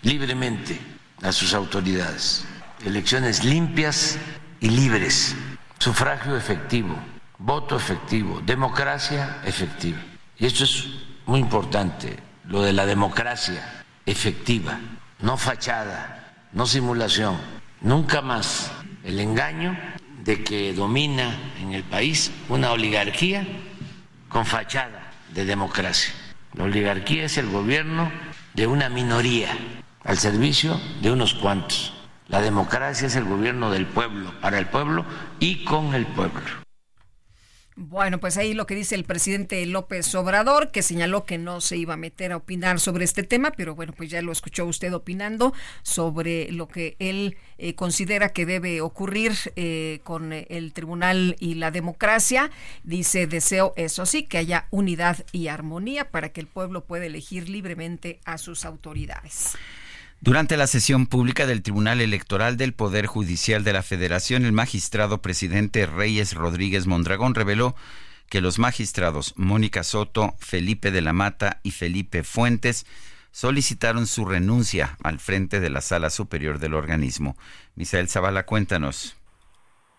libremente 0.02 0.80
a 1.22 1.30
sus 1.32 1.54
autoridades. 1.54 2.44
Elecciones 2.84 3.44
limpias 3.44 4.18
y 4.60 4.70
libres, 4.70 5.36
sufragio 5.78 6.36
efectivo, 6.36 6.96
voto 7.38 7.76
efectivo, 7.76 8.40
democracia 8.44 9.40
efectiva. 9.44 9.98
Y 10.38 10.46
esto 10.46 10.64
es 10.64 10.88
muy 11.26 11.40
importante, 11.40 12.18
lo 12.48 12.62
de 12.62 12.72
la 12.72 12.86
democracia 12.86 13.84
efectiva, 14.04 14.78
no 15.20 15.36
fachada, 15.36 16.34
no 16.52 16.66
simulación, 16.66 17.38
nunca 17.80 18.20
más 18.20 18.70
el 19.04 19.20
engaño 19.20 19.78
de 20.24 20.42
que 20.42 20.72
domina 20.72 21.52
en 21.60 21.72
el 21.72 21.84
país 21.84 22.30
una 22.48 22.72
oligarquía 22.72 23.46
con 24.28 24.44
fachada 24.44 25.03
de 25.34 25.44
democracia. 25.44 26.14
La 26.54 26.64
oligarquía 26.64 27.24
es 27.24 27.36
el 27.38 27.50
gobierno 27.50 28.10
de 28.54 28.66
una 28.66 28.88
minoría 28.88 29.48
al 30.04 30.18
servicio 30.18 30.80
de 31.02 31.10
unos 31.10 31.34
cuantos. 31.34 31.92
La 32.28 32.40
democracia 32.40 33.06
es 33.06 33.16
el 33.16 33.24
gobierno 33.24 33.70
del 33.70 33.86
pueblo, 33.86 34.32
para 34.40 34.58
el 34.58 34.66
pueblo 34.66 35.04
y 35.40 35.64
con 35.64 35.94
el 35.94 36.06
pueblo. 36.06 36.63
Bueno, 37.76 38.20
pues 38.20 38.36
ahí 38.36 38.54
lo 38.54 38.66
que 38.66 38.76
dice 38.76 38.94
el 38.94 39.02
presidente 39.02 39.66
López 39.66 40.14
Obrador, 40.14 40.70
que 40.70 40.80
señaló 40.80 41.24
que 41.24 41.38
no 41.38 41.60
se 41.60 41.76
iba 41.76 41.94
a 41.94 41.96
meter 41.96 42.30
a 42.30 42.36
opinar 42.36 42.78
sobre 42.78 43.04
este 43.04 43.24
tema, 43.24 43.50
pero 43.50 43.74
bueno, 43.74 43.92
pues 43.92 44.10
ya 44.10 44.22
lo 44.22 44.30
escuchó 44.30 44.64
usted 44.64 44.94
opinando 44.94 45.52
sobre 45.82 46.52
lo 46.52 46.68
que 46.68 46.94
él 47.00 47.36
eh, 47.58 47.74
considera 47.74 48.28
que 48.28 48.46
debe 48.46 48.80
ocurrir 48.80 49.32
eh, 49.56 49.98
con 50.04 50.32
el 50.32 50.72
tribunal 50.72 51.34
y 51.40 51.54
la 51.54 51.72
democracia. 51.72 52.52
Dice, 52.84 53.26
deseo 53.26 53.72
eso 53.76 54.06
sí, 54.06 54.22
que 54.22 54.38
haya 54.38 54.68
unidad 54.70 55.26
y 55.32 55.48
armonía 55.48 56.12
para 56.12 56.28
que 56.28 56.40
el 56.40 56.46
pueblo 56.46 56.84
pueda 56.84 57.06
elegir 57.06 57.48
libremente 57.48 58.20
a 58.24 58.38
sus 58.38 58.64
autoridades. 58.64 59.56
Durante 60.24 60.56
la 60.56 60.66
sesión 60.66 61.06
pública 61.06 61.46
del 61.46 61.62
Tribunal 61.62 62.00
Electoral 62.00 62.56
del 62.56 62.72
Poder 62.72 63.04
Judicial 63.04 63.62
de 63.62 63.74
la 63.74 63.82
Federación, 63.82 64.46
el 64.46 64.52
magistrado 64.52 65.20
presidente 65.20 65.84
Reyes 65.84 66.32
Rodríguez 66.32 66.86
Mondragón 66.86 67.34
reveló 67.34 67.74
que 68.30 68.40
los 68.40 68.58
magistrados 68.58 69.34
Mónica 69.36 69.82
Soto, 69.82 70.32
Felipe 70.38 70.90
de 70.90 71.02
la 71.02 71.12
Mata 71.12 71.60
y 71.62 71.72
Felipe 71.72 72.22
Fuentes 72.22 72.86
solicitaron 73.32 74.06
su 74.06 74.24
renuncia 74.24 74.96
al 75.02 75.18
frente 75.18 75.60
de 75.60 75.68
la 75.68 75.82
Sala 75.82 76.08
Superior 76.08 76.58
del 76.58 76.72
organismo. 76.72 77.36
Misael 77.74 78.08
Zavala, 78.08 78.46
cuéntanos. 78.46 79.18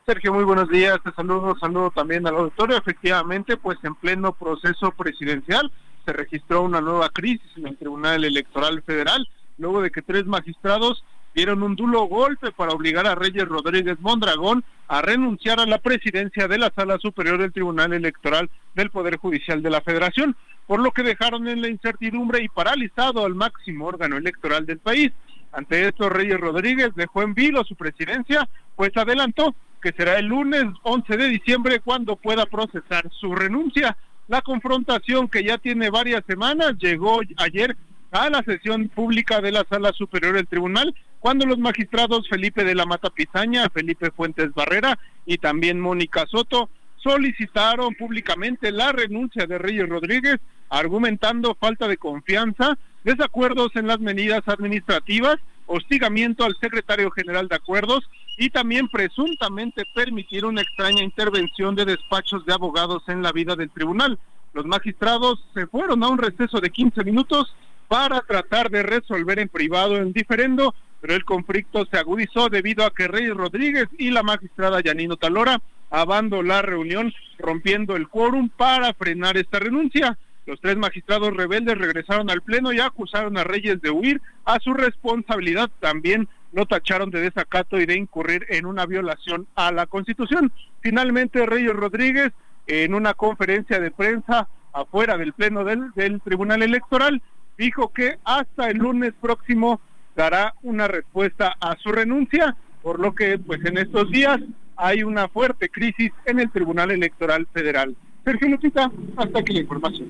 Sergio, 0.08 0.34
muy 0.34 0.44
buenos 0.44 0.70
días. 0.70 0.98
Te 1.04 1.12
saludo, 1.12 1.56
saludo 1.60 1.92
también 1.92 2.26
al 2.26 2.36
auditorio. 2.36 2.78
Efectivamente, 2.78 3.58
pues 3.58 3.78
en 3.84 3.94
pleno 3.94 4.34
proceso 4.34 4.90
presidencial 4.90 5.72
se 6.04 6.14
registró 6.14 6.64
una 6.64 6.82
nueva 6.82 7.10
crisis 7.10 7.52
en 7.58 7.68
el 7.68 7.78
Tribunal 7.78 8.24
Electoral 8.24 8.82
Federal 8.82 9.28
luego 9.58 9.82
de 9.82 9.92
que 9.92 10.02
tres 10.02 10.26
magistrados 10.26 11.04
dieron 11.34 11.64
un 11.64 11.76
duro 11.76 12.04
golpe 12.04 12.52
para 12.52 12.72
obligar 12.72 13.06
a 13.06 13.16
Reyes 13.16 13.46
Rodríguez 13.46 14.00
Mondragón 14.00 14.64
a 14.88 15.02
renunciar 15.02 15.60
a 15.60 15.66
la 15.66 15.80
presidencia 15.80 16.48
de 16.48 16.58
la 16.58 16.72
Sala 16.74 16.98
Superior 16.98 17.38
del 17.38 17.52
Tribunal 17.52 17.94
Electoral 17.94 18.50
del 18.74 18.90
Poder 18.90 19.18
Judicial 19.18 19.62
de 19.62 19.70
la 19.70 19.82
Federación, 19.82 20.36
por 20.66 20.80
lo 20.80 20.92
que 20.92 21.04
dejaron 21.04 21.48
en 21.48 21.62
la 21.62 21.68
incertidumbre 21.68 22.42
y 22.42 22.48
paralizado 22.48 23.26
al 23.26 23.36
máximo 23.36 23.86
órgano 23.86 24.18
electoral 24.18 24.66
del 24.66 24.80
país. 24.80 25.12
Ante 25.52 25.88
esto, 25.88 26.10
Reyes 26.10 26.40
Rodríguez 26.40 26.90
dejó 26.96 27.22
en 27.22 27.34
vilo 27.34 27.64
su 27.64 27.76
presidencia, 27.76 28.48
pues 28.76 28.96
adelantó 28.96 29.56
que 29.82 29.92
será 29.92 30.18
el 30.18 30.26
lunes 30.26 30.66
11 30.84 31.18
de 31.18 31.30
diciembre 31.30 31.80
cuando 31.80 32.16
pueda 32.16 32.46
procesar 32.46 33.10
su 33.12 33.36
renuncia. 33.36 33.96
La 34.28 34.42
confrontación 34.42 35.28
que 35.28 35.44
ya 35.44 35.58
tiene 35.58 35.90
varias 35.90 36.26
semanas 36.26 36.74
llegó 36.80 37.22
ayer 37.38 37.78
a 38.24 38.30
la 38.30 38.44
sesión 38.44 38.88
pública 38.88 39.42
de 39.42 39.52
la 39.52 39.66
Sala 39.70 39.92
Superior 39.92 40.36
del 40.36 40.48
Tribunal, 40.48 40.96
cuando 41.20 41.46
los 41.46 41.58
magistrados 41.58 42.30
Felipe 42.30 42.64
de 42.64 42.74
la 42.74 42.86
Mata 42.86 43.10
Pizaña, 43.10 43.70
Felipe 43.70 44.10
Fuentes 44.12 44.54
Barrera 44.54 44.98
y 45.26 45.38
también 45.38 45.82
Mónica 45.82 46.26
Soto 46.28 46.70
solicitaron 46.96 47.94
públicamente 47.96 48.72
la 48.72 48.94
renuncia 48.94 49.46
de 49.46 49.58
Reyes 49.58 49.90
Rodríguez, 49.90 50.38
argumentando 50.70 51.56
falta 51.56 51.90
de 51.90 51.98
confianza, 51.98 52.78
desacuerdos 53.04 53.76
en 53.76 53.88
las 53.88 54.00
medidas 54.00 54.42
administrativas, 54.48 55.36
hostigamiento 55.68 56.46
al 56.46 56.56
secretario 56.62 57.12
general 57.12 57.50
de 57.50 57.56
acuerdos 57.56 58.10
y 58.38 58.50
también 58.50 58.88
presuntamente 58.88 59.84
permitir 59.94 60.46
una 60.46 60.62
extraña 60.62 61.04
intervención 61.04 61.76
de 61.76 61.86
despachos 61.86 62.46
de 62.46 62.54
abogados 62.54 63.04
en 63.08 63.22
la 63.22 63.34
vida 63.34 63.56
del 63.56 63.72
tribunal. 63.72 64.18
Los 64.54 64.66
magistrados 64.66 65.46
se 65.54 65.68
fueron 65.68 66.02
a 66.04 66.08
un 66.08 66.18
receso 66.18 66.62
de 66.62 66.70
15 66.70 67.04
minutos 67.04 67.54
para 67.88 68.22
tratar 68.22 68.70
de 68.70 68.84
resolver 68.84 69.40
en 69.40 69.50
privado 69.50 69.98
en 69.98 70.14
diferendo, 70.14 70.74
pero 71.02 71.14
el 71.14 71.26
conflicto 71.26 71.86
se 71.86 71.98
agudizó 71.98 72.50
debido 72.50 72.86
a 72.86 72.94
que 72.94 73.08
Reyes 73.08 73.36
Rodríguez 73.36 73.88
y 73.98 74.12
la 74.12 74.24
magistrada 74.24 74.82
Yanino 74.82 75.18
Talora 75.18 75.62
abandonó 75.90 76.44
la 76.44 76.62
reunión 76.62 77.14
rompiendo 77.38 77.96
el 77.96 78.08
quórum 78.08 78.50
para 78.50 78.94
frenar 78.94 79.38
esta 79.38 79.60
renuncia. 79.60 80.18
Los 80.46 80.60
tres 80.62 80.78
magistrados 80.78 81.36
rebeldes 81.36 81.78
regresaron 81.78 82.30
al 82.30 82.42
Pleno 82.42 82.72
y 82.72 82.80
acusaron 82.80 83.38
a 83.38 83.44
Reyes 83.44 83.82
de 83.82 83.90
huir 83.90 84.22
a 84.46 84.60
su 84.60 84.74
responsabilidad. 84.74 85.70
También 85.80 86.28
lo 86.54 86.66
tacharon 86.66 87.10
de 87.10 87.22
desacato 87.22 87.80
y 87.80 87.86
de 87.86 87.96
incurrir 87.96 88.46
en 88.50 88.66
una 88.66 88.86
violación 88.86 89.48
a 89.56 89.72
la 89.72 89.88
Constitución. 89.88 90.52
Finalmente, 90.82 91.46
Reyes 91.46 91.74
Rodríguez, 91.74 92.32
en 92.68 92.94
una 92.94 93.14
conferencia 93.14 93.80
de 93.80 93.92
prensa 93.92 94.48
afuera 94.72 95.18
del 95.18 95.34
Pleno 95.34 95.64
del, 95.64 95.92
del 95.96 96.22
Tribunal 96.22 96.62
Electoral, 96.62 97.22
dijo 97.58 97.90
que 97.90 98.18
hasta 98.24 98.70
el 98.70 98.78
lunes 98.78 99.14
próximo 99.20 99.82
dará 100.16 100.54
una 100.62 100.88
respuesta 100.88 101.56
a 101.60 101.76
su 101.78 101.92
renuncia, 101.92 102.56
por 102.82 103.00
lo 103.00 103.14
que 103.14 103.38
pues 103.38 103.64
en 103.66 103.78
estos 103.78 104.10
días 104.12 104.40
hay 104.78 105.04
una 105.04 105.28
fuerte 105.28 105.70
crisis 105.70 106.12
en 106.26 106.40
el 106.40 106.52
Tribunal 106.52 106.92
Electoral 106.92 107.48
Federal. 107.54 107.96
Sergio 108.24 108.50
Lupita, 108.50 108.92
hasta 109.18 109.40
aquí 109.40 109.54
la 109.54 109.60
información. 109.62 110.10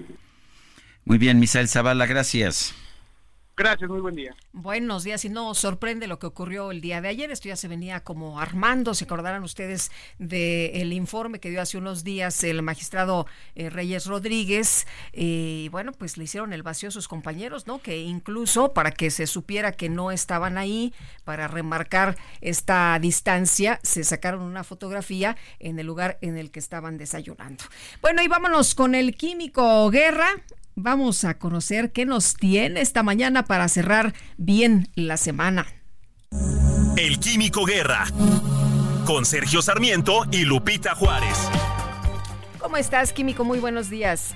Muy 1.04 1.18
bien, 1.18 1.39
Misael 1.39 1.68
Zavala, 1.68 2.06
gracias. 2.06 2.74
Gracias, 3.58 3.89
muy 3.89 4.01
buen 4.01 4.16
día. 4.16 4.36
Buenos 4.51 5.06
días 5.06 5.24
y 5.24 5.30
no 5.30 5.53
sorprende 5.53 6.08
lo 6.08 6.20
que 6.20 6.28
ocurrió 6.28 6.72
el 6.72 6.82
día 6.82 6.99
de 6.99 7.08
ayer. 7.08 7.32
Esto 7.32 7.47
ya 7.47 7.56
se 7.56 7.70
venía 7.70 8.01
como 8.01 8.41
armando. 8.41 8.93
Se 8.93 9.06
acordarán 9.06 9.43
ustedes 9.43 9.91
del 10.20 10.91
informe 10.91 11.39
que 11.39 11.49
dio 11.49 11.62
hace 11.62 11.78
unos 11.78 12.03
días 12.03 12.43
el 12.43 12.62
magistrado 12.64 13.28
eh, 13.56 13.70
Reyes 13.70 14.08
Rodríguez. 14.08 14.86
Eh, 15.14 15.64
y 15.66 15.70
bueno, 15.70 15.93
pues 15.93 16.18
le 16.18 16.26
hicieron 16.26 16.51
el 16.51 16.64
vacío 16.64 16.89
a 16.89 16.91
sus 16.91 17.08
compañeros, 17.08 17.66
¿no? 17.66 17.82
Que 17.82 17.99
incluso 17.99 18.74
para 18.74 18.91
que 18.91 19.10
se 19.10 19.26
supiera 19.26 19.72
que 19.72 19.88
no 19.88 20.12
estaban 20.12 20.58
ahí, 20.58 20.93
para 21.24 21.47
remarcar 21.47 22.18
esta 22.41 22.99
distancia, 22.99 23.80
se 23.84 24.03
sacaron 24.03 24.41
una 24.41 24.66
fotografía 24.66 25.38
en 25.60 25.80
el 25.80 25.88
lugar 25.88 26.18
en 26.20 26.38
el 26.38 26.51
que 26.51 26.60
estaban 26.60 26.97
desayunando. 26.97 27.64
Bueno, 28.01 28.22
y 28.22 28.28
vámonos 28.28 28.76
con 28.76 28.95
el 28.95 29.16
químico 29.16 29.89
Guerra. 29.89 30.28
Vamos 30.78 31.24
a 31.24 31.38
conocer 31.38 31.94
qué 31.94 32.06
nos 32.06 32.34
tiene 32.34 32.82
esta 32.82 33.02
mañana 33.02 33.46
para 33.46 33.70
cerrar 33.70 34.14
bien 34.36 34.90
la 34.96 35.16
semana. 35.16 35.66
El 36.98 37.18
Químico 37.20 37.64
Guerra. 37.64 38.06
Con 39.06 39.26
Sergio 39.26 39.62
Sarmiento 39.62 40.26
y 40.32 40.44
Lupita 40.44 40.94
Juárez. 40.94 41.38
¿Cómo 42.60 42.76
estás, 42.76 43.14
Químico? 43.14 43.46
Muy 43.46 43.60
buenos 43.60 43.90
días. 43.90 44.36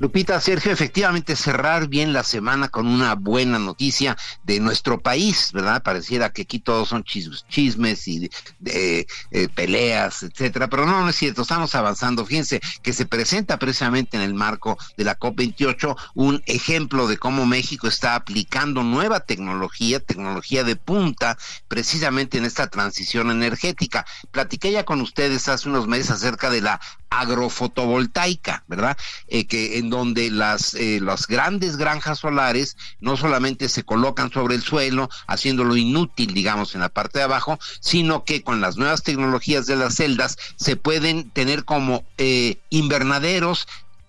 Lupita, 0.00 0.40
Sergio, 0.40 0.72
efectivamente 0.72 1.36
cerrar 1.36 1.86
bien 1.86 2.14
la 2.14 2.24
semana 2.24 2.70
con 2.70 2.86
una 2.86 3.14
buena 3.16 3.58
noticia 3.58 4.16
de 4.44 4.58
nuestro 4.58 4.98
país, 4.98 5.52
¿verdad? 5.52 5.82
Pareciera 5.82 6.32
que 6.32 6.42
aquí 6.42 6.58
todos 6.58 6.88
son 6.88 7.04
chismes 7.04 8.08
y 8.08 8.30
de, 8.60 9.06
eh, 9.30 9.48
peleas, 9.54 10.22
etcétera, 10.22 10.68
pero 10.68 10.86
no, 10.86 11.02
no 11.02 11.10
es 11.10 11.16
cierto, 11.16 11.42
estamos 11.42 11.74
avanzando. 11.74 12.24
Fíjense 12.24 12.62
que 12.82 12.94
se 12.94 13.04
presenta 13.04 13.58
precisamente 13.58 14.16
en 14.16 14.22
el 14.22 14.32
marco 14.32 14.78
de 14.96 15.04
la 15.04 15.18
COP28 15.18 15.94
un 16.14 16.42
ejemplo 16.46 17.06
de 17.06 17.18
cómo 17.18 17.44
México 17.44 17.86
está 17.86 18.14
aplicando 18.14 18.82
nueva 18.82 19.20
tecnología, 19.20 20.00
tecnología 20.00 20.64
de 20.64 20.76
punta, 20.76 21.36
precisamente 21.68 22.38
en 22.38 22.46
esta 22.46 22.68
transición 22.68 23.30
energética. 23.30 24.06
Platiqué 24.30 24.72
ya 24.72 24.86
con 24.86 25.02
ustedes 25.02 25.46
hace 25.48 25.68
unos 25.68 25.86
meses 25.86 26.10
acerca 26.10 26.48
de 26.48 26.62
la 26.62 26.80
agrofotovoltaica, 27.10 28.64
¿verdad? 28.68 28.96
Eh, 29.26 29.46
que 29.46 29.78
en 29.78 29.89
donde 29.90 30.30
las, 30.30 30.74
eh, 30.74 31.00
las 31.02 31.26
grandes 31.26 31.76
granjas 31.76 32.20
solares 32.20 32.76
no 33.00 33.16
solamente 33.16 33.68
se 33.68 33.84
colocan 33.84 34.32
sobre 34.32 34.54
el 34.54 34.62
suelo, 34.62 35.10
haciéndolo 35.26 35.76
inútil, 35.76 36.32
digamos, 36.32 36.74
en 36.74 36.80
la 36.80 36.88
parte 36.88 37.18
de 37.18 37.24
abajo, 37.24 37.58
sino 37.80 38.24
que 38.24 38.42
con 38.42 38.60
las 38.60 38.76
nuevas 38.76 39.02
tecnologías 39.02 39.66
de 39.66 39.76
las 39.76 39.96
celdas 39.96 40.38
se 40.56 40.76
pueden 40.76 41.30
tener 41.30 41.64
como 41.64 42.04
eh, 42.16 42.58
invernaderos 42.70 43.66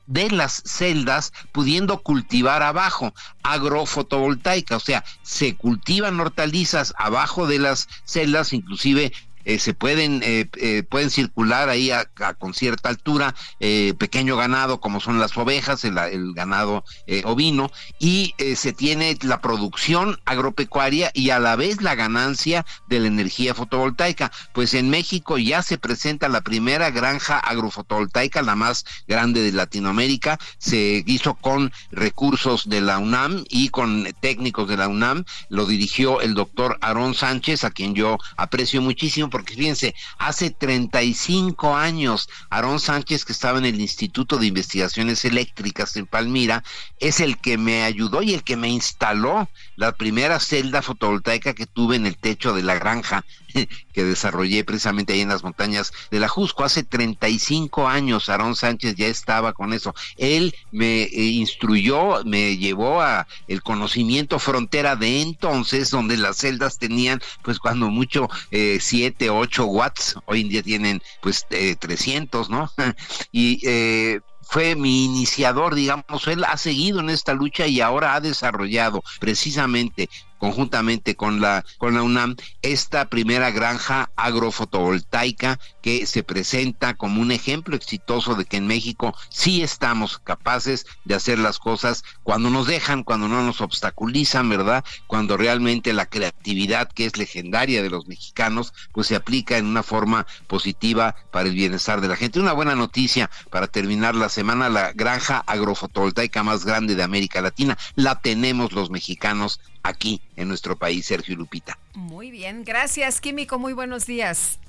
de 0.08 0.30
las 0.30 0.62
celdas 0.66 1.32
pudiendo 1.54 2.00
cultivar 2.00 2.64
abajo, 2.64 3.14
agrofotovoltaica, 3.44 4.76
o 4.76 4.80
sea, 4.80 5.06
se 5.22 5.56
cultivan 5.56 6.20
hortalizas 6.20 6.94
abajo 6.98 7.48
de 7.48 7.60
las 7.60 7.88
celdas, 8.04 8.52
inclusive 8.52 9.14
eh, 9.46 9.60
se 9.60 9.74
pueden 9.74 10.22
eh, 10.24 10.50
eh, 10.58 10.84
pueden 10.84 11.10
circular 11.10 11.70
ahí 11.70 11.92
a, 11.92 12.06
con 12.40 12.54
cierta 12.54 12.90
altura 12.90 13.36
pequeño 13.60 14.36
ganado 14.38 14.80
como 14.80 15.00
son 15.00 15.20
las 15.20 15.38
ovejas 15.38 15.84
el, 15.84 15.98
el 15.98 16.34
ganado 16.34 16.84
ovino 17.24 17.72
y 18.00 18.34
se 18.56 18.74
tiene 18.74 19.18
la 19.22 19.42
producción 19.42 20.20
agropecuaria 20.26 21.12
y 21.14 21.30
a 21.30 21.40
la 21.40 21.56
vez 21.56 21.82
la 21.82 21.96
ganancia 21.96 22.66
de 22.88 23.00
la 23.00 23.08
energía 23.08 23.54
fotovoltaica. 23.54 24.32
Pues 24.54 24.74
en 24.74 24.90
México 24.90 25.38
ya 25.38 25.62
se 25.62 25.78
presenta 25.78 26.30
la 26.30 26.42
primera 26.42 26.90
granja 26.92 27.38
agrofotovoltaica 27.40 28.42
la 28.42 28.56
más 28.56 28.86
grande 29.08 29.42
de 29.42 29.52
Latinoamérica. 29.52 30.40
Se 30.58 31.04
hizo 31.06 31.36
con 31.36 31.72
recursos 31.92 32.70
de 32.70 32.82
la 32.82 32.98
UNAM 32.98 33.44
y 33.50 33.70
con 33.70 34.08
técnicos 34.20 34.68
de 34.68 34.78
la 34.78 34.88
UNAM. 34.88 35.26
Lo 35.50 35.66
dirigió 35.66 36.22
el 36.22 36.34
doctor 36.34 36.78
Aarón 36.82 37.14
Sánchez 37.14 37.64
a 37.64 37.72
quien 37.72 37.96
yo 37.96 38.18
aprecio 38.38 38.82
muchísimo 38.82 39.30
porque 39.32 39.56
fíjense, 39.56 39.96
hace 40.20 40.52
35 40.52 41.76
años, 41.76 42.30
Aarón 42.52 42.80
Sánchez, 42.80 43.26
que 43.26 43.34
estaba 43.34 43.58
en 43.58 43.66
el 43.66 43.82
Instituto 43.82 44.38
de 44.38 44.46
Investigaciones 44.46 45.26
Eléctricas 45.26 45.96
en 45.96 46.06
Palmira, 46.06 46.64
es 47.00 47.20
el 47.20 47.40
que 47.40 47.58
me 47.58 47.84
ayudó 47.84 48.22
y 48.22 48.36
el 48.36 48.44
que 48.44 48.58
me 48.58 48.70
instaló 48.70 49.50
la 49.76 49.94
primera 49.94 50.40
celda 50.40 50.84
fotovoltaica 50.84 51.56
que 51.56 51.66
tuve 51.66 51.96
en 51.96 52.06
el 52.06 52.18
techo 52.18 52.54
de 52.54 52.62
la 52.62 52.76
granja 52.76 53.26
que 53.94 54.04
desarrollé 54.04 54.64
precisamente 54.64 55.14
ahí 55.14 55.22
en 55.22 55.30
las 55.30 55.44
montañas 55.44 55.92
de 56.10 56.20
la 56.20 56.28
Jusco. 56.28 56.64
Hace 56.64 56.84
35 56.84 57.88
años 57.88 58.30
Aarón 58.30 58.56
Sánchez 58.56 58.96
ya 58.96 59.08
estaba 59.08 59.54
con 59.54 59.74
eso. 59.74 59.94
Él 60.18 60.56
me 60.72 61.04
eh, 61.04 61.10
instruyó, 61.14 62.24
me 62.26 62.58
llevó 62.58 63.02
a 63.02 63.28
el 63.48 63.62
conocimiento 63.62 64.40
frontera 64.40 64.96
de 64.96 65.22
entonces, 65.22 65.90
donde 65.90 66.18
las 66.18 66.38
celdas 66.38 66.78
tenían, 66.78 67.22
pues 67.44 67.60
cuando 67.60 67.90
mucho, 67.90 68.30
eh, 68.52 68.80
7, 68.82 69.30
8 69.30 69.66
watts. 69.66 70.16
Hoy 70.26 70.42
en 70.42 70.50
día 70.50 70.64
tienen, 70.64 71.02
pues, 71.22 71.46
eh, 71.52 71.76
300, 71.76 72.50
¿no? 72.50 72.72
y 73.32 73.60
eh, 73.68 74.22
fue 74.52 74.76
mi 74.76 75.06
iniciador, 75.06 75.76
digamos, 75.76 76.28
él 76.28 76.44
ha 76.44 76.58
seguido 76.58 77.00
en 77.00 77.10
esta 77.10 77.34
lucha 77.34 77.68
y 77.68 77.80
ahora 77.80 78.16
ha 78.16 78.20
desarrollado 78.20 79.02
precisamente 79.20 80.10
conjuntamente 80.42 81.16
con 81.16 81.40
la, 81.40 81.64
con 81.78 81.94
la 81.94 82.02
UNAM 82.02 82.36
esta 82.64 83.06
primera 83.06 83.52
granja 83.52 84.10
agrofotovoltaica 84.16 85.60
que 85.84 86.08
se 86.08 86.24
presenta 86.24 86.96
como 86.96 87.22
un 87.22 87.32
ejemplo 87.32 87.76
exitoso 87.76 88.34
de 88.34 88.46
que 88.46 88.58
en 88.58 88.66
México 88.66 89.14
sí 89.30 89.62
estamos 89.62 90.18
capaces 90.18 90.88
de 91.06 91.14
hacer 91.14 91.38
las 91.38 91.60
cosas 91.60 92.04
cuando 92.24 92.50
nos 92.50 92.66
dejan, 92.66 93.04
cuando 93.04 93.28
no 93.28 93.44
nos 93.44 93.62
obstaculizan, 93.62 94.50
¿verdad? 94.50 94.84
Cuando 95.06 95.38
realmente 95.38 95.94
la 95.94 96.08
creatividad 96.08 96.92
que 96.92 97.06
es 97.06 97.18
legendaria 97.18 97.84
de 97.84 97.92
los 97.92 98.08
mexicanos, 98.08 98.74
pues 98.94 99.06
se 99.06 99.16
aplica 99.16 99.60
en 99.60 99.68
una 99.68 99.84
forma 99.84 100.26
positiva 100.48 101.16
para 101.32 101.50
el 101.50 101.54
bienestar 101.54 102.02
de 102.02 102.08
la 102.08 102.16
gente. 102.16 102.40
Una 102.40 102.54
buena 102.54 102.74
noticia 102.74 103.30
para 103.52 103.68
terminar 103.68 104.16
la 104.16 104.28
semana, 104.28 104.70
la 104.70 104.92
granja 104.94 105.44
agrofotovoltaica 105.46 106.42
más 106.42 106.66
grande 106.66 106.96
de 106.96 107.04
América 107.04 107.42
Latina, 107.42 107.78
la 107.94 108.20
tenemos 108.22 108.72
los 108.72 108.90
mexicanos 108.90 109.60
aquí 109.84 110.22
en 110.36 110.48
nuestro 110.48 110.78
país, 110.78 111.06
Sergio 111.06 111.36
Lupita. 111.36 111.78
Muy 111.94 112.32
bien, 112.32 112.64
gracias, 112.64 113.22
Químico, 113.22 113.60
muy 113.60 113.74
buenos 113.74 114.06
días. 114.06 114.60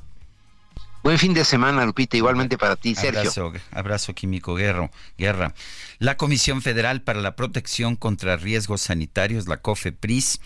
Buen 1.03 1.19
fin 1.19 1.35
de 1.35 1.45
semana, 1.45 1.85
Lupita, 1.85 2.17
igualmente 2.17 2.57
para 2.57 2.77
ti, 2.77 2.95
Sergio. 2.95 3.21
Abrazo, 3.21 3.53
abrazo 3.73 4.15
Químico 4.15 4.55
Guerra. 4.55 4.89
Guerra. 5.19 5.53
La 5.99 6.17
Comisión 6.17 6.63
Federal 6.63 7.03
para 7.03 7.21
la 7.21 7.35
Protección 7.35 7.97
contra 7.97 8.37
Riesgos 8.37 8.83
Sanitarios, 8.83 9.49
la 9.49 9.57
COFEPRIS, 9.57 10.41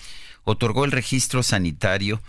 otorgó 0.45 0.87
el 0.87 0.93
registro 0.93 1.43
sanitario 1.43 2.23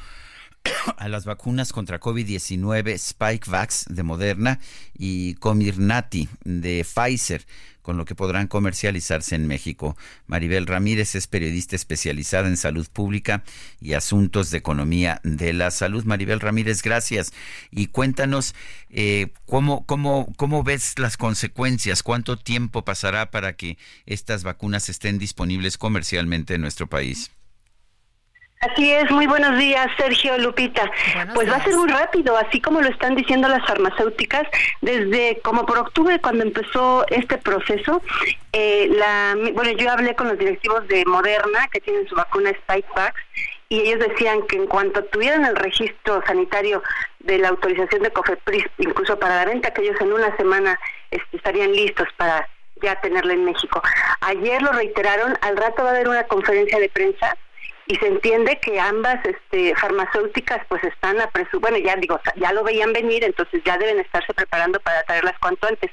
a 0.97 1.07
las 1.07 1.26
vacunas 1.26 1.74
contra 1.74 1.99
COVID-19 1.99 2.97
Spikevax 2.97 3.86
de 3.89 4.03
Moderna 4.03 4.59
y 4.97 5.36
Comirnaty 5.36 6.30
de 6.43 6.86
Pfizer 6.86 7.45
con 7.88 7.95
lo 7.95 8.03
que 8.03 8.15
podrán 8.15 8.47
comercializarse 8.47 9.34
en 9.36 9.47
México. 9.47 9.95
Maribel 10.26 10.68
Ramírez 10.68 11.15
es 11.15 11.28
periodista 11.28 11.78
especializada 11.78 12.49
en 12.49 12.57
salud 12.57 12.86
pública 12.91 13.45
y 13.80 13.93
asuntos 13.93 14.51
de 14.51 14.57
economía 14.57 15.22
de 15.24 15.53
la 15.53 15.72
salud. 15.72 16.03
Maribel 16.03 16.41
Ramírez, 16.41 16.82
gracias. 16.82 17.32
Y 17.72 17.88
cuéntanos 17.88 18.55
eh, 18.89 19.32
cómo, 19.45 19.86
cómo, 19.86 20.34
cómo 20.36 20.63
ves 20.63 20.99
las 20.99 21.15
consecuencias, 21.15 22.03
cuánto 22.03 22.38
tiempo 22.38 22.84
pasará 22.84 23.32
para 23.32 23.53
que 23.53 23.78
estas 24.05 24.43
vacunas 24.43 24.89
estén 24.89 25.18
disponibles 25.18 25.78
comercialmente 25.78 26.55
en 26.55 26.61
nuestro 26.61 26.88
país. 26.88 27.32
Así 28.59 28.91
es, 28.91 29.11
muy 29.11 29.27
buenos 29.27 29.55
días, 29.59 29.87
Sergio 29.97 30.35
Lupita. 30.39 30.91
pues 31.35 31.49
va 31.49 31.57
a 31.57 31.63
ser 31.63 31.75
muy 31.75 31.89
rápido, 31.89 32.35
así 32.37 32.59
como 32.59 32.81
lo 32.81 32.89
están 32.89 33.13
diciendo 33.15 33.47
las 33.47 33.63
farmacéuticas, 33.67 34.47
desde 34.81 35.39
como 35.43 35.63
por 35.67 35.77
octubre 35.77 36.19
cuando 36.19 36.43
empezó 36.43 37.05
este 37.09 37.37
proceso, 37.37 38.01
eh, 38.53 38.89
la, 38.89 39.35
bueno, 39.53 39.71
yo 39.71 39.91
hablé 39.91 40.15
con 40.15 40.29
los 40.29 40.39
directivos 40.39 40.87
de 40.87 41.05
Moderna, 41.05 41.67
que 41.71 41.81
tienen 41.81 42.07
su 42.07 42.15
vacuna 42.15 42.49
Spikevax, 42.49 43.15
y 43.69 43.81
ellos 43.81 43.99
decían 43.99 44.41
que 44.47 44.55
en 44.55 44.65
cuanto 44.65 45.03
tuvieran 45.05 45.45
el 45.45 45.55
registro 45.55 46.23
sanitario 46.25 46.81
de 47.19 47.37
la 47.37 47.49
autorización 47.49 48.01
de 48.01 48.11
COFEPRIS, 48.11 48.65
incluso 48.79 49.19
para 49.19 49.35
la 49.35 49.45
venta, 49.45 49.71
que 49.71 49.83
ellos 49.83 50.01
en 50.01 50.13
una 50.13 50.35
semana 50.35 50.79
este, 51.11 51.37
estarían 51.37 51.73
listos 51.73 52.07
para 52.17 52.49
ya 52.81 52.99
tenerla 53.01 53.33
en 53.33 53.45
México. 53.45 53.83
Ayer 54.21 54.63
lo 54.63 54.71
reiteraron, 54.71 55.37
al 55.41 55.57
rato 55.57 55.83
va 55.83 55.89
a 55.89 55.91
haber 55.93 56.07
una 56.07 56.23
conferencia 56.23 56.79
de 56.79 56.89
prensa 56.89 57.37
y 57.88 57.95
se 57.95 58.07
entiende 58.07 58.59
que 58.61 58.79
ambas 58.79 59.19
este, 59.25 59.73
farmacéuticas 59.75 60.59
pues 60.67 60.83
están 60.83 61.19
a 61.21 61.29
presu 61.29 61.59
bueno 61.59 61.77
ya 61.77 61.95
digo 61.95 62.19
ya 62.35 62.51
lo 62.51 62.63
veían 62.63 62.91
venir 62.91 63.23
entonces 63.23 63.61
ya 63.65 63.77
deben 63.77 63.99
estarse 63.99 64.33
preparando 64.33 64.79
para 64.81 65.03
traerlas 65.03 65.38
cuanto 65.39 65.67
antes. 65.67 65.89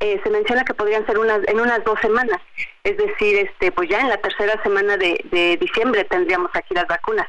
Eh, 0.00 0.20
se 0.22 0.30
menciona 0.30 0.64
que 0.64 0.74
podrían 0.74 1.06
ser 1.06 1.18
unas 1.18 1.40
en 1.48 1.60
unas 1.60 1.82
dos 1.84 1.98
semanas 2.00 2.38
es 2.84 2.96
decir 2.96 3.48
este 3.48 3.72
pues 3.72 3.88
ya 3.88 4.00
en 4.00 4.08
la 4.08 4.18
tercera 4.18 4.62
semana 4.62 4.96
de, 4.96 5.24
de 5.30 5.56
diciembre 5.56 6.04
tendríamos 6.04 6.50
aquí 6.54 6.74
las 6.74 6.86
vacunas. 6.86 7.28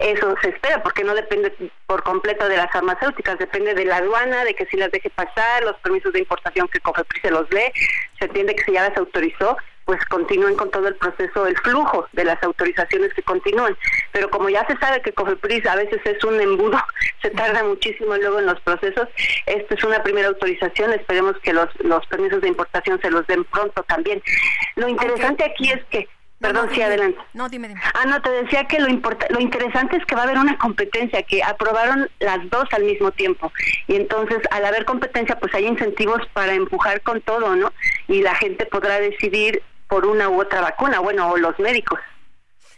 Eso 0.00 0.34
se 0.42 0.48
espera 0.48 0.82
porque 0.82 1.04
no 1.04 1.14
depende 1.14 1.54
por 1.86 2.02
completo 2.02 2.48
de 2.48 2.56
las 2.56 2.72
farmacéuticas 2.72 3.38
depende 3.38 3.74
de 3.74 3.84
la 3.84 3.98
aduana 3.98 4.44
de 4.44 4.54
que 4.54 4.66
si 4.66 4.76
las 4.76 4.90
deje 4.90 5.10
pasar 5.10 5.62
los 5.62 5.76
permisos 5.78 6.12
de 6.12 6.18
importación 6.18 6.66
que 6.68 6.80
COFEPRIS 6.80 7.22
se 7.22 7.30
los 7.30 7.48
dé. 7.50 7.72
Se 8.18 8.24
entiende 8.24 8.56
que 8.56 8.64
si 8.64 8.72
ya 8.72 8.88
las 8.88 8.96
autorizó 8.96 9.56
pues 9.84 10.04
continúen 10.06 10.56
con 10.56 10.70
todo 10.70 10.88
el 10.88 10.96
proceso, 10.96 11.46
el 11.46 11.56
flujo 11.58 12.06
de 12.12 12.24
las 12.24 12.42
autorizaciones 12.42 13.12
que 13.14 13.22
continúan. 13.22 13.76
Pero 14.12 14.30
como 14.30 14.48
ya 14.48 14.66
se 14.66 14.76
sabe 14.78 15.02
que 15.02 15.12
COFEPRIS 15.12 15.66
a 15.66 15.76
veces 15.76 16.00
es 16.04 16.22
un 16.24 16.40
embudo, 16.40 16.78
se 17.22 17.30
tarda 17.30 17.62
muchísimo 17.64 18.16
luego 18.16 18.38
en 18.38 18.46
los 18.46 18.60
procesos, 18.60 19.08
esta 19.46 19.74
es 19.74 19.84
una 19.84 20.02
primera 20.02 20.28
autorización, 20.28 20.92
esperemos 20.92 21.36
que 21.42 21.52
los, 21.52 21.68
los 21.80 22.06
permisos 22.06 22.40
de 22.40 22.48
importación 22.48 23.00
se 23.00 23.10
los 23.10 23.26
den 23.26 23.44
pronto 23.44 23.82
también. 23.84 24.22
Lo 24.76 24.88
interesante 24.88 25.44
aquí 25.44 25.70
es 25.70 25.84
que 25.90 26.08
Perdón, 26.40 26.68
sí, 26.74 26.82
adelante. 26.82 27.18
No, 27.32 27.48
dime, 27.48 27.68
dime. 27.68 27.80
Ah, 27.94 28.04
no, 28.06 28.20
te 28.20 28.28
decía 28.28 28.64
que 28.64 28.78
lo, 28.78 28.88
importa, 28.88 29.26
lo 29.30 29.40
interesante 29.40 29.96
es 29.96 30.04
que 30.04 30.14
va 30.14 30.22
a 30.22 30.24
haber 30.24 30.36
una 30.36 30.58
competencia, 30.58 31.22
que 31.22 31.42
aprobaron 31.42 32.10
las 32.18 32.50
dos 32.50 32.64
al 32.72 32.84
mismo 32.84 33.12
tiempo. 33.12 33.50
Y 33.86 33.96
entonces, 33.96 34.40
al 34.50 34.66
haber 34.66 34.84
competencia, 34.84 35.38
pues 35.38 35.54
hay 35.54 35.64
incentivos 35.66 36.20
para 36.34 36.52
empujar 36.52 37.00
con 37.00 37.22
todo, 37.22 37.56
¿no? 37.56 37.72
Y 38.08 38.20
la 38.20 38.34
gente 38.34 38.66
podrá 38.66 39.00
decidir 39.00 39.62
por 39.88 40.06
una 40.06 40.28
u 40.28 40.40
otra 40.40 40.60
vacuna, 40.60 41.00
bueno, 41.00 41.30
o 41.30 41.36
los 41.36 41.58
médicos. 41.58 41.98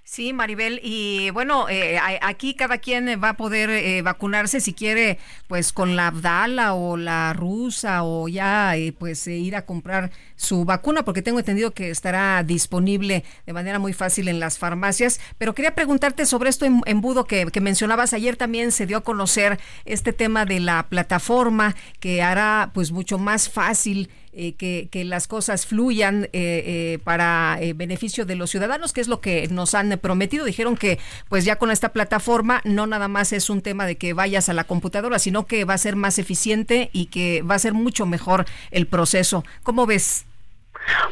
Sí, 0.09 0.33
Maribel, 0.33 0.79
y 0.85 1.31
bueno, 1.31 1.69
eh, 1.69 1.99
aquí 2.23 2.55
cada 2.55 2.79
quien 2.79 3.21
va 3.21 3.31
a 3.31 3.37
poder 3.37 3.71
eh, 3.71 4.03
vacunarse 4.03 4.61
si 4.61 4.73
quiere, 4.73 5.19
pues 5.49 5.73
con 5.73 5.97
la 5.97 6.07
Abdala 6.07 6.75
o 6.75 6.97
la 6.97 7.33
rusa 7.33 8.05
o 8.05 8.29
ya, 8.29 8.77
eh, 8.77 8.93
pues 8.97 9.27
eh, 9.27 9.33
ir 9.33 9.57
a 9.57 9.67
comprar 9.67 10.13
su 10.37 10.65
vacuna, 10.65 11.05
porque 11.05 11.23
tengo 11.23 11.41
entendido 11.41 11.73
que 11.73 11.91
estará 11.91 12.45
disponible 12.45 13.25
de 13.47 13.53
manera 13.53 13.81
muy 13.81 13.93
fácil 13.93 14.29
en 14.29 14.39
las 14.39 14.59
farmacias. 14.59 15.21
Pero 15.39 15.57
quería 15.57 15.75
preguntarte 15.75 16.25
sobre 16.25 16.51
esto 16.51 16.67
em- 16.67 16.83
embudo 16.87 17.25
que 17.25 17.51
mencionabas 17.61 18.13
ayer 18.13 18.37
también 18.37 18.71
se 18.71 18.87
dio 18.87 18.99
a 18.99 19.03
conocer 19.03 19.59
este 19.87 20.13
tema 20.13 20.45
de 20.45 20.61
la 20.61 20.85
plataforma 20.85 21.75
que 21.99 22.23
hará 22.23 22.71
pues 22.75 22.93
mucho 22.93 23.19
más 23.19 23.51
fácil 23.51 24.09
eh, 24.37 24.53
que, 24.53 24.89
que 24.91 25.05
las 25.05 25.26
cosas 25.26 25.66
fluyan 25.66 26.24
eh, 26.24 26.28
eh, 26.34 26.99
para 27.03 27.59
eh, 27.61 27.72
beneficio 27.72 28.26
de 28.26 28.37
los 28.37 28.51
ciudadanos, 28.51 28.93
que 28.93 29.01
es 29.01 29.09
lo 29.09 29.20
que 29.20 29.49
nos 29.49 29.74
han 29.74 29.99
prometido. 29.99 30.45
Dijeron 30.45 30.76
que 30.76 30.99
pues 31.28 31.45
ya 31.45 31.57
con 31.57 31.70
esta 31.70 31.93
plataforma 31.93 32.61
no 32.64 32.87
nada 32.87 33.09
más 33.09 33.32
es 33.32 33.51
un 33.51 33.62
tema 33.62 33.87
de 33.87 33.97
que 33.97 34.12
vayas 34.12 34.49
a 34.49 34.53
la 34.53 34.64
computadora, 34.64 35.18
sino 35.18 35.47
que 35.47 35.64
va 35.64 35.74
a 35.74 35.78
ser 35.78 35.97
más 35.97 36.18
eficiente 36.18 36.91
y 36.93 37.07
que 37.07 37.43
va 37.43 37.55
a 37.55 37.59
ser 37.59 37.72
mucho 37.72 38.07
mejor 38.07 38.45
el 38.70 38.87
proceso. 38.87 39.45
¿Cómo 39.62 39.87
ves? 39.87 40.26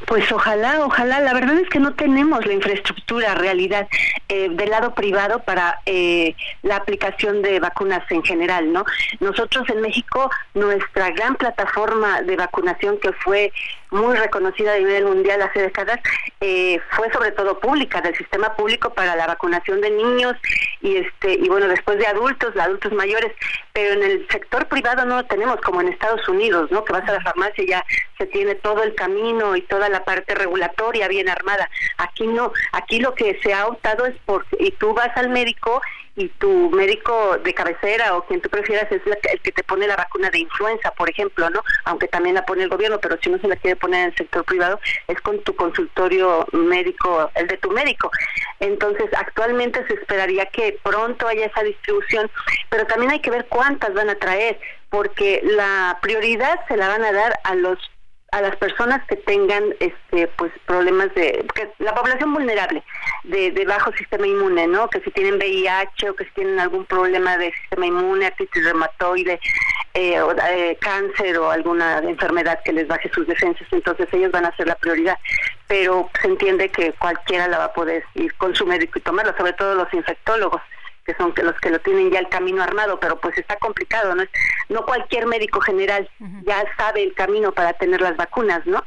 Pues 0.06 0.30
ojalá, 0.30 0.84
ojalá. 0.84 1.20
La 1.20 1.34
verdad 1.34 1.58
es 1.58 1.68
que 1.68 1.80
no 1.80 1.94
tenemos 1.94 2.44
la 2.46 2.52
infraestructura, 2.52 3.34
realidad, 3.34 3.88
eh, 4.28 4.48
del 4.50 4.70
lado 4.70 4.94
privado 4.94 5.40
para 5.40 5.80
eh, 5.86 6.34
la 6.62 6.76
aplicación 6.76 7.42
de 7.42 7.60
vacunas 7.60 8.02
en 8.10 8.22
general, 8.22 8.72
¿no? 8.72 8.84
Nosotros 9.20 9.68
en 9.70 9.80
México, 9.80 10.30
nuestra 10.54 11.10
gran 11.10 11.36
plataforma 11.36 12.22
de 12.22 12.36
vacunación 12.36 12.98
que 12.98 13.12
fue 13.12 13.52
muy 13.94 14.16
reconocida 14.16 14.74
a 14.74 14.78
nivel 14.78 15.04
mundial 15.04 15.40
hace 15.42 15.62
décadas, 15.62 16.00
eh, 16.40 16.80
fue 16.90 17.10
sobre 17.12 17.30
todo 17.32 17.58
pública, 17.60 18.00
del 18.00 18.16
sistema 18.16 18.54
público 18.54 18.92
para 18.92 19.16
la 19.16 19.26
vacunación 19.26 19.80
de 19.80 19.90
niños 19.90 20.34
y 20.82 20.96
este 20.96 21.34
y 21.34 21.48
bueno 21.48 21.68
después 21.68 21.98
de 21.98 22.06
adultos, 22.06 22.54
de 22.54 22.60
adultos 22.60 22.92
mayores, 22.92 23.32
pero 23.72 23.94
en 23.94 24.02
el 24.02 24.26
sector 24.28 24.66
privado 24.66 25.04
no 25.04 25.16
lo 25.16 25.24
tenemos 25.26 25.60
como 25.60 25.80
en 25.80 25.88
Estados 25.88 26.28
Unidos, 26.28 26.70
¿no? 26.70 26.84
Que 26.84 26.92
vas 26.92 27.08
a 27.08 27.12
la 27.12 27.20
farmacia 27.22 27.64
y 27.64 27.68
ya 27.68 27.84
se 28.18 28.26
tiene 28.26 28.54
todo 28.56 28.82
el 28.82 28.94
camino 28.94 29.56
y 29.56 29.62
toda 29.62 29.88
la 29.88 30.04
parte 30.04 30.34
regulatoria 30.34 31.08
bien 31.08 31.28
armada. 31.28 31.68
Aquí 31.98 32.26
no, 32.26 32.52
aquí 32.72 33.00
lo 33.00 33.14
que 33.14 33.38
se 33.42 33.54
ha 33.54 33.66
optado 33.66 34.06
es 34.06 34.14
por 34.26 34.44
y 34.58 34.70
tú 34.72 34.92
vas 34.94 35.16
al 35.16 35.30
médico 35.30 35.80
y 36.16 36.28
tu 36.28 36.70
médico 36.70 37.38
de 37.38 37.54
cabecera 37.54 38.16
o 38.16 38.24
quien 38.26 38.40
tú 38.40 38.48
prefieras 38.48 38.90
es 38.92 39.04
la 39.06 39.16
el 39.32 39.40
que 39.40 39.52
te 39.52 39.64
pone 39.64 39.86
la 39.86 39.96
vacuna 39.96 40.30
de 40.30 40.38
influenza, 40.38 40.90
por 40.92 41.10
ejemplo, 41.10 41.50
¿no? 41.50 41.62
Aunque 41.84 42.08
también 42.08 42.34
la 42.34 42.44
pone 42.44 42.62
el 42.62 42.68
gobierno, 42.68 42.98
pero 43.00 43.18
si 43.22 43.30
no 43.30 43.38
se 43.38 43.48
la 43.48 43.56
quiere 43.56 43.76
poner 43.76 44.00
en 44.00 44.06
el 44.10 44.16
sector 44.16 44.44
privado, 44.44 44.78
es 45.08 45.20
con 45.20 45.40
tu 45.42 45.54
consultorio 45.56 46.46
médico, 46.52 47.30
el 47.34 47.48
de 47.48 47.56
tu 47.56 47.70
médico. 47.70 48.10
Entonces, 48.60 49.06
actualmente 49.16 49.84
se 49.86 49.94
esperaría 49.94 50.46
que 50.46 50.78
pronto 50.82 51.26
haya 51.26 51.46
esa 51.46 51.62
distribución, 51.62 52.30
pero 52.70 52.86
también 52.86 53.12
hay 53.12 53.20
que 53.20 53.30
ver 53.30 53.46
cuántas 53.46 53.92
van 53.94 54.10
a 54.10 54.14
traer, 54.16 54.58
porque 54.90 55.40
la 55.44 55.98
prioridad 56.00 56.60
se 56.68 56.76
la 56.76 56.88
van 56.88 57.04
a 57.04 57.12
dar 57.12 57.40
a 57.42 57.54
los 57.54 57.78
a 58.34 58.40
las 58.40 58.56
personas 58.56 59.00
que 59.06 59.14
tengan 59.14 59.62
este 59.78 60.26
pues 60.36 60.50
problemas 60.66 61.14
de 61.14 61.46
que 61.54 61.70
la 61.78 61.94
población 61.94 62.34
vulnerable 62.34 62.82
de, 63.22 63.64
bajo 63.64 63.92
sistema 63.92 64.26
inmune 64.26 64.66
no 64.66 64.90
que 64.90 65.00
si 65.02 65.12
tienen 65.12 65.36
VIH 65.36 66.10
o 66.10 66.16
que 66.16 66.24
si 66.24 66.30
tienen 66.32 66.58
algún 66.58 66.84
problema 66.84 67.36
de 67.38 67.52
sistema 67.52 67.86
inmune 67.86 68.26
artritis 68.26 68.64
reumatoide 68.64 69.38
eh, 69.94 70.20
eh, 70.48 70.76
cáncer 70.80 71.38
o 71.38 71.48
alguna 71.48 71.98
enfermedad 71.98 72.58
que 72.64 72.72
les 72.72 72.88
baje 72.88 73.08
sus 73.14 73.24
defensas 73.28 73.68
entonces 73.70 74.08
ellos 74.12 74.32
van 74.32 74.46
a 74.46 74.56
ser 74.56 74.66
la 74.66 74.74
prioridad. 74.74 75.16
Pero 75.68 76.10
se 76.20 76.26
entiende 76.26 76.68
que 76.70 76.92
cualquiera 76.94 77.46
la 77.46 77.58
va 77.58 77.64
a 77.66 77.72
poder 77.72 78.04
ir 78.14 78.34
con 78.34 78.54
su 78.56 78.66
médico 78.66 78.98
y 78.98 79.02
tomarla 79.02 79.36
sobre 79.36 79.52
todo 79.52 79.76
los 79.76 79.92
infectólogos 79.94 80.60
que 81.04 81.14
son 81.14 81.32
que 81.34 81.42
los 81.42 81.54
que 81.60 81.70
lo 81.70 81.78
tienen 81.80 82.10
ya 82.10 82.18
el 82.18 82.28
camino 82.28 82.62
armado, 82.62 82.98
pero 82.98 83.16
pues 83.20 83.36
está 83.38 83.56
complicado, 83.56 84.14
¿no? 84.14 84.22
Es- 84.22 84.30
No 84.68 84.84
cualquier 84.86 85.26
médico 85.26 85.60
general 85.60 86.08
ya 86.46 86.64
sabe 86.78 87.02
el 87.02 87.12
camino 87.14 87.52
para 87.52 87.72
tener 87.74 88.00
las 88.00 88.16
vacunas, 88.16 88.64
¿no? 88.66 88.82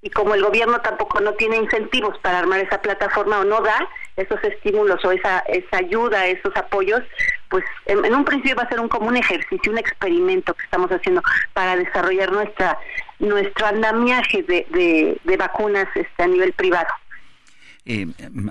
Y 0.00 0.10
como 0.10 0.34
el 0.36 0.44
gobierno 0.44 0.80
tampoco 0.80 1.18
no 1.20 1.32
tiene 1.32 1.56
incentivos 1.56 2.16
para 2.18 2.38
armar 2.38 2.60
esa 2.60 2.80
plataforma 2.80 3.40
o 3.40 3.44
no 3.44 3.60
da 3.62 3.88
esos 4.16 4.42
estímulos 4.44 5.04
o 5.04 5.10
esa, 5.10 5.40
esa 5.48 5.78
ayuda, 5.78 6.26
esos 6.28 6.54
apoyos, 6.56 7.02
pues 7.48 7.64
en, 7.86 8.04
en 8.04 8.14
un 8.14 8.24
principio 8.24 8.54
va 8.54 8.62
a 8.62 8.68
ser 8.68 8.78
un 8.78 8.88
como 8.88 9.08
un 9.08 9.16
ejercicio, 9.16 9.72
un 9.72 9.78
experimento 9.78 10.54
que 10.54 10.62
estamos 10.62 10.88
haciendo 10.92 11.20
para 11.52 11.74
desarrollar 11.76 12.30
nuestra 12.30 12.78
nuestro 13.18 13.66
andamiaje 13.66 14.44
de, 14.44 14.64
de, 14.70 15.18
de 15.24 15.36
vacunas 15.36 15.88
este, 15.96 16.22
a 16.22 16.28
nivel 16.28 16.52
privado. 16.52 16.86
Eh, 17.90 18.06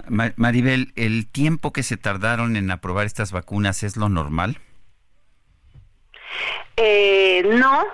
Ma- 0.10 0.34
Maribel, 0.36 0.92
¿el 0.96 1.28
tiempo 1.28 1.72
que 1.72 1.84
se 1.84 1.96
tardaron 1.96 2.56
en 2.56 2.72
aprobar 2.72 3.06
estas 3.06 3.32
vacunas 3.32 3.84
es 3.84 3.96
lo 3.96 4.10
normal? 4.10 4.58
Eh, 6.76 7.44
no, 7.46 7.86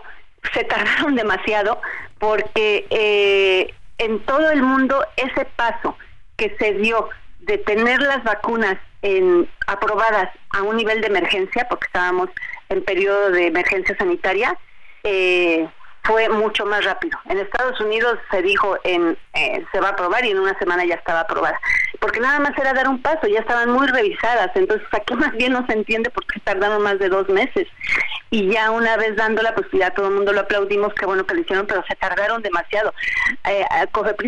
se 0.53 0.63
tardaron 0.63 1.15
demasiado 1.23 1.81
porque 2.17 2.87
eh, 2.89 3.73
en 3.97 4.19
todo 4.21 4.51
el 4.51 4.61
mundo 4.61 5.05
ese 5.17 5.45
paso 5.57 5.97
que 6.37 6.55
se 6.57 6.73
dio 6.75 7.09
de 7.39 7.57
tener 7.57 8.01
las 8.01 8.23
vacunas 8.23 8.77
en, 9.01 9.49
aprobadas 9.67 10.29
a 10.51 10.61
un 10.61 10.77
nivel 10.77 11.01
de 11.01 11.07
emergencia, 11.07 11.67
porque 11.69 11.87
estábamos 11.87 12.29
en 12.69 12.83
periodo 12.85 13.31
de 13.31 13.47
emergencia 13.47 13.95
sanitaria, 13.97 14.57
eh, 15.03 15.67
fue 16.04 16.28
mucho 16.30 16.66
más 16.66 16.84
rápido. 16.84 17.17
En 17.25 17.39
Estados 17.39 17.80
Unidos 17.80 18.20
se 18.30 18.42
dijo 18.42 18.78
en 18.84 19.17
eh, 19.34 19.66
se 19.71 19.80
va 19.80 19.89
a 19.89 19.92
aprobar 19.92 20.24
y 20.25 20.32
en 20.32 20.39
una 20.39 20.58
semana 20.59 20.86
ya 20.86 20.96
estaba 20.96 21.21
aprobada, 21.21 21.59
porque 22.00 22.20
nada 22.20 22.39
más 22.39 22.58
era 22.58 22.74
dar 22.74 22.88
un 22.88 23.01
paso, 23.01 23.25
ya 23.28 23.39
estaban 23.39 23.71
muy 23.71 23.88
revisadas, 23.88 24.51
entonces 24.55 24.88
aquí 24.92 25.13
más 25.16 25.32
bien 25.34 25.54
no 25.54 25.66
se 25.66 25.74
entiende 25.74 26.09
por 26.09 26.25
qué 26.28 26.39
tardaron 26.42 26.84
más 26.84 27.00
de 27.00 27.09
dos 27.09 27.28
meses 27.30 27.67
y 28.30 28.51
ya 28.51 28.71
una 28.71 28.97
vez 28.97 29.16
dándola, 29.16 29.54
pues 29.54 29.67
ya 29.74 29.92
todo 29.92 30.08
el 30.08 30.16
mundo 30.16 30.34
lo 30.34 30.42
aplaudimos, 30.42 30.93
qué 30.96 31.05
bueno 31.05 31.25
que 31.25 31.36
lo 31.36 31.42
hicieron, 31.42 31.67
pero 31.67 31.84
se 31.88 31.96
tardaron 31.96 32.42
demasiado. 32.42 32.93
Eh, 33.47 33.63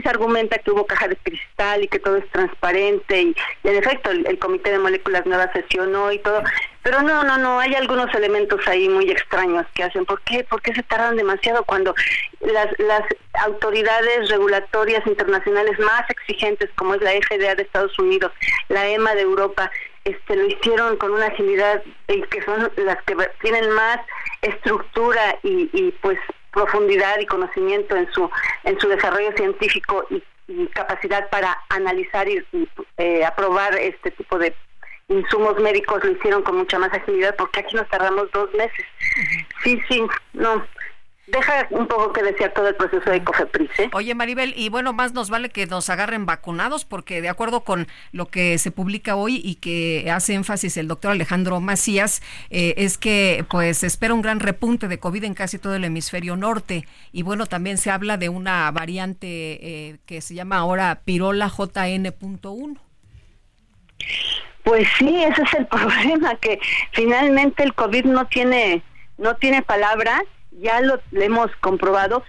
argumenta 0.05 0.57
que 0.59 0.71
hubo 0.71 0.85
caja 0.85 1.07
de 1.07 1.15
cristal 1.17 1.83
y 1.83 1.87
que 1.87 1.99
todo 1.99 2.17
es 2.17 2.29
transparente 2.29 3.21
y, 3.21 3.35
y 3.63 3.67
en 3.67 3.75
efecto 3.75 4.11
el, 4.11 4.25
el 4.27 4.37
Comité 4.39 4.71
de 4.71 4.79
Moléculas 4.79 5.25
Nuevas 5.25 5.49
sesionó 5.53 6.11
y 6.11 6.19
todo, 6.19 6.43
pero 6.85 7.01
no, 7.01 7.23
no, 7.23 7.39
no, 7.39 7.59
hay 7.59 7.73
algunos 7.73 8.13
elementos 8.13 8.61
ahí 8.67 8.87
muy 8.87 9.09
extraños 9.09 9.65
que 9.73 9.81
hacen. 9.81 10.05
¿Por 10.05 10.21
qué? 10.21 10.43
¿Por 10.43 10.61
qué 10.61 10.71
se 10.71 10.83
tardan 10.83 11.15
demasiado 11.15 11.63
cuando 11.63 11.95
las, 12.41 12.67
autoridades 13.43 14.29
regulatorias 14.29 15.05
internacionales 15.07 15.79
más 15.79 16.07
exigentes, 16.11 16.69
como 16.75 16.93
es 16.93 17.01
la 17.01 17.13
FDA 17.13 17.55
de 17.55 17.63
Estados 17.63 17.97
Unidos, 17.97 18.31
la 18.69 18.87
EMA 18.87 19.15
de 19.15 19.21
Europa, 19.21 19.71
este, 20.03 20.35
lo 20.35 20.45
hicieron 20.45 20.95
con 20.97 21.11
una 21.11 21.25
agilidad 21.25 21.81
y 22.07 22.21
que 22.21 22.43
son 22.43 22.71
las 22.77 23.01
que 23.05 23.15
tienen 23.41 23.67
más 23.71 23.99
estructura 24.43 25.39
y, 25.41 25.91
pues 26.03 26.19
profundidad 26.51 27.17
y 27.19 27.25
conocimiento 27.25 27.95
en 27.95 28.09
su 28.13 28.29
en 28.63 28.79
su 28.79 28.87
desarrollo 28.87 29.31
científico 29.35 30.05
y, 30.11 30.23
y 30.47 30.67
capacidad 30.67 31.29
para 31.29 31.57
analizar 31.69 32.29
y, 32.29 32.45
y, 32.53 32.69
eh, 32.97 33.25
aprobar 33.25 33.75
este 33.75 34.11
tipo 34.11 34.37
de 34.37 34.55
insumos 35.07 35.59
médicos 35.59 36.03
lo 36.03 36.11
hicieron 36.11 36.41
con 36.43 36.57
mucha 36.57 36.79
más 36.79 36.91
agilidad 36.93 37.35
porque 37.37 37.59
aquí 37.59 37.75
nos 37.75 37.87
tardamos 37.89 38.31
dos 38.31 38.51
meses. 38.53 38.85
Sí, 39.63 39.79
sí, 39.87 40.01
no. 40.33 40.65
deja 41.27 41.67
un 41.71 41.87
poco 41.87 42.13
que 42.13 42.23
desear 42.23 42.53
todo 42.53 42.67
el 42.67 42.75
proceso 42.75 43.09
de 43.09 43.23
COFEPRIS. 43.23 43.79
¿eh? 43.79 43.89
Oye, 43.93 44.15
Maribel, 44.15 44.53
y 44.57 44.69
bueno, 44.69 44.93
más 44.93 45.13
nos 45.13 45.29
vale 45.29 45.49
que 45.49 45.65
nos 45.67 45.89
agarren 45.89 46.25
vacunados, 46.25 46.85
porque 46.85 47.21
de 47.21 47.29
acuerdo 47.29 47.61
con 47.61 47.87
lo 48.11 48.27
que 48.27 48.57
se 48.57 48.71
publica 48.71 49.15
hoy 49.15 49.41
y 49.43 49.55
que 49.55 50.09
hace 50.11 50.33
énfasis 50.33 50.77
el 50.77 50.87
doctor 50.87 51.11
Alejandro 51.11 51.59
Macías, 51.59 52.21
eh, 52.49 52.73
es 52.77 52.97
que 52.97 53.45
pues 53.49 53.83
espera 53.83 54.13
un 54.13 54.21
gran 54.21 54.39
repunte 54.39 54.87
de 54.87 54.99
COVID 54.99 55.23
en 55.23 55.33
casi 55.33 55.59
todo 55.59 55.75
el 55.75 55.83
hemisferio 55.83 56.35
norte. 56.35 56.87
Y 57.11 57.21
bueno, 57.23 57.45
también 57.45 57.77
se 57.77 57.91
habla 57.91 58.17
de 58.17 58.29
una 58.29 58.69
variante 58.71 59.27
eh, 59.27 59.97
que 60.05 60.21
se 60.21 60.33
llama 60.33 60.57
ahora 60.57 61.01
Pirola 61.05 61.47
JN.1. 61.47 62.79
Pues 64.65 64.87
sí, 64.97 65.23
ese 65.23 65.41
es 65.43 65.53
el 65.53 65.67
problema, 65.67 66.35
que 66.35 66.59
finalmente 66.91 67.63
el 67.63 67.73
COVID 67.73 68.05
no 68.05 68.27
tiene, 68.27 68.83
no 69.17 69.35
tiene 69.35 69.61
palabra 69.61 70.21
ya 70.61 70.81
lo, 70.81 70.99
hemos 71.11 71.51
comprobado. 71.57 72.23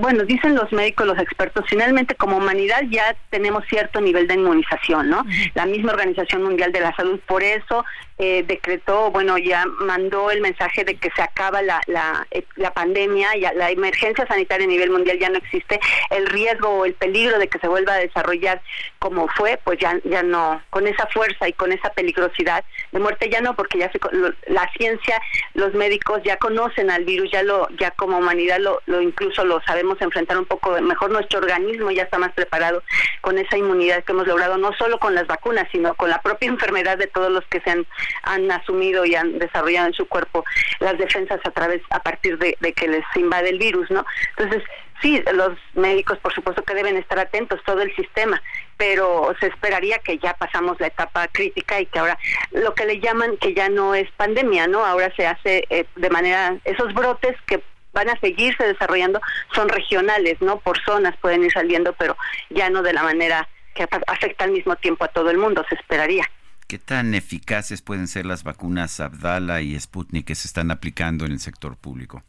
Bueno, 0.00 0.24
dicen 0.24 0.54
los 0.54 0.72
médicos, 0.72 1.06
los 1.06 1.18
expertos, 1.18 1.64
finalmente 1.68 2.14
como 2.14 2.36
humanidad 2.36 2.82
ya 2.90 3.16
tenemos 3.30 3.64
cierto 3.68 4.00
nivel 4.00 4.26
de 4.26 4.34
inmunización, 4.34 5.10
¿no? 5.10 5.24
La 5.54 5.66
misma 5.66 5.92
Organización 5.92 6.42
Mundial 6.42 6.72
de 6.72 6.80
la 6.80 6.94
Salud, 6.94 7.20
por 7.26 7.42
eso 7.42 7.84
eh, 8.18 8.44
decretó, 8.46 9.10
bueno, 9.10 9.36
ya 9.38 9.64
mandó 9.66 10.30
el 10.30 10.40
mensaje 10.40 10.84
de 10.84 10.94
que 10.94 11.10
se 11.16 11.22
acaba 11.22 11.60
la, 11.60 11.80
la, 11.86 12.26
eh, 12.30 12.44
la 12.56 12.72
pandemia, 12.72 13.36
ya 13.36 13.52
la 13.52 13.70
emergencia 13.70 14.26
sanitaria 14.26 14.64
a 14.64 14.70
nivel 14.70 14.90
mundial 14.90 15.18
ya 15.18 15.28
no 15.28 15.38
existe, 15.38 15.80
el 16.10 16.26
riesgo 16.26 16.68
o 16.68 16.84
el 16.84 16.94
peligro 16.94 17.38
de 17.38 17.48
que 17.48 17.58
se 17.58 17.68
vuelva 17.68 17.94
a 17.94 17.98
desarrollar 17.98 18.62
como 18.98 19.26
fue, 19.28 19.58
pues 19.64 19.78
ya, 19.80 19.98
ya 20.04 20.22
no, 20.22 20.62
con 20.70 20.86
esa 20.86 21.06
fuerza 21.08 21.48
y 21.48 21.52
con 21.52 21.72
esa 21.72 21.90
peligrosidad 21.90 22.64
de 22.92 23.00
muerte 23.00 23.28
ya 23.28 23.40
no, 23.40 23.56
porque 23.56 23.78
ya 23.78 23.90
se, 23.90 23.98
la 24.46 24.70
ciencia, 24.76 25.20
los 25.54 25.74
médicos 25.74 26.22
ya 26.24 26.36
conocen 26.36 26.90
al 26.90 27.04
virus, 27.04 27.30
ya 27.32 27.42
lo, 27.42 27.68
ya 27.78 27.90
como 27.90 28.18
humanidad 28.18 28.58
lo, 28.60 28.80
lo 28.86 29.00
incluso 29.00 29.41
lo 29.44 29.60
sabemos 29.62 30.00
enfrentar 30.00 30.38
un 30.38 30.46
poco 30.46 30.80
mejor, 30.80 31.10
nuestro 31.10 31.38
organismo 31.38 31.90
ya 31.90 32.04
está 32.04 32.18
más 32.18 32.32
preparado 32.32 32.82
con 33.20 33.38
esa 33.38 33.56
inmunidad 33.56 34.04
que 34.04 34.12
hemos 34.12 34.26
logrado, 34.26 34.56
no 34.56 34.72
solo 34.74 34.98
con 34.98 35.14
las 35.14 35.26
vacunas, 35.26 35.68
sino 35.72 35.94
con 35.94 36.10
la 36.10 36.20
propia 36.20 36.48
enfermedad 36.48 36.98
de 36.98 37.06
todos 37.06 37.30
los 37.30 37.44
que 37.46 37.60
se 37.60 37.70
han 37.70 37.86
han 38.22 38.50
asumido 38.50 39.04
y 39.04 39.14
han 39.14 39.38
desarrollado 39.38 39.88
en 39.88 39.94
su 39.94 40.06
cuerpo 40.06 40.44
las 40.80 40.98
defensas 40.98 41.40
a 41.44 41.50
través 41.50 41.82
a 41.90 42.00
partir 42.00 42.38
de, 42.38 42.54
que 42.72 42.88
les 42.88 43.04
invade 43.16 43.50
el 43.50 43.58
virus, 43.58 43.90
¿no? 43.90 44.04
Entonces, 44.36 44.62
sí, 45.00 45.22
los 45.32 45.58
médicos 45.74 46.18
por 46.18 46.32
supuesto 46.32 46.62
que 46.62 46.74
deben 46.74 46.96
estar 46.96 47.18
atentos, 47.18 47.60
todo 47.64 47.82
el 47.82 47.94
sistema, 47.94 48.42
pero 48.76 49.34
se 49.40 49.46
esperaría 49.48 49.98
que 49.98 50.18
ya 50.18 50.34
pasamos 50.34 50.78
la 50.80 50.88
etapa 50.88 51.28
crítica 51.28 51.80
y 51.80 51.86
que 51.86 51.98
ahora 51.98 52.18
lo 52.52 52.74
que 52.74 52.86
le 52.86 53.00
llaman 53.00 53.36
que 53.36 53.54
ya 53.54 53.68
no 53.68 53.94
es 53.94 54.10
pandemia, 54.12 54.66
¿no? 54.66 54.84
Ahora 54.84 55.12
se 55.16 55.26
hace 55.26 55.64
eh, 55.70 55.84
de 55.96 56.10
manera, 56.10 56.56
esos 56.64 56.92
brotes 56.94 57.36
que 57.46 57.62
van 57.92 58.08
a 58.08 58.18
seguirse 58.20 58.64
desarrollando 58.64 59.20
son 59.54 59.68
regionales, 59.68 60.40
¿no? 60.40 60.58
Por 60.60 60.82
zonas 60.82 61.16
pueden 61.18 61.44
ir 61.44 61.52
saliendo, 61.52 61.92
pero 61.94 62.16
ya 62.50 62.70
no 62.70 62.82
de 62.82 62.92
la 62.92 63.02
manera 63.02 63.48
que 63.74 63.86
afecta 64.06 64.44
al 64.44 64.52
mismo 64.52 64.76
tiempo 64.76 65.04
a 65.04 65.08
todo 65.08 65.30
el 65.30 65.38
mundo, 65.38 65.64
se 65.68 65.74
esperaría. 65.74 66.24
¿Qué 66.66 66.78
tan 66.78 67.14
eficaces 67.14 67.82
pueden 67.82 68.08
ser 68.08 68.26
las 68.26 68.44
vacunas 68.44 69.00
Abdala 69.00 69.60
y 69.60 69.78
Sputnik 69.78 70.26
que 70.26 70.34
se 70.34 70.48
están 70.48 70.70
aplicando 70.70 71.26
en 71.26 71.32
el 71.32 71.38
sector 71.38 71.76
público? 71.76 72.22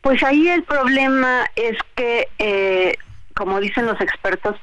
Pues 0.00 0.22
ahí 0.22 0.48
el 0.48 0.62
problema 0.62 1.44
es 1.56 1.76
que, 1.94 2.28
eh, 2.38 2.96
como 3.34 3.60
dicen 3.60 3.86
los 3.86 4.00
expertos, 4.00 4.56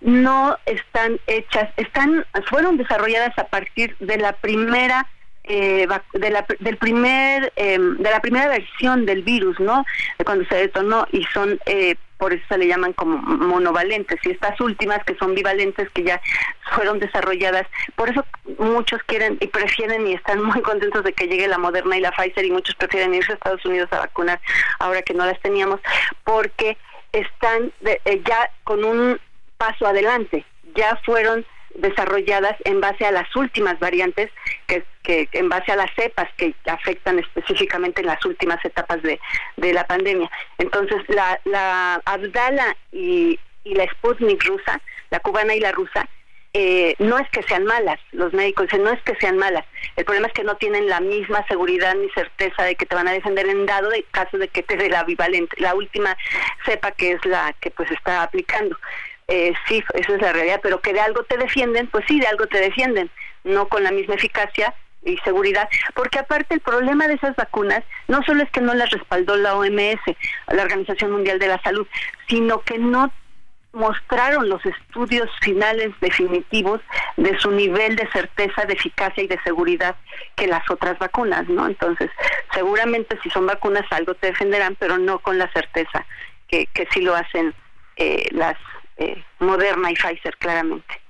no 0.00 0.56
están 0.66 1.20
hechas, 1.26 1.70
están, 1.76 2.24
fueron 2.48 2.76
desarrolladas 2.76 3.38
a 3.38 3.44
partir 3.44 3.96
de 3.98 4.16
la 4.16 4.32
primera 4.32 5.06
eh, 5.48 5.86
de 6.12 6.30
la, 6.30 6.46
del 6.60 6.76
primer 6.76 7.52
em, 7.56 7.96
de 7.96 8.10
la 8.10 8.20
primera 8.20 8.48
versión 8.48 9.06
del 9.06 9.22
virus, 9.22 9.58
¿no? 9.58 9.84
De 10.18 10.24
cuando 10.24 10.44
se 10.46 10.56
detonó 10.56 11.06
y 11.10 11.24
son 11.32 11.58
eh, 11.66 11.96
por 12.18 12.32
eso 12.32 12.44
se 12.48 12.58
le 12.58 12.66
llaman 12.66 12.92
como 12.92 13.16
monovalentes 13.16 14.18
y 14.24 14.30
estas 14.30 14.60
últimas 14.60 15.02
que 15.04 15.16
son 15.16 15.34
bivalentes 15.34 15.88
que 15.90 16.02
ya 16.02 16.20
fueron 16.74 16.98
desarrolladas 16.98 17.66
por 17.94 18.10
eso 18.10 18.26
muchos 18.58 19.00
quieren 19.04 19.38
y 19.40 19.46
prefieren 19.46 20.06
y 20.06 20.14
están 20.14 20.42
muy 20.52 20.60
contentos 20.60 21.04
de 21.04 21.12
que 21.12 21.28
llegue 21.28 21.48
la 21.48 21.58
Moderna 21.58 21.96
y 21.96 22.00
la 22.00 22.12
Pfizer 22.12 22.44
y 22.44 22.50
muchos 22.50 22.74
prefieren 22.74 23.14
irse 23.14 23.32
a 23.32 23.34
Estados 23.36 23.64
Unidos 23.64 23.88
a 23.92 24.00
vacunar 24.00 24.40
ahora 24.80 25.02
que 25.02 25.14
no 25.14 25.24
las 25.24 25.40
teníamos 25.40 25.80
porque 26.24 26.76
están 27.12 27.72
eh, 27.84 28.22
ya 28.24 28.50
con 28.64 28.84
un 28.84 29.20
paso 29.56 29.86
adelante 29.86 30.44
ya 30.74 31.00
fueron 31.04 31.46
desarrolladas 31.74 32.56
en 32.64 32.80
base 32.80 33.06
a 33.06 33.12
las 33.12 33.34
últimas 33.36 33.78
variantes, 33.78 34.30
que, 34.66 34.84
que 35.08 35.26
en 35.32 35.48
base 35.48 35.72
a 35.72 35.76
las 35.76 35.90
cepas 35.94 36.28
que 36.36 36.54
afectan 36.66 37.18
específicamente 37.18 38.02
en 38.02 38.08
las 38.08 38.22
últimas 38.26 38.62
etapas 38.62 39.02
de, 39.02 39.18
de 39.56 39.72
la 39.72 39.86
pandemia. 39.86 40.30
Entonces, 40.58 40.98
la, 41.08 41.40
la 41.46 42.02
Abdala 42.04 42.76
y, 42.92 43.40
la 43.64 43.86
Sputnik 43.86 44.44
rusa, 44.44 44.80
la 45.10 45.20
cubana 45.20 45.54
y 45.54 45.60
la 45.60 45.72
rusa, 45.72 46.06
eh, 46.52 46.94
no 46.98 47.18
es 47.18 47.28
que 47.30 47.42
sean 47.42 47.64
malas, 47.64 47.98
los 48.12 48.32
médicos 48.34 48.66
dicen, 48.66 48.82
no 48.82 48.90
es 48.90 49.02
que 49.02 49.14
sean 49.16 49.36
malas, 49.36 49.64
el 49.96 50.04
problema 50.04 50.28
es 50.28 50.32
que 50.32 50.44
no 50.44 50.56
tienen 50.56 50.88
la 50.88 51.00
misma 51.00 51.46
seguridad 51.46 51.94
ni 51.94 52.08
certeza 52.10 52.64
de 52.64 52.74
que 52.74 52.86
te 52.86 52.94
van 52.94 53.08
a 53.08 53.12
defender 53.12 53.46
en 53.46 53.66
dado 53.66 53.90
de 53.90 54.04
caso 54.10 54.38
de 54.38 54.48
que 54.48 54.62
te 54.62 54.76
dé 54.76 54.88
la 54.88 55.04
bivalente, 55.04 55.60
la 55.60 55.74
última 55.74 56.16
cepa 56.64 56.92
que 56.92 57.12
es 57.12 57.24
la 57.26 57.54
que 57.60 57.70
pues 57.70 57.90
está 57.90 58.22
aplicando. 58.22 58.76
Eh, 59.28 59.52
sí, 59.66 59.84
esa 59.92 60.14
es 60.14 60.22
la 60.22 60.32
realidad, 60.32 60.60
pero 60.62 60.80
que 60.80 60.94
de 60.94 61.00
algo 61.00 61.22
te 61.24 61.36
defienden, 61.36 61.86
pues 61.88 62.04
sí, 62.08 62.18
de 62.18 62.26
algo 62.26 62.46
te 62.46 62.60
defienden, 62.60 63.10
no 63.44 63.68
con 63.68 63.84
la 63.84 63.90
misma 63.90 64.14
eficacia 64.14 64.74
y 65.04 65.16
seguridad, 65.18 65.68
porque 65.94 66.18
aparte 66.18 66.54
el 66.54 66.60
problema 66.60 67.06
de 67.06 67.14
esas 67.14 67.36
vacunas 67.36 67.82
no 68.08 68.22
solo 68.24 68.42
es 68.42 68.50
que 68.50 68.60
no 68.60 68.74
las 68.74 68.90
respaldó 68.90 69.36
la 69.36 69.54
OMS, 69.54 70.00
la 70.48 70.62
Organización 70.62 71.12
Mundial 71.12 71.38
de 71.38 71.48
la 71.48 71.62
Salud, 71.62 71.86
sino 72.28 72.60
que 72.62 72.78
no 72.78 73.12
mostraron 73.72 74.48
los 74.48 74.64
estudios 74.64 75.30
finales 75.40 75.92
definitivos 76.00 76.80
de 77.16 77.38
su 77.38 77.50
nivel 77.50 77.96
de 77.96 78.08
certeza, 78.10 78.64
de 78.64 78.74
eficacia 78.74 79.22
y 79.22 79.28
de 79.28 79.40
seguridad 79.44 79.96
que 80.36 80.46
las 80.46 80.68
otras 80.70 80.98
vacunas, 80.98 81.48
¿no? 81.48 81.66
Entonces, 81.66 82.10
seguramente 82.52 83.18
si 83.22 83.30
son 83.30 83.46
vacunas 83.46 83.84
algo 83.90 84.14
te 84.14 84.28
defenderán, 84.28 84.76
pero 84.78 84.98
no 84.98 85.18
con 85.20 85.38
la 85.38 85.50
certeza 85.52 86.06
que, 86.48 86.66
que 86.66 86.88
sí 86.92 87.02
lo 87.02 87.14
hacen 87.14 87.54
eh, 87.96 88.28
las 88.32 88.56
eh, 88.96 89.22
Moderna 89.38 89.90
y 89.90 89.94
Pfizer, 89.94 90.36
claramente. 90.38 91.00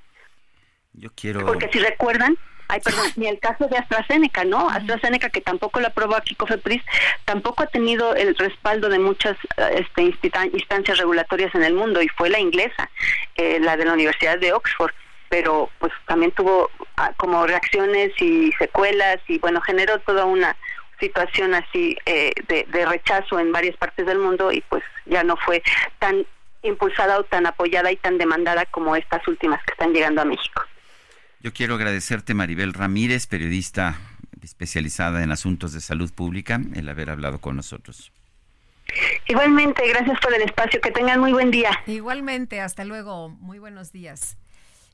Yo 0.92 1.10
quiero... 1.14 1.46
Porque 1.46 1.70
si 1.72 1.78
recuerdan, 1.78 2.36
Ay, 2.70 2.80
perdón, 2.80 3.06
ni 3.16 3.26
el 3.26 3.38
caso 3.38 3.66
de 3.66 3.78
AstraZeneca, 3.78 4.44
¿no? 4.44 4.68
AstraZeneca, 4.68 5.30
que 5.30 5.40
tampoco 5.40 5.80
lo 5.80 5.86
aprobó 5.86 6.16
aquí 6.16 6.34
COFEPRIS, 6.34 6.82
tampoco 7.24 7.62
ha 7.62 7.66
tenido 7.66 8.14
el 8.14 8.36
respaldo 8.36 8.90
de 8.90 8.98
muchas 8.98 9.38
eh, 9.56 9.80
este, 9.80 10.02
instancias 10.02 10.98
regulatorias 10.98 11.54
en 11.54 11.64
el 11.64 11.72
mundo, 11.72 12.02
y 12.02 12.08
fue 12.08 12.28
la 12.28 12.38
inglesa, 12.38 12.90
eh, 13.36 13.58
la 13.58 13.78
de 13.78 13.86
la 13.86 13.94
Universidad 13.94 14.38
de 14.38 14.52
Oxford, 14.52 14.92
pero 15.30 15.70
pues 15.78 15.92
también 16.06 16.30
tuvo 16.32 16.70
ah, 16.98 17.12
como 17.16 17.46
reacciones 17.46 18.12
y 18.20 18.52
secuelas, 18.58 19.18
y 19.28 19.38
bueno, 19.38 19.62
generó 19.62 19.98
toda 20.00 20.26
una 20.26 20.54
situación 21.00 21.54
así 21.54 21.96
de, 22.04 22.66
de 22.68 22.86
rechazo 22.86 23.38
en 23.38 23.50
varias 23.50 23.76
partes 23.76 24.04
del 24.04 24.18
mundo, 24.18 24.52
y 24.52 24.60
pues 24.68 24.82
ya 25.06 25.24
no 25.24 25.38
fue 25.38 25.62
tan 26.00 26.26
impulsada 26.62 27.18
o 27.18 27.24
tan 27.24 27.46
apoyada 27.46 27.90
y 27.90 27.96
tan 27.96 28.18
demandada 28.18 28.66
como 28.66 28.94
estas 28.94 29.26
últimas 29.26 29.62
que 29.64 29.72
están 29.72 29.94
llegando 29.94 30.20
a 30.20 30.26
México. 30.26 30.62
Yo 31.40 31.52
quiero 31.52 31.76
agradecerte, 31.76 32.34
Maribel 32.34 32.72
Ramírez, 32.72 33.26
periodista 33.26 33.96
especializada 34.42 35.22
en 35.22 35.30
asuntos 35.30 35.72
de 35.72 35.80
salud 35.80 36.12
pública, 36.12 36.60
el 36.74 36.88
haber 36.88 37.10
hablado 37.10 37.40
con 37.40 37.56
nosotros. 37.56 38.12
Igualmente, 39.28 39.86
gracias 39.88 40.18
por 40.20 40.34
el 40.34 40.42
espacio. 40.42 40.80
Que 40.80 40.90
tengan 40.90 41.20
muy 41.20 41.32
buen 41.32 41.50
día. 41.50 41.70
Igualmente, 41.86 42.60
hasta 42.60 42.84
luego. 42.84 43.28
Muy 43.28 43.58
buenos 43.58 43.92
días. 43.92 44.36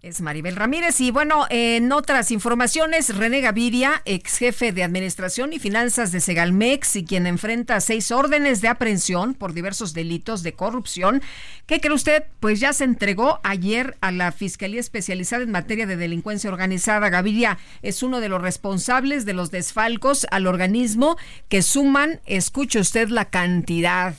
Es 0.04 0.20
Maribel 0.20 0.54
Ramírez. 0.54 1.00
Y 1.00 1.10
bueno, 1.10 1.46
en 1.48 1.90
otras 1.90 2.30
informaciones, 2.30 3.16
René 3.16 3.40
Gaviria, 3.40 4.02
ex 4.04 4.36
jefe 4.36 4.70
de 4.70 4.84
Administración 4.84 5.54
y 5.54 5.58
Finanzas 5.58 6.12
de 6.12 6.20
Segalmex 6.20 6.96
y 6.96 7.06
quien 7.06 7.26
enfrenta 7.26 7.80
seis 7.80 8.10
órdenes 8.10 8.60
de 8.60 8.68
aprehensión 8.68 9.32
por 9.32 9.54
diversos 9.54 9.94
delitos 9.94 10.42
de 10.42 10.52
corrupción. 10.52 11.22
¿Qué 11.64 11.80
cree 11.80 11.94
usted? 11.94 12.24
Pues 12.38 12.60
ya 12.60 12.74
se 12.74 12.84
entregó 12.84 13.40
ayer 13.44 13.96
a 14.02 14.12
la 14.12 14.30
Fiscalía 14.30 14.80
Especializada 14.80 15.42
en 15.42 15.52
Materia 15.52 15.86
de 15.86 15.96
Delincuencia 15.96 16.50
Organizada. 16.50 17.08
Gaviria 17.08 17.56
es 17.80 18.02
uno 18.02 18.20
de 18.20 18.28
los 18.28 18.42
responsables 18.42 19.24
de 19.24 19.32
los 19.32 19.50
desfalcos 19.50 20.26
al 20.30 20.46
organismo 20.46 21.16
que 21.48 21.62
suman, 21.62 22.20
escuche 22.26 22.78
usted 22.78 23.08
la 23.08 23.30
cantidad, 23.30 24.16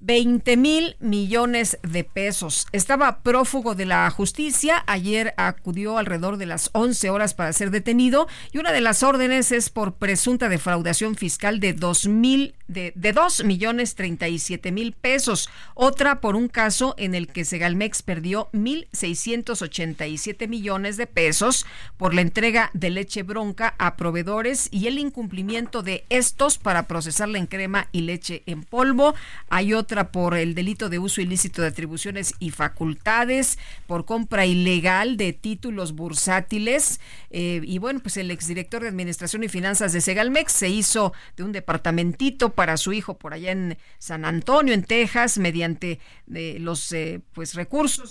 20 0.00 0.56
mil 0.56 0.96
millones 1.00 1.78
de 1.82 2.04
pesos. 2.04 2.66
Estaba 2.72 3.20
prófugo 3.20 3.74
de 3.74 3.86
la 3.86 4.08
justicia. 4.10 4.84
Ayer 4.86 5.34
acudió 5.36 5.98
alrededor 5.98 6.36
de 6.36 6.46
las 6.46 6.70
11 6.72 7.10
horas 7.10 7.34
para 7.34 7.52
ser 7.52 7.70
detenido 7.70 8.28
y 8.52 8.58
una 8.58 8.72
de 8.72 8.80
las 8.80 9.02
órdenes 9.02 9.52
es 9.52 9.70
por 9.70 9.94
presunta 9.94 10.48
defraudación 10.48 11.16
fiscal 11.16 11.60
de 11.60 11.72
dos 11.72 12.06
mil 12.06 12.54
de, 12.68 12.92
de 12.96 13.12
2 13.12 13.44
millones 13.44 13.94
37 13.94 14.72
mil 14.72 14.92
pesos. 14.92 15.48
Otra 15.74 16.20
por 16.20 16.34
un 16.36 16.48
caso 16.48 16.94
en 16.98 17.14
el 17.14 17.28
que 17.28 17.44
Segalmex 17.44 18.02
perdió 18.02 18.48
1.687 18.52 20.48
millones 20.48 20.96
de 20.96 21.06
pesos 21.06 21.64
por 21.96 22.12
la 22.12 22.22
entrega 22.22 22.70
de 22.74 22.90
leche 22.90 23.22
bronca 23.22 23.76
a 23.78 23.94
proveedores 23.96 24.68
y 24.72 24.88
el 24.88 24.98
incumplimiento 24.98 25.84
de 25.84 26.04
estos 26.08 26.58
para 26.58 26.88
procesarla 26.88 27.38
en 27.38 27.46
crema 27.46 27.88
y 27.92 28.00
leche 28.00 28.42
en 28.46 28.64
polvo. 28.64 29.14
Hay 29.48 29.72
otra 29.74 29.85
por 29.86 30.36
el 30.36 30.54
delito 30.54 30.88
de 30.88 30.98
uso 30.98 31.20
ilícito 31.20 31.62
de 31.62 31.68
atribuciones 31.68 32.34
y 32.38 32.50
facultades, 32.50 33.58
por 33.86 34.04
compra 34.04 34.46
ilegal 34.46 35.16
de 35.16 35.32
títulos 35.32 35.92
bursátiles. 35.92 37.00
Eh, 37.30 37.60
y 37.64 37.78
bueno, 37.78 38.00
pues 38.00 38.16
el 38.16 38.30
exdirector 38.30 38.82
de 38.82 38.88
Administración 38.88 39.44
y 39.44 39.48
Finanzas 39.48 39.92
de 39.92 40.00
Segalmex 40.00 40.52
se 40.52 40.68
hizo 40.68 41.12
de 41.36 41.44
un 41.44 41.52
departamentito 41.52 42.52
para 42.52 42.76
su 42.76 42.92
hijo 42.92 43.16
por 43.16 43.32
allá 43.32 43.52
en 43.52 43.78
San 43.98 44.24
Antonio, 44.24 44.74
en 44.74 44.82
Texas, 44.82 45.38
mediante 45.38 46.00
eh, 46.34 46.56
los 46.60 46.92
eh, 46.92 47.20
pues 47.32 47.54
recursos. 47.54 48.10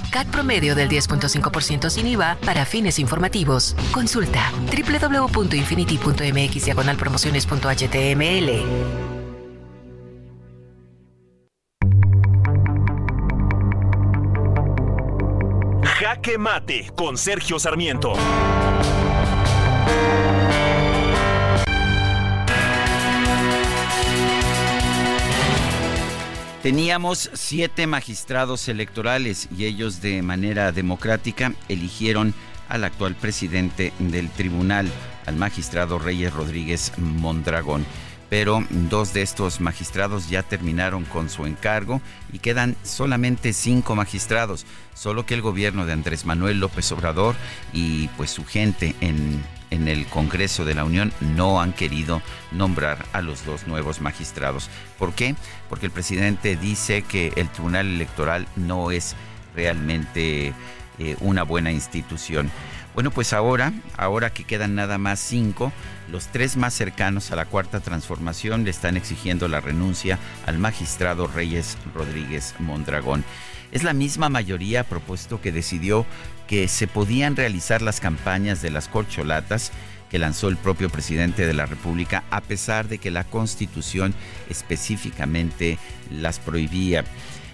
CAT 0.09 0.27
promedio 0.27 0.75
del 0.75 0.89
10.5% 0.89 1.89
sin 1.89 2.07
IVA 2.07 2.37
para 2.45 2.65
fines 2.65 2.99
informativos. 2.99 3.75
Consulta 3.91 4.49
www.infinity.mx 4.71 6.97
promociones.html. 6.97 9.11
Jaque 16.01 16.37
Mate 16.37 16.91
con 16.95 17.17
Sergio 17.17 17.59
Sarmiento. 17.59 18.13
Teníamos 26.63 27.31
siete 27.33 27.87
magistrados 27.87 28.67
electorales 28.67 29.49
y 29.57 29.65
ellos 29.65 29.99
de 29.99 30.21
manera 30.21 30.71
democrática 30.71 31.53
eligieron 31.69 32.35
al 32.69 32.83
actual 32.83 33.15
presidente 33.15 33.91
del 33.97 34.29
tribunal, 34.29 34.87
al 35.25 35.37
magistrado 35.37 35.97
Reyes 35.97 36.31
Rodríguez 36.31 36.93
Mondragón. 36.97 37.83
Pero 38.29 38.63
dos 38.69 39.11
de 39.11 39.23
estos 39.23 39.59
magistrados 39.59 40.29
ya 40.29 40.43
terminaron 40.43 41.03
con 41.03 41.31
su 41.31 41.47
encargo 41.47 41.99
y 42.31 42.37
quedan 42.37 42.75
solamente 42.83 43.53
cinco 43.53 43.95
magistrados, 43.95 44.67
solo 44.93 45.25
que 45.25 45.33
el 45.33 45.41
gobierno 45.41 45.87
de 45.87 45.93
Andrés 45.93 46.27
Manuel 46.27 46.59
López 46.59 46.91
Obrador 46.91 47.35
y 47.73 48.07
pues 48.09 48.29
su 48.29 48.45
gente 48.45 48.95
en 49.01 49.43
en 49.71 49.87
el 49.87 50.05
Congreso 50.05 50.65
de 50.65 50.75
la 50.75 50.85
Unión 50.85 51.11
no 51.21 51.61
han 51.61 51.73
querido 51.73 52.21
nombrar 52.51 53.05
a 53.13 53.21
los 53.21 53.45
dos 53.45 53.65
nuevos 53.65 54.01
magistrados. 54.01 54.69
¿Por 54.99 55.13
qué? 55.13 55.35
Porque 55.69 55.87
el 55.87 55.91
presidente 55.91 56.55
dice 56.55 57.01
que 57.01 57.33
el 57.35 57.49
Tribunal 57.49 57.87
Electoral 57.87 58.47
no 58.55 58.91
es 58.91 59.15
realmente 59.55 60.53
eh, 60.99 61.15
una 61.21 61.43
buena 61.43 61.71
institución. 61.71 62.51
Bueno, 62.93 63.09
pues 63.09 63.31
ahora, 63.31 63.71
ahora 63.95 64.31
que 64.31 64.43
quedan 64.43 64.75
nada 64.75 64.97
más 64.97 65.19
cinco, 65.19 65.71
los 66.09 66.27
tres 66.27 66.57
más 66.57 66.73
cercanos 66.73 67.31
a 67.31 67.37
la 67.37 67.45
cuarta 67.45 67.79
transformación 67.79 68.65
le 68.65 68.69
están 68.69 68.97
exigiendo 68.97 69.47
la 69.47 69.61
renuncia 69.61 70.19
al 70.45 70.57
magistrado 70.57 71.27
Reyes 71.27 71.77
Rodríguez 71.95 72.53
Mondragón. 72.59 73.23
Es 73.71 73.83
la 73.83 73.93
misma 73.93 74.27
mayoría 74.27 74.83
propuesto 74.83 75.39
que 75.39 75.53
decidió 75.53 76.05
que 76.51 76.67
se 76.67 76.85
podían 76.85 77.37
realizar 77.37 77.81
las 77.81 78.01
campañas 78.01 78.61
de 78.61 78.71
las 78.71 78.89
corcholatas 78.89 79.71
que 80.09 80.19
lanzó 80.19 80.49
el 80.49 80.57
propio 80.57 80.89
presidente 80.89 81.47
de 81.47 81.53
la 81.53 81.65
República, 81.65 82.25
a 82.29 82.41
pesar 82.41 82.89
de 82.89 82.97
que 82.97 83.09
la 83.09 83.23
Constitución 83.23 84.13
específicamente 84.49 85.79
las 86.09 86.39
prohibía. 86.39 87.05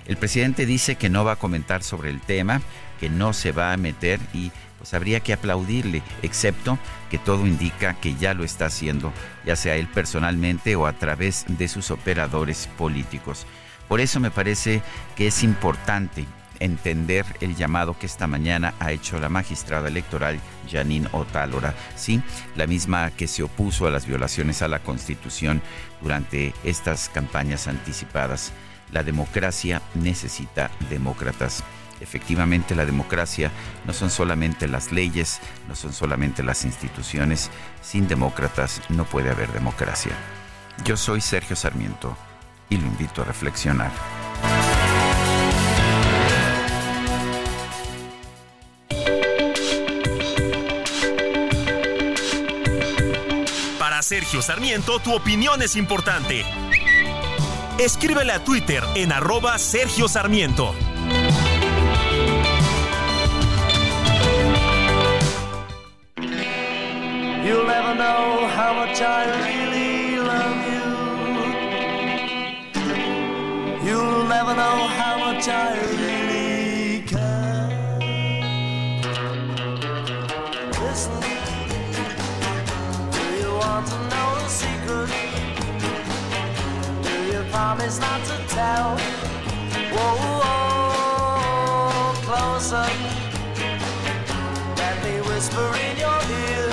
El 0.07 0.18
presidente 0.18 0.65
dice 0.65 0.95
que 0.95 1.11
no 1.11 1.24
va 1.24 1.34
a 1.34 1.36
comentar 1.36 1.84
sobre 1.84 2.10
el 2.10 2.19
tema, 2.22 2.60
que 2.99 3.07
no 3.07 3.34
se 3.34 3.52
va 3.52 3.72
a 3.72 3.78
meter 3.78 4.19
y 4.34 4.52
pues 4.80 4.95
habría 4.95 5.19
que 5.19 5.34
aplaudirle, 5.34 6.02
excepto 6.24 6.80
que 7.11 7.19
todo 7.19 7.45
indica 7.45 7.94
que 7.99 8.15
ya 8.15 8.34
lo 8.34 8.44
está 8.44 8.65
haciendo, 8.65 9.14
ya 9.45 9.56
sea 9.56 9.76
él 9.76 9.86
personalmente 9.86 10.76
o 10.76 10.88
a 10.88 10.94
través 10.94 11.45
de 11.48 11.68
sus 11.68 11.91
operadores 11.91 12.68
políticos. 12.80 13.45
Por 13.88 14.02
eso 14.02 14.19
me 14.19 14.32
parece 14.32 14.82
que 15.15 15.28
es 15.28 15.44
importante 15.44 16.26
entender 16.60 17.26
el 17.42 17.56
llamado 17.56 17.98
que 17.98 18.06
esta 18.06 18.28
mañana 18.28 18.74
ha 18.80 18.92
hecho 18.92 19.20
la 19.20 19.30
magistrada 19.30 19.88
electoral 19.88 20.40
Janine 20.70 21.08
Otálora, 21.12 21.74
sí, 21.96 22.22
la 22.56 22.68
misma 22.68 23.12
que 23.12 23.28
se 23.28 23.44
opuso 23.44 23.88
a 23.88 23.92
las 23.92 24.06
violaciones 24.06 24.62
a 24.62 24.68
la 24.68 24.80
Constitución 24.80 25.62
durante 26.02 26.54
estas 26.64 27.10
campañas 27.10 27.68
anticipadas. 27.68 28.52
La 28.92 29.04
democracia 29.04 29.82
necesita 29.96 30.72
demócratas. 30.90 31.64
Efectivamente, 32.00 32.76
la 32.76 32.86
democracia 32.86 33.52
no 33.86 33.94
son 33.94 34.10
solamente 34.10 34.68
las 34.68 34.92
leyes, 34.92 35.40
no 35.68 35.76
son 35.76 35.94
solamente 35.94 36.44
las 36.44 36.64
instituciones. 36.64 37.50
Sin 37.82 38.08
demócratas 38.08 38.82
no 38.90 39.04
puede 39.06 39.32
haber 39.32 39.52
democracia. 39.52 40.12
Yo 40.86 40.96
soy 40.96 41.22
Sergio 41.22 41.56
Sarmiento 41.56 42.16
y 42.70 42.78
lo 42.78 42.86
invito 42.86 43.24
a 43.24 43.26
reflexionar. 43.26 43.92
Sergio 54.08 54.42
Sarmiento, 54.42 55.00
tu 55.00 55.14
opinión 55.14 55.62
es 55.62 55.76
importante. 55.76 56.46
Escríbele 57.78 58.32
a 58.32 58.42
Twitter 58.42 58.82
en 58.96 59.12
arroba 59.12 59.58
Sergio 59.58 60.08
Sarmiento. 60.08 60.74
You'll 67.44 67.68
never 67.68 67.96
know 67.96 68.48
how 68.48 68.74
much 68.76 69.02
I 69.02 69.26
really 69.44 70.16
love 70.20 70.56
you. 70.72 70.86
You'll 73.90 74.24
never 74.30 74.56
know 74.56 74.88
how 74.88 75.18
much 75.20 75.50
I 75.50 75.76
really 75.82 76.16
promise 87.58 88.00
not 88.00 88.22
to 88.24 88.38
tell? 88.54 88.90
Whoa, 89.94 90.14
whoa, 90.42 92.14
closer. 92.28 92.88
Let 94.82 94.96
me 95.04 95.14
whisper 95.28 95.68
in 95.86 95.98
your 95.98 96.20
ear. 96.42 96.70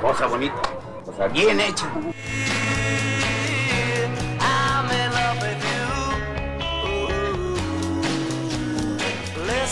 Cosa 0.00 0.28
bonita, 0.28 0.62
cosa 1.04 1.26
bien 1.26 1.58
hecha. 1.58 1.88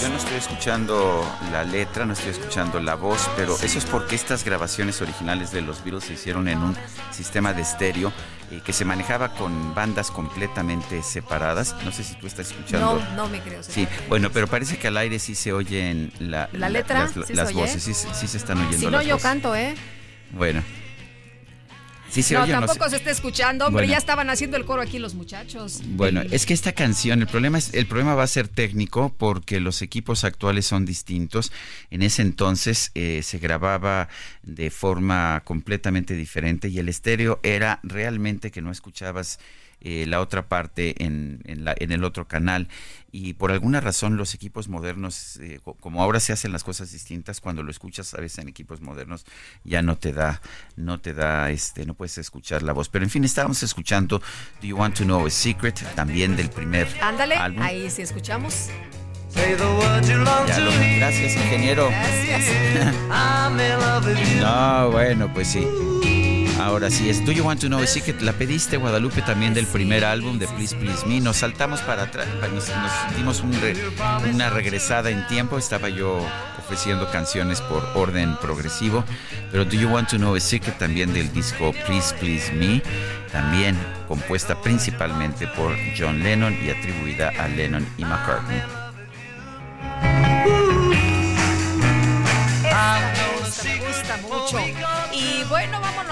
Yo 0.03 0.09
no 0.09 0.17
estoy 0.17 0.37
escuchando 0.37 1.25
la 1.53 1.65
letra, 1.65 2.05
no 2.05 2.13
estoy 2.13 2.31
escuchando 2.31 2.81
la 2.81 2.95
voz, 2.95 3.31
pero 3.37 3.55
eso 3.63 3.79
es 3.79 3.85
porque 3.85 4.17
estas 4.17 4.45
grabaciones 4.45 5.01
originales 5.01 5.51
de 5.53 5.63
los 5.63 5.83
Beatles 5.83 6.05
se 6.05 6.15
hicieron 6.15 6.49
en 6.49 6.59
un 6.59 6.77
sistema 7.11 7.53
de 7.55 7.63
estéreo 7.63 8.13
eh, 8.51 8.61
que 8.65 8.73
se 8.73 8.85
manejaba 8.85 9.31
con 9.35 9.75
bandas 9.75 10.11
completamente 10.11 11.03
separadas. 11.03 11.75
No 11.85 11.93
sé 11.93 12.05
si 12.05 12.17
tú 12.17 12.27
estás 12.27 12.51
escuchando. 12.51 12.97
No, 12.97 13.17
no 13.17 13.29
me 13.29 13.41
creo. 13.41 13.63
Sí, 13.63 13.89
bueno, 14.09 14.31
pero 14.31 14.47
parece 14.47 14.79
que 14.79 14.89
al 14.89 14.97
aire 14.97 15.19
sí 15.19 15.35
se 15.35 15.53
oyen 15.53 16.13
la, 16.19 16.49
¿La 16.53 16.69
letra? 16.69 17.09
las, 17.31 17.53
voces, 17.55 17.83
sí, 17.83 17.95
sí 17.95 18.29
se 18.29 18.37
están 18.37 18.59
oyendo. 18.59 18.79
Si 18.79 18.85
no, 18.87 18.99
las 18.99 19.07
yo 19.07 19.15
voces. 19.15 19.23
canto, 19.31 19.55
¿eh? 19.55 19.75
Bueno. 20.33 20.63
Sí 22.15 22.23
se 22.23 22.35
no, 22.35 22.43
oye 22.45 22.53
o 22.55 22.61
no 22.61 22.67
tampoco 22.67 22.85
se- 22.85 22.91
se 22.91 22.97
está 22.97 23.11
escuchando, 23.11 23.67
hombre. 23.67 23.83
Bueno. 23.83 23.91
Ya 23.93 23.99
estaban 23.99 24.31
haciendo 24.31 24.57
el 24.57 24.65
coro 24.65 24.81
aquí 24.83 24.99
los 25.01 25.15
muchachos. 25.15 25.81
Bueno, 25.85 26.23
es 26.23 26.47
que 26.47 26.55
esta 26.55 26.73
canción, 26.73 27.21
el 27.23 27.27
problema 27.27 27.59
es, 27.59 27.75
el 27.75 27.87
problema 27.87 28.15
va 28.15 28.23
a 28.23 28.27
ser 28.29 28.47
técnico 28.47 29.13
porque 29.19 29.59
los 29.59 29.83
equipos 29.83 30.23
actuales 30.23 30.65
son 30.65 30.85
distintos. 30.87 31.51
En 31.91 32.03
ese 32.03 32.23
entonces 32.23 32.93
eh, 32.95 33.21
se 33.25 33.39
grababa 33.39 34.09
de 34.45 34.71
forma 34.71 35.43
completamente 35.45 36.15
diferente 36.15 36.69
y 36.69 36.79
el 36.79 36.89
estéreo 36.89 37.41
era 37.43 37.81
realmente 37.83 38.51
que 38.53 38.63
no 38.63 38.71
escuchabas 38.71 39.41
eh, 39.85 40.07
la 40.09 40.21
otra 40.21 40.49
parte 40.49 40.95
en, 41.05 41.41
en, 41.45 41.65
la- 41.65 41.75
en 41.79 41.93
el 41.93 42.03
otro 42.03 42.27
canal 42.27 42.69
y 43.13 43.35
por 43.35 43.53
alguna 43.53 43.81
razón 43.81 44.17
los 44.17 44.35
equipos 44.35 44.67
modernos, 44.69 45.37
eh, 45.37 45.61
co- 45.63 45.75
como 45.75 46.03
ahora 46.03 46.19
se 46.19 46.33
hacen 46.33 46.51
las 46.51 46.65
cosas 46.65 46.91
distintas, 46.91 47.41
cuando 47.41 47.63
lo 47.63 47.71
escuchas 47.71 48.13
a 48.15 48.21
veces 48.21 48.39
en 48.39 48.49
equipos 48.49 48.81
modernos 48.81 49.25
ya 49.63 49.83
no 49.83 49.97
te 49.97 50.13
da, 50.13 50.41
no 50.75 50.99
te 51.01 51.15
da, 51.15 51.51
este, 51.53 51.87
no 51.87 51.95
puedes 51.95 52.19
escuchar 52.19 52.63
la 52.65 52.73
voz. 52.73 52.89
Pero 52.89 53.05
en 53.05 53.11
fin, 53.11 53.23
estábamos 53.25 53.63
escuchando 53.63 54.19
Do 54.19 54.67
You 54.67 54.77
Want 54.77 54.97
to 54.99 55.05
Know 55.05 55.27
a 55.27 55.31
Secret, 55.31 55.81
también 55.95 56.35
del 56.35 56.51
primer 56.51 56.89
Ándale, 57.01 57.37
álbum. 57.37 57.63
ahí 57.63 57.89
sí 57.91 58.03
escuchamos. 58.03 58.71
Say 59.29 59.57
the 59.57 59.65
words 59.65 60.09
you 60.09 60.17
long 60.19 60.47
Ya 60.47 60.59
lo- 60.61 60.71
gracias, 60.97 61.35
ingeniero. 61.37 61.91
You. 61.91 61.95
No, 64.41 64.91
bueno, 64.91 65.33
pues 65.33 65.49
sí. 65.49 65.67
Ahora 66.61 66.89
sí 66.91 67.11
es 67.11 67.25
Do 67.25 67.33
You 67.33 67.45
Want 67.45 67.61
to 67.61 67.67
Know 67.67 67.81
a 67.81 67.87
Secret. 67.87 68.21
La 68.23 68.33
pediste, 68.33 68.77
Guadalupe, 68.77 69.23
también 69.23 69.55
del 69.55 69.67
primer 69.67 70.05
álbum 70.05 70.39
de 70.39 70.47
Please 70.47 70.77
Please 70.77 71.05
Me. 71.07 71.21
Nos 71.21 71.39
saltamos 71.39 71.81
para 71.81 72.05
atrás, 72.05 72.27
nos, 72.53 72.71
dimos 73.17 73.43
una 74.33 74.51
regresada 74.51 75.11
en 75.11 75.27
tiempo. 75.27 75.59
Estaba 75.59 75.89
yo 75.89 76.25
ofreciendo 76.59 77.11
canciones 77.11 77.61
por 77.61 77.85
orden 77.95 78.37
progresivo. 78.37 79.05
Pero 79.51 79.65
Do 79.65 79.73
You 79.73 79.89
Want 79.89 80.11
to 80.11 80.17
Know 80.17 80.35
a 80.37 80.41
Secret 80.41 80.79
también 80.79 81.13
del 81.13 81.33
disco 81.33 81.73
Please 81.87 82.15
Please 82.21 82.53
Me. 82.53 82.83
También 83.33 83.77
compuesta 84.07 84.61
principalmente 84.61 85.47
por 85.49 85.75
John 85.99 86.23
Lennon 86.23 86.57
y 86.65 86.71
atribuida 86.71 87.31
a 87.39 87.49
Lennon 87.49 87.87
y 87.99 88.05
McCartney. 88.05 88.84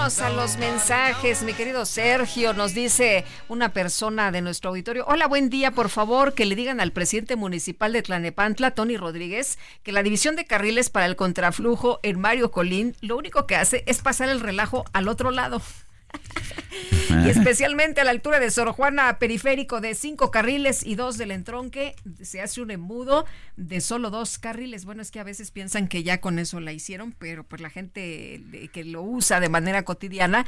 A 0.03 0.29
los 0.31 0.57
mensajes. 0.57 1.43
Mi 1.43 1.53
querido 1.53 1.85
Sergio, 1.85 2.51
nos 2.51 2.73
dice 2.73 3.23
una 3.47 3.69
persona 3.69 4.31
de 4.31 4.41
nuestro 4.41 4.71
auditorio. 4.71 5.05
Hola, 5.07 5.27
buen 5.27 5.49
día. 5.49 5.71
Por 5.71 5.87
favor, 5.87 6.33
que 6.33 6.45
le 6.45 6.57
digan 6.57 6.81
al 6.81 6.91
presidente 6.91 7.37
municipal 7.37 7.93
de 7.93 8.01
Tlanepantla, 8.01 8.71
Tony 8.71 8.97
Rodríguez, 8.97 9.57
que 9.81 9.93
la 9.93 10.03
división 10.03 10.35
de 10.35 10.43
carriles 10.43 10.89
para 10.89 11.05
el 11.05 11.15
contraflujo 11.15 12.01
en 12.03 12.19
Mario 12.19 12.51
Colín 12.51 12.97
lo 12.99 13.15
único 13.15 13.47
que 13.47 13.55
hace 13.55 13.85
es 13.87 14.01
pasar 14.01 14.27
el 14.27 14.41
relajo 14.41 14.83
al 14.91 15.07
otro 15.07 15.31
lado. 15.31 15.61
Y 17.23 17.29
especialmente 17.29 18.01
a 18.01 18.03
la 18.03 18.11
altura 18.11 18.39
de 18.39 18.49
Sor 18.49 18.71
Juana, 18.71 19.19
periférico 19.19 19.81
de 19.81 19.93
cinco 19.95 20.31
carriles 20.31 20.83
y 20.85 20.95
dos 20.95 21.17
del 21.17 21.31
entronque, 21.31 21.95
se 22.21 22.41
hace 22.41 22.61
un 22.61 22.71
embudo 22.71 23.25
de 23.55 23.81
solo 23.81 24.09
dos 24.09 24.39
carriles. 24.39 24.83
Bueno, 24.85 25.01
es 25.01 25.11
que 25.11 25.19
a 25.19 25.23
veces 25.23 25.51
piensan 25.51 25.87
que 25.87 26.03
ya 26.03 26.19
con 26.19 26.39
eso 26.39 26.59
la 26.59 26.73
hicieron, 26.73 27.11
pero 27.11 27.43
pues 27.43 27.61
la 27.61 27.69
gente 27.69 28.41
de- 28.45 28.67
que 28.69 28.83
lo 28.83 29.03
usa 29.03 29.39
de 29.39 29.49
manera 29.49 29.83
cotidiana, 29.83 30.45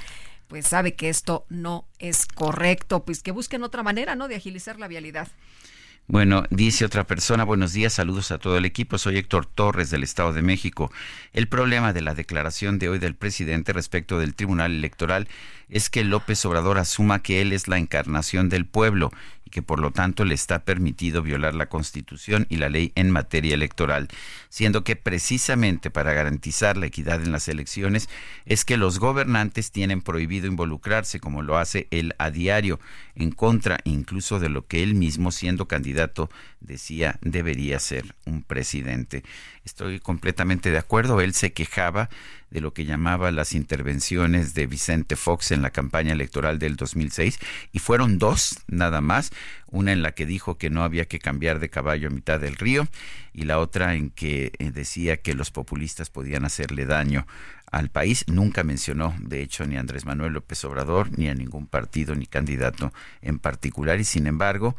pues 0.48 0.66
sabe 0.68 0.96
que 0.96 1.10
esto 1.10 1.46
no 1.50 1.88
es 2.00 2.26
correcto, 2.26 3.06
pues 3.06 3.22
que 3.22 3.32
busquen 3.32 3.64
otra 3.64 3.84
manera, 3.84 4.16
¿no? 4.16 4.28
De 4.28 4.36
agilizar 4.36 4.80
la 4.80 4.88
vialidad. 4.88 5.28
Bueno, 6.08 6.44
dice 6.52 6.86
otra 6.86 7.08
persona, 7.08 7.44
buenos 7.46 7.74
días, 7.74 7.94
saludos 7.94 8.30
a 8.30 8.38
todo 8.38 8.58
el 8.58 8.66
equipo, 8.66 9.00
soy 9.00 9.18
Héctor 9.18 9.48
Torres 9.48 9.90
del 9.90 10.04
Estado 10.04 10.34
de 10.34 10.44
México. 10.44 10.92
El 11.34 11.48
problema 11.48 11.94
de 11.94 12.02
la 12.02 12.14
declaración 12.14 12.78
de 12.78 12.90
hoy 12.90 13.00
del 13.00 13.16
presidente 13.16 13.74
respecto 13.74 14.20
del 14.20 14.36
Tribunal 14.36 14.72
Electoral 14.72 15.28
es 15.68 15.90
que 15.90 16.04
López 16.04 16.46
Obrador 16.46 16.78
asuma 16.78 17.24
que 17.24 17.42
él 17.42 17.54
es 17.54 17.68
la 17.68 17.80
encarnación 17.80 18.50
del 18.50 18.68
pueblo 18.68 19.12
que 19.56 19.62
por 19.62 19.80
lo 19.80 19.92
tanto 19.92 20.26
le 20.26 20.36
está 20.36 20.66
permitido 20.66 21.22
violar 21.22 21.56
la 21.56 21.70
Constitución 21.70 22.46
y 22.50 22.58
la 22.58 22.68
ley 22.68 22.92
en 22.96 23.10
materia 23.10 23.54
electoral, 23.54 24.10
siendo 24.50 24.84
que 24.84 24.98
precisamente 24.98 25.90
para 25.90 26.12
garantizar 26.12 26.76
la 26.76 26.88
equidad 26.88 27.24
en 27.24 27.32
las 27.32 27.48
elecciones 27.48 28.10
es 28.46 28.66
que 28.66 28.76
los 28.76 29.00
gobernantes 29.00 29.72
tienen 29.72 30.02
prohibido 30.02 30.48
involucrarse 30.48 31.22
como 31.22 31.42
lo 31.42 31.58
hace 31.58 31.88
él 31.90 32.16
a 32.18 32.32
diario, 32.32 32.82
en 33.16 33.32
contra 33.32 33.80
incluso 33.86 34.42
de 34.42 34.50
lo 34.50 34.68
que 34.68 34.84
él 34.84 34.94
mismo 34.94 35.32
siendo 35.32 35.70
candidato 35.70 36.30
decía 36.60 37.18
debería 37.22 37.80
ser 37.80 38.14
un 38.26 38.44
presidente. 38.44 39.24
Estoy 39.64 40.02
completamente 40.02 40.70
de 40.70 40.80
acuerdo, 40.80 41.22
él 41.22 41.34
se 41.34 41.54
quejaba 41.54 42.10
de 42.56 42.62
lo 42.62 42.74
que 42.74 42.86
llamaba 42.86 43.32
las 43.32 43.54
intervenciones 43.54 44.54
de 44.54 44.66
Vicente 44.66 45.18
Fox 45.18 45.52
en 45.52 45.62
la 45.62 45.72
campaña 45.72 46.14
electoral 46.14 46.58
del 46.58 46.78
2006 46.78 47.38
y 47.74 47.80
fueron 47.80 48.18
dos 48.18 48.60
nada 48.70 49.02
más, 49.02 49.32
una 49.68 49.92
en 49.92 50.02
la 50.02 50.14
que 50.14 50.26
dijo 50.26 50.58
que 50.58 50.70
no 50.70 50.86
había 50.86 51.04
que 51.04 51.20
cambiar 51.20 51.60
de 51.60 51.70
caballo 51.70 52.08
a 52.08 52.12
mitad 52.12 52.40
del 52.40 52.56
río 52.56 52.88
y 53.34 53.44
la 53.44 53.60
otra 53.60 53.96
en 53.96 54.10
que 54.10 54.54
eh, 54.58 54.72
decía 54.72 55.18
que 55.18 55.34
los 55.34 55.52
populistas 55.52 56.10
podían 56.10 56.46
hacerle 56.46 56.86
daño 56.86 57.28
al 57.70 57.90
país. 57.90 58.24
Nunca 58.28 58.64
mencionó, 58.64 59.14
de 59.20 59.42
hecho, 59.42 59.66
ni 59.66 59.76
a 59.76 59.82
Andrés 59.82 60.06
Manuel 60.06 60.32
López 60.32 60.64
Obrador, 60.64 61.10
ni 61.20 61.28
a 61.28 61.36
ningún 61.36 61.68
partido 61.68 62.16
ni 62.16 62.26
candidato 62.26 62.94
en 63.22 63.38
particular 63.38 64.00
y 64.00 64.06
sin 64.06 64.28
embargo 64.28 64.78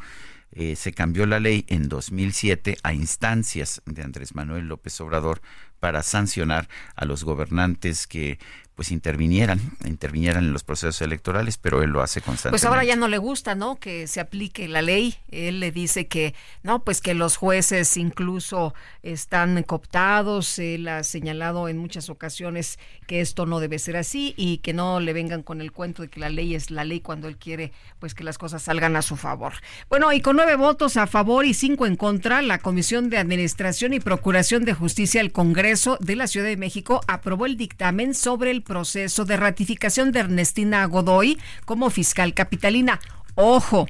eh, 0.52 0.76
se 0.76 0.94
cambió 0.94 1.26
la 1.26 1.40
ley 1.40 1.66
en 1.68 1.90
2007 1.90 2.78
a 2.82 2.94
instancias 2.94 3.82
de 3.84 4.02
Andrés 4.02 4.34
Manuel 4.34 4.68
López 4.68 4.98
Obrador 5.02 5.42
para 5.80 6.02
sancionar 6.02 6.68
a 6.94 7.04
los 7.04 7.24
gobernantes 7.24 8.06
que 8.06 8.38
pues 8.76 8.92
intervinieran, 8.92 9.58
intervinieran 9.86 10.44
en 10.44 10.52
los 10.52 10.62
procesos 10.62 11.00
electorales, 11.00 11.56
pero 11.56 11.82
él 11.82 11.90
lo 11.90 12.02
hace 12.02 12.20
constantemente. 12.20 12.50
Pues 12.50 12.66
ahora 12.66 12.84
ya 12.84 12.94
no 12.94 13.08
le 13.08 13.16
gusta, 13.16 13.54
¿no? 13.54 13.76
Que 13.76 14.06
se 14.06 14.20
aplique 14.20 14.68
la 14.68 14.82
ley. 14.82 15.14
Él 15.30 15.60
le 15.60 15.72
dice 15.72 16.08
que, 16.08 16.34
no, 16.62 16.84
pues 16.84 17.00
que 17.00 17.14
los 17.14 17.38
jueces 17.38 17.96
incluso 17.96 18.74
están 19.02 19.62
cooptados. 19.62 20.58
Él 20.58 20.88
ha 20.88 21.04
señalado 21.04 21.68
en 21.68 21.78
muchas 21.78 22.10
ocasiones 22.10 22.78
que 23.06 23.22
esto 23.22 23.46
no 23.46 23.60
debe 23.60 23.78
ser 23.78 23.96
así 23.96 24.34
y 24.36 24.58
que 24.58 24.74
no 24.74 25.00
le 25.00 25.14
vengan 25.14 25.42
con 25.42 25.62
el 25.62 25.72
cuento 25.72 26.02
de 26.02 26.08
que 26.08 26.20
la 26.20 26.28
ley 26.28 26.54
es 26.54 26.70
la 26.70 26.84
ley 26.84 27.00
cuando 27.00 27.28
él 27.28 27.38
quiere, 27.38 27.72
pues 27.98 28.14
que 28.14 28.24
las 28.24 28.36
cosas 28.36 28.62
salgan 28.62 28.94
a 28.96 29.00
su 29.00 29.16
favor. 29.16 29.54
Bueno, 29.88 30.12
y 30.12 30.20
con 30.20 30.36
nueve 30.36 30.56
votos 30.56 30.98
a 30.98 31.06
favor 31.06 31.46
y 31.46 31.54
cinco 31.54 31.86
en 31.86 31.96
contra, 31.96 32.42
la 32.42 32.58
Comisión 32.58 33.08
de 33.08 33.16
Administración 33.16 33.94
y 33.94 34.00
Procuración 34.00 34.66
de 34.66 34.74
Justicia 34.74 35.22
del 35.22 35.32
Congreso 35.32 35.96
de 35.98 36.16
la 36.16 36.26
Ciudad 36.26 36.46
de 36.46 36.58
México 36.58 37.00
aprobó 37.06 37.46
el 37.46 37.56
dictamen 37.56 38.12
sobre 38.12 38.50
el 38.50 38.65
proceso 38.66 39.24
de 39.24 39.36
ratificación 39.38 40.12
de 40.12 40.20
Ernestina 40.20 40.84
Godoy 40.84 41.38
como 41.64 41.88
fiscal 41.88 42.34
capitalina. 42.34 43.00
Ojo, 43.34 43.86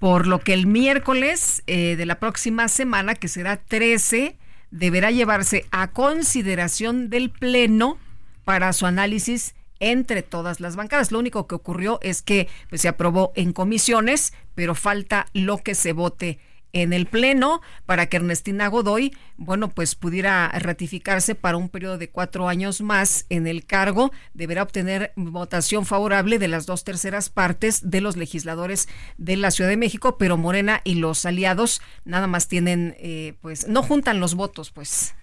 por 0.00 0.26
lo 0.26 0.40
que 0.40 0.54
el 0.54 0.66
miércoles 0.66 1.62
eh, 1.66 1.94
de 1.96 2.06
la 2.06 2.18
próxima 2.18 2.68
semana, 2.68 3.14
que 3.14 3.28
será 3.28 3.56
13, 3.56 4.36
deberá 4.70 5.10
llevarse 5.10 5.66
a 5.70 5.92
consideración 5.92 7.10
del 7.10 7.30
Pleno 7.30 7.98
para 8.44 8.72
su 8.72 8.86
análisis 8.86 9.54
entre 9.80 10.22
todas 10.22 10.60
las 10.60 10.74
bancadas. 10.74 11.12
Lo 11.12 11.18
único 11.18 11.46
que 11.46 11.54
ocurrió 11.54 11.98
es 12.02 12.22
que 12.22 12.48
pues, 12.68 12.80
se 12.80 12.88
aprobó 12.88 13.32
en 13.36 13.52
comisiones, 13.52 14.32
pero 14.54 14.74
falta 14.74 15.26
lo 15.32 15.58
que 15.58 15.74
se 15.74 15.92
vote 15.92 16.38
en 16.72 16.92
el 16.92 17.06
Pleno 17.06 17.60
para 17.86 18.06
que 18.06 18.18
Ernestina 18.18 18.68
Godoy, 18.68 19.16
bueno, 19.36 19.68
pues 19.68 19.94
pudiera 19.94 20.48
ratificarse 20.48 21.34
para 21.34 21.56
un 21.56 21.68
periodo 21.68 21.98
de 21.98 22.10
cuatro 22.10 22.48
años 22.48 22.80
más 22.80 23.26
en 23.28 23.46
el 23.46 23.64
cargo. 23.64 24.12
Deberá 24.34 24.62
obtener 24.62 25.12
votación 25.16 25.86
favorable 25.86 26.38
de 26.38 26.48
las 26.48 26.66
dos 26.66 26.84
terceras 26.84 27.30
partes 27.30 27.90
de 27.90 28.00
los 28.00 28.16
legisladores 28.16 28.88
de 29.16 29.36
la 29.36 29.50
Ciudad 29.50 29.70
de 29.70 29.76
México, 29.76 30.18
pero 30.18 30.36
Morena 30.36 30.80
y 30.84 30.96
los 30.96 31.24
aliados 31.24 31.80
nada 32.04 32.26
más 32.26 32.48
tienen, 32.48 32.96
eh, 32.98 33.34
pues, 33.40 33.68
no 33.68 33.82
juntan 33.82 34.20
los 34.20 34.34
votos, 34.34 34.70
pues. 34.70 35.14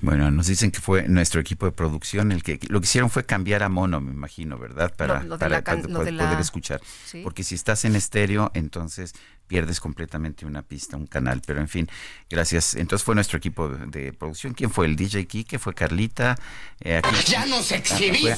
Bueno, 0.00 0.30
nos 0.30 0.46
dicen 0.46 0.70
que 0.70 0.80
fue 0.80 1.08
nuestro 1.08 1.40
equipo 1.40 1.66
de 1.66 1.72
producción 1.72 2.30
el 2.30 2.42
que 2.42 2.60
lo 2.68 2.80
que 2.80 2.84
hicieron 2.84 3.10
fue 3.10 3.24
cambiar 3.24 3.62
a 3.62 3.68
mono, 3.68 4.00
me 4.00 4.12
imagino, 4.12 4.58
¿verdad? 4.58 4.94
Para, 4.94 5.24
para, 5.38 5.62
poder, 5.62 6.40
escuchar. 6.40 6.80
Porque 7.22 7.42
si 7.42 7.54
estás 7.54 7.84
en 7.84 7.96
estéreo, 7.96 8.50
entonces 8.54 9.14
pierdes 9.48 9.80
completamente 9.80 10.46
una 10.46 10.62
pista, 10.62 10.96
un 10.96 11.06
canal. 11.06 11.42
Pero 11.44 11.60
en 11.60 11.68
fin, 11.68 11.88
gracias. 12.30 12.74
Entonces 12.74 13.04
fue 13.04 13.14
nuestro 13.14 13.38
equipo 13.38 13.68
de, 13.68 14.12
producción. 14.12 14.54
¿Quién 14.54 14.70
fue? 14.70 14.86
El 14.86 14.94
DJ 14.94 15.26
Kike, 15.26 15.58
fue 15.58 15.74
Carlita. 15.74 16.36
Eh, 16.80 17.02
¡Ya 17.26 17.46
nos 17.46 17.72
ah, 17.72 17.76
exhibiste! 17.76 18.36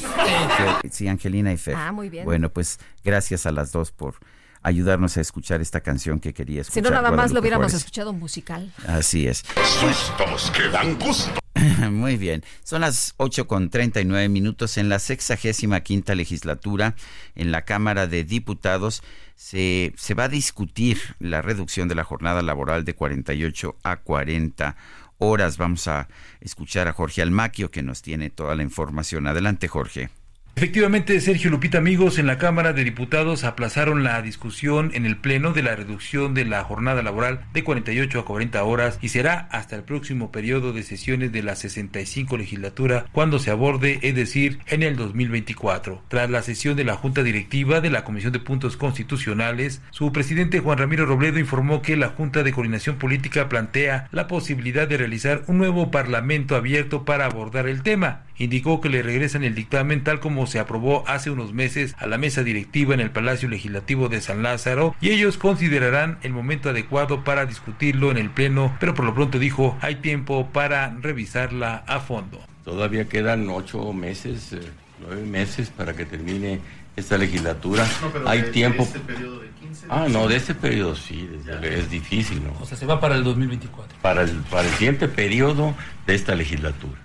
sí, 0.90 1.08
Angelina 1.08 1.52
y 1.52 1.58
Fer. 1.58 1.74
Ah, 1.74 1.92
muy 1.92 2.08
bien. 2.08 2.24
Bueno, 2.24 2.50
pues 2.50 2.78
gracias 3.04 3.44
a 3.44 3.52
las 3.52 3.72
dos 3.72 3.90
por 3.90 4.14
ayudarnos 4.62 5.16
a 5.16 5.20
escuchar 5.20 5.60
esta 5.60 5.80
canción 5.80 6.20
que 6.20 6.32
quería 6.32 6.62
escuchar. 6.62 6.84
Si 6.84 6.88
no, 6.88 6.94
nada 6.94 7.10
más 7.10 7.32
lo 7.32 7.40
hubiéramos 7.40 7.74
escuchado 7.74 8.12
musical. 8.12 8.72
Así 8.86 9.26
es. 9.26 9.44
Sustos 9.64 10.50
que 10.52 10.68
dan 10.68 10.98
gusto. 10.98 11.39
Muy 11.90 12.16
bien. 12.16 12.42
Son 12.62 12.80
las 12.80 13.14
8 13.16 13.46
con 13.46 13.70
39 13.70 14.28
minutos 14.28 14.76
en 14.78 14.88
la 14.88 14.98
sexagésima 14.98 15.80
quinta 15.80 16.14
legislatura 16.14 16.94
en 17.34 17.52
la 17.52 17.64
Cámara 17.64 18.06
de 18.06 18.24
Diputados. 18.24 19.02
Se, 19.36 19.92
se 19.96 20.14
va 20.14 20.24
a 20.24 20.28
discutir 20.28 20.98
la 21.18 21.42
reducción 21.42 21.88
de 21.88 21.94
la 21.94 22.04
jornada 22.04 22.42
laboral 22.42 22.84
de 22.84 22.94
48 22.94 23.76
a 23.82 23.96
40 23.96 24.76
horas. 25.18 25.58
Vamos 25.58 25.88
a 25.88 26.08
escuchar 26.40 26.88
a 26.88 26.92
Jorge 26.92 27.22
Almaquio 27.22 27.70
que 27.70 27.82
nos 27.82 28.02
tiene 28.02 28.30
toda 28.30 28.54
la 28.54 28.62
información. 28.62 29.26
Adelante, 29.26 29.68
Jorge. 29.68 30.19
Efectivamente, 30.56 31.18
Sergio 31.20 31.48
Lupita, 31.48 31.78
amigos, 31.78 32.18
en 32.18 32.26
la 32.26 32.36
Cámara 32.36 32.74
de 32.74 32.84
Diputados 32.84 33.44
aplazaron 33.44 34.04
la 34.04 34.20
discusión 34.20 34.90
en 34.92 35.06
el 35.06 35.16
Pleno 35.16 35.52
de 35.52 35.62
la 35.62 35.74
reducción 35.74 36.34
de 36.34 36.44
la 36.44 36.62
jornada 36.64 37.02
laboral 37.02 37.40
de 37.54 37.64
48 37.64 38.20
a 38.20 38.24
40 38.26 38.62
horas 38.64 38.98
y 39.00 39.08
será 39.08 39.48
hasta 39.52 39.76
el 39.76 39.84
próximo 39.84 40.30
periodo 40.30 40.72
de 40.72 40.82
sesiones 40.82 41.32
de 41.32 41.42
la 41.42 41.56
65 41.56 42.36
legislatura 42.36 43.06
cuando 43.12 43.38
se 43.38 43.50
aborde, 43.50 44.00
es 44.02 44.14
decir, 44.14 44.58
en 44.66 44.82
el 44.82 44.96
2024. 44.96 46.02
Tras 46.08 46.28
la 46.28 46.42
sesión 46.42 46.76
de 46.76 46.84
la 46.84 46.96
Junta 46.96 47.22
Directiva 47.22 47.80
de 47.80 47.90
la 47.90 48.04
Comisión 48.04 48.32
de 48.32 48.40
Puntos 48.40 48.76
Constitucionales, 48.76 49.80
su 49.90 50.12
presidente 50.12 50.60
Juan 50.60 50.78
Ramiro 50.78 51.06
Robledo 51.06 51.38
informó 51.38 51.80
que 51.80 51.96
la 51.96 52.08
Junta 52.08 52.42
de 52.42 52.52
Coordinación 52.52 52.96
Política 52.96 53.48
plantea 53.48 54.08
la 54.10 54.26
posibilidad 54.26 54.86
de 54.86 54.98
realizar 54.98 55.42
un 55.46 55.56
nuevo 55.56 55.90
Parlamento 55.90 56.54
abierto 56.54 57.04
para 57.06 57.24
abordar 57.24 57.66
el 57.66 57.82
tema. 57.82 58.24
Indicó 58.36 58.80
que 58.80 58.88
le 58.88 59.02
regresan 59.02 59.44
el 59.44 59.54
dictamen 59.54 60.02
tal 60.02 60.18
como 60.18 60.39
se 60.46 60.58
aprobó 60.58 61.04
hace 61.06 61.30
unos 61.30 61.52
meses 61.52 61.94
a 61.98 62.06
la 62.06 62.18
mesa 62.18 62.42
directiva 62.42 62.94
en 62.94 63.00
el 63.00 63.10
Palacio 63.10 63.48
Legislativo 63.48 64.08
de 64.08 64.20
San 64.20 64.42
Lázaro 64.42 64.94
y 65.00 65.10
ellos 65.10 65.36
considerarán 65.36 66.18
el 66.22 66.32
momento 66.32 66.70
adecuado 66.70 67.24
para 67.24 67.46
discutirlo 67.46 68.10
en 68.10 68.18
el 68.18 68.30
Pleno, 68.30 68.76
pero 68.80 68.94
por 68.94 69.04
lo 69.04 69.14
pronto 69.14 69.38
dijo 69.38 69.76
hay 69.80 69.96
tiempo 69.96 70.48
para 70.52 70.94
revisarla 71.00 71.84
a 71.86 72.00
fondo. 72.00 72.40
Todavía 72.64 73.08
quedan 73.08 73.48
ocho 73.48 73.92
meses, 73.92 74.52
eh, 74.52 74.60
nueve 75.00 75.24
meses 75.24 75.70
para 75.70 75.94
que 75.94 76.04
termine 76.04 76.60
esta 76.96 77.18
legislatura. 77.18 77.86
hay 78.26 78.50
tiempo. 78.50 78.84
De 78.84 78.88
este 78.88 79.00
periodo 79.00 79.40
de 79.40 79.48
15 79.48 79.86
ah, 79.88 80.06
no, 80.08 80.28
de 80.28 80.36
este 80.36 80.54
periodo 80.54 80.96
sí, 80.96 81.28
es 81.62 81.90
difícil, 81.90 82.42
¿no? 82.44 82.54
O 82.60 82.66
sea, 82.66 82.76
se 82.76 82.86
va 82.86 83.00
para 83.00 83.16
el 83.16 83.24
2024. 83.24 83.98
Para 84.02 84.22
el, 84.22 84.30
para 84.50 84.68
el 84.68 84.74
siguiente 84.74 85.08
periodo 85.08 85.74
de 86.06 86.14
esta 86.14 86.34
legislatura. 86.34 87.00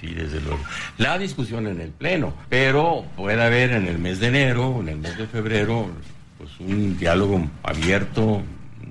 Sí, 0.00 0.08
desde 0.08 0.40
luego. 0.40 0.60
La 0.98 1.18
discusión 1.18 1.66
en 1.66 1.80
el 1.80 1.90
Pleno, 1.90 2.34
pero 2.48 3.04
puede 3.16 3.42
haber 3.42 3.72
en 3.72 3.86
el 3.86 3.98
mes 3.98 4.20
de 4.20 4.28
enero, 4.28 4.80
en 4.80 4.88
el 4.88 4.98
mes 4.98 5.16
de 5.16 5.26
febrero, 5.26 5.88
pues 6.38 6.50
un 6.60 6.98
diálogo 6.98 7.48
abierto, 7.62 8.42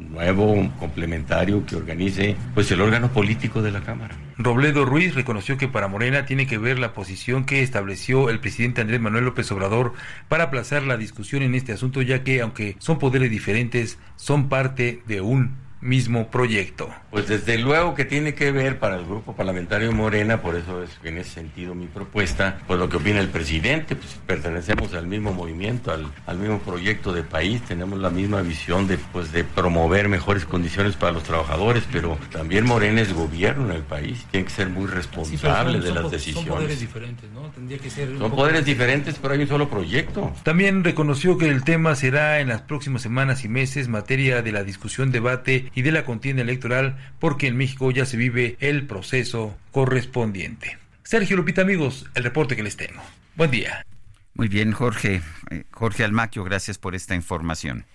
nuevo, 0.10 0.72
complementario 0.80 1.66
que 1.66 1.76
organice 1.76 2.36
pues 2.54 2.72
el 2.72 2.82
órgano 2.82 3.12
político 3.12 3.62
de 3.62 3.72
la 3.72 3.82
Cámara. 3.82 4.16
Robledo 4.38 4.84
Ruiz 4.84 5.14
reconoció 5.14 5.58
que 5.58 5.68
para 5.68 5.88
Morena 5.88 6.26
tiene 6.26 6.48
que 6.48 6.58
ver 6.58 6.80
la 6.80 6.94
posición 6.94 7.46
que 7.46 7.62
estableció 7.62 8.30
el 8.30 8.40
presidente 8.40 8.82
Andrés 8.82 9.00
Manuel 9.00 9.26
López 9.26 9.52
Obrador 9.52 9.94
para 10.28 10.46
aplazar 10.46 10.84
la 10.84 10.98
discusión 10.98 11.44
en 11.44 11.56
este 11.56 11.74
asunto, 11.74 12.02
ya 12.02 12.24
que 12.24 12.42
aunque 12.42 12.76
son 12.80 12.98
poderes 12.98 13.30
diferentes, 13.30 13.98
son 14.16 14.50
parte 14.50 15.02
de 15.06 15.22
un 15.22 15.65
mismo 15.86 16.30
proyecto. 16.30 16.90
Pues 17.12 17.28
desde 17.28 17.58
luego 17.58 17.96
que 17.96 18.04
tiene 18.04 18.34
que 18.34 18.52
ver 18.52 18.80
para 18.80 18.98
el 18.98 19.06
grupo 19.06 19.36
parlamentario 19.36 19.92
Morena, 19.92 20.42
por 20.42 20.56
eso 20.56 20.84
es 20.84 20.90
en 21.04 21.18
ese 21.18 21.30
sentido 21.30 21.76
mi 21.76 21.86
propuesta, 21.86 22.60
pues 22.68 22.80
lo 22.80 22.90
que 22.90 22.98
opina 22.98 23.20
el 23.20 23.30
presidente, 23.30 23.96
pues 23.96 24.18
pertenecemos 24.26 24.94
al 24.94 25.08
mismo 25.08 25.32
movimiento, 25.32 25.92
al, 25.92 26.12
al 26.26 26.38
mismo 26.38 26.60
proyecto 26.60 27.14
de 27.14 27.24
país, 27.24 27.62
tenemos 27.62 28.00
la 28.00 28.10
misma 28.10 28.42
visión 28.42 28.88
de, 28.88 28.98
pues, 28.98 29.32
de 29.32 29.44
promover 29.44 30.10
mejores 30.10 30.46
condiciones 30.46 30.96
para 30.96 31.12
los 31.12 31.24
trabajadores, 31.24 31.84
pero 31.92 32.18
también 32.32 32.66
Morena 32.66 33.02
es 33.02 33.14
gobierno 33.14 33.70
en 33.70 33.78
el 33.78 33.84
país, 33.84 34.26
tiene 34.32 34.46
que 34.46 34.54
ser 34.54 34.70
muy 34.70 34.88
responsable 34.88 35.80
de 35.80 35.94
las 35.94 36.12
decisiones. 36.12 36.48
Son 36.48 36.58
poderes 36.58 36.80
diferentes, 36.80 37.30
¿no? 37.32 37.42
Tendría 37.50 37.78
que 37.78 37.90
ser 37.90 38.18
son 38.18 38.32
poderes 38.32 38.66
diferentes, 38.66 39.18
pero 39.22 39.36
hay 39.36 39.42
un 39.42 39.48
solo 39.48 39.70
proyecto. 39.70 40.34
También 40.44 40.84
reconoció 40.84 41.38
que 41.38 41.50
el 41.50 41.64
tema 41.64 41.96
será 41.96 42.40
en 42.40 42.50
las 42.50 42.62
próximas 42.62 43.02
semanas 43.04 43.46
y 43.46 43.50
meses 43.50 43.88
materia 43.88 44.42
de 44.42 44.52
la 44.52 44.64
discusión, 44.64 45.12
debate 45.12 45.72
y 45.76 45.82
de 45.84 45.92
la 45.92 46.06
contienda 46.06 46.42
electoral 46.42 46.98
porque 47.20 47.48
en 47.48 47.58
México 47.58 47.92
ya 47.92 48.06
se 48.06 48.18
vive 48.18 48.58
el 48.60 48.88
proceso 48.88 49.56
correspondiente. 49.72 50.78
Sergio 51.04 51.38
Lupita, 51.38 51.62
amigos, 51.62 52.08
el 52.16 52.24
reporte 52.24 52.56
que 52.56 52.64
les 52.64 52.78
tengo. 52.78 53.02
Buen 53.36 53.52
día. 53.52 53.86
Muy 54.34 54.48
bien, 54.48 54.72
Jorge. 54.72 55.22
Eh, 55.52 55.64
Jorge 55.72 56.04
Almaquio, 56.04 56.44
gracias 56.44 56.78
por 56.78 56.96
esta 56.96 57.14
información. 57.14 57.86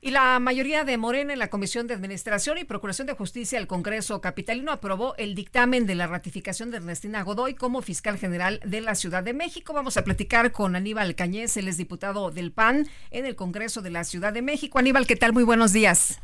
Y 0.00 0.10
la 0.10 0.38
mayoría 0.38 0.84
de 0.84 0.98
Morena 0.98 1.32
en 1.32 1.38
la 1.38 1.48
Comisión 1.48 1.86
de 1.86 1.94
Administración 1.94 2.58
y 2.58 2.64
Procuración 2.64 3.06
de 3.06 3.14
Justicia 3.14 3.58
del 3.58 3.66
Congreso 3.66 4.20
Capitalino 4.20 4.70
aprobó 4.70 5.16
el 5.16 5.34
dictamen 5.34 5.86
de 5.86 5.94
la 5.94 6.06
ratificación 6.06 6.70
de 6.70 6.76
Ernestina 6.76 7.22
Godoy 7.22 7.54
como 7.54 7.82
fiscal 7.82 8.18
general 8.18 8.60
de 8.64 8.82
la 8.82 8.94
Ciudad 8.94 9.22
de 9.22 9.32
México. 9.32 9.72
Vamos 9.72 9.96
a 9.96 10.04
platicar 10.04 10.52
con 10.52 10.76
Aníbal 10.76 11.14
Cañez, 11.14 11.56
él 11.56 11.66
es 11.66 11.76
diputado 11.76 12.30
del 12.30 12.52
PAN 12.52 12.86
en 13.10 13.26
el 13.26 13.36
Congreso 13.36 13.82
de 13.82 13.90
la 13.90 14.04
Ciudad 14.04 14.32
de 14.32 14.42
México. 14.42 14.78
Aníbal, 14.78 15.06
¿qué 15.06 15.16
tal? 15.16 15.32
Muy 15.32 15.44
buenos 15.44 15.72
días. 15.72 16.20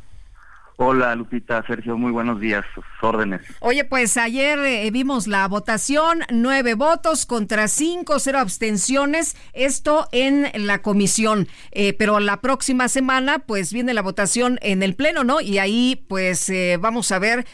Hola 0.77 1.13
Lupita, 1.15 1.63
Sergio, 1.67 1.97
muy 1.97 2.11
buenos 2.11 2.39
días, 2.39 2.65
sus 2.73 2.83
órdenes. 3.01 3.41
Oye, 3.59 3.85
pues 3.85 4.17
ayer 4.17 4.57
eh, 4.57 4.89
vimos 4.91 5.27
la 5.27 5.47
votación, 5.47 6.21
nueve 6.31 6.73
votos 6.73 7.27
contra 7.27 7.67
cinco, 7.67 8.17
cero 8.17 8.39
abstenciones, 8.39 9.37
esto 9.53 10.07
en 10.11 10.47
la 10.65 10.81
comisión, 10.81 11.47
eh, 11.71 11.93
pero 11.93 12.19
la 12.19 12.41
próxima 12.41 12.87
semana 12.87 13.39
pues 13.39 13.71
viene 13.71 13.93
la 13.93 14.01
votación 14.01 14.57
en 14.63 14.81
el 14.81 14.95
Pleno, 14.95 15.23
¿no? 15.23 15.41
Y 15.41 15.59
ahí 15.59 16.05
pues 16.09 16.49
eh, 16.49 16.77
vamos 16.81 17.11
a 17.11 17.19
ver 17.19 17.45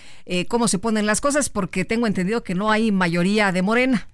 cómo 0.48 0.68
se 0.68 0.78
ponen 0.78 1.08
las 1.08 1.22
cosas 1.22 1.50
porque 1.50 1.86
tengo 1.86 2.06
entendido 2.06 2.44
que 2.44 2.54
no 2.54 2.72
hay 2.72 2.92
mayoría 2.92 3.52
de 3.52 3.64
Morena. 3.64 4.08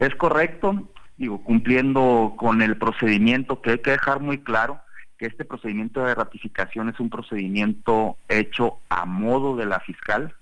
Es 0.00 0.14
correcto, 0.16 0.90
digo, 1.16 1.42
cumpliendo 1.44 2.34
con 2.36 2.60
el 2.60 2.76
procedimiento 2.76 3.62
que 3.62 3.70
hay 3.70 3.78
que 3.78 3.92
dejar 3.92 4.20
muy 4.20 4.38
claro 4.38 4.80
que 5.18 5.26
este 5.26 5.44
procedimiento 5.44 6.04
de 6.04 6.14
ratificación 6.14 6.88
es 6.88 7.00
un 7.00 7.10
procedimiento 7.10 8.16
hecho 8.28 8.78
a 8.88 9.06
modo 9.06 9.56
de 9.56 9.66
la 9.66 9.80
fiscal. 9.80 10.34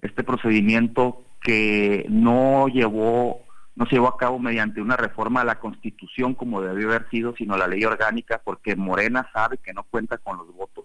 Este 0.00 0.24
procedimiento 0.24 1.22
que 1.40 2.06
no 2.08 2.68
llevó 2.68 3.40
no 3.74 3.86
se 3.86 3.92
llevó 3.92 4.08
a 4.08 4.18
cabo 4.18 4.38
mediante 4.38 4.82
una 4.82 4.98
reforma 4.98 5.40
a 5.40 5.44
la 5.44 5.58
Constitución 5.58 6.34
como 6.34 6.60
debió 6.60 6.88
haber 6.88 7.08
sido, 7.08 7.34
sino 7.34 7.56
la 7.56 7.66
ley 7.66 7.82
orgánica, 7.84 8.42
porque 8.44 8.76
Morena 8.76 9.30
sabe 9.32 9.56
que 9.56 9.72
no 9.72 9.84
cuenta 9.84 10.18
con 10.18 10.36
los 10.36 10.52
votos. 10.54 10.84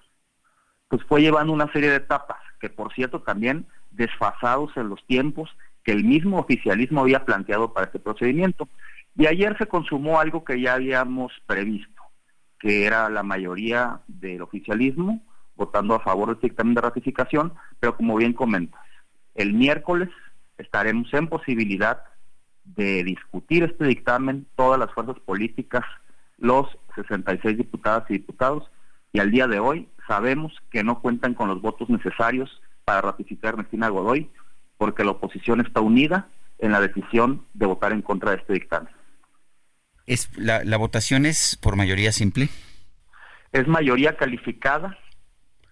Pues 0.88 1.04
fue 1.04 1.22
llevando 1.22 1.52
una 1.52 1.70
serie 1.74 1.90
de 1.90 1.98
etapas, 1.98 2.40
que 2.62 2.70
por 2.70 2.94
cierto 2.94 3.22
también 3.22 3.66
desfasados 3.92 4.72
en 4.78 4.88
los 4.88 5.06
tiempos 5.06 5.50
que 5.84 5.92
el 5.92 6.06
mismo 6.06 6.40
oficialismo 6.40 7.02
había 7.02 7.26
planteado 7.26 7.74
para 7.74 7.88
este 7.88 8.00
procedimiento. 8.00 8.70
Y 9.18 9.26
ayer 9.26 9.58
se 9.58 9.68
consumó 9.68 10.22
algo 10.22 10.46
que 10.46 10.62
ya 10.62 10.76
habíamos 10.76 11.34
previsto 11.46 11.97
que 12.60 12.86
era 12.86 13.10
la 13.10 13.24
mayoría 13.24 14.02
del 14.08 14.42
oficialismo 14.42 15.22
votando 15.56 15.96
a 15.96 16.00
favor 16.00 16.30
del 16.30 16.40
dictamen 16.40 16.76
de 16.76 16.82
ratificación, 16.82 17.54
pero 17.80 17.98
como 17.98 18.16
bien 18.16 18.34
comentas, 18.34 18.82
el 19.36 19.54
miércoles 19.54 20.10
estaremos 20.58 21.14
en 21.14 21.28
posibilidad 21.28 22.04
de 22.64 23.04
discutir 23.04 23.64
este 23.64 23.86
dictamen, 23.86 24.46
todas 24.56 24.80
las 24.80 24.92
fuerzas 24.94 25.20
políticas, 25.20 25.84
los 26.38 26.68
66 26.96 27.58
diputadas 27.58 28.10
y 28.10 28.14
diputados, 28.14 28.70
y 29.14 29.20
al 29.20 29.32
día 29.32 29.48
de 29.48 29.60
hoy 29.60 29.88
sabemos 30.08 30.54
que 30.72 30.84
no 30.84 31.02
cuentan 31.02 31.34
con 31.34 31.48
los 31.50 31.62
votos 31.62 31.90
necesarios 31.90 32.62
para 32.86 33.02
ratificar 33.02 33.56
a 33.56 33.90
Godoy, 33.90 34.30
porque 34.78 35.04
la 35.04 35.12
oposición 35.12 35.62
está 35.62 35.82
unida 35.82 36.28
en 36.60 36.72
la 36.72 36.82
decisión 36.82 37.46
de 37.54 37.66
votar 37.66 37.92
en 37.92 38.02
contra 38.02 38.32
de 38.32 38.38
este 38.38 38.54
dictamen. 38.54 38.97
Es, 40.08 40.30
la, 40.38 40.64
la 40.64 40.78
votación 40.78 41.26
es 41.26 41.58
por 41.62 41.76
mayoría 41.76 42.12
simple? 42.12 42.50
Es 43.52 43.68
mayoría 43.68 44.16
calificada 44.16 44.98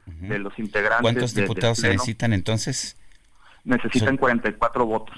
de 0.06 0.40
los 0.40 0.58
integrantes. 0.60 1.02
¿Cuántos 1.02 1.34
diputados 1.34 1.80
se 1.80 1.90
necesitan 1.90 2.34
entonces? 2.34 2.98
Necesitan 3.64 4.18
44 4.18 4.86
votos. 4.86 5.18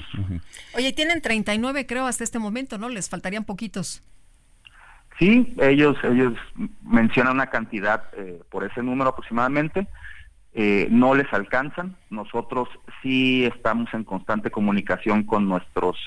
Oye, 0.73 0.93
tienen 0.93 1.21
39 1.21 1.85
creo 1.85 2.05
hasta 2.05 2.23
este 2.23 2.39
momento, 2.39 2.77
¿no? 2.77 2.87
Les 2.87 3.09
faltarían 3.09 3.43
poquitos. 3.43 4.01
Sí, 5.19 5.53
ellos 5.59 5.97
ellos 6.03 6.33
mencionan 6.83 7.33
una 7.33 7.49
cantidad 7.49 8.03
eh, 8.15 8.41
por 8.49 8.63
ese 8.63 8.81
número 8.83 9.09
aproximadamente. 9.09 9.87
Eh, 10.53 10.87
no 10.89 11.13
les 11.13 11.31
alcanzan. 11.33 11.97
Nosotros 12.09 12.69
sí 13.01 13.45
estamos 13.45 13.93
en 13.93 14.03
constante 14.05 14.49
comunicación 14.49 15.23
con 15.23 15.49
nuestros 15.49 15.97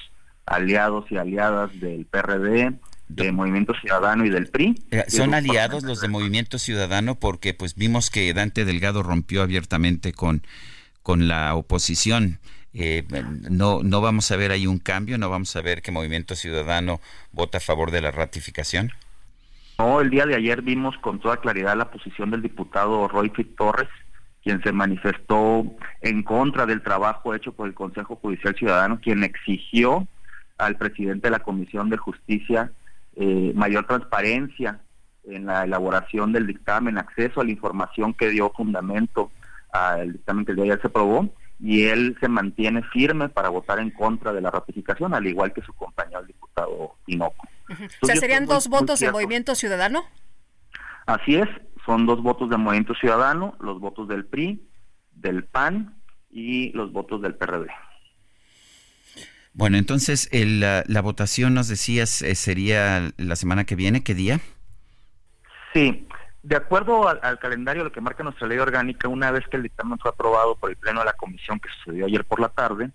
aliados 0.47 1.05
y 1.11 1.19
aliadas 1.19 1.78
del 1.78 2.07
PRD, 2.07 2.73
de 3.15 3.32
Movimiento 3.32 3.74
Ciudadano 3.74 4.24
y 4.24 4.31
del 4.31 4.47
PRI. 4.49 4.74
Eh, 4.91 5.05
¿Son 5.09 5.35
aliados 5.35 5.82
los 5.82 6.01
de 6.01 6.09
Movimiento 6.09 6.59
Ciudadano? 6.59 7.16
Porque 7.16 7.55
pues 7.55 7.74
vimos 7.74 8.11
que 8.11 8.32
Dante 8.32 8.65
Delgado 8.65 9.03
rompió 9.03 9.43
abiertamente 9.43 10.12
con, 10.12 10.43
con 11.03 11.28
la 11.28 11.55
oposición. 11.55 12.39
Eh, 12.73 13.05
no, 13.51 13.82
no 13.82 14.01
vamos 14.01 14.31
a 14.31 14.37
ver 14.37 14.53
ahí 14.53 14.66
un 14.66 14.78
cambio, 14.78 15.19
no 15.19 15.28
vamos 15.28 15.55
a 15.57 15.62
ver 15.62 15.82
que 15.82 15.91
Movimiento 15.91 16.37
Ciudadano 16.37 17.01
vota 17.32 17.59
a 17.59 17.61
favor 17.61 17.91
de 17.91 18.01
la 18.01 18.12
ratificación. 18.12 18.93
No, 19.78 20.01
el 20.01 20.11
día 20.11 20.27
de 20.27 20.37
ayer 20.37 20.62
vimos 20.62 20.97
con 20.99 21.19
toda 21.20 21.39
claridad 21.39 21.77
la 21.77 21.91
posición 21.91 22.31
del 22.31 22.43
diputado 22.43 23.09
Roy 23.09 23.31
Fit 23.31 23.57
Torres, 23.57 23.89
quien 24.43 24.62
se 24.62 24.73
manifestó 24.73 25.65
en 26.01 26.23
contra 26.23 26.65
del 26.65 26.82
trabajo 26.82 27.35
hecho 27.35 27.53
por 27.53 27.66
el 27.66 27.74
Consejo 27.74 28.16
Judicial 28.16 28.55
Ciudadano, 28.55 29.01
quien 29.01 29.24
exigió 29.24 30.07
al 30.59 30.77
presidente 30.77 31.27
de 31.27 31.32
la 31.32 31.41
Comisión 31.41 31.91
de 31.91 31.97
Justicia 31.97 32.70
eh, 33.16 33.53
mayor 33.55 33.87
transparencia 33.87 34.81
en 35.24 35.47
la 35.47 35.65
elaboración 35.65 36.32
del 36.32 36.47
dictamen, 36.47 36.99
acceso 36.99 37.41
a 37.41 37.45
la 37.45 37.51
información 37.51 38.15
que 38.15 38.28
dio 38.28 38.51
fundamento 38.51 39.31
al 39.73 40.12
dictamen 40.12 40.45
que 40.45 40.53
el 40.53 40.57
día 40.57 40.65
de 40.65 40.70
ayer 40.73 40.81
se 40.82 40.89
aprobó 40.89 41.28
y 41.61 41.85
él 41.85 42.16
se 42.20 42.28
mantiene 42.28 42.82
firme 42.85 43.28
para 43.28 43.51
votar 43.51 43.78
en 43.78 43.91
contra 43.91 44.32
de 44.32 44.41
la 44.41 44.51
ratificación, 44.51 45.15
al 45.15 45.27
igual 45.27 45.53
que 45.53 45.62
su 45.62 45.73
compañero 45.74 46.20
el 46.20 46.27
diputado 46.27 46.97
Tinoco. 47.05 47.47
o 48.03 48.07
sea, 48.07 48.16
¿serían 48.16 48.47
dos 48.47 48.69
votos 48.69 49.01
de 49.01 49.12
Movimiento 49.12 49.55
Ciudadano? 49.55 50.05
Así 51.07 51.37
es, 51.37 51.49
son 51.85 52.07
dos 52.07 52.23
votos 52.23 52.49
de 52.49 52.57
Movimiento 52.57 52.95
Ciudadano, 52.95 53.57
los 53.61 53.78
votos 53.78 54.09
del 54.09 54.24
PRI, 54.27 54.66
del 55.12 55.45
PAN 55.45 56.01
y 56.31 56.73
los 56.73 56.93
votos 56.93 57.20
del 57.20 57.35
PRD. 57.35 57.66
Bueno, 59.52 59.77
entonces 59.77 60.28
la, 60.32 61.01
votación 61.02 61.55
nos 61.55 61.68
decías 61.68 62.22
eh, 62.22 62.35
sería 62.35 63.12
la 63.16 63.36
semana 63.36 63.64
que 63.64 63.77
viene, 63.77 64.02
¿qué 64.02 64.14
día? 64.14 64.40
Sí, 65.72 66.06
de 66.43 66.56
acuerdo 66.56 67.09
al, 67.09 67.39
calendario, 67.39 67.85
lo 67.85 67.93
que 67.93 68.01
marca 68.01 68.22
nuestra 68.22 68.47
ley 68.47 68.59
orgánica, 68.59 69.09
una 69.09 69.31
vez 69.31 69.47
que 69.48 69.56
el 69.56 69.64
dictamen 69.64 69.98
fue 69.98 70.10
aprobado 70.10 70.56
por 70.56 70.70
el 70.70 70.77
Pleno 70.77 71.01
de 71.01 71.06
la 71.06 71.12
Comisión 71.12 71.60
que 71.60 71.68
sucedió 71.78 72.06
ayer 72.06 72.24
por 72.24 72.40
la 72.40 72.48
tarde, 72.48 72.90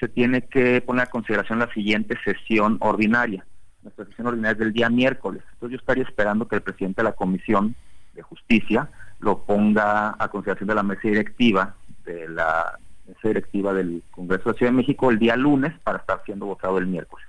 se 0.00 0.08
tiene 0.08 0.42
que 0.42 0.80
poner 0.80 1.04
a 1.04 1.10
consideración 1.10 1.60
la 1.60 1.72
siguiente 1.72 2.18
sesión 2.24 2.78
ordinaria. 2.80 3.46
Nuestra 3.82 4.06
sesión 4.06 4.26
ordinaria 4.26 4.52
es 4.52 4.58
del 4.58 4.72
día 4.72 4.90
miércoles. 4.90 5.42
Entonces 5.52 5.78
yo 5.78 5.80
estaría 5.80 6.04
esperando 6.04 6.48
que 6.48 6.56
el 6.56 6.62
presidente 6.62 7.02
de 7.02 7.08
la 7.10 7.12
Comisión 7.12 7.76
de 8.14 8.22
Justicia 8.22 8.90
lo 9.20 9.44
ponga 9.44 10.16
a 10.18 10.28
consideración 10.28 10.68
de 10.68 10.74
la 10.74 10.82
mesa 10.82 11.02
directiva 11.04 11.76
de 12.04 12.28
la 12.28 12.78
mesa 13.06 13.28
directiva 13.28 13.72
del 13.72 14.02
Congreso 14.10 14.44
de 14.44 14.52
la 14.52 14.58
Ciudad 14.58 14.72
de 14.72 14.76
México 14.76 15.10
el 15.10 15.18
día 15.18 15.36
lunes 15.36 15.72
para 15.82 15.98
estar 15.98 16.22
siendo 16.24 16.46
votado 16.46 16.78
el 16.78 16.86
miércoles. 16.86 17.26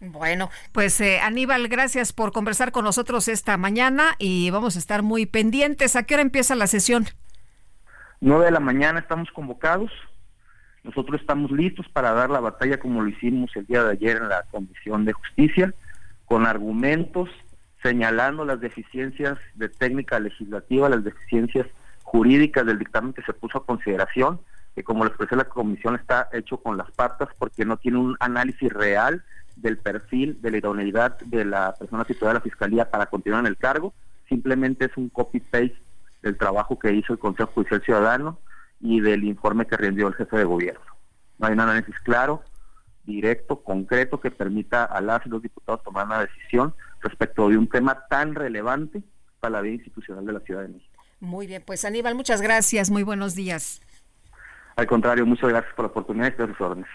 Bueno, 0.00 0.50
pues 0.72 1.00
eh, 1.00 1.20
Aníbal, 1.20 1.68
gracias 1.68 2.12
por 2.12 2.32
conversar 2.32 2.72
con 2.72 2.84
nosotros 2.84 3.28
esta 3.28 3.56
mañana 3.56 4.16
y 4.18 4.50
vamos 4.50 4.76
a 4.76 4.78
estar 4.78 5.02
muy 5.02 5.24
pendientes. 5.24 5.96
¿A 5.96 6.02
qué 6.02 6.14
hora 6.14 6.22
empieza 6.22 6.54
la 6.54 6.66
sesión? 6.66 7.06
9 8.20 8.46
de 8.46 8.50
la 8.50 8.60
mañana 8.60 9.00
estamos 9.00 9.30
convocados. 9.30 9.90
Nosotros 10.82 11.20
estamos 11.20 11.50
listos 11.50 11.88
para 11.88 12.12
dar 12.12 12.28
la 12.28 12.40
batalla 12.40 12.78
como 12.78 13.02
lo 13.02 13.08
hicimos 13.08 13.50
el 13.56 13.66
día 13.66 13.82
de 13.82 13.92
ayer 13.92 14.18
en 14.18 14.28
la 14.28 14.42
Comisión 14.50 15.06
de 15.06 15.14
Justicia, 15.14 15.72
con 16.26 16.46
argumentos 16.46 17.30
señalando 17.82 18.44
las 18.44 18.60
deficiencias 18.60 19.38
de 19.54 19.68
técnica 19.68 20.18
legislativa, 20.18 20.88
las 20.88 21.04
deficiencias 21.04 21.66
jurídicas 22.14 22.64
del 22.64 22.78
dictamen 22.78 23.12
que 23.12 23.22
se 23.22 23.32
puso 23.32 23.58
a 23.58 23.66
consideración, 23.66 24.38
que 24.76 24.84
como 24.84 25.02
lo 25.02 25.08
expresé 25.08 25.34
la 25.34 25.48
comisión 25.48 25.96
está 25.96 26.28
hecho 26.32 26.58
con 26.58 26.76
las 26.76 26.88
patas 26.92 27.28
porque 27.40 27.64
no 27.64 27.76
tiene 27.76 27.98
un 27.98 28.16
análisis 28.20 28.72
real 28.72 29.24
del 29.56 29.78
perfil 29.78 30.40
de 30.40 30.52
la 30.52 30.58
idoneidad 30.58 31.18
de 31.18 31.44
la 31.44 31.74
persona 31.74 32.04
titular 32.04 32.34
de 32.34 32.38
la 32.38 32.44
fiscalía 32.44 32.88
para 32.88 33.06
continuar 33.06 33.40
en 33.40 33.48
el 33.48 33.56
cargo, 33.56 33.92
simplemente 34.28 34.84
es 34.84 34.96
un 34.96 35.08
copy-paste 35.08 35.76
del 36.22 36.38
trabajo 36.38 36.78
que 36.78 36.92
hizo 36.92 37.12
el 37.12 37.18
Consejo 37.18 37.50
Judicial 37.52 37.82
Ciudadano 37.82 38.38
y 38.78 39.00
del 39.00 39.24
informe 39.24 39.66
que 39.66 39.76
rindió 39.76 40.06
el 40.06 40.14
jefe 40.14 40.36
de 40.36 40.44
gobierno. 40.44 40.86
No 41.40 41.48
hay 41.48 41.54
un 41.54 41.60
análisis 41.60 41.98
claro, 42.04 42.44
directo, 43.02 43.56
concreto, 43.56 44.20
que 44.20 44.30
permita 44.30 44.84
a 44.84 45.00
las 45.00 45.26
y 45.26 45.30
los 45.30 45.42
diputados 45.42 45.82
tomar 45.82 46.06
una 46.06 46.20
decisión 46.20 46.74
respecto 47.00 47.48
de 47.48 47.58
un 47.58 47.68
tema 47.68 48.06
tan 48.08 48.36
relevante 48.36 49.02
para 49.40 49.54
la 49.54 49.62
vida 49.62 49.74
institucional 49.74 50.24
de 50.24 50.32
la 50.32 50.40
Ciudad 50.40 50.62
de 50.62 50.68
México. 50.68 50.93
Muy 51.24 51.46
bien, 51.46 51.62
pues 51.64 51.84
Aníbal, 51.84 52.14
muchas 52.14 52.42
gracias, 52.42 52.90
muy 52.90 53.02
buenos 53.02 53.34
días. 53.34 53.80
Al 54.76 54.86
contrario, 54.86 55.24
muchas 55.24 55.48
gracias 55.50 55.72
por 55.74 55.84
la 55.84 55.90
oportunidad 55.90 56.28
y 56.28 56.30
por 56.32 56.48
sus 56.48 56.60
órdenes. 56.60 56.90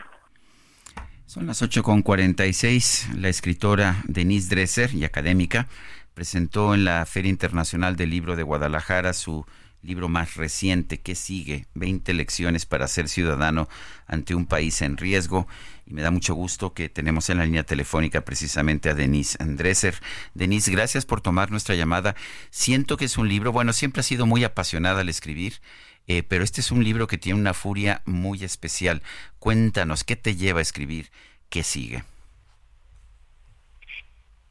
Son 1.26 1.46
las 1.46 1.62
8.46. 1.62 3.14
La 3.16 3.30
escritora 3.30 3.98
Denise 4.06 4.50
Dresser 4.50 4.94
y 4.94 5.04
académica 5.04 5.68
presentó 6.14 6.74
en 6.74 6.86
la 6.86 7.06
Feria 7.06 7.30
Internacional 7.30 7.96
del 7.96 8.10
Libro 8.10 8.36
de 8.36 8.44
Guadalajara 8.44 9.14
su 9.14 9.46
libro 9.82 10.10
más 10.10 10.36
reciente, 10.36 11.00
que 11.00 11.16
sigue? 11.16 11.68
20 11.74 12.14
lecciones 12.14 12.66
para 12.66 12.88
ser 12.88 13.08
ciudadano 13.08 13.70
ante 14.08 14.36
un 14.36 14.46
país 14.46 14.82
en 14.82 14.98
riesgo. 14.98 15.48
Y 15.86 15.94
me 15.94 16.02
da 16.02 16.12
mucho 16.12 16.34
gusto 16.34 16.74
que 16.74 16.90
tenemos 16.90 17.30
en 17.30 17.38
la 17.38 17.46
línea 17.46 17.64
telefónica 17.64 18.22
precisamente 18.22 18.90
a 18.90 18.94
Denise 18.94 19.38
Andreser. 19.42 19.96
Denise, 20.34 20.72
gracias 20.72 21.06
por 21.06 21.22
tomar 21.22 21.52
nuestra 21.52 21.76
llamada. 21.76 22.16
Siento 22.50 22.98
que 22.98 23.06
es 23.06 23.18
un 23.18 23.28
libro, 23.28 23.52
bueno, 23.52 23.74
siempre 23.74 24.02
ha 24.02 24.04
sido 24.04 24.26
muy 24.26 24.44
apasionada 24.44 25.02
al 25.02 25.10
escribir, 25.10 25.62
eh, 26.08 26.24
pero 26.24 26.44
este 26.44 26.62
es 26.62 26.72
un 26.72 26.84
libro 26.84 27.08
que 27.08 27.18
tiene 27.18 27.40
una 27.40 27.54
furia 27.54 28.02
muy 28.06 28.44
especial. 28.44 29.02
Cuéntanos, 29.40 30.04
¿qué 30.04 30.16
te 30.16 30.36
lleva 30.36 30.60
a 30.60 30.64
escribir? 30.64 31.12
¿Qué 31.50 31.64
sigue? 31.64 32.04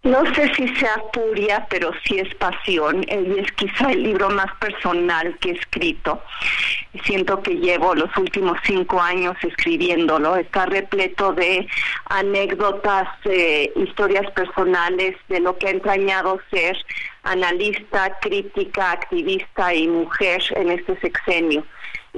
No 0.04 0.24
sé 0.32 0.54
si 0.54 0.68
sea 0.76 1.02
furia, 1.12 1.66
pero 1.68 1.90
sí 2.04 2.20
es 2.20 2.32
pasión. 2.36 3.04
Y 3.08 3.40
es 3.40 3.50
quizá 3.52 3.90
el 3.90 4.04
libro 4.04 4.30
más 4.30 4.50
personal 4.60 5.36
que 5.40 5.50
he 5.50 5.52
escrito. 5.54 6.22
Siento 7.04 7.42
que 7.42 7.56
llevo 7.56 7.94
los 7.94 8.16
últimos 8.16 8.58
cinco 8.62 9.00
años 9.00 9.36
escribiéndolo. 9.42 10.36
Está 10.36 10.66
repleto 10.66 11.32
de 11.32 11.66
anécdotas, 12.06 13.08
eh, 13.24 13.72
historias 13.74 14.30
personales 14.32 15.16
de 15.28 15.40
lo 15.40 15.58
que 15.58 15.66
ha 15.66 15.70
entrañado 15.70 16.40
ser 16.50 16.76
analista, 17.24 18.18
crítica, 18.20 18.92
activista 18.92 19.74
y 19.74 19.88
mujer 19.88 20.42
en 20.54 20.70
este 20.70 20.98
sexenio 21.00 21.64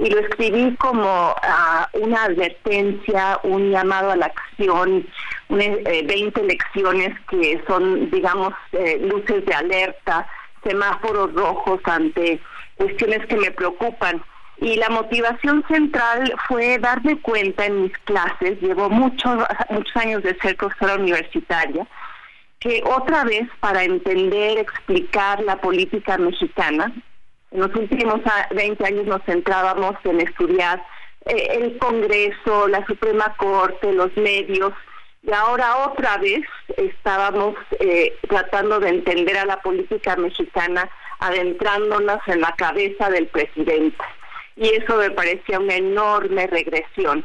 y 0.01 0.09
lo 0.09 0.19
escribí 0.19 0.75
como 0.77 1.35
ah, 1.43 1.87
una 1.93 2.23
advertencia, 2.23 3.39
un 3.43 3.69
llamado 3.69 4.11
a 4.11 4.15
la 4.15 4.25
acción, 4.25 5.05
20 5.49 6.41
eh, 6.41 6.43
lecciones 6.43 7.19
que 7.29 7.61
son, 7.67 8.09
digamos, 8.09 8.53
eh, 8.71 8.99
luces 8.99 9.45
de 9.45 9.53
alerta, 9.53 10.27
semáforos 10.63 11.33
rojos 11.33 11.79
ante 11.85 12.39
cuestiones 12.75 13.25
que 13.27 13.37
me 13.37 13.51
preocupan. 13.51 14.23
Y 14.57 14.75
la 14.77 14.89
motivación 14.89 15.63
central 15.67 16.33
fue 16.47 16.79
darme 16.79 17.19
cuenta 17.19 17.65
en 17.65 17.83
mis 17.83 17.97
clases, 17.99 18.59
llevo 18.59 18.89
muchos, 18.89 19.37
muchos 19.69 19.95
años 19.97 20.23
de 20.23 20.35
ser 20.39 20.55
profesora 20.55 20.95
universitaria, 20.95 21.85
que 22.59 22.83
otra 22.85 23.23
vez 23.23 23.47
para 23.59 23.83
entender, 23.83 24.57
explicar 24.57 25.41
la 25.43 25.57
política 25.57 26.17
mexicana, 26.17 26.91
en 27.51 27.61
los 27.61 27.75
últimos 27.75 28.21
20 28.51 28.85
años 28.85 29.05
nos 29.05 29.21
centrábamos 29.23 29.95
en 30.05 30.21
estudiar 30.21 30.83
eh, 31.25 31.47
el 31.51 31.77
Congreso, 31.77 32.67
la 32.67 32.85
Suprema 32.85 33.35
Corte, 33.37 33.91
los 33.91 34.15
medios, 34.17 34.73
y 35.23 35.31
ahora 35.31 35.85
otra 35.85 36.17
vez 36.17 36.41
estábamos 36.77 37.55
eh, 37.79 38.17
tratando 38.27 38.79
de 38.79 38.89
entender 38.89 39.37
a 39.37 39.45
la 39.45 39.61
política 39.61 40.15
mexicana 40.15 40.89
adentrándonos 41.19 42.19
en 42.27 42.41
la 42.41 42.55
cabeza 42.55 43.09
del 43.09 43.27
presidente. 43.27 44.03
Y 44.55 44.69
eso 44.69 44.95
me 44.95 45.11
parecía 45.11 45.59
una 45.59 45.75
enorme 45.75 46.47
regresión. 46.47 47.23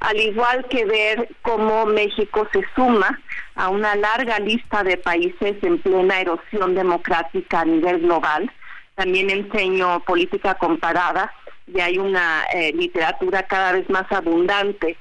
Al 0.00 0.16
igual 0.20 0.66
que 0.68 0.84
ver 0.84 1.28
cómo 1.42 1.86
México 1.86 2.46
se 2.52 2.62
suma 2.76 3.18
a 3.54 3.70
una 3.70 3.96
larga 3.96 4.38
lista 4.38 4.84
de 4.84 4.98
países 4.98 5.56
en 5.62 5.78
plena 5.78 6.20
erosión 6.20 6.74
democrática 6.74 7.60
a 7.60 7.64
nivel 7.64 8.00
global, 8.00 8.50
también 8.98 9.30
enseño 9.30 10.00
política 10.00 10.54
comparada 10.54 11.32
y 11.72 11.80
hay 11.80 11.98
una 11.98 12.44
eh, 12.52 12.72
literatura 12.72 13.44
cada 13.44 13.72
vez 13.72 13.88
más 13.88 14.10
abundante 14.10 14.96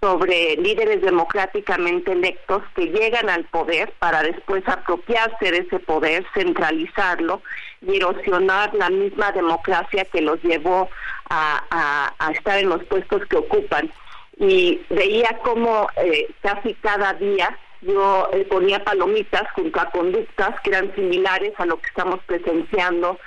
sobre 0.00 0.56
líderes 0.56 1.02
democráticamente 1.02 2.12
electos 2.12 2.62
que 2.74 2.86
llegan 2.86 3.28
al 3.28 3.44
poder 3.44 3.92
para 3.98 4.22
después 4.22 4.66
apropiarse 4.66 5.50
de 5.50 5.58
ese 5.58 5.78
poder, 5.80 6.24
centralizarlo 6.32 7.42
y 7.82 7.96
erosionar 7.96 8.72
la 8.74 8.88
misma 8.88 9.30
democracia 9.32 10.06
que 10.06 10.22
los 10.22 10.42
llevó 10.42 10.88
a, 11.28 12.12
estar 12.34 12.58
en 12.58 12.70
los 12.70 12.82
puestos 12.84 13.24
que 13.26 13.36
ocupan. 13.36 13.92
Y 14.38 14.80
veía 14.88 15.38
cómo 15.44 15.88
eh, 15.96 16.26
casi 16.40 16.74
cada 16.74 17.12
día 17.14 17.56
yo 17.82 18.28
eh, 18.32 18.46
ponía 18.50 18.82
palomitas 18.82 19.44
junto 19.52 19.78
a 19.78 19.90
conductas 19.90 20.58
que 20.62 20.70
eran 20.70 20.92
similares 20.94 21.52
a 21.58 21.66
lo 21.66 21.78
que 21.78 21.88
estamos 21.88 22.20
presenciando 22.26 23.18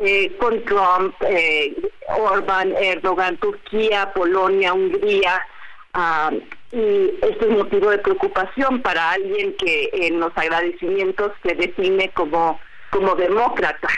eh, 0.00 0.34
con 0.38 0.64
Trump, 0.64 1.14
eh, 1.20 1.76
Orban, 2.08 2.72
Erdogan, 2.72 3.36
Turquía, 3.36 4.12
Polonia, 4.14 4.72
Hungría. 4.72 5.46
Ah, 5.92 6.30
y 6.72 7.10
esto 7.20 7.46
es 7.46 7.50
motivo 7.50 7.90
de 7.90 7.98
preocupación 7.98 8.80
para 8.80 9.10
alguien 9.10 9.54
que 9.56 9.90
en 9.92 10.18
los 10.18 10.32
agradecimientos 10.36 11.32
se 11.42 11.54
define 11.54 12.10
como, 12.10 12.58
como 12.90 13.14
demócrata. 13.14 13.88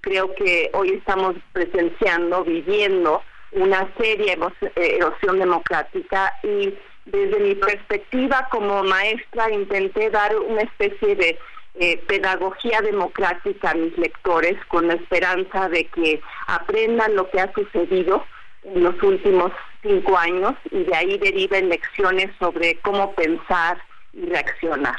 Creo 0.00 0.32
que 0.34 0.70
hoy 0.74 0.90
estamos 0.90 1.34
presenciando, 1.52 2.44
viviendo 2.44 3.22
una 3.52 3.88
seria 3.98 4.36
erosión 4.76 5.38
democrática 5.38 6.32
y 6.42 6.72
desde 7.04 7.40
mi 7.40 7.54
perspectiva 7.56 8.48
como 8.50 8.84
maestra 8.84 9.50
intenté 9.50 10.08
dar 10.10 10.36
una 10.36 10.62
especie 10.62 11.16
de 11.16 11.38
eh, 11.74 11.98
pedagogía 12.06 12.80
democrática 12.82 13.70
a 13.70 13.74
mis 13.74 13.96
lectores 13.96 14.56
con 14.66 14.88
la 14.88 14.94
esperanza 14.94 15.68
de 15.68 15.86
que 15.86 16.20
aprendan 16.46 17.16
lo 17.16 17.30
que 17.30 17.40
ha 17.40 17.52
sucedido 17.54 18.24
en 18.64 18.84
los 18.84 19.02
últimos 19.02 19.52
cinco 19.82 20.16
años 20.16 20.54
y 20.70 20.84
de 20.84 20.94
ahí 20.94 21.18
deriven 21.18 21.68
lecciones 21.68 22.30
sobre 22.38 22.78
cómo 22.80 23.14
pensar 23.14 23.78
y 24.12 24.26
reaccionar. 24.26 24.96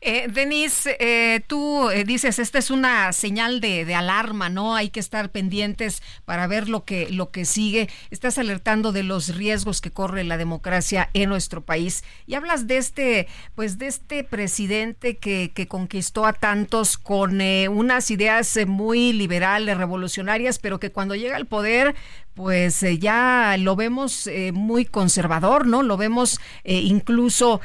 Eh, 0.00 0.28
Denise, 0.28 0.96
eh, 1.00 1.40
tú 1.46 1.88
eh, 1.88 2.04
dices, 2.04 2.38
esta 2.38 2.58
es 2.58 2.70
una 2.70 3.12
señal 3.14 3.60
de, 3.60 3.86
de, 3.86 3.94
alarma, 3.94 4.50
¿no? 4.50 4.76
Hay 4.76 4.90
que 4.90 5.00
estar 5.00 5.30
pendientes 5.30 6.02
para 6.26 6.46
ver 6.46 6.68
lo 6.68 6.84
que, 6.84 7.08
lo 7.08 7.30
que 7.30 7.46
sigue. 7.46 7.88
Estás 8.10 8.36
alertando 8.36 8.92
de 8.92 9.02
los 9.02 9.34
riesgos 9.34 9.80
que 9.80 9.90
corre 9.90 10.22
la 10.24 10.36
democracia 10.36 11.08
en 11.14 11.30
nuestro 11.30 11.62
país. 11.62 12.04
Y 12.26 12.34
hablas 12.34 12.66
de 12.66 12.76
este, 12.76 13.28
pues 13.54 13.78
de 13.78 13.86
este 13.86 14.24
presidente 14.24 15.16
que, 15.16 15.52
que 15.54 15.68
conquistó 15.68 16.26
a 16.26 16.34
tantos 16.34 16.98
con 16.98 17.40
eh, 17.40 17.68
unas 17.68 18.10
ideas 18.10 18.58
muy 18.66 19.14
liberales, 19.14 19.78
revolucionarias, 19.78 20.58
pero 20.58 20.78
que 20.78 20.92
cuando 20.92 21.14
llega 21.14 21.36
al 21.36 21.46
poder, 21.46 21.94
pues 22.34 22.82
eh, 22.82 22.98
ya 22.98 23.56
lo 23.58 23.76
vemos 23.76 24.26
eh, 24.26 24.52
muy 24.52 24.84
conservador, 24.84 25.66
¿no? 25.66 25.82
Lo 25.82 25.96
vemos 25.96 26.40
eh, 26.64 26.74
incluso 26.74 27.60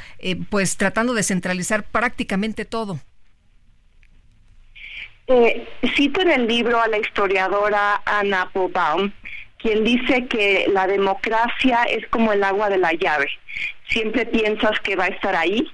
pues 0.48 0.76
tratando 0.76 1.14
de 1.14 1.22
centralizar 1.22 1.84
prácticamente 1.84 2.64
todo. 2.64 2.98
cito 5.96 6.20
en 6.22 6.30
el 6.30 6.46
libro 6.46 6.80
a 6.80 6.88
la 6.88 6.98
historiadora 6.98 8.02
Anna 8.04 8.42
Applebaum, 8.42 9.12
quien 9.58 9.84
dice 9.84 10.26
que 10.26 10.66
la 10.72 10.86
democracia 10.86 11.84
es 11.84 12.06
como 12.08 12.32
el 12.32 12.42
agua 12.42 12.68
de 12.68 12.78
la 12.78 12.92
llave. 12.92 13.28
Siempre 13.88 14.26
piensas 14.26 14.78
que 14.80 14.96
va 14.96 15.04
a 15.04 15.08
estar 15.08 15.34
ahí 15.34 15.66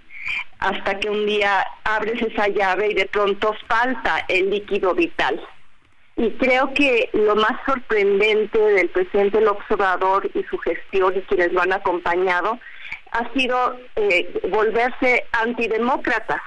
hasta 0.59 0.99
que 0.99 1.11
un 1.11 1.27
día 1.27 1.67
abres 1.85 2.21
esa 2.21 2.49
llave 2.49 2.91
y 2.91 2.95
de 2.95 3.07
pronto 3.07 3.55
falta 3.69 4.25
el 4.29 4.51
líquido 4.51 4.95
vital 4.95 5.41
y 6.17 6.31
creo 6.33 6.73
que 6.73 7.11
lo 7.13 7.37
más 7.37 7.53
sorprendente 7.67 8.59
del 8.59 8.89
presidente 8.89 9.39
el 9.39 9.49
observador 9.49 10.29
y 10.35 10.43
su 10.45 10.57
gestión 10.59 11.15
y 11.15 11.21
quienes 11.23 11.53
lo 11.53 11.61
han 11.61 11.75
acompañado 11.75 12.59
ha 13.13 13.33
sido 13.35 13.79
eh, 13.97 14.41
volverse 14.51 15.25
antidemócratas, 15.33 16.41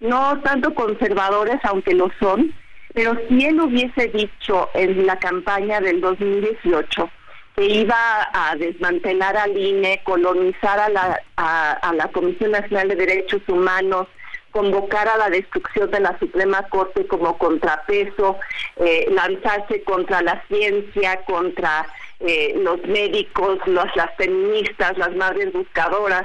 no 0.00 0.40
tanto 0.42 0.74
conservadores, 0.74 1.58
aunque 1.64 1.94
lo 1.94 2.10
son, 2.20 2.54
pero 2.92 3.18
si 3.28 3.46
él 3.46 3.60
hubiese 3.60 4.08
dicho 4.08 4.68
en 4.74 5.06
la 5.06 5.18
campaña 5.18 5.80
del 5.80 6.00
2018 6.00 7.10
que 7.56 7.64
iba 7.66 7.96
a 8.32 8.56
desmantelar 8.56 9.36
al 9.36 9.56
INE, 9.56 10.00
colonizar 10.04 10.78
a 10.78 10.88
la, 10.88 11.22
a 11.36 11.92
la 11.94 12.08
Comisión 12.08 12.50
Nacional 12.50 12.88
de 12.88 12.96
Derechos 12.96 13.42
Humanos, 13.46 14.08
convocar 14.54 15.08
a 15.08 15.18
la 15.18 15.30
destrucción 15.30 15.90
de 15.90 15.98
la 15.98 16.16
Suprema 16.20 16.62
Corte 16.68 17.08
como 17.08 17.36
contrapeso, 17.38 18.38
eh, 18.76 19.08
lanzarse 19.10 19.82
contra 19.82 20.22
la 20.22 20.44
ciencia, 20.46 21.24
contra 21.24 21.84
eh, 22.20 22.54
los 22.62 22.80
médicos, 22.86 23.58
las 23.66 24.14
feministas, 24.16 24.96
las 24.96 25.12
madres 25.16 25.52
buscadoras, 25.52 26.22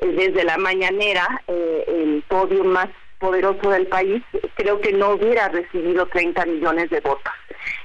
eh, 0.00 0.06
desde 0.08 0.42
la 0.42 0.58
mañanera, 0.58 1.42
el 1.46 2.24
podio 2.26 2.64
más 2.64 2.88
poderoso 3.20 3.70
del 3.70 3.86
país, 3.86 4.20
creo 4.56 4.80
que 4.80 4.92
no 4.92 5.10
hubiera 5.10 5.48
recibido 5.50 6.06
30 6.06 6.46
millones 6.46 6.90
de 6.90 6.98
votos. 7.00 7.32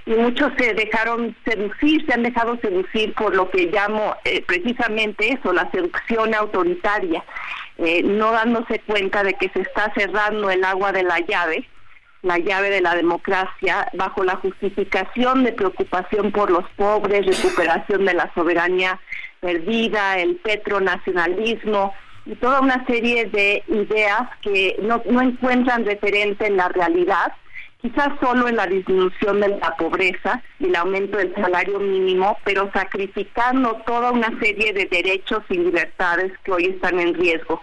Y 0.08 0.12
muchos 0.12 0.52
se 0.58 0.74
dejaron 0.74 1.36
seducir, 1.46 2.04
se 2.08 2.14
han 2.14 2.24
dejado 2.24 2.58
seducir 2.58 3.14
por 3.14 3.36
lo 3.36 3.52
que 3.52 3.68
llamo 3.68 4.16
precisamente 4.48 5.34
eso, 5.34 5.54
la 5.54 5.70
seducción 5.70 6.34
autoritaria. 6.34 7.24
Eh, 7.78 8.04
no 8.04 8.32
dándose 8.32 8.80
cuenta 8.80 9.24
de 9.24 9.34
que 9.34 9.50
se 9.50 9.62
está 9.62 9.92
cerrando 9.94 10.50
el 10.50 10.64
agua 10.64 10.94
de 10.94 11.04
la 11.04 11.20
llave, 11.20 11.68
la 12.22 12.40
llave 12.40 12.70
de 12.70 12.82
la 12.82 12.96
democracia, 12.96 13.88
bajo 13.94 14.24
la 14.24 14.38
justificación 14.38 15.44
de 15.44 15.52
preocupación 15.52 16.32
por 16.32 16.50
los 16.50 16.68
pobres, 16.78 17.26
recuperación 17.26 18.06
de 18.06 18.14
la 18.14 18.34
soberanía 18.34 19.00
perdida, 19.42 20.18
el 20.18 20.38
petronacionalismo 20.38 21.94
y 22.26 22.36
toda 22.36 22.62
una 22.62 22.84
serie 22.86 23.26
de 23.26 23.64
ideas 23.68 24.30
que 24.42 24.78
no, 24.82 25.04
no 25.06 25.22
encuentran 25.22 25.86
referente 25.86 26.48
en 26.48 26.58
la 26.58 26.70
realidad 26.70 27.34
quizás 27.82 28.10
solo 28.20 28.48
en 28.48 28.56
la 28.56 28.68
disminución 28.68 29.42
de 29.42 29.50
la 29.50 29.76
pobreza 29.78 30.42
y 30.60 30.66
el 30.66 30.76
aumento 30.76 31.18
del 31.18 31.34
salario 31.36 31.80
mínimo, 31.80 32.38
pero 32.44 32.72
sacrificando 32.74 33.82
toda 33.86 34.12
una 34.12 34.38
serie 34.40 34.74
de 34.74 34.86
derechos 34.86 35.44
y 35.50 35.56
libertades 35.56 36.32
que 36.44 36.52
hoy 36.52 36.66
están 36.66 37.00
en 37.00 37.14
riesgo. 37.14 37.62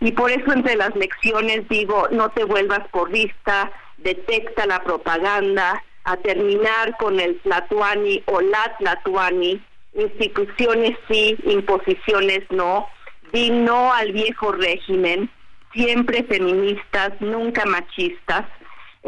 Y 0.00 0.12
por 0.12 0.30
eso 0.30 0.52
entre 0.52 0.76
las 0.76 0.94
lecciones 0.96 1.68
digo, 1.68 2.08
no 2.10 2.30
te 2.30 2.44
vuelvas 2.44 2.86
por 2.88 3.10
vista, 3.10 3.70
detecta 3.98 4.66
la 4.66 4.82
propaganda, 4.82 5.82
a 6.04 6.16
terminar 6.16 6.96
con 6.98 7.20
el 7.20 7.38
Tlatuani 7.40 8.22
o 8.26 8.40
la 8.40 8.76
Tlatuani, 8.78 9.60
instituciones 9.94 10.96
sí, 11.10 11.36
imposiciones 11.44 12.44
no, 12.50 12.88
di 13.32 13.50
no 13.50 13.92
al 13.92 14.12
viejo 14.12 14.52
régimen, 14.52 15.28
siempre 15.72 16.24
feministas, 16.24 17.12
nunca 17.20 17.66
machistas, 17.66 18.46